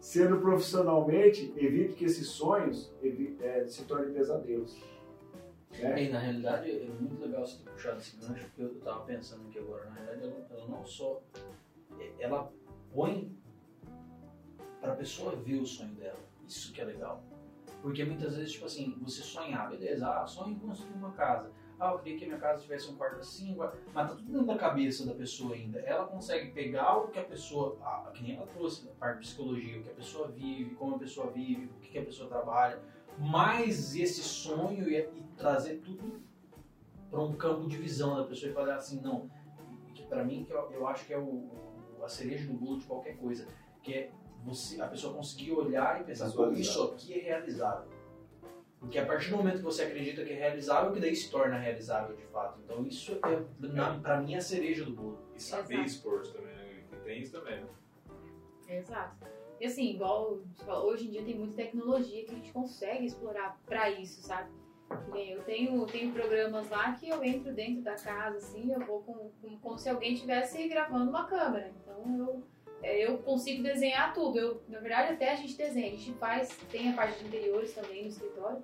sendo 0.00 0.40
profissionalmente, 0.40 1.52
evite 1.56 1.94
que 1.94 2.04
esses 2.04 2.28
sonhos 2.28 2.92
evi- 3.02 3.36
eh, 3.40 3.66
se 3.66 3.84
tornem 3.84 4.12
pesadelos. 4.12 4.80
Né? 5.72 6.04
E 6.04 6.08
na 6.10 6.18
realidade 6.20 6.70
é 6.70 6.86
muito 6.86 7.20
legal 7.20 7.44
você 7.46 7.62
ter 7.62 7.70
puxado 7.70 7.98
esse 7.98 8.16
gancho, 8.16 8.46
porque 8.46 8.62
eu 8.62 8.74
tava 8.76 9.04
pensando 9.04 9.46
aqui 9.48 9.58
agora, 9.58 9.84
na 9.86 9.94
realidade 9.96 10.22
ela, 10.22 10.46
ela 10.50 10.68
não 10.68 10.84
só. 10.84 11.20
Ela 12.18 12.50
põe 12.94 13.36
pra 14.86 14.94
pessoa 14.94 15.34
ver 15.34 15.58
o 15.60 15.66
sonho 15.66 15.94
dela. 15.94 16.18
Isso 16.46 16.72
que 16.72 16.80
é 16.80 16.84
legal. 16.84 17.22
Porque 17.82 18.04
muitas 18.04 18.36
vezes, 18.36 18.52
tipo 18.52 18.66
assim, 18.66 18.96
você 19.02 19.20
sonhar, 19.20 19.68
beleza, 19.68 20.08
ah, 20.08 20.26
sonho 20.26 20.52
em 20.54 20.58
construir 20.58 20.94
uma 20.94 21.10
casa. 21.12 21.50
Ah, 21.78 21.90
eu 21.92 21.98
queria 21.98 22.18
que 22.18 22.24
a 22.24 22.28
minha 22.28 22.38
casa 22.40 22.62
tivesse 22.62 22.90
um 22.90 22.96
quarto 22.96 23.18
assim, 23.18 23.54
mas 23.56 23.70
tá 23.92 24.06
tudo 24.14 24.22
dentro 24.22 24.46
da 24.46 24.56
cabeça 24.56 25.04
da 25.04 25.12
pessoa 25.12 25.54
ainda. 25.54 25.80
Ela 25.80 26.06
consegue 26.06 26.52
pegar 26.52 26.96
o 26.98 27.08
que 27.08 27.18
a 27.18 27.24
pessoa, 27.24 27.76
ah, 27.82 28.10
que 28.14 28.22
nem 28.22 28.36
ela 28.36 28.46
trouxe, 28.46 28.88
a 28.88 28.92
parte 28.92 29.18
de 29.20 29.26
psicologia, 29.26 29.78
o 29.78 29.82
que 29.82 29.90
a 29.90 29.94
pessoa 29.94 30.28
vive, 30.28 30.74
como 30.76 30.94
a 30.94 30.98
pessoa 30.98 31.30
vive, 31.32 31.66
o 31.66 31.80
que 31.80 31.98
a 31.98 32.04
pessoa 32.04 32.28
trabalha, 32.28 32.80
mais 33.18 33.94
esse 33.96 34.22
sonho 34.22 34.88
e, 34.88 34.96
e 34.98 35.22
trazer 35.36 35.80
tudo 35.84 36.20
para 37.10 37.20
um 37.20 37.34
campo 37.34 37.68
de 37.68 37.76
visão 37.76 38.16
da 38.16 38.24
pessoa 38.24 38.50
e 38.50 38.54
falar 38.54 38.76
assim, 38.76 39.00
não, 39.00 39.28
que 39.94 40.02
para 40.04 40.24
mim 40.24 40.44
que 40.44 40.52
eu, 40.52 40.70
eu 40.70 40.86
acho 40.86 41.04
que 41.06 41.12
é 41.12 41.18
o, 41.18 41.22
o- 41.24 42.02
a 42.04 42.08
cereja 42.08 42.46
do 42.46 42.54
bolo 42.54 42.78
de 42.78 42.86
qualquer 42.86 43.16
coisa, 43.16 43.46
que 43.82 43.92
é 43.92 44.10
você, 44.46 44.80
a 44.80 44.86
pessoa 44.86 45.12
conseguir 45.14 45.52
olhar 45.52 46.00
e 46.00 46.04
pensar, 46.04 46.30
pô, 46.30 46.50
isso 46.52 46.82
aqui 46.84 47.14
é 47.14 47.22
realizável. 47.22 47.88
Porque 48.78 48.98
a 48.98 49.04
partir 49.06 49.30
do 49.30 49.38
momento 49.38 49.56
que 49.56 49.62
você 49.64 49.82
acredita 49.82 50.24
que 50.24 50.32
é 50.32 50.36
realizável, 50.36 50.92
que 50.92 51.00
daí 51.00 51.16
se 51.16 51.30
torna 51.30 51.58
realizável 51.58 52.14
de 52.14 52.22
fato. 52.26 52.60
Então 52.64 52.86
isso 52.86 53.18
é, 53.24 53.66
na, 53.66 53.98
pra 53.98 54.20
mim, 54.20 54.34
é 54.34 54.38
a 54.38 54.40
cereja 54.40 54.84
do 54.84 54.92
bolo. 54.92 55.18
E 55.34 55.42
saber 55.42 55.74
Exato. 55.74 55.86
expor 55.88 56.22
isso 56.22 56.32
também, 56.34 56.54
né? 56.54 56.84
Que 56.90 56.96
tem 56.98 57.20
isso 57.20 57.32
também, 57.32 57.60
né? 57.60 57.68
Exato. 58.68 59.26
E 59.60 59.66
assim, 59.66 59.90
igual 59.94 60.40
falou, 60.64 60.90
hoje 60.92 61.06
em 61.08 61.10
dia 61.10 61.24
tem 61.24 61.34
muita 61.36 61.56
tecnologia 61.56 62.24
que 62.24 62.30
a 62.32 62.34
gente 62.34 62.52
consegue 62.52 63.06
explorar 63.06 63.58
pra 63.66 63.90
isso, 63.90 64.20
sabe? 64.22 64.50
Eu 65.14 65.42
tenho, 65.42 65.84
tenho 65.86 66.12
programas 66.12 66.68
lá 66.68 66.92
que 66.92 67.08
eu 67.08 67.24
entro 67.24 67.52
dentro 67.52 67.82
da 67.82 67.94
casa, 67.96 68.36
assim, 68.36 68.72
eu 68.72 68.80
vou 68.86 69.02
com, 69.02 69.30
com- 69.42 69.58
como 69.58 69.78
se 69.78 69.88
alguém 69.88 70.12
estivesse 70.14 70.68
gravando 70.68 71.10
uma 71.10 71.24
câmera. 71.26 71.72
Então 71.82 72.18
eu, 72.18 72.44
eu 72.86 73.18
consigo 73.18 73.62
desenhar 73.62 74.12
tudo. 74.14 74.38
Eu, 74.38 74.62
na 74.68 74.78
verdade, 74.80 75.14
até 75.14 75.32
a 75.32 75.36
gente 75.36 75.56
desenha. 75.56 75.88
A 75.88 75.96
gente 75.96 76.12
faz, 76.14 76.48
tem 76.70 76.90
a 76.90 76.94
parte 76.94 77.18
de 77.18 77.26
interiores 77.26 77.74
também 77.74 78.02
no 78.02 78.08
escritório. 78.08 78.62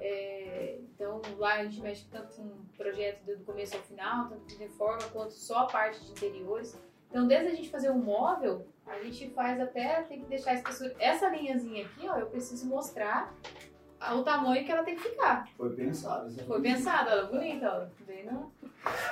É, 0.00 0.78
então 0.94 1.20
lá 1.38 1.54
a 1.54 1.64
gente 1.64 1.80
mexe 1.80 2.06
tanto 2.10 2.34
com 2.36 2.50
projeto 2.76 3.24
do 3.24 3.44
começo 3.44 3.76
ao 3.76 3.82
final, 3.82 4.28
tanto 4.28 4.44
de 4.46 4.56
reforma 4.56 5.02
quanto 5.12 5.32
só 5.32 5.60
a 5.60 5.66
parte 5.66 6.00
de 6.04 6.10
interiores. 6.10 6.78
Então, 7.08 7.28
desde 7.28 7.48
a 7.48 7.54
gente 7.54 7.70
fazer 7.70 7.90
um 7.90 7.98
móvel, 7.98 8.66
a 8.84 9.00
gente 9.02 9.30
faz 9.30 9.60
até, 9.60 10.02
tem 10.02 10.20
que 10.20 10.26
deixar 10.26 10.50
a 10.50 10.54
espessura. 10.54 10.94
Essa 10.98 11.28
linhazinha 11.28 11.86
aqui, 11.86 12.08
ó, 12.08 12.16
eu 12.16 12.26
preciso 12.26 12.66
mostrar 12.66 13.32
o 14.12 14.22
tamanho 14.22 14.64
que 14.64 14.70
ela 14.70 14.82
tem 14.82 14.96
que 14.96 15.02
ficar. 15.02 15.48
Foi 15.56 15.70
pensado. 15.70 16.28
isso 16.28 16.40
é 16.40 16.44
Foi 16.44 16.60
pensado, 16.60 17.10
ela 17.10 17.22
é 17.22 17.26
bonita, 17.26 17.70
ó. 17.72 18.04
Vendo? 18.04 18.52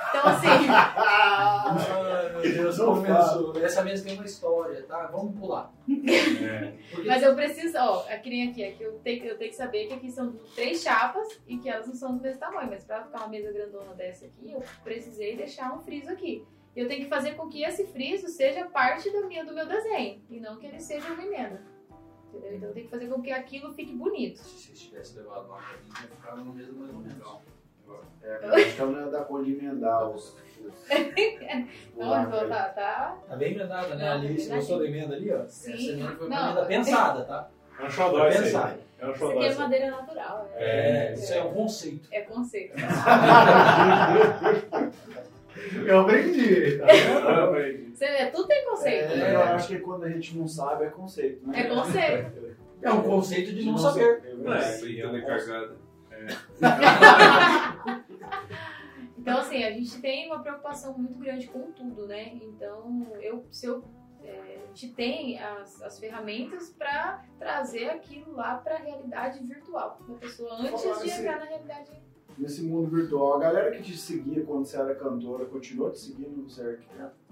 Então, 0.09 0.21
assim, 0.29 0.47
Ai, 0.69 2.31
meu 2.31 2.41
Deus, 2.41 2.77
Não 2.77 2.95
começou. 2.95 3.57
Essa 3.63 3.83
mesa 3.83 4.03
tem 4.03 4.15
uma 4.15 4.25
história, 4.25 4.83
tá? 4.83 5.07
Vamos 5.07 5.39
pular. 5.39 5.71
É. 5.89 6.73
Porque 6.93 7.07
mas 7.07 7.23
eu 7.23 7.33
preciso, 7.35 7.77
ó, 7.79 8.05
é 8.07 8.17
que 8.17 8.29
nem 8.29 8.49
aqui, 8.49 8.63
é 8.63 8.71
que 8.71 8.83
eu 8.83 8.99
tenho, 8.99 9.25
eu 9.25 9.37
tenho 9.37 9.49
que 9.49 9.57
saber 9.57 9.87
que 9.87 9.93
aqui 9.93 10.11
são 10.11 10.33
três 10.55 10.81
chapas 10.81 11.27
e 11.47 11.57
que 11.57 11.69
elas 11.69 11.87
não 11.87 11.95
são 11.95 12.15
do 12.15 12.21
mesmo 12.21 12.39
tamanho. 12.39 12.69
Mas 12.69 12.83
pra 12.83 13.03
ficar 13.03 13.19
uma 13.19 13.29
mesa 13.29 13.51
grandona 13.51 13.93
dessa 13.95 14.25
aqui, 14.25 14.51
eu 14.51 14.61
precisei 14.83 15.35
deixar 15.35 15.73
um 15.73 15.81
friso 15.81 16.11
aqui. 16.11 16.45
E 16.75 16.79
eu 16.79 16.87
tenho 16.87 17.03
que 17.03 17.09
fazer 17.09 17.35
com 17.35 17.47
que 17.49 17.63
esse 17.63 17.85
friso 17.87 18.27
seja 18.27 18.65
parte 18.65 19.11
da 19.11 19.21
minha, 19.21 19.45
do 19.45 19.53
meu 19.53 19.65
desenho 19.67 20.21
e 20.29 20.39
não 20.39 20.57
que 20.57 20.65
ele 20.65 20.79
seja 20.79 21.13
uma 21.13 21.23
emenda. 21.23 21.61
Entendeu? 22.33 22.53
Então 22.57 22.69
eu 22.69 22.73
tenho 22.73 22.85
que 22.85 22.91
fazer 22.91 23.07
com 23.07 23.21
que 23.21 23.31
aquilo 23.31 23.73
fique 23.73 23.93
bonito. 23.93 24.37
se 24.39 24.67
vocês 24.67 24.79
tivessem 24.79 25.17
levado 25.21 25.47
mim, 25.57 25.93
tinha 25.95 26.07
ficado 26.07 26.37
numa 26.37 26.53
mesa 26.53 26.71
mais 26.73 26.93
ou 26.93 26.99
menos. 26.99 27.23
É, 28.23 28.39
mas 28.41 28.53
acho 28.53 28.75
que 28.75 28.81
ela 28.81 28.91
não 28.95 28.99
ia 29.05 29.11
dar 29.11 29.25
conta 29.25 29.43
de 29.43 29.51
emendar 29.53 30.09
os. 30.09 30.35
Não, 31.97 32.23
então 32.23 32.39
aí. 32.39 32.47
tá, 32.49 32.69
tá. 32.69 33.17
Tá 33.27 33.35
bem 33.35 33.53
emendada, 33.53 33.95
né? 33.95 34.05
Não, 34.05 34.11
Ali, 34.13 34.39
você 34.39 34.47
bem 34.49 34.57
gostou 34.57 34.79
da 34.79 34.85
emenda 34.85 35.15
ali, 35.15 35.31
ó? 35.33 35.45
Sim. 35.47 35.73
Essa 35.73 35.91
emenda 35.91 36.15
foi 36.15 36.27
uma 36.27 36.35
Não. 36.35 36.45
emenda 36.51 36.65
pensada, 36.65 37.23
tá? 37.25 37.49
É 37.79 37.83
um 37.85 37.89
xodó 37.89 38.27
isso 38.29 38.57
aí. 38.57 38.77
É 38.99 39.05
um 39.05 39.09
Isso 39.11 39.19
xodó 39.19 39.31
aqui 39.33 39.45
é 39.45 39.49
isso 39.49 39.59
madeira 39.59 39.91
natural. 39.91 40.49
É, 40.55 41.07
É, 41.09 41.13
isso 41.13 41.33
é 41.33 41.43
um 41.43 41.53
conceito. 41.53 42.07
é 42.11 42.21
conceito. 42.21 42.73
Eu 45.85 45.99
aprendi. 46.01 46.77
Tá? 46.77 46.85
Ah, 47.27 47.43
aprendi. 47.45 47.92
Você 48.03 48.11
vê, 48.11 48.25
tudo 48.31 48.47
tem 48.47 48.65
conceito. 48.65 49.13
É, 49.13 49.33
eu 49.33 49.41
acho 49.43 49.67
que 49.69 49.79
quando 49.79 50.03
a 50.03 50.09
gente 50.09 50.37
não 50.37 50.45
sabe 50.45 50.83
é 50.83 50.89
conceito, 50.89 51.47
né? 51.47 51.61
É 51.61 51.63
conceito. 51.63 52.57
É 52.81 52.91
um 52.91 53.01
conceito 53.01 53.53
de 53.53 53.59
De 53.59 53.65
não 53.65 53.77
saber. 53.77 54.35
Não, 54.39 54.53
é, 54.53 54.59
É, 54.59 54.91
então 54.91 55.15
é 55.15 55.21
cagada. 55.21 55.77
Então, 59.17 59.37
assim, 59.37 59.63
a 59.63 59.71
gente 59.71 60.01
tem 60.01 60.27
uma 60.27 60.41
preocupação 60.41 60.97
muito 60.97 61.17
grande 61.17 61.47
com 61.47 61.71
tudo, 61.71 62.05
né? 62.05 62.33
Então, 62.41 63.07
eu, 63.21 63.45
se 63.49 63.65
eu, 63.67 63.81
é, 64.21 64.59
a 64.61 64.67
gente 64.67 64.93
tem 64.93 65.39
as, 65.39 65.81
as 65.81 65.97
ferramentas 65.97 66.71
para 66.77 67.23
trazer 67.39 67.89
aquilo 67.89 68.35
lá 68.35 68.57
para 68.57 68.75
a 68.75 68.79
realidade 68.79 69.39
virtual 69.41 69.97
da 70.05 70.15
pessoa 70.15 70.55
antes 70.55 70.81
de 70.81 70.89
assim, 70.89 71.09
entrar 71.09 71.39
na 71.39 71.45
realidade. 71.45 71.89
Nesse 72.37 72.63
mundo 72.63 72.89
virtual, 72.89 73.35
a 73.35 73.39
galera 73.39 73.71
que 73.71 73.81
te 73.81 73.97
seguia 73.97 74.43
quando 74.43 74.65
você 74.65 74.75
era 74.75 74.93
cantora 74.93 75.45
continuou 75.45 75.89
te 75.89 75.99
seguindo, 75.99 76.43
você 76.43 76.61
arquiteto? 76.61 77.22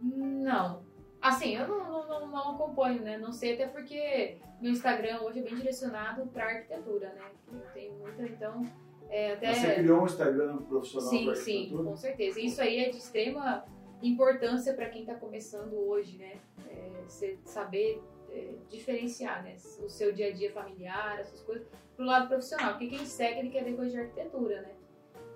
Não. 0.00 0.82
Assim, 1.20 1.56
eu 1.56 1.66
não, 1.66 1.78
não, 1.88 2.08
não, 2.08 2.28
não 2.28 2.50
acompanho, 2.54 3.02
né? 3.02 3.18
Não 3.18 3.32
sei, 3.32 3.54
até 3.54 3.66
porque 3.66 4.36
meu 4.60 4.72
Instagram 4.72 5.20
hoje 5.22 5.40
é 5.40 5.42
bem 5.42 5.54
direcionado 5.56 6.26
para 6.26 6.44
arquitetura, 6.44 7.12
né? 7.12 7.30
Eu 7.52 7.72
tenho 7.72 7.94
muita, 7.94 8.22
então. 8.22 8.62
É, 9.10 9.32
até... 9.32 9.54
Você 9.54 9.74
criou 9.74 10.02
um 10.02 10.06
Instagram 10.06 10.58
profissional 10.58 11.08
Sim, 11.08 11.24
para 11.24 11.34
sim, 11.34 11.56
arquitetura? 11.56 11.84
com 11.84 11.96
certeza. 11.96 12.40
Isso 12.40 12.60
aí 12.60 12.78
é 12.78 12.90
de 12.90 12.98
extrema 12.98 13.64
importância 14.02 14.74
para 14.74 14.88
quem 14.88 15.00
está 15.00 15.14
começando 15.14 15.74
hoje, 15.74 16.18
né? 16.18 16.36
É, 16.68 17.02
você 17.06 17.38
saber 17.44 18.00
é, 18.30 18.54
diferenciar, 18.68 19.42
né? 19.42 19.56
O 19.82 19.88
seu 19.88 20.12
dia 20.12 20.28
a 20.28 20.32
dia 20.32 20.52
familiar, 20.52 21.18
essas 21.18 21.40
coisas, 21.40 21.66
pro 21.96 22.04
lado 22.04 22.28
profissional. 22.28 22.72
Porque 22.72 22.88
quem 22.88 23.04
segue, 23.04 23.40
ele 23.40 23.50
quer 23.50 23.64
ver 23.64 23.74
coisa 23.74 23.90
de 23.90 24.00
arquitetura, 24.00 24.62
né? 24.62 24.77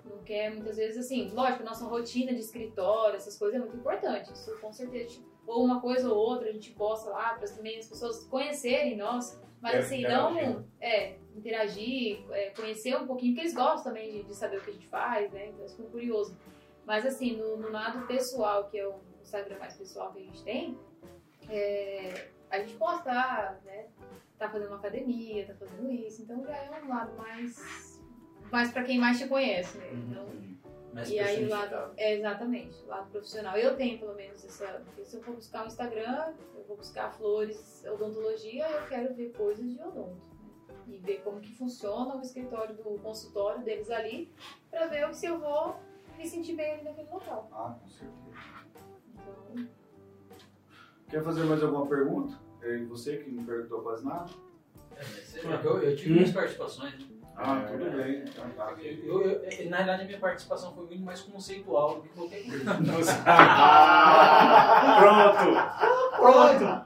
Não 0.05 0.17
quer, 0.23 0.53
muitas 0.53 0.77
vezes, 0.77 1.05
assim, 1.05 1.29
lógico, 1.31 1.63
nossa 1.63 1.85
rotina 1.85 2.33
de 2.33 2.39
escritório, 2.39 3.15
essas 3.15 3.37
coisas 3.37 3.55
é 3.55 3.63
muito 3.63 3.77
importante. 3.77 4.31
Isso 4.33 4.55
com 4.59 4.71
certeza, 4.71 5.09
tipo, 5.11 5.25
ou 5.45 5.63
uma 5.63 5.79
coisa 5.81 6.09
ou 6.11 6.17
outra 6.17 6.49
a 6.49 6.51
gente 6.51 6.71
posta 6.71 7.09
lá 7.09 7.33
para 7.33 7.47
também 7.47 7.77
as 7.79 7.87
pessoas 7.87 8.23
conhecerem 8.25 8.97
nós, 8.97 9.39
mas 9.61 9.75
É, 9.75 9.77
assim, 9.79 9.99
interagir. 9.99 10.49
não 10.49 10.65
é, 10.81 11.15
interagir, 11.35 12.25
é, 12.31 12.49
conhecer 12.51 12.95
um 12.97 13.07
pouquinho, 13.07 13.33
porque 13.33 13.47
eles 13.47 13.55
gostam 13.55 13.93
também 13.93 14.11
de, 14.11 14.23
de 14.23 14.35
saber 14.35 14.57
o 14.57 14.61
que 14.61 14.69
a 14.69 14.73
gente 14.73 14.87
faz, 14.87 15.31
né? 15.31 15.47
Então 15.47 15.59
eles 15.59 15.71
ficam 15.73 15.89
curiosos. 15.91 16.35
Mas 16.85 17.05
assim, 17.05 17.37
no, 17.37 17.57
no 17.57 17.71
lado 17.71 18.05
pessoal, 18.07 18.69
que 18.69 18.77
é 18.77 18.87
o 18.87 18.95
Instagram 19.21 19.57
mais 19.59 19.73
pessoal 19.75 20.11
que 20.11 20.19
a 20.19 20.23
gente 20.23 20.43
tem, 20.43 20.77
é, 21.49 22.27
a 22.49 22.59
gente 22.59 22.73
posta, 22.75 23.09
ah, 23.11 23.57
né? 23.63 23.87
Tá 24.37 24.49
fazendo 24.49 24.67
uma 24.67 24.77
academia, 24.77 25.45
tá 25.47 25.53
fazendo 25.55 25.89
isso, 25.91 26.23
então 26.23 26.43
já 26.43 26.55
é 26.57 26.81
um 26.83 26.89
lado 26.89 27.15
mais 27.17 28.02
mais 28.53 28.71
pra 28.71 28.83
quem 28.83 28.99
mais 28.99 29.17
te 29.17 29.27
conhece, 29.27 29.79
né? 29.79 29.89
Uhum. 29.91 30.07
Então, 30.11 30.27
Mais 30.93 31.09
e 31.09 31.17
aí 31.19 31.43
o 31.43 31.49
lado, 31.49 31.91
é, 31.97 32.13
exatamente, 32.19 32.77
o 32.83 32.87
lado 32.87 33.09
profissional. 33.09 33.57
Eu 33.57 33.75
tenho 33.75 33.97
pelo 33.97 34.13
menos 34.13 34.45
essa. 34.45 34.83
Se 35.03 35.17
eu 35.17 35.23
for 35.23 35.33
buscar 35.33 35.63
um 35.63 35.67
Instagram, 35.67 36.33
eu 36.55 36.63
vou 36.67 36.77
buscar 36.77 37.11
flores, 37.11 37.83
odontologia, 37.91 38.69
eu 38.69 38.87
quero 38.87 39.13
ver 39.15 39.33
coisas 39.33 39.67
de 39.73 39.81
odonto. 39.81 40.11
né? 40.11 40.75
E 40.87 40.97
ver 40.99 41.21
como 41.23 41.39
que 41.41 41.51
funciona 41.55 42.15
o 42.15 42.21
escritório 42.21 42.75
do 42.75 42.99
consultório 42.99 43.63
deles 43.63 43.89
ali, 43.89 44.31
pra 44.69 44.85
ver 44.85 45.11
se 45.15 45.25
eu 45.25 45.39
vou 45.39 45.75
me 46.15 46.27
sentir 46.27 46.53
bem 46.55 46.73
ali 46.73 46.83
naquele 46.83 47.09
local. 47.09 47.49
Ah, 47.51 47.75
com 47.81 47.87
certeza. 47.87 48.13
Então, 49.15 49.67
Quer 51.09 51.23
fazer 51.23 51.43
mais 51.45 51.63
alguma 51.63 51.87
pergunta? 51.87 52.35
É 52.61 52.77
você 52.83 53.17
que 53.17 53.31
não 53.31 53.43
perguntou 53.43 53.81
quase 53.81 54.05
nada? 54.05 54.29
É, 54.95 55.65
Eu, 55.65 55.81
eu 55.81 55.95
tive 55.95 56.13
minhas 56.13 56.31
participações. 56.31 57.12
Ah, 57.35 57.61
É, 57.63 57.65
tudo 57.71 57.97
bem. 57.97 58.23
Então 58.27 58.45
tá. 58.55 58.73
Eu, 58.79 59.21
eu- 59.21 59.43
eu- 59.43 59.69
na 59.69 59.77
verdade, 59.77 60.01
a 60.03 60.05
minha 60.05 60.19
participação 60.19 60.73
foi 60.73 60.85
muito 60.85 61.03
mais 61.03 61.21
conceitual 61.21 61.95
do 61.95 62.01
que 62.03 62.09
qualquer 62.09 62.43
coisa. 62.43 63.13
Pronto! 64.99 65.45
Pronto! 66.15 66.83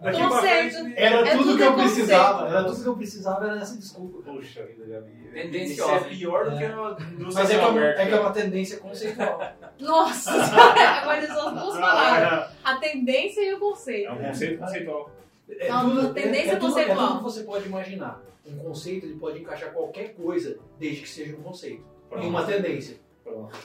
Daqui 0.00 0.20
Conceito. 0.20 0.74
frente. 0.80 0.94
Era 0.96 1.16
É 1.20 1.30
tudo 1.30 1.44
tudo 1.44 1.56
que 1.56 1.62
eu 1.62 1.72
conceito. 1.72 1.94
precisava. 1.94 2.48
Era 2.48 2.64
tudo 2.64 2.82
que 2.82 2.88
eu 2.88 2.96
precisava, 2.96 3.46
era 3.48 3.60
essa 3.60 3.76
desculpa. 3.78 4.22
Puxa 4.30 4.62
vida, 4.66 4.84
Gabi. 4.86 5.30
Tendenciosa, 5.32 5.96
Isso 5.96 6.04
é 6.04 6.08
pior 6.10 6.44
do 6.50 6.56
que 6.58 6.64
indústria 6.64 7.26
Mas 7.32 7.50
é 7.50 7.54
que, 7.58 7.60
é 7.60 7.66
uma, 7.66 7.84
é 7.86 8.06
que 8.06 8.12
é 8.14 8.20
uma 8.20 8.32
tendência 8.32 8.78
conceitual. 8.78 9.40
nossa, 9.80 10.30
agora 11.00 11.26
são 11.26 11.48
as 11.48 11.54
duas 11.62 11.78
palavras. 11.80 12.50
A 12.64 12.76
tendência 12.76 13.40
e 13.40 13.54
o 13.54 13.56
É 13.56 13.60
conceito. 13.60 14.12
um 14.12 14.16
conceito 14.18 14.58
conceitual. 14.58 15.10
É 15.48 15.68
Não, 15.68 15.90
tudo, 15.90 16.14
tendência 16.14 16.52
é, 16.52 16.54
é 16.54 16.56
tudo, 16.58 16.78
é 16.78 16.84
conceitual. 16.84 17.06
tudo 17.08 17.18
que 17.18 17.24
você 17.24 17.42
pode 17.44 17.66
imaginar. 17.66 18.22
Um 18.46 18.58
conceito 18.58 19.06
ele 19.06 19.16
pode 19.16 19.40
encaixar 19.40 19.72
qualquer 19.72 20.14
coisa, 20.14 20.58
desde 20.78 21.02
que 21.02 21.08
seja 21.08 21.36
um 21.36 21.42
conceito. 21.42 21.84
Em 22.16 22.28
uma 22.28 22.44
tendência. 22.44 22.98
Pronto. 23.22 23.56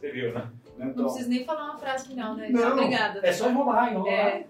Você 0.00 0.10
viu, 0.10 0.32
né? 0.32 0.50
Não 0.78 0.88
Então, 0.88 1.04
preciso 1.04 1.28
nem 1.28 1.44
falar 1.44 1.64
uma 1.64 1.78
frase 1.78 2.08
final, 2.08 2.34
né? 2.34 2.48
Não, 2.48 2.72
Obrigada. 2.72 3.20
É 3.22 3.32
só 3.32 3.50
enrolar, 3.50 3.92
enrolar. 3.92 4.12
É. 4.14 4.46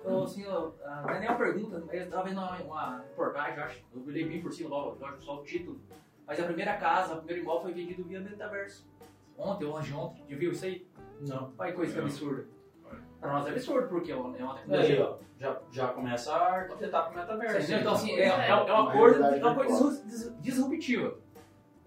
Então, 0.00 0.22
assim, 0.22 0.46
ó, 0.46 0.70
não 1.02 1.10
é 1.10 1.20
nem 1.20 1.28
uma 1.28 1.36
pergunta, 1.36 1.84
eu 1.92 2.02
estava 2.02 2.22
vendo 2.28 2.38
uma, 2.38 2.56
uma 2.62 2.98
reportagem, 2.98 3.58
acho, 3.60 3.80
eu 3.94 4.02
olhei 4.06 4.24
bem 4.26 4.40
por 4.40 4.52
cima, 4.52 4.70
logo, 4.70 4.96
lógico, 5.00 5.22
só 5.24 5.40
o 5.40 5.44
título, 5.44 5.80
mas 6.26 6.38
a 6.40 6.44
primeira 6.44 6.74
casa, 6.76 7.14
o 7.14 7.16
primeiro 7.18 7.42
imóvel 7.42 7.62
foi 7.62 7.72
vendido 7.72 8.04
via 8.04 8.20
metaverso. 8.20 8.86
Ontem, 9.36 9.64
ou 9.66 9.76
antes 9.76 9.88
de 9.88 9.94
ontem, 9.94 10.22
já 10.28 10.36
viu 10.36 10.52
isso 10.52 10.64
aí? 10.64 10.86
Não. 11.20 11.52
Olha 11.58 11.70
que 11.70 11.76
coisa 11.76 11.92
que 11.92 11.98
Não. 11.98 12.06
absurda. 12.06 12.46
Pra 13.20 13.32
nós 13.32 13.46
é 13.46 13.50
absurdo, 13.50 13.88
porque 13.88 14.12
é 14.12 14.16
uma 14.16 14.30
é 14.30 14.38
Daí, 14.38 14.58
tecnologia. 14.62 15.04
ó, 15.04 15.16
já, 15.40 15.60
já 15.72 15.88
começa 15.88 16.32
a 16.32 16.54
arquitetar 16.54 17.08
pro 17.08 17.18
metaverso. 17.18 17.56
Entendeu? 17.58 17.80
Então, 17.80 17.92
assim, 17.92 18.12
é, 18.12 18.22
É. 18.22 18.28
é, 18.28 18.48
é 18.50 18.54
uma 18.54 18.92
coisa, 18.92 19.24
é 19.36 19.44
uma 19.44 19.54
coisa 19.54 20.02
disruptiva. 20.40 21.18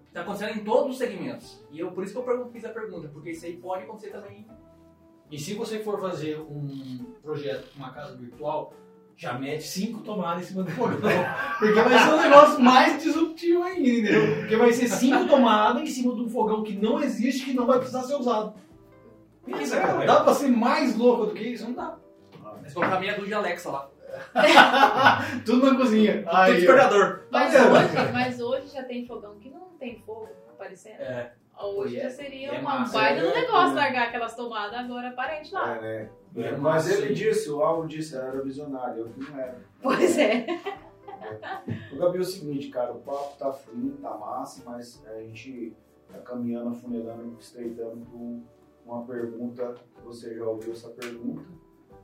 Está 0.07 0.21
acontecendo 0.21 0.59
em 0.59 0.63
todos 0.63 0.91
os 0.91 0.97
segmentos. 0.97 1.63
E 1.71 1.79
eu, 1.79 1.91
por 1.91 2.03
isso 2.03 2.13
que 2.21 2.29
eu 2.29 2.49
fiz 2.49 2.65
a 2.65 2.69
pergunta, 2.69 3.07
porque 3.07 3.31
isso 3.31 3.45
aí 3.45 3.55
pode 3.55 3.83
acontecer 3.83 4.09
também. 4.09 4.45
E 5.31 5.39
se 5.39 5.53
você 5.53 5.79
for 5.79 6.01
fazer 6.01 6.37
um 6.41 7.13
projeto 7.23 7.71
com 7.71 7.79
uma 7.79 7.93
casa 7.93 8.17
virtual, 8.17 8.73
já 9.15 9.33
mete 9.39 9.63
cinco 9.63 10.01
tomadas 10.01 10.43
em 10.43 10.47
cima 10.47 10.63
do 10.63 10.71
fogão. 10.71 10.97
Porque 11.59 11.79
vai 11.81 11.97
ser 11.99 12.13
um 12.13 12.21
negócio 12.21 12.59
mais 12.59 13.01
disruptivo 13.01 13.63
ainda, 13.63 13.87
entendeu? 13.87 14.35
Porque 14.39 14.55
vai 14.57 14.73
ser 14.73 14.89
cinco 14.89 15.27
tomadas 15.27 15.83
em 15.83 15.85
cima 15.85 16.13
de 16.15 16.21
um 16.21 16.29
fogão 16.29 16.63
que 16.63 16.75
não 16.75 16.99
existe, 17.01 17.45
que 17.45 17.53
não 17.53 17.65
vai 17.65 17.77
precisar 17.77 18.03
ser 18.03 18.15
usado. 18.15 18.53
Isso, 19.47 19.75
é, 19.75 20.05
Dá 20.05 20.23
pra 20.23 20.33
ser 20.33 20.47
mais 20.49 20.95
louco 20.97 21.25
do 21.27 21.33
que 21.33 21.43
isso? 21.43 21.65
Não 21.65 21.73
dá. 21.73 21.97
Mas 22.61 22.73
colocar 22.73 22.99
meia 22.99 23.13
dúzia 23.13 23.27
de 23.27 23.33
Alexa 23.33 23.71
lá. 23.71 23.89
Tudo 25.45 25.71
na 25.71 25.77
cozinha. 25.77 26.17
Tudo 26.23 26.35
Aí, 26.35 26.51
ó. 26.51 26.55
despertador. 26.55 27.23
Mas 27.31 27.51
vendo? 27.53 27.71
hoje, 27.71 28.11
mas 28.13 28.41
hoje 28.41 28.67
já 28.67 28.83
tem 28.83 29.05
fogão 29.07 29.37
que 29.39 29.49
não 29.49 29.69
tem 29.79 29.99
fogo 30.05 30.29
aparecendo. 30.49 30.99
É. 31.01 31.33
Hoje 31.59 31.97
É- 31.97 32.03
já 32.03 32.09
seria 32.09 32.49
é 32.55 32.59
uma 32.59 32.79
massa, 32.79 32.93
baita 32.97 33.21
é 33.21 33.23
do 33.27 33.33
negócio 33.35 33.75
né? 33.75 33.81
largar 33.81 34.07
aquelas 34.07 34.35
tomadas 34.35 34.79
agora 34.79 35.09
aparente 35.09 35.53
lá. 35.53 35.75
é, 35.77 35.81
né? 35.81 36.09
É 36.37 36.51
Mas 36.57 36.89
ele 36.89 37.13
disse, 37.13 37.49
o 37.51 37.61
Alvo 37.61 37.87
disse, 37.87 38.15
era 38.15 38.41
visionário, 38.41 38.99
eu 39.05 39.09
que 39.09 39.19
não 39.31 39.39
era. 39.39 39.59
Pois 39.81 40.17
é. 40.17 40.45
O 41.91 41.97
Gabi, 41.97 42.17
é 42.17 42.21
o 42.21 42.23
seguinte, 42.23 42.69
cara, 42.69 42.91
o 42.91 42.99
papo 42.99 43.37
tá 43.37 43.51
fluindo, 43.51 43.97
tá 43.97 44.11
massa, 44.17 44.63
mas 44.65 45.03
a 45.07 45.19
gente 45.19 45.75
tá 46.11 46.17
caminhando, 46.19 46.69
afunilando, 46.69 47.37
estreitando 47.39 48.05
com 48.11 48.41
uma 48.91 49.05
pergunta, 49.05 49.75
que 49.95 50.01
você 50.03 50.35
já 50.35 50.45
ouviu 50.45 50.73
essa 50.73 50.89
pergunta, 50.89 51.43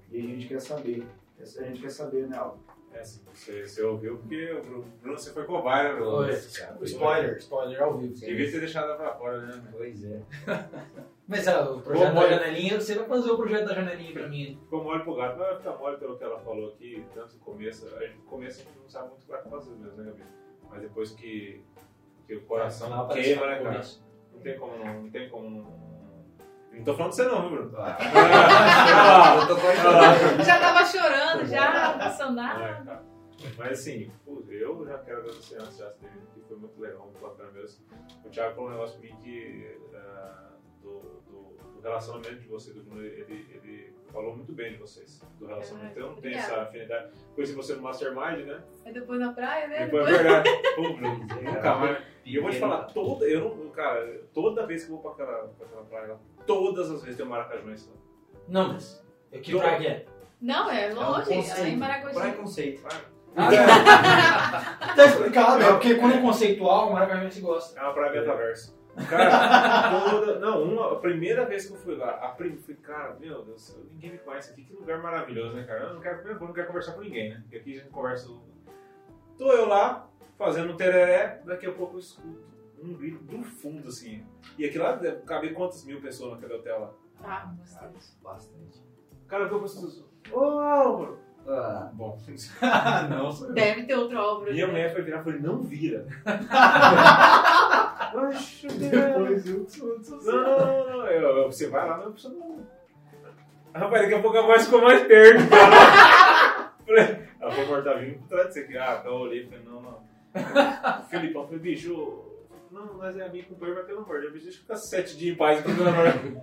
e 0.09 0.19
a 0.19 0.21
gente 0.21 0.47
quer 0.47 0.61
saber. 0.61 1.05
A 1.39 1.63
gente 1.63 1.81
quer 1.81 1.91
saber, 1.91 2.27
né, 2.27 2.37
Alvo? 2.37 2.59
É 2.93 3.03
você, 3.03 3.67
você 3.67 3.83
ouviu 3.83 4.17
porque 4.17 4.51
o 4.53 4.61
Bruno, 5.01 5.17
você 5.17 5.31
foi 5.31 5.45
cobaia, 5.45 5.93
né, 5.93 5.99
Bruno? 5.99 6.27
Spoiler, 6.81 7.37
spoiler 7.37 7.83
ao 7.83 7.97
vivo. 7.97 8.13
Devia 8.15 8.51
ter 8.51 8.59
deixado 8.59 8.85
ela 8.85 8.95
pra 8.95 9.15
fora, 9.15 9.45
né? 9.45 9.63
Pois 9.71 10.03
é. 10.03 10.21
Mas 11.27 11.47
ah, 11.47 11.69
o 11.69 11.81
projeto 11.81 12.15
da 12.15 12.29
janelinha, 12.29 12.79
você 12.79 12.95
vai 12.95 13.05
fazer 13.05 13.29
o 13.29 13.37
projeto 13.37 13.67
da 13.67 13.75
janelinha 13.75 14.13
pra 14.13 14.29
mim. 14.29 14.57
Ficou 14.63 14.83
mole 14.83 15.03
pro 15.03 15.15
gato, 15.15 15.37
mas 15.37 15.47
vai 15.49 15.57
ficar 15.57 15.75
mole 15.75 15.97
pelo 15.97 16.17
que 16.17 16.23
ela 16.23 16.39
falou 16.39 16.69
aqui, 16.69 17.05
tanto 17.13 17.33
no 17.35 17.39
começo. 17.41 17.85
A 17.97 17.99
gente, 17.99 18.15
no 18.15 18.23
começo 18.23 18.61
a 18.61 18.63
gente 18.63 18.79
não 18.79 18.89
sabe 18.89 19.09
muito 19.09 19.23
o 19.23 19.25
que 19.25 19.31
vai 19.31 19.43
fazer 19.43 19.71
mesmo, 19.71 19.97
né, 19.97 20.05
Gabi? 20.05 20.23
Mas 20.69 20.81
depois 20.81 21.11
que, 21.11 21.61
que 22.25 22.35
o 22.35 22.41
coração 22.45 22.93
aparece 22.93 23.27
queima, 23.27 23.45
né, 23.45 23.61
cara? 23.61 23.81
Não 24.33 24.39
tem 24.39 24.57
como 24.57 24.77
não. 24.77 25.03
Não 25.03 25.09
tem 25.09 25.29
como 25.29 25.49
não. 25.49 25.86
Não 26.77 26.83
tô 26.83 26.93
falando 26.93 27.11
de 27.11 27.15
você 27.15 27.25
não, 27.25 27.41
viu, 27.41 27.49
Bruno? 27.49 27.69
Tô 29.47 29.55
cortando. 29.55 30.43
Já 30.45 30.59
tava 30.59 30.85
chorando, 30.85 31.45
já, 31.45 32.31
nada. 32.31 32.63
É, 32.63 32.83
cara. 32.83 33.03
Mas 33.57 33.79
assim, 33.79 34.11
eu 34.49 34.85
já 34.85 34.97
quero 34.99 35.19
agradecer 35.19 35.55
antes 35.61 35.77
já 35.77 35.89
dele, 35.89 36.21
que 36.33 36.41
foi 36.41 36.57
muito 36.57 36.79
legal, 36.79 37.03
muito 37.03 37.19
bacana 37.21 37.51
mesmo. 37.51 37.85
O 38.25 38.29
Thiago 38.29 38.55
falou 38.55 38.69
um 38.69 38.73
negócio 38.73 38.95
comigo 38.97 39.17
que 39.21 39.77
ah, 39.93 40.49
do, 40.81 41.21
do, 41.27 41.36
do 41.77 41.83
relacionamento 41.83 42.35
de 42.35 42.47
você 42.47 42.73
do 42.73 42.83
Bruno, 42.83 43.01
ele, 43.03 43.47
ele 43.53 43.93
falou 44.11 44.35
muito 44.35 44.51
bem 44.51 44.73
de 44.73 44.77
vocês, 44.77 45.21
do 45.39 45.45
relacionamento. 45.45 45.99
Eu 45.99 46.07
não 46.07 46.15
tenho 46.15 46.35
Obrigada. 46.35 46.53
essa 46.53 46.61
afinidade. 46.61 47.11
Conheci 47.35 47.53
você 47.53 47.75
no 47.75 47.81
Mastermind, 47.81 48.45
né? 48.45 48.63
Aí 48.85 48.93
depois 48.93 49.19
na 49.19 49.33
praia, 49.33 49.67
né? 49.67 49.85
Depois 49.85 50.07
é 50.07 50.11
verdade. 50.11 50.49
Pô, 50.75 50.93
Bruno, 50.93 51.19
nunca 51.19 51.75
mais. 51.75 52.03
E 52.25 52.35
eu 52.35 52.41
vou 52.41 52.51
te 52.51 52.59
falar, 52.59 52.83
toda, 52.85 53.25
eu 53.25 53.55
não, 53.55 53.69
cara, 53.69 54.21
toda 54.33 54.65
vez 54.65 54.83
que 54.83 54.91
eu 54.91 54.97
vou 54.97 55.03
pra 55.03 55.23
aquela, 55.23 55.47
pra 55.49 55.65
aquela 55.65 55.83
praia 55.85 56.17
todas 56.45 56.89
as 56.89 57.01
vezes 57.01 57.17
tem 57.17 57.25
um 57.25 57.29
maracajuense 57.29 57.89
lá. 57.89 57.95
Não, 58.47 58.73
mas. 58.73 59.05
Eu 59.31 59.41
que 59.41 59.57
praia 59.57 59.77
que 59.77 59.87
é? 59.87 60.05
Não, 60.41 60.69
é 60.69 60.93
longe. 60.93 61.29
conceito. 61.29 61.61
aí 61.61 61.73
em 61.73 61.77
Maragogi. 61.77 62.19
Preconceito. 62.19 62.87
Tá 63.37 65.05
explicado, 65.05 65.61
é 65.61 65.71
porque 65.73 65.93
quando 65.95 66.15
é 66.15 66.21
conceitual, 66.21 66.89
o 66.89 66.93
Maracanã 66.93 67.29
se 67.29 67.39
gosta. 67.39 67.79
É 67.79 67.83
uma 67.83 67.93
praia 67.93 68.19
metaverso. 68.19 68.76
Cara, 69.09 70.09
toda. 70.09 70.39
Não, 70.39 70.63
uma, 70.63 70.93
a 70.93 70.95
primeira 70.95 71.45
vez 71.45 71.65
que 71.65 71.73
eu 71.73 71.77
fui 71.77 71.95
lá, 71.95 72.11
a 72.11 72.29
prim, 72.29 72.57
fui, 72.57 72.75
cara, 72.75 73.15
meu 73.19 73.43
Deus, 73.43 73.77
ninguém 73.91 74.11
me 74.11 74.17
conhece 74.17 74.51
aqui, 74.51 74.63
que 74.63 74.73
lugar 74.73 75.01
maravilhoso, 75.01 75.55
né, 75.55 75.63
cara? 75.63 75.85
Eu 75.85 75.93
não 75.93 76.01
quero, 76.01 76.27
eu 76.27 76.39
não 76.39 76.53
quero 76.53 76.67
conversar 76.67 76.93
com 76.93 77.01
ninguém, 77.01 77.29
né? 77.29 77.39
Porque 77.41 77.57
aqui 77.57 77.75
a 77.75 77.79
gente 77.79 77.89
conversa. 77.89 78.29
Tô 79.37 79.51
eu 79.51 79.67
lá, 79.67 80.09
fazendo 80.37 80.73
um 80.73 80.77
tereré, 80.77 81.41
daqui 81.45 81.65
a 81.65 81.71
pouco 81.71 81.95
eu 81.95 81.99
escuto 81.99 82.57
um 82.81 82.93
grito 82.93 83.23
do 83.23 83.43
fundo, 83.43 83.87
assim. 83.87 84.23
E 84.57 84.65
aqui 84.65 84.77
lá 84.77 84.97
caber 85.25 85.53
quantas 85.53 85.83
mil 85.83 86.01
pessoas 86.01 86.33
naquele 86.33 86.53
hotel 86.53 86.79
lá? 86.79 86.93
Ah, 87.23 87.45
bastante. 87.57 88.05
Bastante. 88.23 88.83
Cara, 89.27 89.43
eu 89.43 89.49
tô 89.49 89.59
pensando. 89.59 90.07
Ô, 90.31 90.39
Álvaro! 90.39 91.19
Ah, 91.47 91.89
Bom, 91.93 92.19
não. 93.09 93.53
Deve 93.53 93.83
ter 93.85 93.95
outro 93.95 94.17
Álvaro. 94.17 94.51
minha 94.51 94.67
né? 94.67 94.71
mulher 94.71 94.93
foi 94.93 95.01
virar 95.01 95.21
e 95.21 95.23
falou: 95.23 95.39
não 95.39 95.63
vira. 95.63 96.05
Oxe, 98.15 98.67
Depois 98.67 99.47
eu 99.47 99.67
Não, 100.23 100.43
não, 100.43 100.89
não. 100.97 101.07
Eu, 101.07 101.21
eu- 101.37 101.51
você 101.51 101.67
vai 101.67 101.87
lá, 101.87 101.97
não 101.97 102.11
precisa 102.11 102.33
não. 102.33 102.65
Rapaz, 103.73 104.01
daqui 104.03 104.13
a 104.15 104.21
pouco 104.21 104.37
a 104.37 104.41
voz 104.41 104.65
ficou 104.65 104.81
mais 104.81 105.03
perto. 105.07 105.39
Falei, 106.87 107.27
Ela 107.39 107.51
foi 107.51 107.65
mortar 107.65 107.93
vindo 107.99 108.19
por 108.19 108.27
trás 108.29 108.53
você 108.53 108.59
aqui. 108.61 108.77
Ah, 108.77 108.97
então 108.99 109.13
eu 109.13 109.19
olhei 109.19 109.43
e 109.43 109.45
falei, 109.47 109.63
não, 109.65 109.81
não. 109.81 110.99
O 110.99 111.03
Filipão 111.09 111.45
falei, 111.45 111.59
bicho, 111.59 112.23
não, 112.71 112.93
nós 112.95 113.15
é 113.17 113.25
amigo 113.25 113.49
com 113.49 113.53
o 113.55 113.57
pai, 113.57 113.71
mas 113.73 113.85
pelo 113.85 113.99
amor 113.99 114.21
de 114.21 114.29
Deus, 114.29 114.43
deixa 114.43 114.57
eu 114.57 114.61
ficar 114.61 114.75
sete 114.77 115.15
dias 115.17 115.35
em 115.35 115.37
paz 115.37 115.59
aqui 115.59 115.71
no 115.71 115.83
Leonardo. 115.83 116.41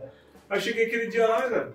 Aí 0.48 0.60
cheguei 0.60 0.86
aquele 0.86 1.06
dia 1.08 1.26
lá, 1.26 1.48
né? 1.48 1.68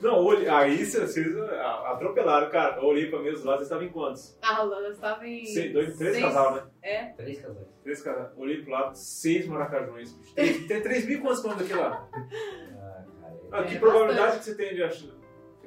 Não, 0.00 0.24
olhei, 0.24 0.48
aí 0.48 0.84
vocês 0.84 1.36
atropelaram, 1.84 2.50
cara. 2.50 2.76
Eu 2.78 2.84
olhei 2.84 3.10
pra 3.10 3.18
mim 3.20 3.28
os 3.30 3.44
lados, 3.44 3.60
vocês 3.60 3.62
estavam 3.68 3.84
em 3.84 3.90
quantos? 3.90 4.38
Ah, 4.42 4.62
Lana 4.62 4.88
estava 4.88 5.26
em. 5.26 5.44
Seis, 5.44 5.72
dois, 5.72 5.96
três 5.98 6.12
seis- 6.14 6.24
casal, 6.24 6.54
né? 6.54 6.62
É. 6.82 7.04
Três 7.16 7.40
casais. 7.40 7.66
Três 7.82 8.02
casal. 8.02 8.30
Olhei 8.36 8.62
pro 8.62 8.72
lado, 8.72 8.94
seis 8.96 9.46
maracajões. 9.46 10.14
Três, 10.34 10.64
tem 10.68 10.82
três 10.82 11.06
mil 11.06 11.20
quantos 11.20 11.40
quilômetros 11.40 11.70
aqui 11.70 11.80
lá? 11.80 12.08
Ah, 12.12 13.04
cara. 13.20 13.36
Ah, 13.52 13.62
que 13.64 13.76
É 13.76 13.78
probabilidade 13.78 14.36
bastante. 14.36 14.38
que 14.38 14.44
você 14.44 14.54
tem 14.54 14.74
de 14.74 14.82
achar? 14.82 15.20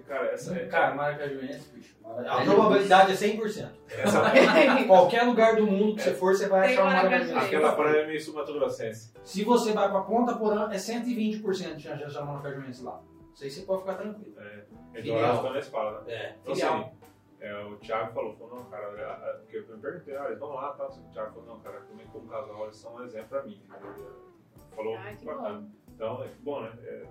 Cara, 0.08 0.28
essa 0.32 0.54
é. 0.54 0.66
Cara, 0.66 0.94
Maracajuense, 0.96 1.70
bicho. 1.74 1.96
A 2.06 2.42
É. 2.42 2.46
probabilidade 2.46 3.12
é 3.14 3.16
100%. 3.16 3.70
essa, 3.90 4.22
Qualquer 4.86 5.24
lugar 5.24 5.56
do 5.56 5.66
mundo 5.66 5.96
que 5.96 6.02
você 6.02 6.14
for, 6.14 6.36
você 6.36 6.50
vai 6.50 6.68
Tem 6.68 6.74
achar 6.74 6.82
um 6.82 6.86
Maracajuense. 6.88 7.32
Maracajuense. 7.32 7.56
aquela 7.66 7.72
praia 7.76 8.02
é 8.04 8.08
meio 8.08 8.22
sumatogrossense. 8.22 9.14
Se 9.24 9.44
você 9.46 9.72
vai 9.72 9.90
pra 9.90 10.02
Ponta 10.02 10.36
Porã, 10.36 10.70
é 10.72 10.76
120% 10.78 11.76
de 11.78 11.84
chance 11.84 11.98
de 11.98 12.04
achar 12.04 12.24
um 12.24 12.26
Maracajuense 12.26 12.84
lá. 12.84 13.02
Isso 13.34 13.44
aí 13.44 13.50
você 13.52 13.62
pode 13.64 13.82
ficar 13.82 13.96
tranquilo. 13.96 14.40
É, 14.40 14.66
Filial. 14.94 15.18
Eldorado 15.18 15.42
também 15.48 15.62
se 15.62 15.70
fala, 15.72 16.02
né? 16.02 16.14
É, 16.14 16.36
Então, 16.42 16.54
assim, 16.54 16.92
É, 17.40 17.66
o 17.66 17.76
Thiago 17.78 18.14
falou, 18.14 18.36
falou, 18.38 18.56
não, 18.56 18.66
cara, 18.66 18.88
é, 18.98 19.30
é, 19.30 19.34
porque 19.40 19.58
eu 19.58 19.76
me 19.76 19.82
perguntei, 19.82 20.16
ah, 20.16 20.26
eles 20.28 20.40
vão 20.40 20.54
lá, 20.54 20.72
tá? 20.74 20.86
O 20.88 21.12
Thiago 21.12 21.32
falou, 21.34 21.46
não, 21.48 21.60
cara, 21.60 21.82
comigo 21.82 22.10
como 22.12 22.30
casal, 22.30 22.64
eles 22.64 22.76
são 22.78 22.96
um 22.96 23.04
exemplo 23.04 23.28
pra 23.30 23.44
mim. 23.44 23.62
Falou, 24.76 24.96
Ai, 24.98 25.16
que 25.18 25.26
bacana. 25.26 25.60
bom. 25.60 25.70
Então, 25.94 26.24
é 26.24 26.28
bom, 26.40 26.62
né? 26.62 26.72
É, 26.84 27.06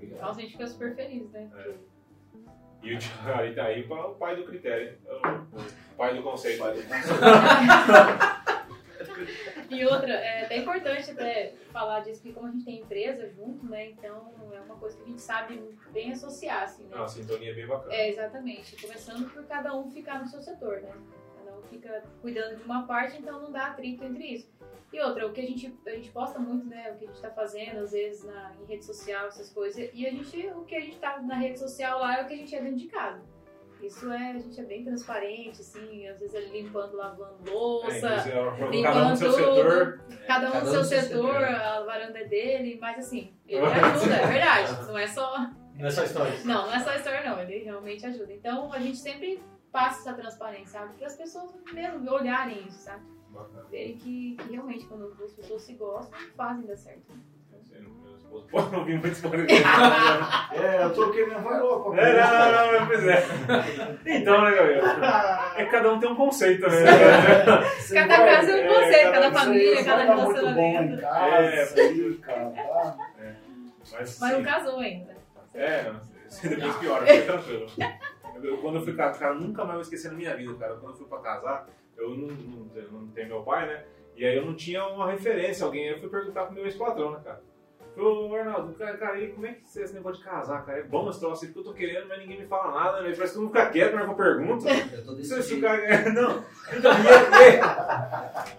Então 0.00 0.28
a 0.30 0.32
gente 0.32 0.52
fica 0.52 0.66
super 0.66 0.94
feliz, 0.96 1.30
né? 1.30 1.48
Porque 1.52 1.78
e 2.82 2.94
o 2.94 2.98
Thiago, 2.98 3.40
aí 3.40 3.54
daí 3.56 3.86
para 3.88 4.06
o 4.08 4.14
pai 4.14 4.36
do 4.36 4.44
critério, 4.44 4.88
hein? 4.90 4.98
o 5.92 5.96
pai 5.96 6.16
do 6.16 6.22
conceito. 6.22 6.62
E 9.70 9.84
outra, 9.84 10.12
é 10.12 10.44
até 10.44 10.56
importante 10.56 11.10
até 11.10 11.52
falar 11.70 12.00
disso, 12.00 12.22
que 12.22 12.32
como 12.32 12.46
a 12.46 12.50
gente 12.50 12.64
tem 12.64 12.80
empresa 12.80 13.28
junto, 13.28 13.66
né? 13.66 13.90
Então 13.90 14.32
é 14.52 14.60
uma 14.60 14.76
coisa 14.76 14.96
que 14.96 15.02
a 15.02 15.06
gente 15.06 15.20
sabe 15.20 15.78
bem 15.92 16.12
associar, 16.12 16.62
assim, 16.62 16.84
né? 16.84 16.96
Não, 16.96 17.04
a 17.04 17.08
sintonia 17.08 17.50
é 17.50 17.54
bem 17.54 17.66
bacana. 17.66 17.92
É, 17.92 18.08
exatamente. 18.08 18.80
Começando 18.80 19.30
por 19.30 19.44
cada 19.46 19.76
um 19.76 19.90
ficar 19.90 20.20
no 20.20 20.26
seu 20.26 20.40
setor, 20.40 20.80
né? 20.80 20.92
Cada 21.36 21.58
um 21.58 21.62
fica 21.64 22.02
cuidando 22.22 22.56
de 22.56 22.62
uma 22.62 22.86
parte, 22.86 23.18
então 23.18 23.42
não 23.42 23.52
dá 23.52 23.66
atrito 23.66 24.04
entre 24.04 24.24
isso. 24.24 24.50
E 24.90 25.00
outra, 25.00 25.26
o 25.26 25.32
que 25.32 25.40
a 25.42 25.46
gente, 25.46 25.78
a 25.86 25.90
gente 25.90 26.10
posta 26.10 26.38
muito, 26.38 26.66
né? 26.66 26.90
O 26.92 26.96
que 26.96 27.04
a 27.04 27.08
gente 27.08 27.20
tá 27.20 27.30
fazendo, 27.30 27.80
às 27.80 27.92
vezes, 27.92 28.24
na, 28.24 28.54
em 28.62 28.64
rede 28.64 28.86
social, 28.86 29.26
essas 29.26 29.52
coisas. 29.52 29.90
E 29.92 30.06
a 30.06 30.10
gente, 30.10 30.46
o 30.48 30.64
que 30.64 30.74
a 30.74 30.80
gente 30.80 30.98
tá 30.98 31.20
na 31.20 31.34
rede 31.34 31.58
social 31.58 32.00
lá 32.00 32.18
é 32.18 32.22
o 32.22 32.26
que 32.26 32.32
a 32.32 32.36
gente 32.36 32.56
é 32.56 32.62
dentro 32.62 32.78
de 32.78 32.86
casa. 32.86 33.22
Isso 33.82 34.10
é, 34.12 34.32
a 34.32 34.38
gente 34.38 34.60
é 34.60 34.64
bem 34.64 34.84
transparente, 34.84 35.60
assim, 35.60 36.06
às 36.08 36.18
vezes 36.18 36.34
ele 36.34 36.62
limpando, 36.62 36.96
lavando 36.96 37.38
É, 37.46 37.50
louça, 37.50 37.96
inclusive, 37.96 38.32
cada 38.32 38.66
um 38.66 38.70
limpando 38.70 39.08
no 39.10 39.16
seu 39.16 39.32
tudo. 39.32 39.44
setor. 39.54 39.98
cada 40.26 40.48
um 40.48 40.52
Cada 40.52 40.64
no 40.64 40.70
seu 40.70 40.84
setor, 40.84 41.32
setor. 41.32 41.44
a 41.44 41.80
varanda 41.84 42.18
é 42.18 42.24
dele, 42.24 42.78
mas 42.80 42.98
assim, 42.98 43.32
ele 43.46 43.64
ajuda, 43.64 44.14
é 44.14 44.26
verdade. 44.26 44.86
Não 44.86 44.98
é 44.98 45.06
só. 45.06 45.38
Não 45.78 45.86
é 45.86 45.90
só 45.90 46.02
história. 46.02 46.32
Não, 46.44 46.66
não 46.66 46.74
é 46.74 46.80
só 46.80 46.92
história, 46.92 47.22
não. 47.30 47.40
Ele 47.40 47.58
realmente 47.64 48.04
ajuda. 48.04 48.32
Então 48.32 48.72
a 48.72 48.80
gente 48.80 48.98
sempre 48.98 49.40
passa 49.70 50.00
essa 50.00 50.12
transparência, 50.20 50.80
sabe? 50.80 50.94
Para 50.98 51.06
as 51.06 51.16
pessoas 51.16 51.54
mesmo 51.72 52.10
olharem 52.10 52.66
isso, 52.66 52.80
sabe? 52.80 53.04
Verem 53.70 53.96
que, 53.96 54.34
que 54.36 54.50
realmente 54.52 54.86
quando 54.86 55.04
as 55.22 55.32
pessoas 55.32 55.62
se 55.62 55.74
gostam, 55.74 56.18
fazem 56.36 56.66
dar 56.66 56.76
certo. 56.76 57.12
Esposo 58.28 58.46
pode 58.50 58.72
não 58.72 58.78
ouvir 58.80 58.92
muito 58.98 59.12
spoiler. 59.14 59.46
É, 59.50 60.82
eu 60.84 60.92
troquei 60.92 61.26
minha 61.26 61.38
voz 61.38 61.60
louca. 61.60 62.00
É, 62.00 62.20
não, 62.20 62.52
não, 62.72 62.80
não, 62.80 62.86
pois 62.86 63.06
é. 63.06 63.24
Então, 64.06 64.42
né, 64.44 64.50
Gabriel? 64.54 64.84
É 65.56 65.64
que 65.64 65.70
cada 65.70 65.92
um 65.92 65.98
tem 66.00 66.10
um 66.10 66.14
conceito, 66.14 66.66
né? 66.68 66.76
Cada 67.94 68.16
casa 68.24 68.50
é 68.52 68.64
um 68.70 68.74
conceito, 68.74 69.12
cada 69.12 69.32
família, 69.32 69.84
cada 69.84 70.06
tá 70.06 70.14
muito 70.16 70.40
bom 70.40 70.58
em 70.60 70.72
relacionamento. 70.72 71.00
casa, 71.02 71.80
É. 71.80 71.80
aí, 71.80 72.14
cara, 72.22 72.50
tá? 72.50 72.96
Mas, 73.92 74.18
Mas 74.20 74.32
não 74.32 74.42
casou 74.42 74.78
ainda. 74.80 75.16
É, 75.54 75.92
depois 76.42 76.76
piora, 76.76 77.06
fica 77.06 77.22
tranquilo. 77.32 77.66
Eu- 78.42 78.58
quando 78.58 78.76
eu 78.76 78.82
fui 78.82 78.94
casar, 78.94 79.18
cara, 79.18 79.34
nunca 79.34 79.62
mais 79.64 79.74
vou 79.74 79.82
esquecer 79.82 80.10
na 80.10 80.16
minha 80.18 80.36
vida, 80.36 80.54
cara. 80.54 80.74
Quando 80.76 80.92
eu 80.92 80.98
fui 80.98 81.06
pra 81.08 81.18
casar, 81.18 81.66
eu 81.96 82.10
não, 82.10 82.28
não, 82.28 82.66
não 83.00 83.08
tenho 83.08 83.28
meu 83.28 83.42
pai, 83.42 83.66
né? 83.66 83.82
E 84.14 84.24
aí 84.24 84.36
eu 84.36 84.44
não 84.44 84.54
tinha 84.54 84.84
uma 84.86 85.10
referência, 85.10 85.64
alguém. 85.64 85.88
Eu 85.88 85.98
fui 85.98 86.08
perguntar 86.08 86.44
pro 86.44 86.54
meu 86.54 86.64
ex-patrão, 86.66 87.12
né, 87.12 87.20
cara? 87.24 87.40
Falei, 87.98 88.12
ô 88.12 88.34
Arnaldo, 88.36 88.74
cara, 88.74 88.96
cara, 88.96 89.20
e 89.20 89.32
como 89.32 89.44
é 89.46 89.52
que 89.54 89.68
você 89.68 89.82
esse 89.82 89.92
negócio 89.94 90.22
de 90.22 90.28
casar, 90.28 90.64
cara? 90.64 90.78
É 90.78 90.82
bom 90.84 91.10
esse 91.10 91.18
troço 91.18 91.44
aí, 91.44 91.50
porque 91.50 91.68
eu 91.68 91.72
tô 91.72 91.76
querendo, 91.76 92.06
mas 92.08 92.18
ninguém 92.20 92.40
me 92.40 92.46
fala 92.46 92.72
nada, 92.72 93.00
né? 93.02 93.10
Parece 93.10 93.22
que 93.22 93.28
todo 93.32 93.42
mundo 93.42 93.52
fica 93.52 93.70
quieto 93.70 93.96
que 93.96 94.02
eu 94.04 94.14
pergunto. 94.14 94.68
Eu 94.68 95.04
tô 95.04 95.10
Se, 95.16 95.16
desse 95.16 95.42
se 95.42 95.54
o 95.54 95.60
jeito. 95.60 95.62
cara. 95.62 96.10
Não. 96.14 96.44
Então, 96.72 96.92
e, 96.92 97.06
ele, 97.08 97.60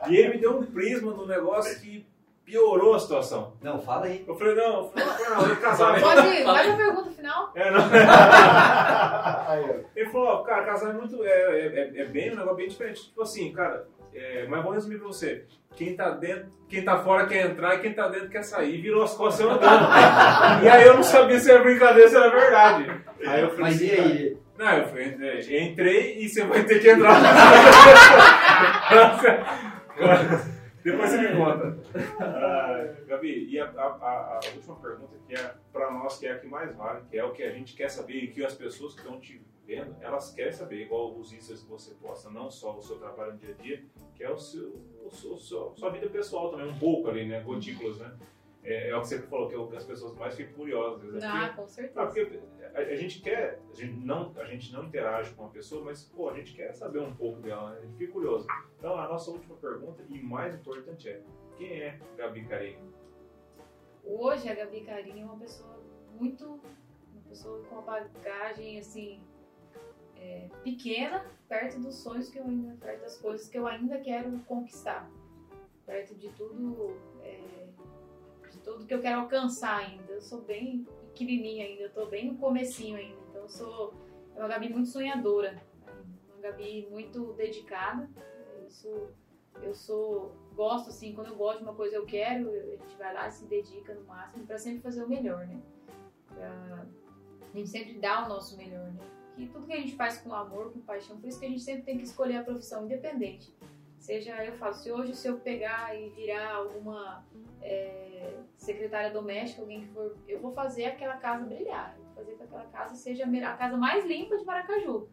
e 0.09 0.17
ele 0.17 0.29
me 0.33 0.37
deu 0.41 0.57
um 0.57 0.65
prisma 0.65 1.13
no 1.13 1.25
negócio 1.25 1.79
que 1.79 2.05
piorou 2.43 2.95
a 2.95 2.99
situação. 2.99 3.53
Não, 3.61 3.79
fala 3.79 4.07
aí. 4.07 4.25
Eu 4.27 4.35
falei, 4.35 4.55
não, 4.55 4.75
eu 4.77 4.89
falei, 4.89 5.07
Arnaldo, 5.25 5.45
ele 5.51 5.55
casar. 5.61 6.01
Pode 6.01 6.27
ir, 6.27 6.43
vai 6.43 6.65
pra 6.67 6.75
pergunta 6.77 7.11
final. 7.11 7.51
É, 7.55 7.71
não. 7.71 7.79
Ele 9.95 10.09
falou, 10.09 10.27
ó, 10.27 10.37
cara, 10.43 10.65
casar 10.65 10.89
é 10.89 10.93
muito. 10.93 11.23
É, 11.23 11.29
é, 11.29 11.65
é- 11.67 12.01
é 12.01 12.05
bem 12.05 12.31
um 12.31 12.35
negócio 12.35 12.55
bem 12.57 12.67
diferente. 12.67 13.03
Tipo 13.05 13.21
assim, 13.21 13.51
cara, 13.53 13.87
é, 14.13 14.47
mas 14.47 14.63
vou 14.63 14.73
resumir 14.73 14.97
pra 14.97 15.07
você. 15.07 15.45
Quem 15.79 15.95
tá 15.95 16.09
dentro, 16.09 16.47
quem 16.67 16.83
tá 16.83 16.99
fora 16.99 17.25
quer 17.25 17.45
entrar 17.45 17.75
e 17.75 17.79
quem 17.79 17.93
tá 17.93 18.09
dentro 18.09 18.27
quer 18.27 18.43
sair. 18.43 18.81
Virou 18.81 19.01
as 19.01 19.13
costas 19.13 19.45
eu 19.45 19.49
andando. 19.49 19.87
e 20.61 20.67
aí 20.67 20.85
eu 20.85 20.95
não 20.95 21.03
sabia 21.03 21.39
se 21.39 21.49
era 21.49 21.63
brincadeira 21.63 22.03
ou 22.03 22.09
se 22.09 22.17
era 22.17 22.29
verdade. 22.29 22.91
Aí 23.25 23.41
eu 23.41 23.49
falei 23.51 23.63
Mas 23.63 23.75
assim, 23.75 23.85
e 23.85 23.91
aí? 23.91 24.37
Não, 24.57 24.73
eu 24.73 24.87
fui, 24.89 25.03
é, 25.03 25.63
entrei 25.63 26.17
e 26.19 26.27
você 26.27 26.43
vai 26.43 26.63
ter 26.65 26.79
que 26.79 26.89
entrar. 26.89 27.15
Depois 30.83 31.09
você 31.09 31.17
me 31.17 31.35
conta. 31.37 31.77
Ah, 32.19 32.95
Gabi, 33.07 33.49
e 33.49 33.59
a, 33.59 33.65
a- 33.65 34.39
a- 34.39 34.39
última 34.55 34.75
pergunta 34.77 35.15
que 35.27 35.35
é 35.35 35.53
para 35.73 35.91
nós, 35.91 36.17
que 36.17 36.25
é 36.27 36.31
a 36.33 36.39
que 36.39 36.47
mais 36.47 36.75
vale, 36.75 37.01
que 37.09 37.17
é 37.17 37.23
o 37.23 37.31
que 37.31 37.43
a 37.43 37.51
gente 37.51 37.75
quer 37.75 37.89
saber 37.89 38.15
e 38.23 38.27
que 38.31 38.43
as 38.45 38.53
pessoas 38.55 38.93
que 38.93 39.01
estão 39.01 39.19
te 39.19 39.41
vendo, 39.67 39.95
elas 40.01 40.33
querem 40.33 40.51
saber, 40.53 40.81
igual 40.83 41.15
os 41.17 41.31
Instas 41.33 41.61
que 41.63 41.69
você 41.69 41.93
posta, 41.95 42.29
não 42.29 42.49
só 42.49 42.77
o 42.77 42.81
seu 42.81 42.97
trabalho 42.97 43.33
no 43.33 43.37
dia 43.39 43.55
a 43.57 43.61
dia, 43.61 43.83
que 44.15 44.23
é 44.23 44.29
o 44.31 44.37
seu, 44.37 44.73
o 45.03 45.37
seu- 45.37 45.73
sua 45.75 45.89
vida 45.91 46.07
pessoal 46.09 46.49
também, 46.49 46.67
um 46.67 46.79
pouco 46.79 47.09
ali, 47.09 47.25
né? 47.27 47.41
Gotículas, 47.41 47.97
né? 47.99 48.11
É, 48.71 48.89
é 48.89 48.95
o 48.95 49.01
que 49.01 49.07
você 49.07 49.19
falou, 49.23 49.47
que 49.49 49.55
é 49.55 49.57
o 49.57 49.67
que 49.67 49.75
as 49.77 49.83
pessoas 49.83 50.13
mais 50.15 50.35
ficam 50.35 50.53
curiosas. 50.53 51.13
né? 51.13 51.19
Ah, 51.23 51.49
com 51.55 51.63
Ah, 51.63 51.67
certeza. 51.67 52.05
porque 52.05 52.39
a, 52.75 52.79
a 52.79 52.95
gente 52.95 53.19
quer, 53.21 53.59
a 53.71 53.75
gente, 53.75 53.93
não, 54.05 54.31
a 54.37 54.45
gente 54.45 54.71
não 54.71 54.83
interage 54.85 55.33
com 55.33 55.45
a 55.45 55.49
pessoa, 55.49 55.83
mas 55.83 56.03
pô, 56.03 56.29
a 56.29 56.33
gente 56.35 56.53
quer 56.53 56.71
saber 56.73 56.99
um 56.99 57.13
pouco 57.15 57.41
dela, 57.41 57.71
né? 57.71 57.77
A 57.79 57.81
gente 57.81 57.97
fica 57.97 58.13
curioso. 58.13 58.45
Então 58.77 58.95
a 58.97 59.07
nossa 59.07 59.31
última 59.31 59.55
pergunta, 59.55 60.03
e 60.07 60.21
mais 60.21 60.53
importante 60.53 61.09
é, 61.09 61.21
quem 61.57 61.81
é 61.81 61.99
Gabi 62.15 62.45
Carinho? 62.45 62.93
Hoje 64.05 64.47
a 64.49 64.53
Gabi 64.55 64.81
Carinho 64.81 65.23
é 65.23 65.25
uma 65.25 65.37
pessoa 65.39 65.79
muito. 66.19 66.45
Uma 66.45 67.21
pessoa 67.27 67.63
com 67.65 67.75
uma 67.75 67.81
bagagem 67.81 68.79
assim. 68.79 69.19
é, 70.15 70.47
pequena, 70.63 71.25
perto 71.47 71.79
dos 71.79 71.95
sonhos 71.95 72.29
que 72.29 72.37
eu 72.39 72.43
ainda. 72.45 72.75
perto 72.77 73.01
das 73.01 73.17
coisas 73.17 73.47
que 73.47 73.57
eu 73.57 73.65
ainda 73.67 73.99
quero 73.99 74.31
conquistar. 74.47 75.09
Perto 75.85 76.13
de 76.15 76.29
tudo. 76.29 76.95
Tudo 78.69 78.85
que 78.85 78.93
eu 78.93 79.01
quero 79.01 79.21
alcançar 79.21 79.79
ainda. 79.79 80.13
Eu 80.13 80.21
sou 80.21 80.41
bem 80.41 80.85
pequenininha 81.07 81.65
ainda, 81.65 81.83
eu 81.83 81.91
tô 81.91 82.05
bem 82.05 82.31
no 82.31 82.37
comecinho 82.37 82.97
ainda. 82.97 83.17
Então 83.29 83.41
eu 83.41 83.49
sou 83.49 83.93
é 84.35 84.39
uma 84.39 84.47
Gabi 84.47 84.69
muito 84.69 84.89
sonhadora. 84.89 85.59
Uma 86.27 86.41
Gabi 86.41 86.87
muito 86.91 87.33
dedicada. 87.33 88.07
Isso 88.67 89.09
eu 89.63 89.73
sou 89.73 90.35
gosto 90.53 90.89
assim, 90.89 91.13
quando 91.15 91.27
eu 91.27 91.35
gosto 91.35 91.57
de 91.57 91.63
uma 91.63 91.73
coisa 91.73 91.95
eu 91.95 92.05
quero, 92.05 92.49
a 92.49 92.75
gente 92.77 92.95
vai 92.95 93.11
lá 93.11 93.27
e 93.27 93.31
se 93.31 93.45
dedica 93.45 93.93
no 93.95 94.05
máximo 94.05 94.45
pra 94.45 94.57
sempre 94.59 94.81
fazer 94.81 95.03
o 95.03 95.09
melhor, 95.09 95.47
né? 95.47 95.59
Pra 96.27 96.85
a 97.51 97.57
gente 97.57 97.69
sempre 97.69 97.93
dá 97.93 98.25
o 98.25 98.29
nosso 98.29 98.55
melhor, 98.55 98.91
né? 98.91 99.01
Que 99.35 99.47
tudo 99.47 99.65
que 99.65 99.73
a 99.73 99.77
gente 99.77 99.95
faz 99.95 100.19
com 100.19 100.31
amor, 100.31 100.71
com 100.71 100.79
paixão, 100.81 101.19
por 101.19 101.27
isso 101.27 101.39
que 101.39 101.45
a 101.47 101.49
gente 101.49 101.63
sempre 101.63 101.81
tem 101.81 101.97
que 101.97 102.03
escolher 102.03 102.37
a 102.37 102.43
profissão 102.43 102.85
independente. 102.85 103.51
Seja, 103.97 104.45
eu 104.45 104.53
falo, 104.57 104.73
se 104.75 104.91
hoje 104.91 105.15
se 105.15 105.27
eu 105.27 105.39
pegar 105.39 105.99
e 105.99 106.09
virar 106.09 106.55
alguma 106.55 107.25
é, 107.61 108.39
secretária 108.55 109.11
doméstica, 109.11 109.61
alguém 109.61 109.81
que 109.81 109.87
for, 109.87 110.15
eu 110.27 110.39
vou 110.39 110.51
fazer 110.51 110.85
aquela 110.85 111.17
casa 111.17 111.45
brilhar, 111.45 111.95
eu 111.97 112.03
vou 112.05 112.13
fazer 112.15 112.35
que 112.35 112.43
aquela 112.43 112.65
casa 112.65 112.95
seja 112.95 113.25
a 113.25 113.57
casa 113.57 113.77
mais 113.77 114.05
limpa 114.05 114.37
de 114.37 114.45
Maracaju. 114.45 115.09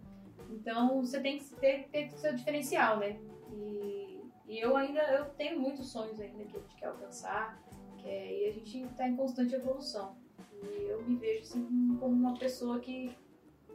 Então 0.50 1.00
você 1.00 1.20
tem 1.20 1.38
que 1.38 1.44
ter, 1.56 1.88
ter 1.88 2.10
seu 2.10 2.34
diferencial, 2.34 2.98
né? 2.98 3.18
E, 3.52 4.20
e 4.46 4.58
eu 4.60 4.76
ainda 4.76 5.00
eu 5.00 5.24
tenho 5.30 5.58
muitos 5.58 5.90
sonhos 5.90 6.20
ainda 6.20 6.44
que 6.44 6.56
a 6.56 6.60
gente 6.60 6.76
quer 6.76 6.86
alcançar, 6.86 7.60
que 7.98 8.08
é, 8.08 8.42
e 8.42 8.48
a 8.48 8.52
gente 8.52 8.82
está 8.82 9.08
em 9.08 9.16
constante 9.16 9.54
evolução. 9.54 10.16
E 10.62 10.88
eu 10.88 11.02
me 11.02 11.16
vejo 11.16 11.42
assim 11.42 11.96
como 12.00 12.14
uma 12.14 12.38
pessoa 12.38 12.78
que, 12.80 13.16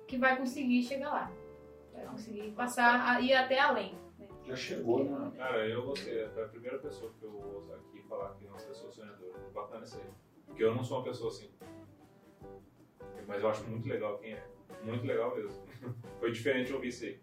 que 0.08 0.18
vai 0.18 0.38
conseguir 0.38 0.84
chegar 0.84 1.10
lá. 1.10 1.32
Vai 1.94 2.06
conseguir 2.06 2.52
passar 2.52 3.16
a 3.16 3.22
ir 3.22 3.34
até 3.34 3.60
além. 3.60 3.94
né? 4.18 4.28
Já 4.46 4.56
chegou, 4.56 5.04
né? 5.04 5.32
Cara, 5.38 5.68
eu 5.68 5.86
gostei, 5.86 6.28
foi 6.30 6.44
a 6.44 6.48
primeira 6.48 6.80
pessoa 6.80 7.12
que 7.20 7.24
eu 7.24 7.34
ouço 7.34 7.74
aqui 7.74 7.91
falar 8.12 8.34
que 8.36 8.46
é 8.46 8.50
uma 8.50 8.58
pessoa 8.58 8.92
sonhadora. 8.92 9.40
Bacana 9.54 9.86
isso 9.86 9.98
aí. 9.98 10.04
Porque 10.46 10.64
eu 10.64 10.76
não 10.76 10.84
sou 10.84 10.98
uma 10.98 11.04
pessoa 11.06 11.30
assim. 11.30 11.50
Mas 13.26 13.42
eu 13.42 13.50
acho 13.50 13.64
muito 13.70 13.88
legal 13.88 14.18
quem 14.20 14.34
é. 14.34 14.48
Muito 14.84 15.06
legal 15.06 15.34
mesmo. 15.36 15.64
Foi 16.20 16.32
diferente 16.32 16.74
ouvir 16.74 16.90
isso 16.90 17.06
aí. 17.06 17.20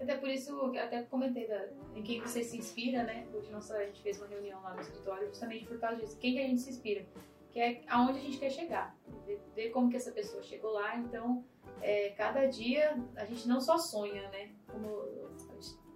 Até 0.00 0.16
por 0.16 0.28
isso, 0.28 0.70
que 0.70 0.78
até 0.78 1.02
comentei 1.04 1.46
da, 1.46 1.68
em 1.94 2.02
quem 2.02 2.20
você 2.20 2.42
se 2.42 2.58
inspira, 2.58 3.04
né? 3.04 3.26
Hoje 3.32 3.50
nossa, 3.50 3.76
a 3.76 3.86
gente 3.86 4.02
fez 4.02 4.18
uma 4.18 4.26
reunião 4.26 4.60
lá 4.60 4.74
no 4.74 4.80
escritório 4.80 5.28
justamente 5.28 5.64
por 5.64 5.78
causa 5.78 6.00
disso. 6.00 6.18
Quem 6.18 6.34
que 6.34 6.40
a 6.40 6.46
gente 6.46 6.60
se 6.60 6.70
inspira? 6.70 7.06
Que 7.50 7.60
é 7.60 7.82
aonde 7.86 8.18
a 8.18 8.22
gente 8.22 8.38
quer 8.38 8.50
chegar. 8.50 8.96
Ver, 9.24 9.40
ver 9.54 9.70
como 9.70 9.88
que 9.88 9.96
essa 9.96 10.10
pessoa 10.10 10.42
chegou 10.42 10.72
lá. 10.72 10.96
Então, 10.96 11.44
é, 11.80 12.10
cada 12.10 12.46
dia 12.46 13.00
a 13.16 13.24
gente 13.24 13.46
não 13.46 13.60
só 13.60 13.78
sonha, 13.78 14.28
né? 14.30 14.52
Como 14.66 14.88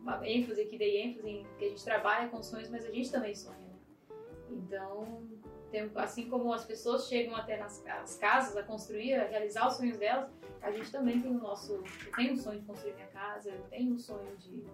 uma 0.00 0.26
ênfase 0.26 0.62
aqui, 0.62 0.78
dei 0.78 1.02
ênfase 1.02 1.28
em 1.28 1.46
que 1.58 1.64
a 1.64 1.68
gente 1.68 1.84
trabalha 1.84 2.28
com 2.28 2.40
sonhos, 2.42 2.70
mas 2.70 2.86
a 2.86 2.90
gente 2.90 3.10
também 3.10 3.34
sonha, 3.34 3.58
né? 3.58 3.65
Então, 4.50 5.22
tem- 5.70 5.90
assim 5.96 6.28
como 6.28 6.52
as 6.52 6.64
pessoas 6.64 7.06
chegam 7.08 7.34
até 7.34 7.56
nas 7.56 7.84
as 7.86 8.16
casas 8.16 8.56
a 8.56 8.62
construir, 8.62 9.14
a 9.14 9.26
realizar 9.26 9.66
os 9.68 9.74
sonhos 9.74 9.98
delas, 9.98 10.30
a 10.62 10.70
gente 10.70 10.90
também 10.90 11.20
tem 11.20 11.30
o 11.30 11.34
nosso. 11.38 11.72
Eu 11.74 12.12
tenho 12.14 12.32
um 12.32 12.36
sonho 12.36 12.60
de 12.60 12.66
construir 12.66 12.94
minha 12.94 13.06
casa, 13.08 13.50
eu 13.50 13.62
tenho 13.64 13.92
um 13.94 13.98
sonho 13.98 14.36
de, 14.36 14.64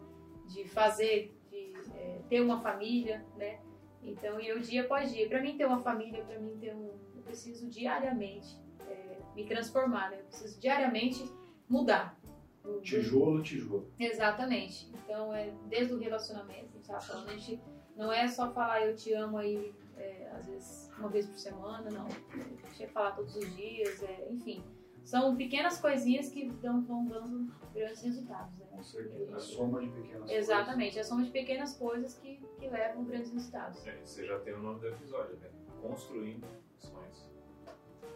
de 0.48 0.68
fazer, 0.68 1.34
de 1.50 1.72
é, 1.94 2.20
ter 2.28 2.40
uma 2.40 2.60
família, 2.60 3.24
né? 3.36 3.60
Então, 4.02 4.40
e 4.40 4.48
eu 4.48 4.58
dia 4.58 4.82
após 4.82 5.12
dia. 5.12 5.28
Para 5.28 5.40
mim 5.40 5.56
ter 5.56 5.64
uma 5.66 5.80
família, 5.80 6.24
para 6.24 6.38
mim 6.38 6.56
ter 6.58 6.74
um. 6.74 6.90
Eu 7.14 7.22
preciso 7.22 7.68
diariamente 7.68 8.58
é, 8.88 9.16
me 9.34 9.44
transformar, 9.46 10.10
né? 10.10 10.18
Eu 10.20 10.24
preciso 10.24 10.60
diariamente 10.60 11.24
mudar. 11.68 12.18
o- 12.64 12.80
Tijolo, 12.80 13.42
tijolo. 13.42 13.90
Exatamente. 13.98 14.88
Então, 15.04 15.32
é 15.34 15.50
desde 15.68 15.94
o 15.94 15.98
relacionamento, 15.98 16.68
a 16.74 16.76
gente 16.76 17.06
falando, 17.06 17.28
a 17.28 17.32
gente 17.36 17.60
não 17.96 18.12
é 18.12 18.26
só 18.28 18.50
falar 18.52 18.86
eu 18.86 18.96
te 18.96 19.12
amo 19.12 19.38
aí, 19.38 19.74
é, 19.96 20.30
às 20.34 20.46
vezes 20.46 20.90
uma 20.98 21.08
vez 21.08 21.26
por 21.26 21.38
semana, 21.38 21.90
não. 21.90 22.06
A 22.06 22.08
tem 22.08 22.86
que 22.86 22.86
falar 22.88 23.12
todos 23.12 23.34
os 23.36 23.56
dias, 23.56 24.02
é, 24.02 24.28
enfim. 24.30 24.62
São 25.04 25.36
pequenas 25.36 25.80
coisinhas 25.80 26.28
que 26.28 26.48
dão, 26.48 26.80
vão 26.82 27.04
dando 27.06 27.52
grandes 27.74 28.02
resultados, 28.02 28.56
né? 28.58 28.66
Com 28.70 28.82
certeza. 28.82 29.36
A 29.36 29.40
soma 29.40 29.80
de 29.80 29.88
pequenas 29.88 30.30
Exatamente, 30.30 30.98
é 30.98 31.02
soma 31.02 31.24
de 31.24 31.30
pequenas 31.30 31.76
coisas 31.76 32.14
que, 32.14 32.40
que 32.58 32.68
levam 32.68 33.04
grandes 33.04 33.32
resultados. 33.32 33.84
É, 33.86 33.98
Você 34.04 34.26
já 34.26 34.38
tem 34.38 34.54
o 34.54 34.60
nome 34.60 34.80
do 34.80 34.88
episódio, 34.88 35.36
né? 35.38 35.48
Construindo 35.80 36.46
sonhos. 36.78 37.30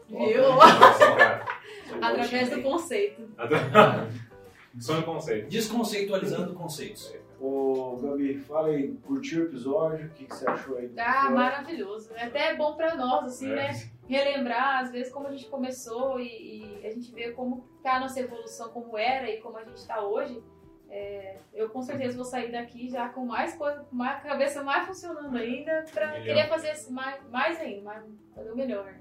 Viu? 0.09 0.45
Através 2.01 2.51
do 2.51 2.63
conceito. 2.63 3.23
Sonho 4.79 5.05
conceito. 5.05 5.49
Desconceitualizando 5.49 6.55
conceitos. 6.55 7.13
Ô, 7.41 7.97
Gabi, 8.03 8.39
fala 8.39 8.69
aí, 8.69 8.95
curtiu 9.07 9.43
o 9.43 9.47
episódio? 9.47 10.07
O 10.07 10.11
que, 10.11 10.25
que 10.25 10.35
você 10.35 10.49
achou 10.49 10.79
aí 10.79 10.91
Ah, 10.99 11.29
maravilhoso. 11.31 12.11
É 12.15 12.25
até 12.25 12.55
bom 12.57 12.75
pra 12.77 12.95
nós, 12.95 13.25
assim, 13.27 13.51
É. 13.53 13.55
né? 13.55 13.91
Relembrar, 14.09 14.79
às 14.85 14.91
vezes, 14.93 15.13
como 15.13 15.27
a 15.27 15.31
gente 15.33 15.49
começou 15.49 16.19
e, 16.21 16.81
e 16.81 16.87
a 16.87 16.91
gente 16.91 17.13
vê 17.13 17.33
como 17.33 17.67
tá 17.83 17.97
a 17.97 18.01
nossa 18.01 18.21
evolução, 18.21 18.71
como 18.71 18.97
era 18.97 19.29
e 19.29 19.41
como 19.41 19.59
a 19.59 19.65
gente 19.65 19.87
tá 19.87 20.01
hoje. 20.01 20.43
É, 20.89 21.39
eu 21.53 21.69
com 21.69 21.83
certeza 21.83 22.15
vou 22.17 22.25
sair 22.25 22.53
daqui 22.53 22.89
já 22.89 23.09
com 23.09 23.27
mais 23.27 23.55
coisa, 23.57 23.81
com 23.85 24.01
a 24.03 24.15
cabeça 24.15 24.63
mais 24.63 24.87
funcionando 24.87 25.37
ainda, 25.37 25.85
pra 25.93 26.07
Melhor. 26.13 26.23
querer 26.25 26.49
fazer 26.49 26.91
mais, 26.93 27.29
mais 27.29 27.61
ainda, 27.61 27.83
mais, 27.83 28.05
fazer 28.35 28.53
o 28.53 28.57
melhor. 28.57 28.95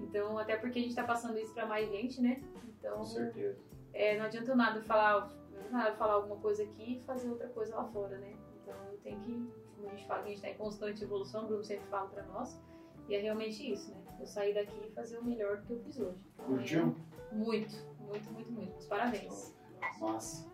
Então, 0.00 0.36
até 0.36 0.56
porque 0.56 0.80
a 0.80 0.82
gente 0.82 0.94
tá 0.96 1.04
passando 1.04 1.38
isso 1.38 1.54
pra 1.54 1.64
mais 1.64 1.88
gente, 1.88 2.20
né? 2.20 2.42
Então, 2.76 2.96
Com 2.98 3.04
certeza. 3.04 3.56
é, 3.94 4.18
não 4.18 4.24
adianta 4.24 4.54
nada 4.56 4.82
falar, 4.82 5.30
adianta 5.72 5.76
nada 5.76 5.90
eu 5.90 5.96
falar 5.96 6.14
alguma 6.14 6.36
coisa 6.36 6.62
aqui 6.62 6.98
e 6.98 7.00
fazer 7.00 7.30
outra 7.30 7.48
coisa 7.48 7.74
lá 7.74 7.84
fora, 7.84 8.18
né? 8.18 8.36
Então 8.62 8.74
eu 8.90 8.98
tenho 8.98 9.20
que, 9.20 9.50
como 9.76 9.88
a 9.88 9.90
gente 9.90 10.06
fala, 10.06 10.20
que 10.22 10.26
a 10.26 10.28
gente 10.28 10.36
está 10.36 10.50
em 10.50 10.56
constante 10.56 11.02
evolução, 11.02 11.44
o 11.44 11.46
Bruno 11.46 11.64
sempre 11.64 11.86
fala 11.88 12.08
pra 12.08 12.22
nós, 12.24 12.60
e 13.08 13.14
é 13.14 13.20
realmente 13.20 13.72
isso, 13.72 13.90
né? 13.90 14.02
Eu 14.20 14.26
sair 14.26 14.54
daqui 14.54 14.86
e 14.86 14.90
fazer 14.92 15.18
o 15.18 15.24
melhor 15.24 15.56
do 15.58 15.66
que 15.66 15.72
eu 15.72 15.80
fiz 15.80 15.98
hoje. 15.98 16.18
Então, 16.34 16.46
Curtiu? 16.46 16.96
é 17.30 17.34
muito, 17.34 17.76
muito, 18.00 18.30
muito, 18.32 18.52
muito. 18.52 18.78
Os 18.78 18.86
parabéns. 18.86 19.56
Massa. 20.00 20.50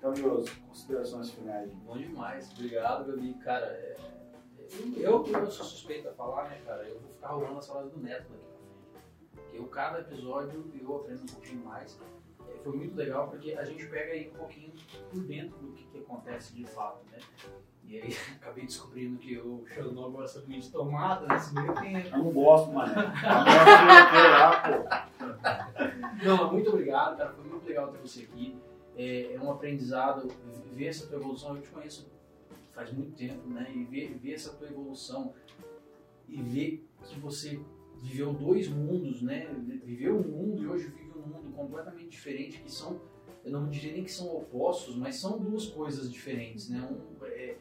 Camioso, 0.00 0.48
considerações 0.68 1.30
finais. 1.30 1.72
Bom 1.72 1.96
demais. 1.98 2.50
Obrigado, 2.52 3.04
Gabi. 3.06 3.34
Cara, 3.34 3.66
é- 3.66 3.96
eu, 4.96 5.24
eu 5.26 5.50
sou 5.50 5.64
suspeito 5.64 6.08
a 6.08 6.12
falar, 6.12 6.48
né, 6.50 6.60
cara? 6.64 6.86
Eu 6.86 6.98
vou 7.00 7.10
ficar 7.10 7.28
rolando 7.28 7.58
as 7.58 7.66
falas 7.66 7.92
do 7.92 8.00
Neto 8.00 8.28
daqui 8.30 8.44
pra 8.44 9.00
frente. 9.00 9.06
Porque 9.34 9.58
eu, 9.58 9.66
cada 9.68 10.00
episódio 10.00 10.70
eu 10.80 10.96
aprendo 10.96 11.22
um 11.22 11.26
pouquinho 11.26 11.64
mais. 11.64 11.98
É, 12.66 12.70
Foi 12.70 12.76
muito 12.76 12.96
legal 12.96 13.28
porque 13.28 13.52
a 13.52 13.64
gente 13.64 13.86
pega 13.86 14.12
aí 14.12 14.28
um 14.28 14.38
pouquinho 14.38 14.72
por 15.10 15.22
dentro 15.22 15.56
do 15.58 15.72
que, 15.72 15.84
que 15.84 15.98
acontece 15.98 16.52
de 16.54 16.64
fato, 16.64 17.04
né? 17.10 17.18
E 17.84 18.00
aí 18.00 18.16
acabei 18.40 18.64
descobrindo 18.64 19.18
que 19.18 19.38
o 19.38 19.64
Xandão 19.66 20.10
gosta 20.10 20.40
muito 20.40 20.62
de 20.62 20.72
tomada 20.72 21.26
nesse 21.28 21.54
meio 21.54 21.72
tempo. 21.74 22.08
Eu 22.08 22.18
não 22.18 22.32
gosto, 22.32 22.72
mano. 22.72 22.92
Eu 22.92 23.02
gosto 23.02 24.10
de 24.10 24.28
lá, 24.28 24.62
pô. 24.62 26.24
Não, 26.24 26.36
mas 26.36 26.52
muito 26.52 26.70
obrigado, 26.70 27.16
cara. 27.16 27.32
Foi 27.32 27.44
muito 27.44 27.66
legal 27.66 27.88
ter 27.88 27.98
você 27.98 28.22
aqui. 28.22 28.56
É, 28.96 29.34
é 29.34 29.40
um 29.40 29.50
aprendizado 29.50 30.28
ver 30.72 30.86
essa 30.86 31.06
tua 31.06 31.18
evolução. 31.18 31.56
Eu 31.56 31.62
te 31.62 31.68
conheço 31.68 32.10
faz 32.72 32.92
muito 32.92 33.16
tempo, 33.16 33.48
né? 33.48 33.70
E 33.74 33.84
ver, 33.84 34.18
ver 34.18 34.34
essa 34.34 34.52
tua 34.52 34.68
evolução 34.68 35.32
e 36.28 36.42
ver 36.42 36.86
que 37.04 37.18
você 37.18 37.60
viveu 38.02 38.34
dois 38.34 38.68
mundos, 38.68 39.22
né? 39.22 39.48
Viveu 39.84 40.18
um 40.18 40.22
mundo 40.22 40.62
e 40.62 40.66
hoje 40.66 40.88
vive 40.88 41.05
mundo 41.26 41.52
completamente 41.54 42.08
diferente 42.08 42.60
que 42.60 42.70
são, 42.70 43.00
eu 43.44 43.52
não 43.52 43.68
diria 43.68 43.92
nem 43.92 44.04
que 44.04 44.12
são 44.12 44.34
opostos, 44.34 44.96
mas 44.96 45.16
são 45.16 45.38
duas 45.38 45.66
coisas 45.66 46.10
diferentes, 46.10 46.68
né? 46.68 46.80
Um, 46.80 47.24
é, 47.26 47.56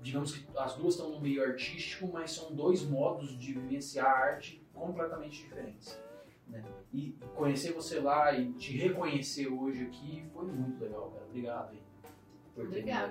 digamos 0.00 0.36
que 0.36 0.46
as 0.56 0.76
duas 0.76 0.94
estão 0.94 1.10
no 1.10 1.20
meio 1.20 1.42
artístico, 1.42 2.08
mas 2.12 2.30
são 2.30 2.54
dois 2.54 2.82
modos 2.82 3.36
de 3.38 3.52
vivenciar 3.52 4.06
a 4.06 4.18
arte 4.18 4.64
completamente 4.72 5.42
diferentes. 5.42 6.00
Né? 6.46 6.62
E 6.92 7.14
conhecer 7.34 7.72
você 7.72 8.00
lá 8.00 8.32
e 8.32 8.52
te 8.54 8.76
reconhecer 8.76 9.48
hoje 9.48 9.84
aqui 9.84 10.24
foi 10.32 10.46
muito 10.46 10.82
legal, 10.82 11.10
cara. 11.10 11.24
Obrigado 11.26 11.70
aí. 11.72 11.82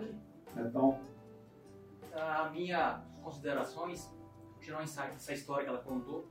aqui. 0.03 0.15
Então, 0.55 0.99
a 2.13 2.49
minha 2.49 3.03
considerações, 3.21 4.09
tirar 4.61 4.79
um 4.79 4.83
insight 4.83 5.11
dessa 5.11 5.33
história 5.33 5.65
que 5.65 5.69
ela 5.69 5.79
contou, 5.79 6.27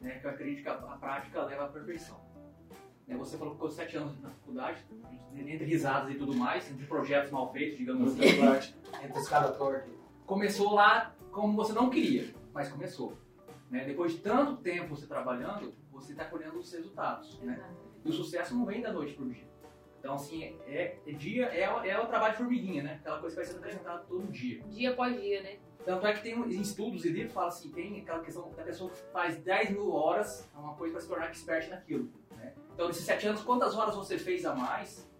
né, 0.00 0.18
que 0.18 0.26
eu 0.26 0.30
acredito 0.30 0.62
que 0.62 0.68
a, 0.68 0.74
a 0.74 0.96
prática 0.96 1.42
leva 1.44 1.64
à 1.64 1.68
perfeição. 1.68 2.20
Né, 3.08 3.16
você 3.16 3.36
falou 3.38 3.54
que 3.54 3.58
ficou 3.58 3.70
sete 3.70 3.96
anos 3.96 4.20
na 4.20 4.28
faculdade, 4.30 4.84
entre 5.34 5.64
risadas 5.64 6.12
e 6.14 6.18
tudo 6.18 6.34
mais, 6.36 6.70
entre 6.70 6.86
projetos 6.86 7.30
mal 7.30 7.50
feitos, 7.52 7.78
digamos 7.78 8.12
assim, 8.12 8.38
Entre 9.04 9.18
escada 9.18 9.50
torta. 9.52 9.88
começou 10.26 10.74
lá 10.74 11.14
como 11.32 11.54
você 11.56 11.72
não 11.72 11.88
queria, 11.90 12.34
mas 12.52 12.68
começou. 12.70 13.16
né? 13.70 13.84
Depois 13.84 14.12
de 14.12 14.18
tanto 14.18 14.56
tempo 14.58 14.94
você 14.96 15.06
trabalhando, 15.06 15.74
você 15.90 16.12
está 16.12 16.24
colhendo 16.24 16.58
os 16.58 16.72
resultados. 16.72 17.38
Né? 17.40 17.62
E 18.04 18.08
o 18.08 18.12
sucesso 18.12 18.54
não 18.54 18.64
vem 18.64 18.80
da 18.82 18.92
noite 18.92 19.14
pro 19.14 19.28
dia. 19.28 19.46
Então, 20.00 20.14
assim, 20.14 20.44
é, 20.66 20.96
é 21.06 21.12
dia, 21.12 21.46
é, 21.46 21.68
o- 21.70 21.80
é 21.84 21.98
o 22.00 22.06
trabalho 22.06 22.32
de 22.32 22.38
formiguinha, 22.38 22.82
né? 22.84 22.94
Aquela 23.00 23.18
coisa 23.18 23.34
que 23.34 23.42
vai 23.42 23.44
sendo 23.52 23.58
apresentada 23.58 23.98
todo 24.04 24.26
dia. 24.28 24.62
Dia 24.68 24.90
após 24.92 25.20
dia, 25.20 25.42
né? 25.42 25.58
Tanto 25.84 26.06
é 26.06 26.12
que 26.12 26.22
tem 26.22 26.34
em 26.34 26.60
estudos 26.60 27.04
e 27.04 27.08
livros 27.10 27.32
fala 27.34 27.48
assim, 27.48 27.70
tem 27.72 28.00
aquela 28.00 28.20
questão 28.22 28.50
da 28.56 28.62
pessoa 28.62 28.90
que 28.90 28.96
faz 29.12 29.36
10 29.38 29.70
mil 29.70 29.90
horas, 29.92 30.48
é 30.54 30.58
uma 30.58 30.74
coisa 30.74 30.92
para 30.94 31.02
se 31.02 31.08
tornar 31.08 31.26
expert 31.26 31.68
naquilo. 31.68 32.08
Né? 32.36 32.54
Então, 32.78 32.86
nesses 32.86 33.04
7 33.06 33.26
anos, 33.26 33.42
quantas 33.42 33.76
horas 33.76 33.96
você 33.96 34.16
fez 34.16 34.46
a 34.46 34.54
mais, 34.54 35.10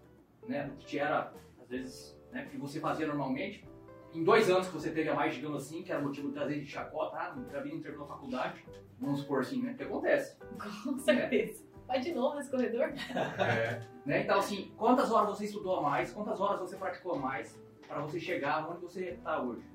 né? 0.47 0.63
Do 0.63 0.77
que 0.77 0.85
te 0.85 0.97
era, 0.97 1.33
às 1.61 1.67
vezes, 1.67 2.17
né? 2.31 2.47
Que 2.49 2.55
você 2.55 2.79
fazia 2.79 3.05
normalmente. 3.05 3.67
Em 4.13 4.23
dois 4.23 4.49
anos 4.49 4.67
que 4.67 4.73
você 4.75 4.89
teve 4.91 5.09
a 5.09 5.13
mais, 5.13 5.35
digamos 5.35 5.63
assim, 5.63 5.83
que 5.83 5.91
era 5.91 6.01
motivo 6.01 6.29
de 6.29 6.35
trazer 6.35 6.57
de 6.61 6.65
chacota, 6.65 7.17
ah, 7.17 7.35
o 7.37 7.51
Gabi 7.51 7.73
não 7.73 7.81
terminou 7.81 8.05
a 8.05 8.07
faculdade, 8.07 8.65
vamos 8.97 9.19
supor 9.19 9.41
assim, 9.41 9.61
né? 9.61 9.73
O 9.73 9.75
que 9.75 9.83
acontece? 9.83 10.37
Com 10.57 10.97
certeza. 10.99 11.65
Vai 11.85 11.99
de 11.99 12.13
novo 12.13 12.37
nesse 12.37 12.49
corredor? 12.49 12.93
É, 13.39 13.81
Né? 14.05 14.21
Então, 14.23 14.39
assim, 14.39 14.71
quantas 14.77 15.11
horas 15.11 15.27
você 15.27 15.43
estudou 15.43 15.79
a 15.79 15.81
mais, 15.81 16.13
quantas 16.13 16.39
horas 16.39 16.61
você 16.61 16.77
praticou 16.77 17.15
a 17.15 17.19
mais 17.19 17.59
para 17.89 17.99
você 17.99 18.21
chegar 18.21 18.69
onde 18.71 18.79
você 18.79 19.09
está 19.09 19.41
hoje. 19.41 19.65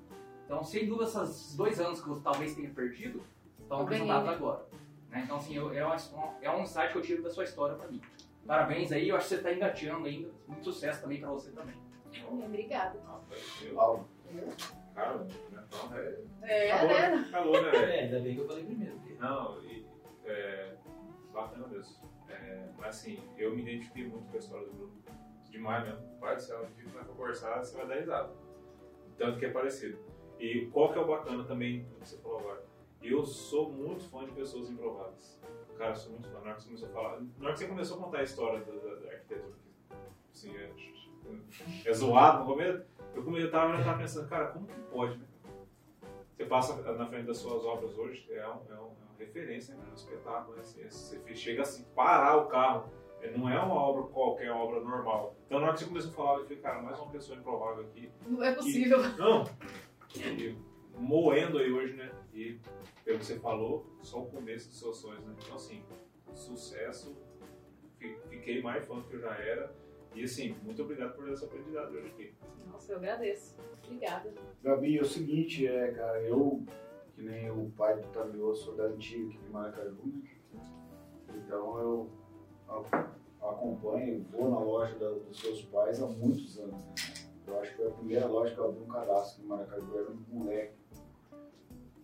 Então, 0.46 0.64
sem 0.64 0.86
dúvida, 0.86 1.04
esses 1.04 1.54
dois 1.54 1.78
anos 1.78 2.00
que 2.00 2.08
você 2.08 2.22
talvez 2.22 2.54
tenha 2.54 2.70
perdido 2.70 3.22
estão 3.60 3.80
Eu 3.80 3.84
ganhei. 3.84 4.10
apresentados 4.10 4.28
agora. 4.30 4.66
Né? 5.14 5.22
Então, 5.24 5.36
assim, 5.36 5.54
eu- 5.56 5.72
é, 5.72 5.84
uma, 5.84 5.96
é 6.42 6.50
um 6.50 6.62
insight 6.62 6.92
que 6.92 6.98
eu 6.98 7.02
tiro 7.02 7.22
da 7.22 7.30
sua 7.30 7.44
história 7.44 7.76
para 7.76 7.88
mim. 7.88 8.00
Parabéns 8.46 8.92
aí, 8.92 9.08
eu 9.08 9.16
acho 9.16 9.24
que 9.28 9.28
você 9.30 9.36
está 9.36 9.52
engateando 9.52 10.06
ainda. 10.06 10.30
Muito 10.46 10.64
sucesso 10.64 11.00
também 11.00 11.20
para 11.20 11.30
você 11.30 11.50
também. 11.52 11.74
Obrigada. 12.28 12.98
eu, 13.62 13.74
Laura, 13.74 14.04
cara, 14.94 15.18
né? 15.18 15.28
Então, 15.66 15.96
é, 15.96 16.18
É, 16.42 16.72
Acabou, 16.72 16.88
né? 16.94 17.08
né? 17.16 17.24
Acabou, 17.28 17.62
né? 17.62 17.70
velho? 17.70 17.84
É, 17.92 18.00
ainda 18.00 18.20
bem 18.20 18.34
que 18.34 18.40
eu 18.40 18.46
falei 18.46 18.64
primeiro. 18.64 18.94
porque- 18.98 19.14
Não, 19.14 19.62
e, 19.64 19.86
é, 20.26 20.74
bacana 21.32 21.66
mesmo. 21.68 21.96
É, 22.28 22.68
mas 22.76 22.88
assim, 22.96 23.18
eu 23.38 23.54
me 23.56 23.62
identifiquei 23.62 24.06
muito 24.06 24.28
com 24.30 24.36
a 24.36 24.38
história 24.38 24.66
do 24.66 24.72
Bruno. 24.74 24.92
Demais 25.50 25.84
mesmo. 25.84 26.02
Pai 26.20 26.36
do 26.36 26.42
céu, 26.42 26.60
a 26.60 26.64
gente 26.66 26.84
vai 26.92 27.04
conversar, 27.04 27.58
você 27.64 27.76
vai 27.76 27.86
dar 27.86 27.94
risada. 27.94 28.32
Tanto 29.16 29.38
que 29.38 29.46
é 29.46 29.50
parecido. 29.50 29.98
E 30.38 30.66
qual 30.72 30.92
que 30.92 30.98
é 30.98 31.02
o 31.02 31.06
bacana 31.06 31.44
também 31.44 31.84
do 31.84 31.94
que 32.00 32.08
você 32.08 32.18
falou 32.18 32.40
agora? 32.40 32.62
Eu 33.04 33.24
sou 33.24 33.70
muito 33.70 34.02
fã 34.04 34.24
de 34.24 34.32
pessoas 34.32 34.70
improváveis. 34.70 35.38
Cara, 35.76 35.90
eu 35.90 35.96
sou 35.96 36.12
muito 36.12 36.28
fã. 36.28 36.40
Na 36.40 36.50
hora 36.50 36.54
que 36.54 36.62
você 36.62 36.68
começou 36.68 36.88
a 36.88 36.92
falar, 36.92 37.20
na 37.20 37.44
hora 37.44 37.52
que 37.52 37.58
você 37.58 37.66
começou 37.68 37.98
a 37.98 38.00
contar 38.00 38.18
a 38.18 38.22
história 38.22 38.60
da, 38.64 38.72
da- 38.72 38.94
da 39.00 39.10
arquitetura, 39.12 39.54
assim, 40.32 40.56
é, 40.56 40.70
é 41.84 41.92
zoado 41.92 42.40
no 42.40 42.46
começo, 42.46 42.84
eu, 43.14 43.22
come- 43.22 43.42
eu 43.42 43.50
tava, 43.50 43.76
eu 43.78 43.84
tava 43.84 43.98
pensando, 43.98 44.28
cara, 44.28 44.46
como 44.48 44.66
que 44.66 44.74
pode, 44.90 45.18
né? 45.18 45.26
Você 46.36 46.44
passa 46.46 46.80
na 46.94 47.06
frente 47.06 47.26
das 47.26 47.38
suas 47.38 47.64
obras 47.64 47.96
hoje, 47.96 48.26
é, 48.32 48.46
um, 48.48 48.52
é, 48.52 48.74
um- 48.74 48.74
é 48.74 48.80
uma 48.80 49.18
referência, 49.18 49.74
né? 49.76 49.84
um 49.90 49.94
espetáculo. 49.94 50.56
Né? 50.56 50.62
Assim, 50.62 50.82
você 50.88 51.34
chega 51.34 51.62
assim, 51.62 51.84
parar 51.94 52.36
o 52.38 52.46
carro, 52.46 52.90
é, 53.20 53.30
não 53.36 53.48
é 53.48 53.58
uma 53.60 53.74
obra 53.76 54.02
qualquer, 54.04 54.46
é 54.46 54.52
uma 54.52 54.64
obra 54.64 54.80
normal. 54.80 55.36
Então 55.46 55.58
na 55.60 55.66
hora 55.66 55.74
que 55.74 55.80
você 55.80 55.86
começou 55.88 56.10
a 56.10 56.14
falar, 56.14 56.38
eu 56.38 56.44
falei, 56.44 56.58
cara, 56.58 56.82
mais 56.82 56.98
uma 56.98 57.10
pessoa 57.10 57.38
improvável 57.38 57.84
aqui. 57.84 58.10
Não 58.26 58.42
é 58.42 58.54
possível. 58.54 58.98
Não! 59.18 59.44
E 60.16 60.56
moendo 60.96 61.58
aí 61.58 61.72
hoje, 61.72 61.94
né? 61.94 62.10
E 62.32 62.58
pelo 63.04 63.18
que 63.18 63.24
você 63.26 63.38
falou, 63.38 63.86
só 64.02 64.22
o 64.22 64.26
começo 64.26 64.68
dos 64.68 64.78
seus 64.78 64.96
sonhos, 64.98 65.24
né? 65.24 65.34
Então 65.42 65.56
assim, 65.56 65.82
sucesso, 66.34 67.16
fi- 67.98 68.16
fiquei 68.28 68.62
mais 68.62 68.84
fã 68.86 68.96
do 68.98 69.04
que 69.04 69.14
eu 69.14 69.20
já 69.20 69.34
era. 69.36 69.74
E 70.14 70.22
assim, 70.24 70.54
muito 70.62 70.80
obrigado 70.82 71.14
por 71.16 71.28
essa 71.28 71.44
aprendizado 71.46 71.92
hoje 71.92 72.06
aqui. 72.08 72.34
Nossa, 72.70 72.92
eu 72.92 72.98
agradeço. 72.98 73.56
Obrigada. 73.84 74.32
Gabi, 74.62 74.98
é 74.98 75.02
o 75.02 75.04
seguinte, 75.04 75.66
é, 75.66 75.90
cara, 75.92 76.20
eu, 76.22 76.62
que 77.14 77.22
nem 77.22 77.50
o 77.50 77.70
pai 77.76 78.00
do 78.00 78.06
Tamio, 78.08 78.54
sou 78.54 78.74
da 78.76 78.84
antiga 78.84 79.28
aqui 79.28 79.38
de 79.38 79.48
Maracaju, 79.50 80.06
né? 80.06 80.22
Então 81.36 81.78
eu 81.78 82.10
acompanho, 83.42 84.24
vou 84.30 84.50
na 84.50 84.58
loja 84.58 84.96
da- 84.98 85.10
dos 85.10 85.38
seus 85.40 85.62
pais 85.62 86.00
há 86.02 86.06
muitos 86.06 86.58
anos. 86.58 86.82
Né? 86.84 86.94
Eu 87.46 87.60
acho 87.60 87.70
que 87.72 87.76
foi 87.76 87.88
a 87.88 87.90
primeira 87.90 88.26
loja 88.26 88.54
que 88.54 88.60
eu 88.60 88.68
abri 88.68 88.82
um 88.82 88.88
cadastro 88.88 89.34
aqui 89.36 89.42
em 89.44 89.46
Maracaju, 89.48 89.92
eu 89.94 90.00
era 90.00 90.10
um 90.10 90.24
moleque. 90.28 90.74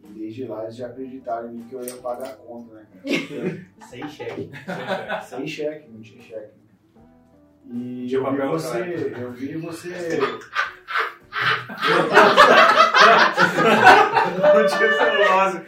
E 0.05 0.09
desde 0.13 0.45
lá 0.47 0.63
eles 0.63 0.77
já 0.77 0.87
acreditaram 0.87 1.49
em 1.51 1.55
mim 1.55 1.67
que 1.69 1.75
eu 1.75 1.85
ia 1.85 1.97
pagar 1.97 2.29
a 2.29 2.35
conta, 2.35 2.75
né, 2.75 2.87
cara? 2.93 3.05
Sem 3.89 4.09
cheque. 4.09 4.51
Sem 5.23 5.47
cheque, 5.47 5.91
não 5.91 6.01
tinha 6.01 6.23
cheque. 6.23 6.61
E 7.73 8.07
Tinha 8.09 8.19
eu 8.19 8.25
vi 8.25 8.31
papel 8.31 8.51
você. 8.51 9.15
Eu 9.19 9.33
vi 9.33 9.57
você. 9.57 9.91
Não 14.41 14.67
tinha 14.67 14.93
celulose. 14.93 15.61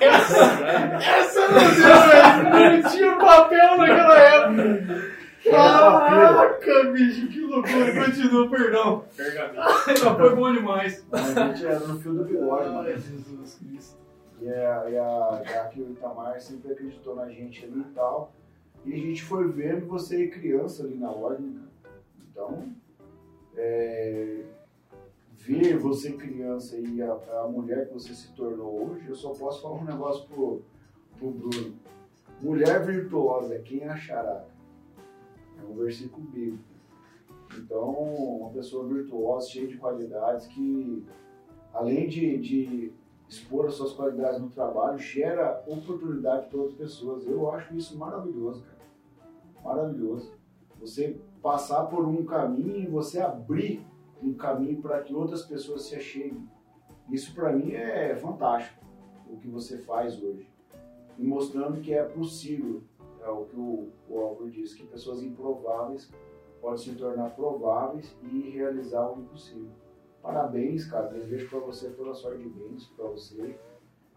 Essa 0.00 1.48
não 1.48 1.58
deu, 1.58 1.96
velho. 2.08 2.82
Não 2.82 2.90
tinha 2.90 3.16
papel 3.16 3.78
naquela 3.78 4.18
época. 4.18 5.16
Caraca, 6.60 6.92
bicho, 6.92 7.28
que 7.28 7.40
loucura. 7.40 8.04
Continua, 8.04 8.50
perdão. 8.50 9.04
Já 10.00 10.14
foi 10.14 10.34
bom 10.34 10.52
demais. 10.52 11.06
A 11.12 11.48
gente 11.48 11.66
era 11.66 11.80
no 11.80 11.98
fio 12.00 12.14
do 12.14 12.24
bigode, 12.24 12.68
mano. 12.70 12.88
Ai, 12.88 12.96
Jesus 12.96 13.54
Cristo. 13.54 13.96
E 14.40 14.48
a, 14.48 14.90
e 14.90 14.98
a 14.98 15.42
Jaque 15.44 15.80
e 15.80 15.82
o 15.82 15.92
Itamar 15.92 16.40
sempre 16.40 16.72
acreditou 16.72 17.16
na 17.16 17.28
gente 17.28 17.64
ali 17.64 17.80
e 17.80 17.94
tal. 17.94 18.32
E 18.84 18.92
a 18.92 18.96
gente 18.96 19.22
foi 19.22 19.50
vendo 19.50 19.86
você 19.86 20.28
criança 20.28 20.84
ali 20.84 20.96
na 20.96 21.10
ordem, 21.10 21.54
cara. 21.54 21.96
Então, 22.30 22.72
é, 23.56 24.44
ver 25.32 25.78
você 25.78 26.12
criança 26.12 26.76
e 26.76 27.02
a, 27.02 27.12
a 27.12 27.48
mulher 27.48 27.88
que 27.88 27.94
você 27.94 28.14
se 28.14 28.32
tornou 28.34 28.90
hoje, 28.90 29.08
eu 29.08 29.14
só 29.14 29.30
posso 29.30 29.62
falar 29.62 29.76
um 29.76 29.84
negócio 29.84 30.26
pro, 30.28 30.62
pro 31.18 31.30
Bruno. 31.30 31.74
Mulher 32.40 32.84
virtuosa, 32.84 33.58
quem 33.60 33.84
achará? 33.84 34.44
É 35.58 35.66
um 35.66 35.74
versículo 35.74 36.26
bíblico. 36.26 36.64
Então, 37.58 37.90
uma 37.90 38.50
pessoa 38.50 38.86
virtuosa, 38.86 39.48
cheia 39.48 39.66
de 39.66 39.76
qualidades, 39.76 40.46
que 40.46 41.04
além 41.72 42.08
de, 42.08 42.38
de 42.38 42.92
expor 43.28 43.66
as 43.66 43.74
suas 43.74 43.92
qualidades 43.92 44.40
no 44.40 44.48
trabalho, 44.48 44.98
gera 44.98 45.62
oportunidade 45.66 46.48
para 46.48 46.58
outras 46.58 46.78
pessoas. 46.78 47.26
Eu 47.26 47.50
acho 47.50 47.74
isso 47.76 47.96
maravilhoso, 47.98 48.62
cara. 48.62 48.76
Maravilhoso. 49.64 50.32
Você 50.80 51.18
passar 51.42 51.84
por 51.86 52.06
um 52.06 52.24
caminho 52.24 52.76
e 52.76 52.86
você 52.86 53.20
abrir 53.20 53.84
um 54.22 54.34
caminho 54.34 54.80
para 54.80 55.02
que 55.02 55.14
outras 55.14 55.42
pessoas 55.42 55.82
se 55.82 55.96
acheguem. 55.96 56.48
Isso 57.10 57.34
para 57.34 57.52
mim 57.52 57.72
é 57.72 58.14
fantástico, 58.16 58.84
o 59.30 59.36
que 59.36 59.48
você 59.48 59.78
faz 59.78 60.20
hoje. 60.22 60.48
E 61.18 61.24
mostrando 61.24 61.80
que 61.80 61.94
é 61.94 62.02
possível, 62.02 62.82
é 63.26 63.30
o 63.30 63.44
que 63.44 63.56
o, 63.56 63.92
o 64.08 64.18
Álvaro 64.20 64.50
diz, 64.50 64.74
que 64.74 64.86
pessoas 64.86 65.22
improváveis 65.22 66.10
podem 66.60 66.78
se 66.78 66.94
tornar 66.94 67.34
prováveis 67.34 68.16
e 68.22 68.50
realizar 68.50 69.10
o 69.10 69.20
impossível. 69.20 69.70
Parabéns, 70.22 70.86
cara. 70.86 71.08
Desejo 71.08 71.48
para 71.48 71.58
você 71.60 71.90
toda 71.90 72.10
a 72.10 72.14
sorte 72.14 72.42
de 72.42 72.48
bens, 72.48 72.86
para 72.96 73.06
você, 73.06 73.58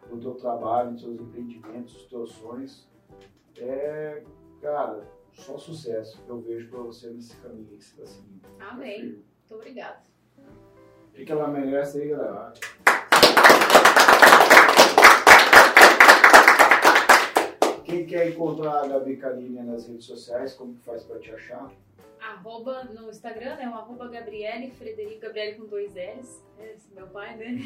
no 0.09 0.19
teu 0.19 0.33
trabalho, 0.35 0.91
nos 0.91 1.01
seus 1.01 1.19
empreendimentos, 1.19 1.93
nos 1.93 2.05
teus 2.05 2.31
sonhos. 2.31 2.89
É, 3.57 4.23
cara, 4.61 5.07
só 5.31 5.57
sucesso 5.57 6.23
eu 6.27 6.39
vejo 6.41 6.69
para 6.69 6.79
você 6.79 7.09
nesse 7.09 7.35
caminho 7.37 7.65
que 7.65 7.83
você 7.83 8.01
está 8.01 8.05
seguindo. 8.05 8.41
Amém. 8.59 9.03
Muito 9.03 9.55
obrigada. 9.55 10.01
O 11.09 11.11
que 11.13 11.25
que 11.25 11.31
ela 11.31 11.47
merece 11.47 12.01
aí, 12.01 12.09
galera? 12.09 12.53
Quem 17.89 18.05
quer 18.05 18.29
encontrar 18.29 18.83
a 18.83 18.87
Gabi 18.87 19.17
Carinha 19.17 19.63
nas 19.63 19.87
redes 19.87 20.05
sociais, 20.05 20.53
como 20.53 20.75
que 20.75 20.81
faz 20.81 21.03
para 21.03 21.17
te 21.19 21.31
achar? 21.31 21.71
Arroba 22.21 22.83
no 22.83 23.09
Instagram, 23.09 23.55
né? 23.55 23.67
O 23.67 23.73
arroba 23.73 24.07
Gabriele, 24.07 24.69
Frederico, 24.71 25.21
Gabriele 25.21 25.57
com 25.57 25.65
dois 25.65 25.95
L's. 25.95 26.45
É 26.59 26.75
meu 26.93 27.07
pai, 27.07 27.35
né? 27.35 27.57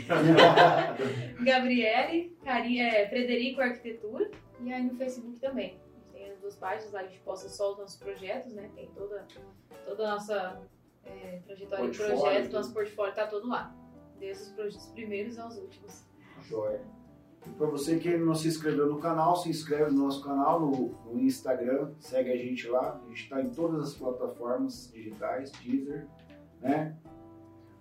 Gabriele, 1.44 2.38
Cari, 2.42 2.80
é, 2.80 3.10
Frederico 3.10 3.60
Arquitetura. 3.60 4.32
E 4.62 4.72
aí 4.72 4.84
no 4.84 4.96
Facebook 4.96 5.40
também. 5.40 5.78
Tem 6.14 6.32
as 6.32 6.40
duas 6.40 6.56
páginas 6.56 6.94
lá, 6.94 7.02
a 7.02 7.04
gente 7.04 7.20
posta 7.20 7.50
só 7.50 7.74
os 7.74 7.80
nossos 7.80 7.98
projetos, 7.98 8.54
né? 8.54 8.70
Tem 8.76 8.88
toda, 8.96 9.28
toda 9.86 10.08
a 10.08 10.12
nossa 10.12 10.62
é, 11.04 11.40
trajetória 11.46 11.90
de 11.90 11.98
Portfólio, 11.98 12.22
projetos, 12.22 12.46
tudo. 12.46 12.58
nosso 12.58 12.74
portfólio 12.74 13.16
tá 13.16 13.28
todo 13.28 13.50
lá. 13.50 13.76
Desde 14.20 14.44
os 14.44 14.50
projetos 14.52 14.86
primeiros 14.88 15.38
aos 15.38 15.58
últimos. 15.58 16.06
Joia. 16.44 16.80
Para 17.58 17.68
você 17.68 17.98
que 17.98 18.18
não 18.18 18.34
se 18.34 18.48
inscreveu 18.48 18.88
no 18.88 19.00
canal, 19.00 19.36
se 19.36 19.50
inscreve 19.50 19.92
no 19.92 20.04
nosso 20.04 20.24
canal 20.24 20.60
no, 20.60 20.92
no 21.06 21.20
Instagram, 21.20 21.92
segue 22.00 22.32
a 22.32 22.38
gente 22.38 22.68
lá. 22.68 23.00
A 23.04 23.10
gente 23.10 23.24
está 23.24 23.42
em 23.42 23.50
todas 23.50 23.90
as 23.90 23.94
plataformas 23.94 24.92
digitais, 24.94 25.52
Deezer, 25.64 26.08
né? 26.62 26.96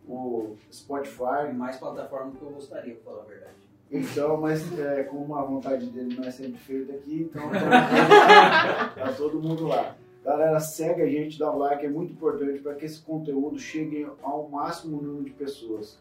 O 0.06 0.56
Spotify. 0.70 1.52
Mais 1.54 1.76
plataforma 1.76 2.32
que 2.32 2.42
eu 2.42 2.50
gostaria, 2.50 2.94
pra 2.96 3.12
falar 3.12 3.22
a 3.22 3.26
verdade. 3.26 3.62
Então, 3.90 4.40
mas 4.40 4.78
é, 4.78 5.02
como 5.04 5.34
a 5.34 5.42
vontade 5.42 5.86
dele 5.90 6.16
não 6.16 6.24
é 6.24 6.30
sempre 6.30 6.58
feita 6.58 6.94
aqui, 6.94 7.28
então 7.30 7.42
tá, 7.50 8.88
tá 8.96 9.12
todo 9.12 9.40
mundo 9.40 9.66
lá. 9.66 9.94
Galera, 10.24 10.58
segue 10.60 11.02
a 11.02 11.06
gente, 11.06 11.38
dá 11.38 11.52
o 11.52 11.58
like, 11.58 11.84
é 11.84 11.90
muito 11.90 12.12
importante 12.12 12.62
para 12.62 12.74
que 12.74 12.86
esse 12.86 13.02
conteúdo 13.02 13.58
chegue 13.58 14.08
ao 14.22 14.48
máximo 14.48 15.02
número 15.02 15.24
de 15.24 15.32
pessoas. 15.32 16.00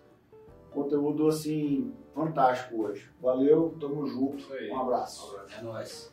Conteúdo 0.72 1.28
assim 1.28 1.92
fantástico 2.14 2.84
hoje. 2.84 3.10
Valeu, 3.22 3.76
tamo 3.80 4.06
junto. 4.06 4.46
Um 4.70 4.80
abraço. 4.80 5.40
É 5.58 5.62
nóis. 5.62 6.12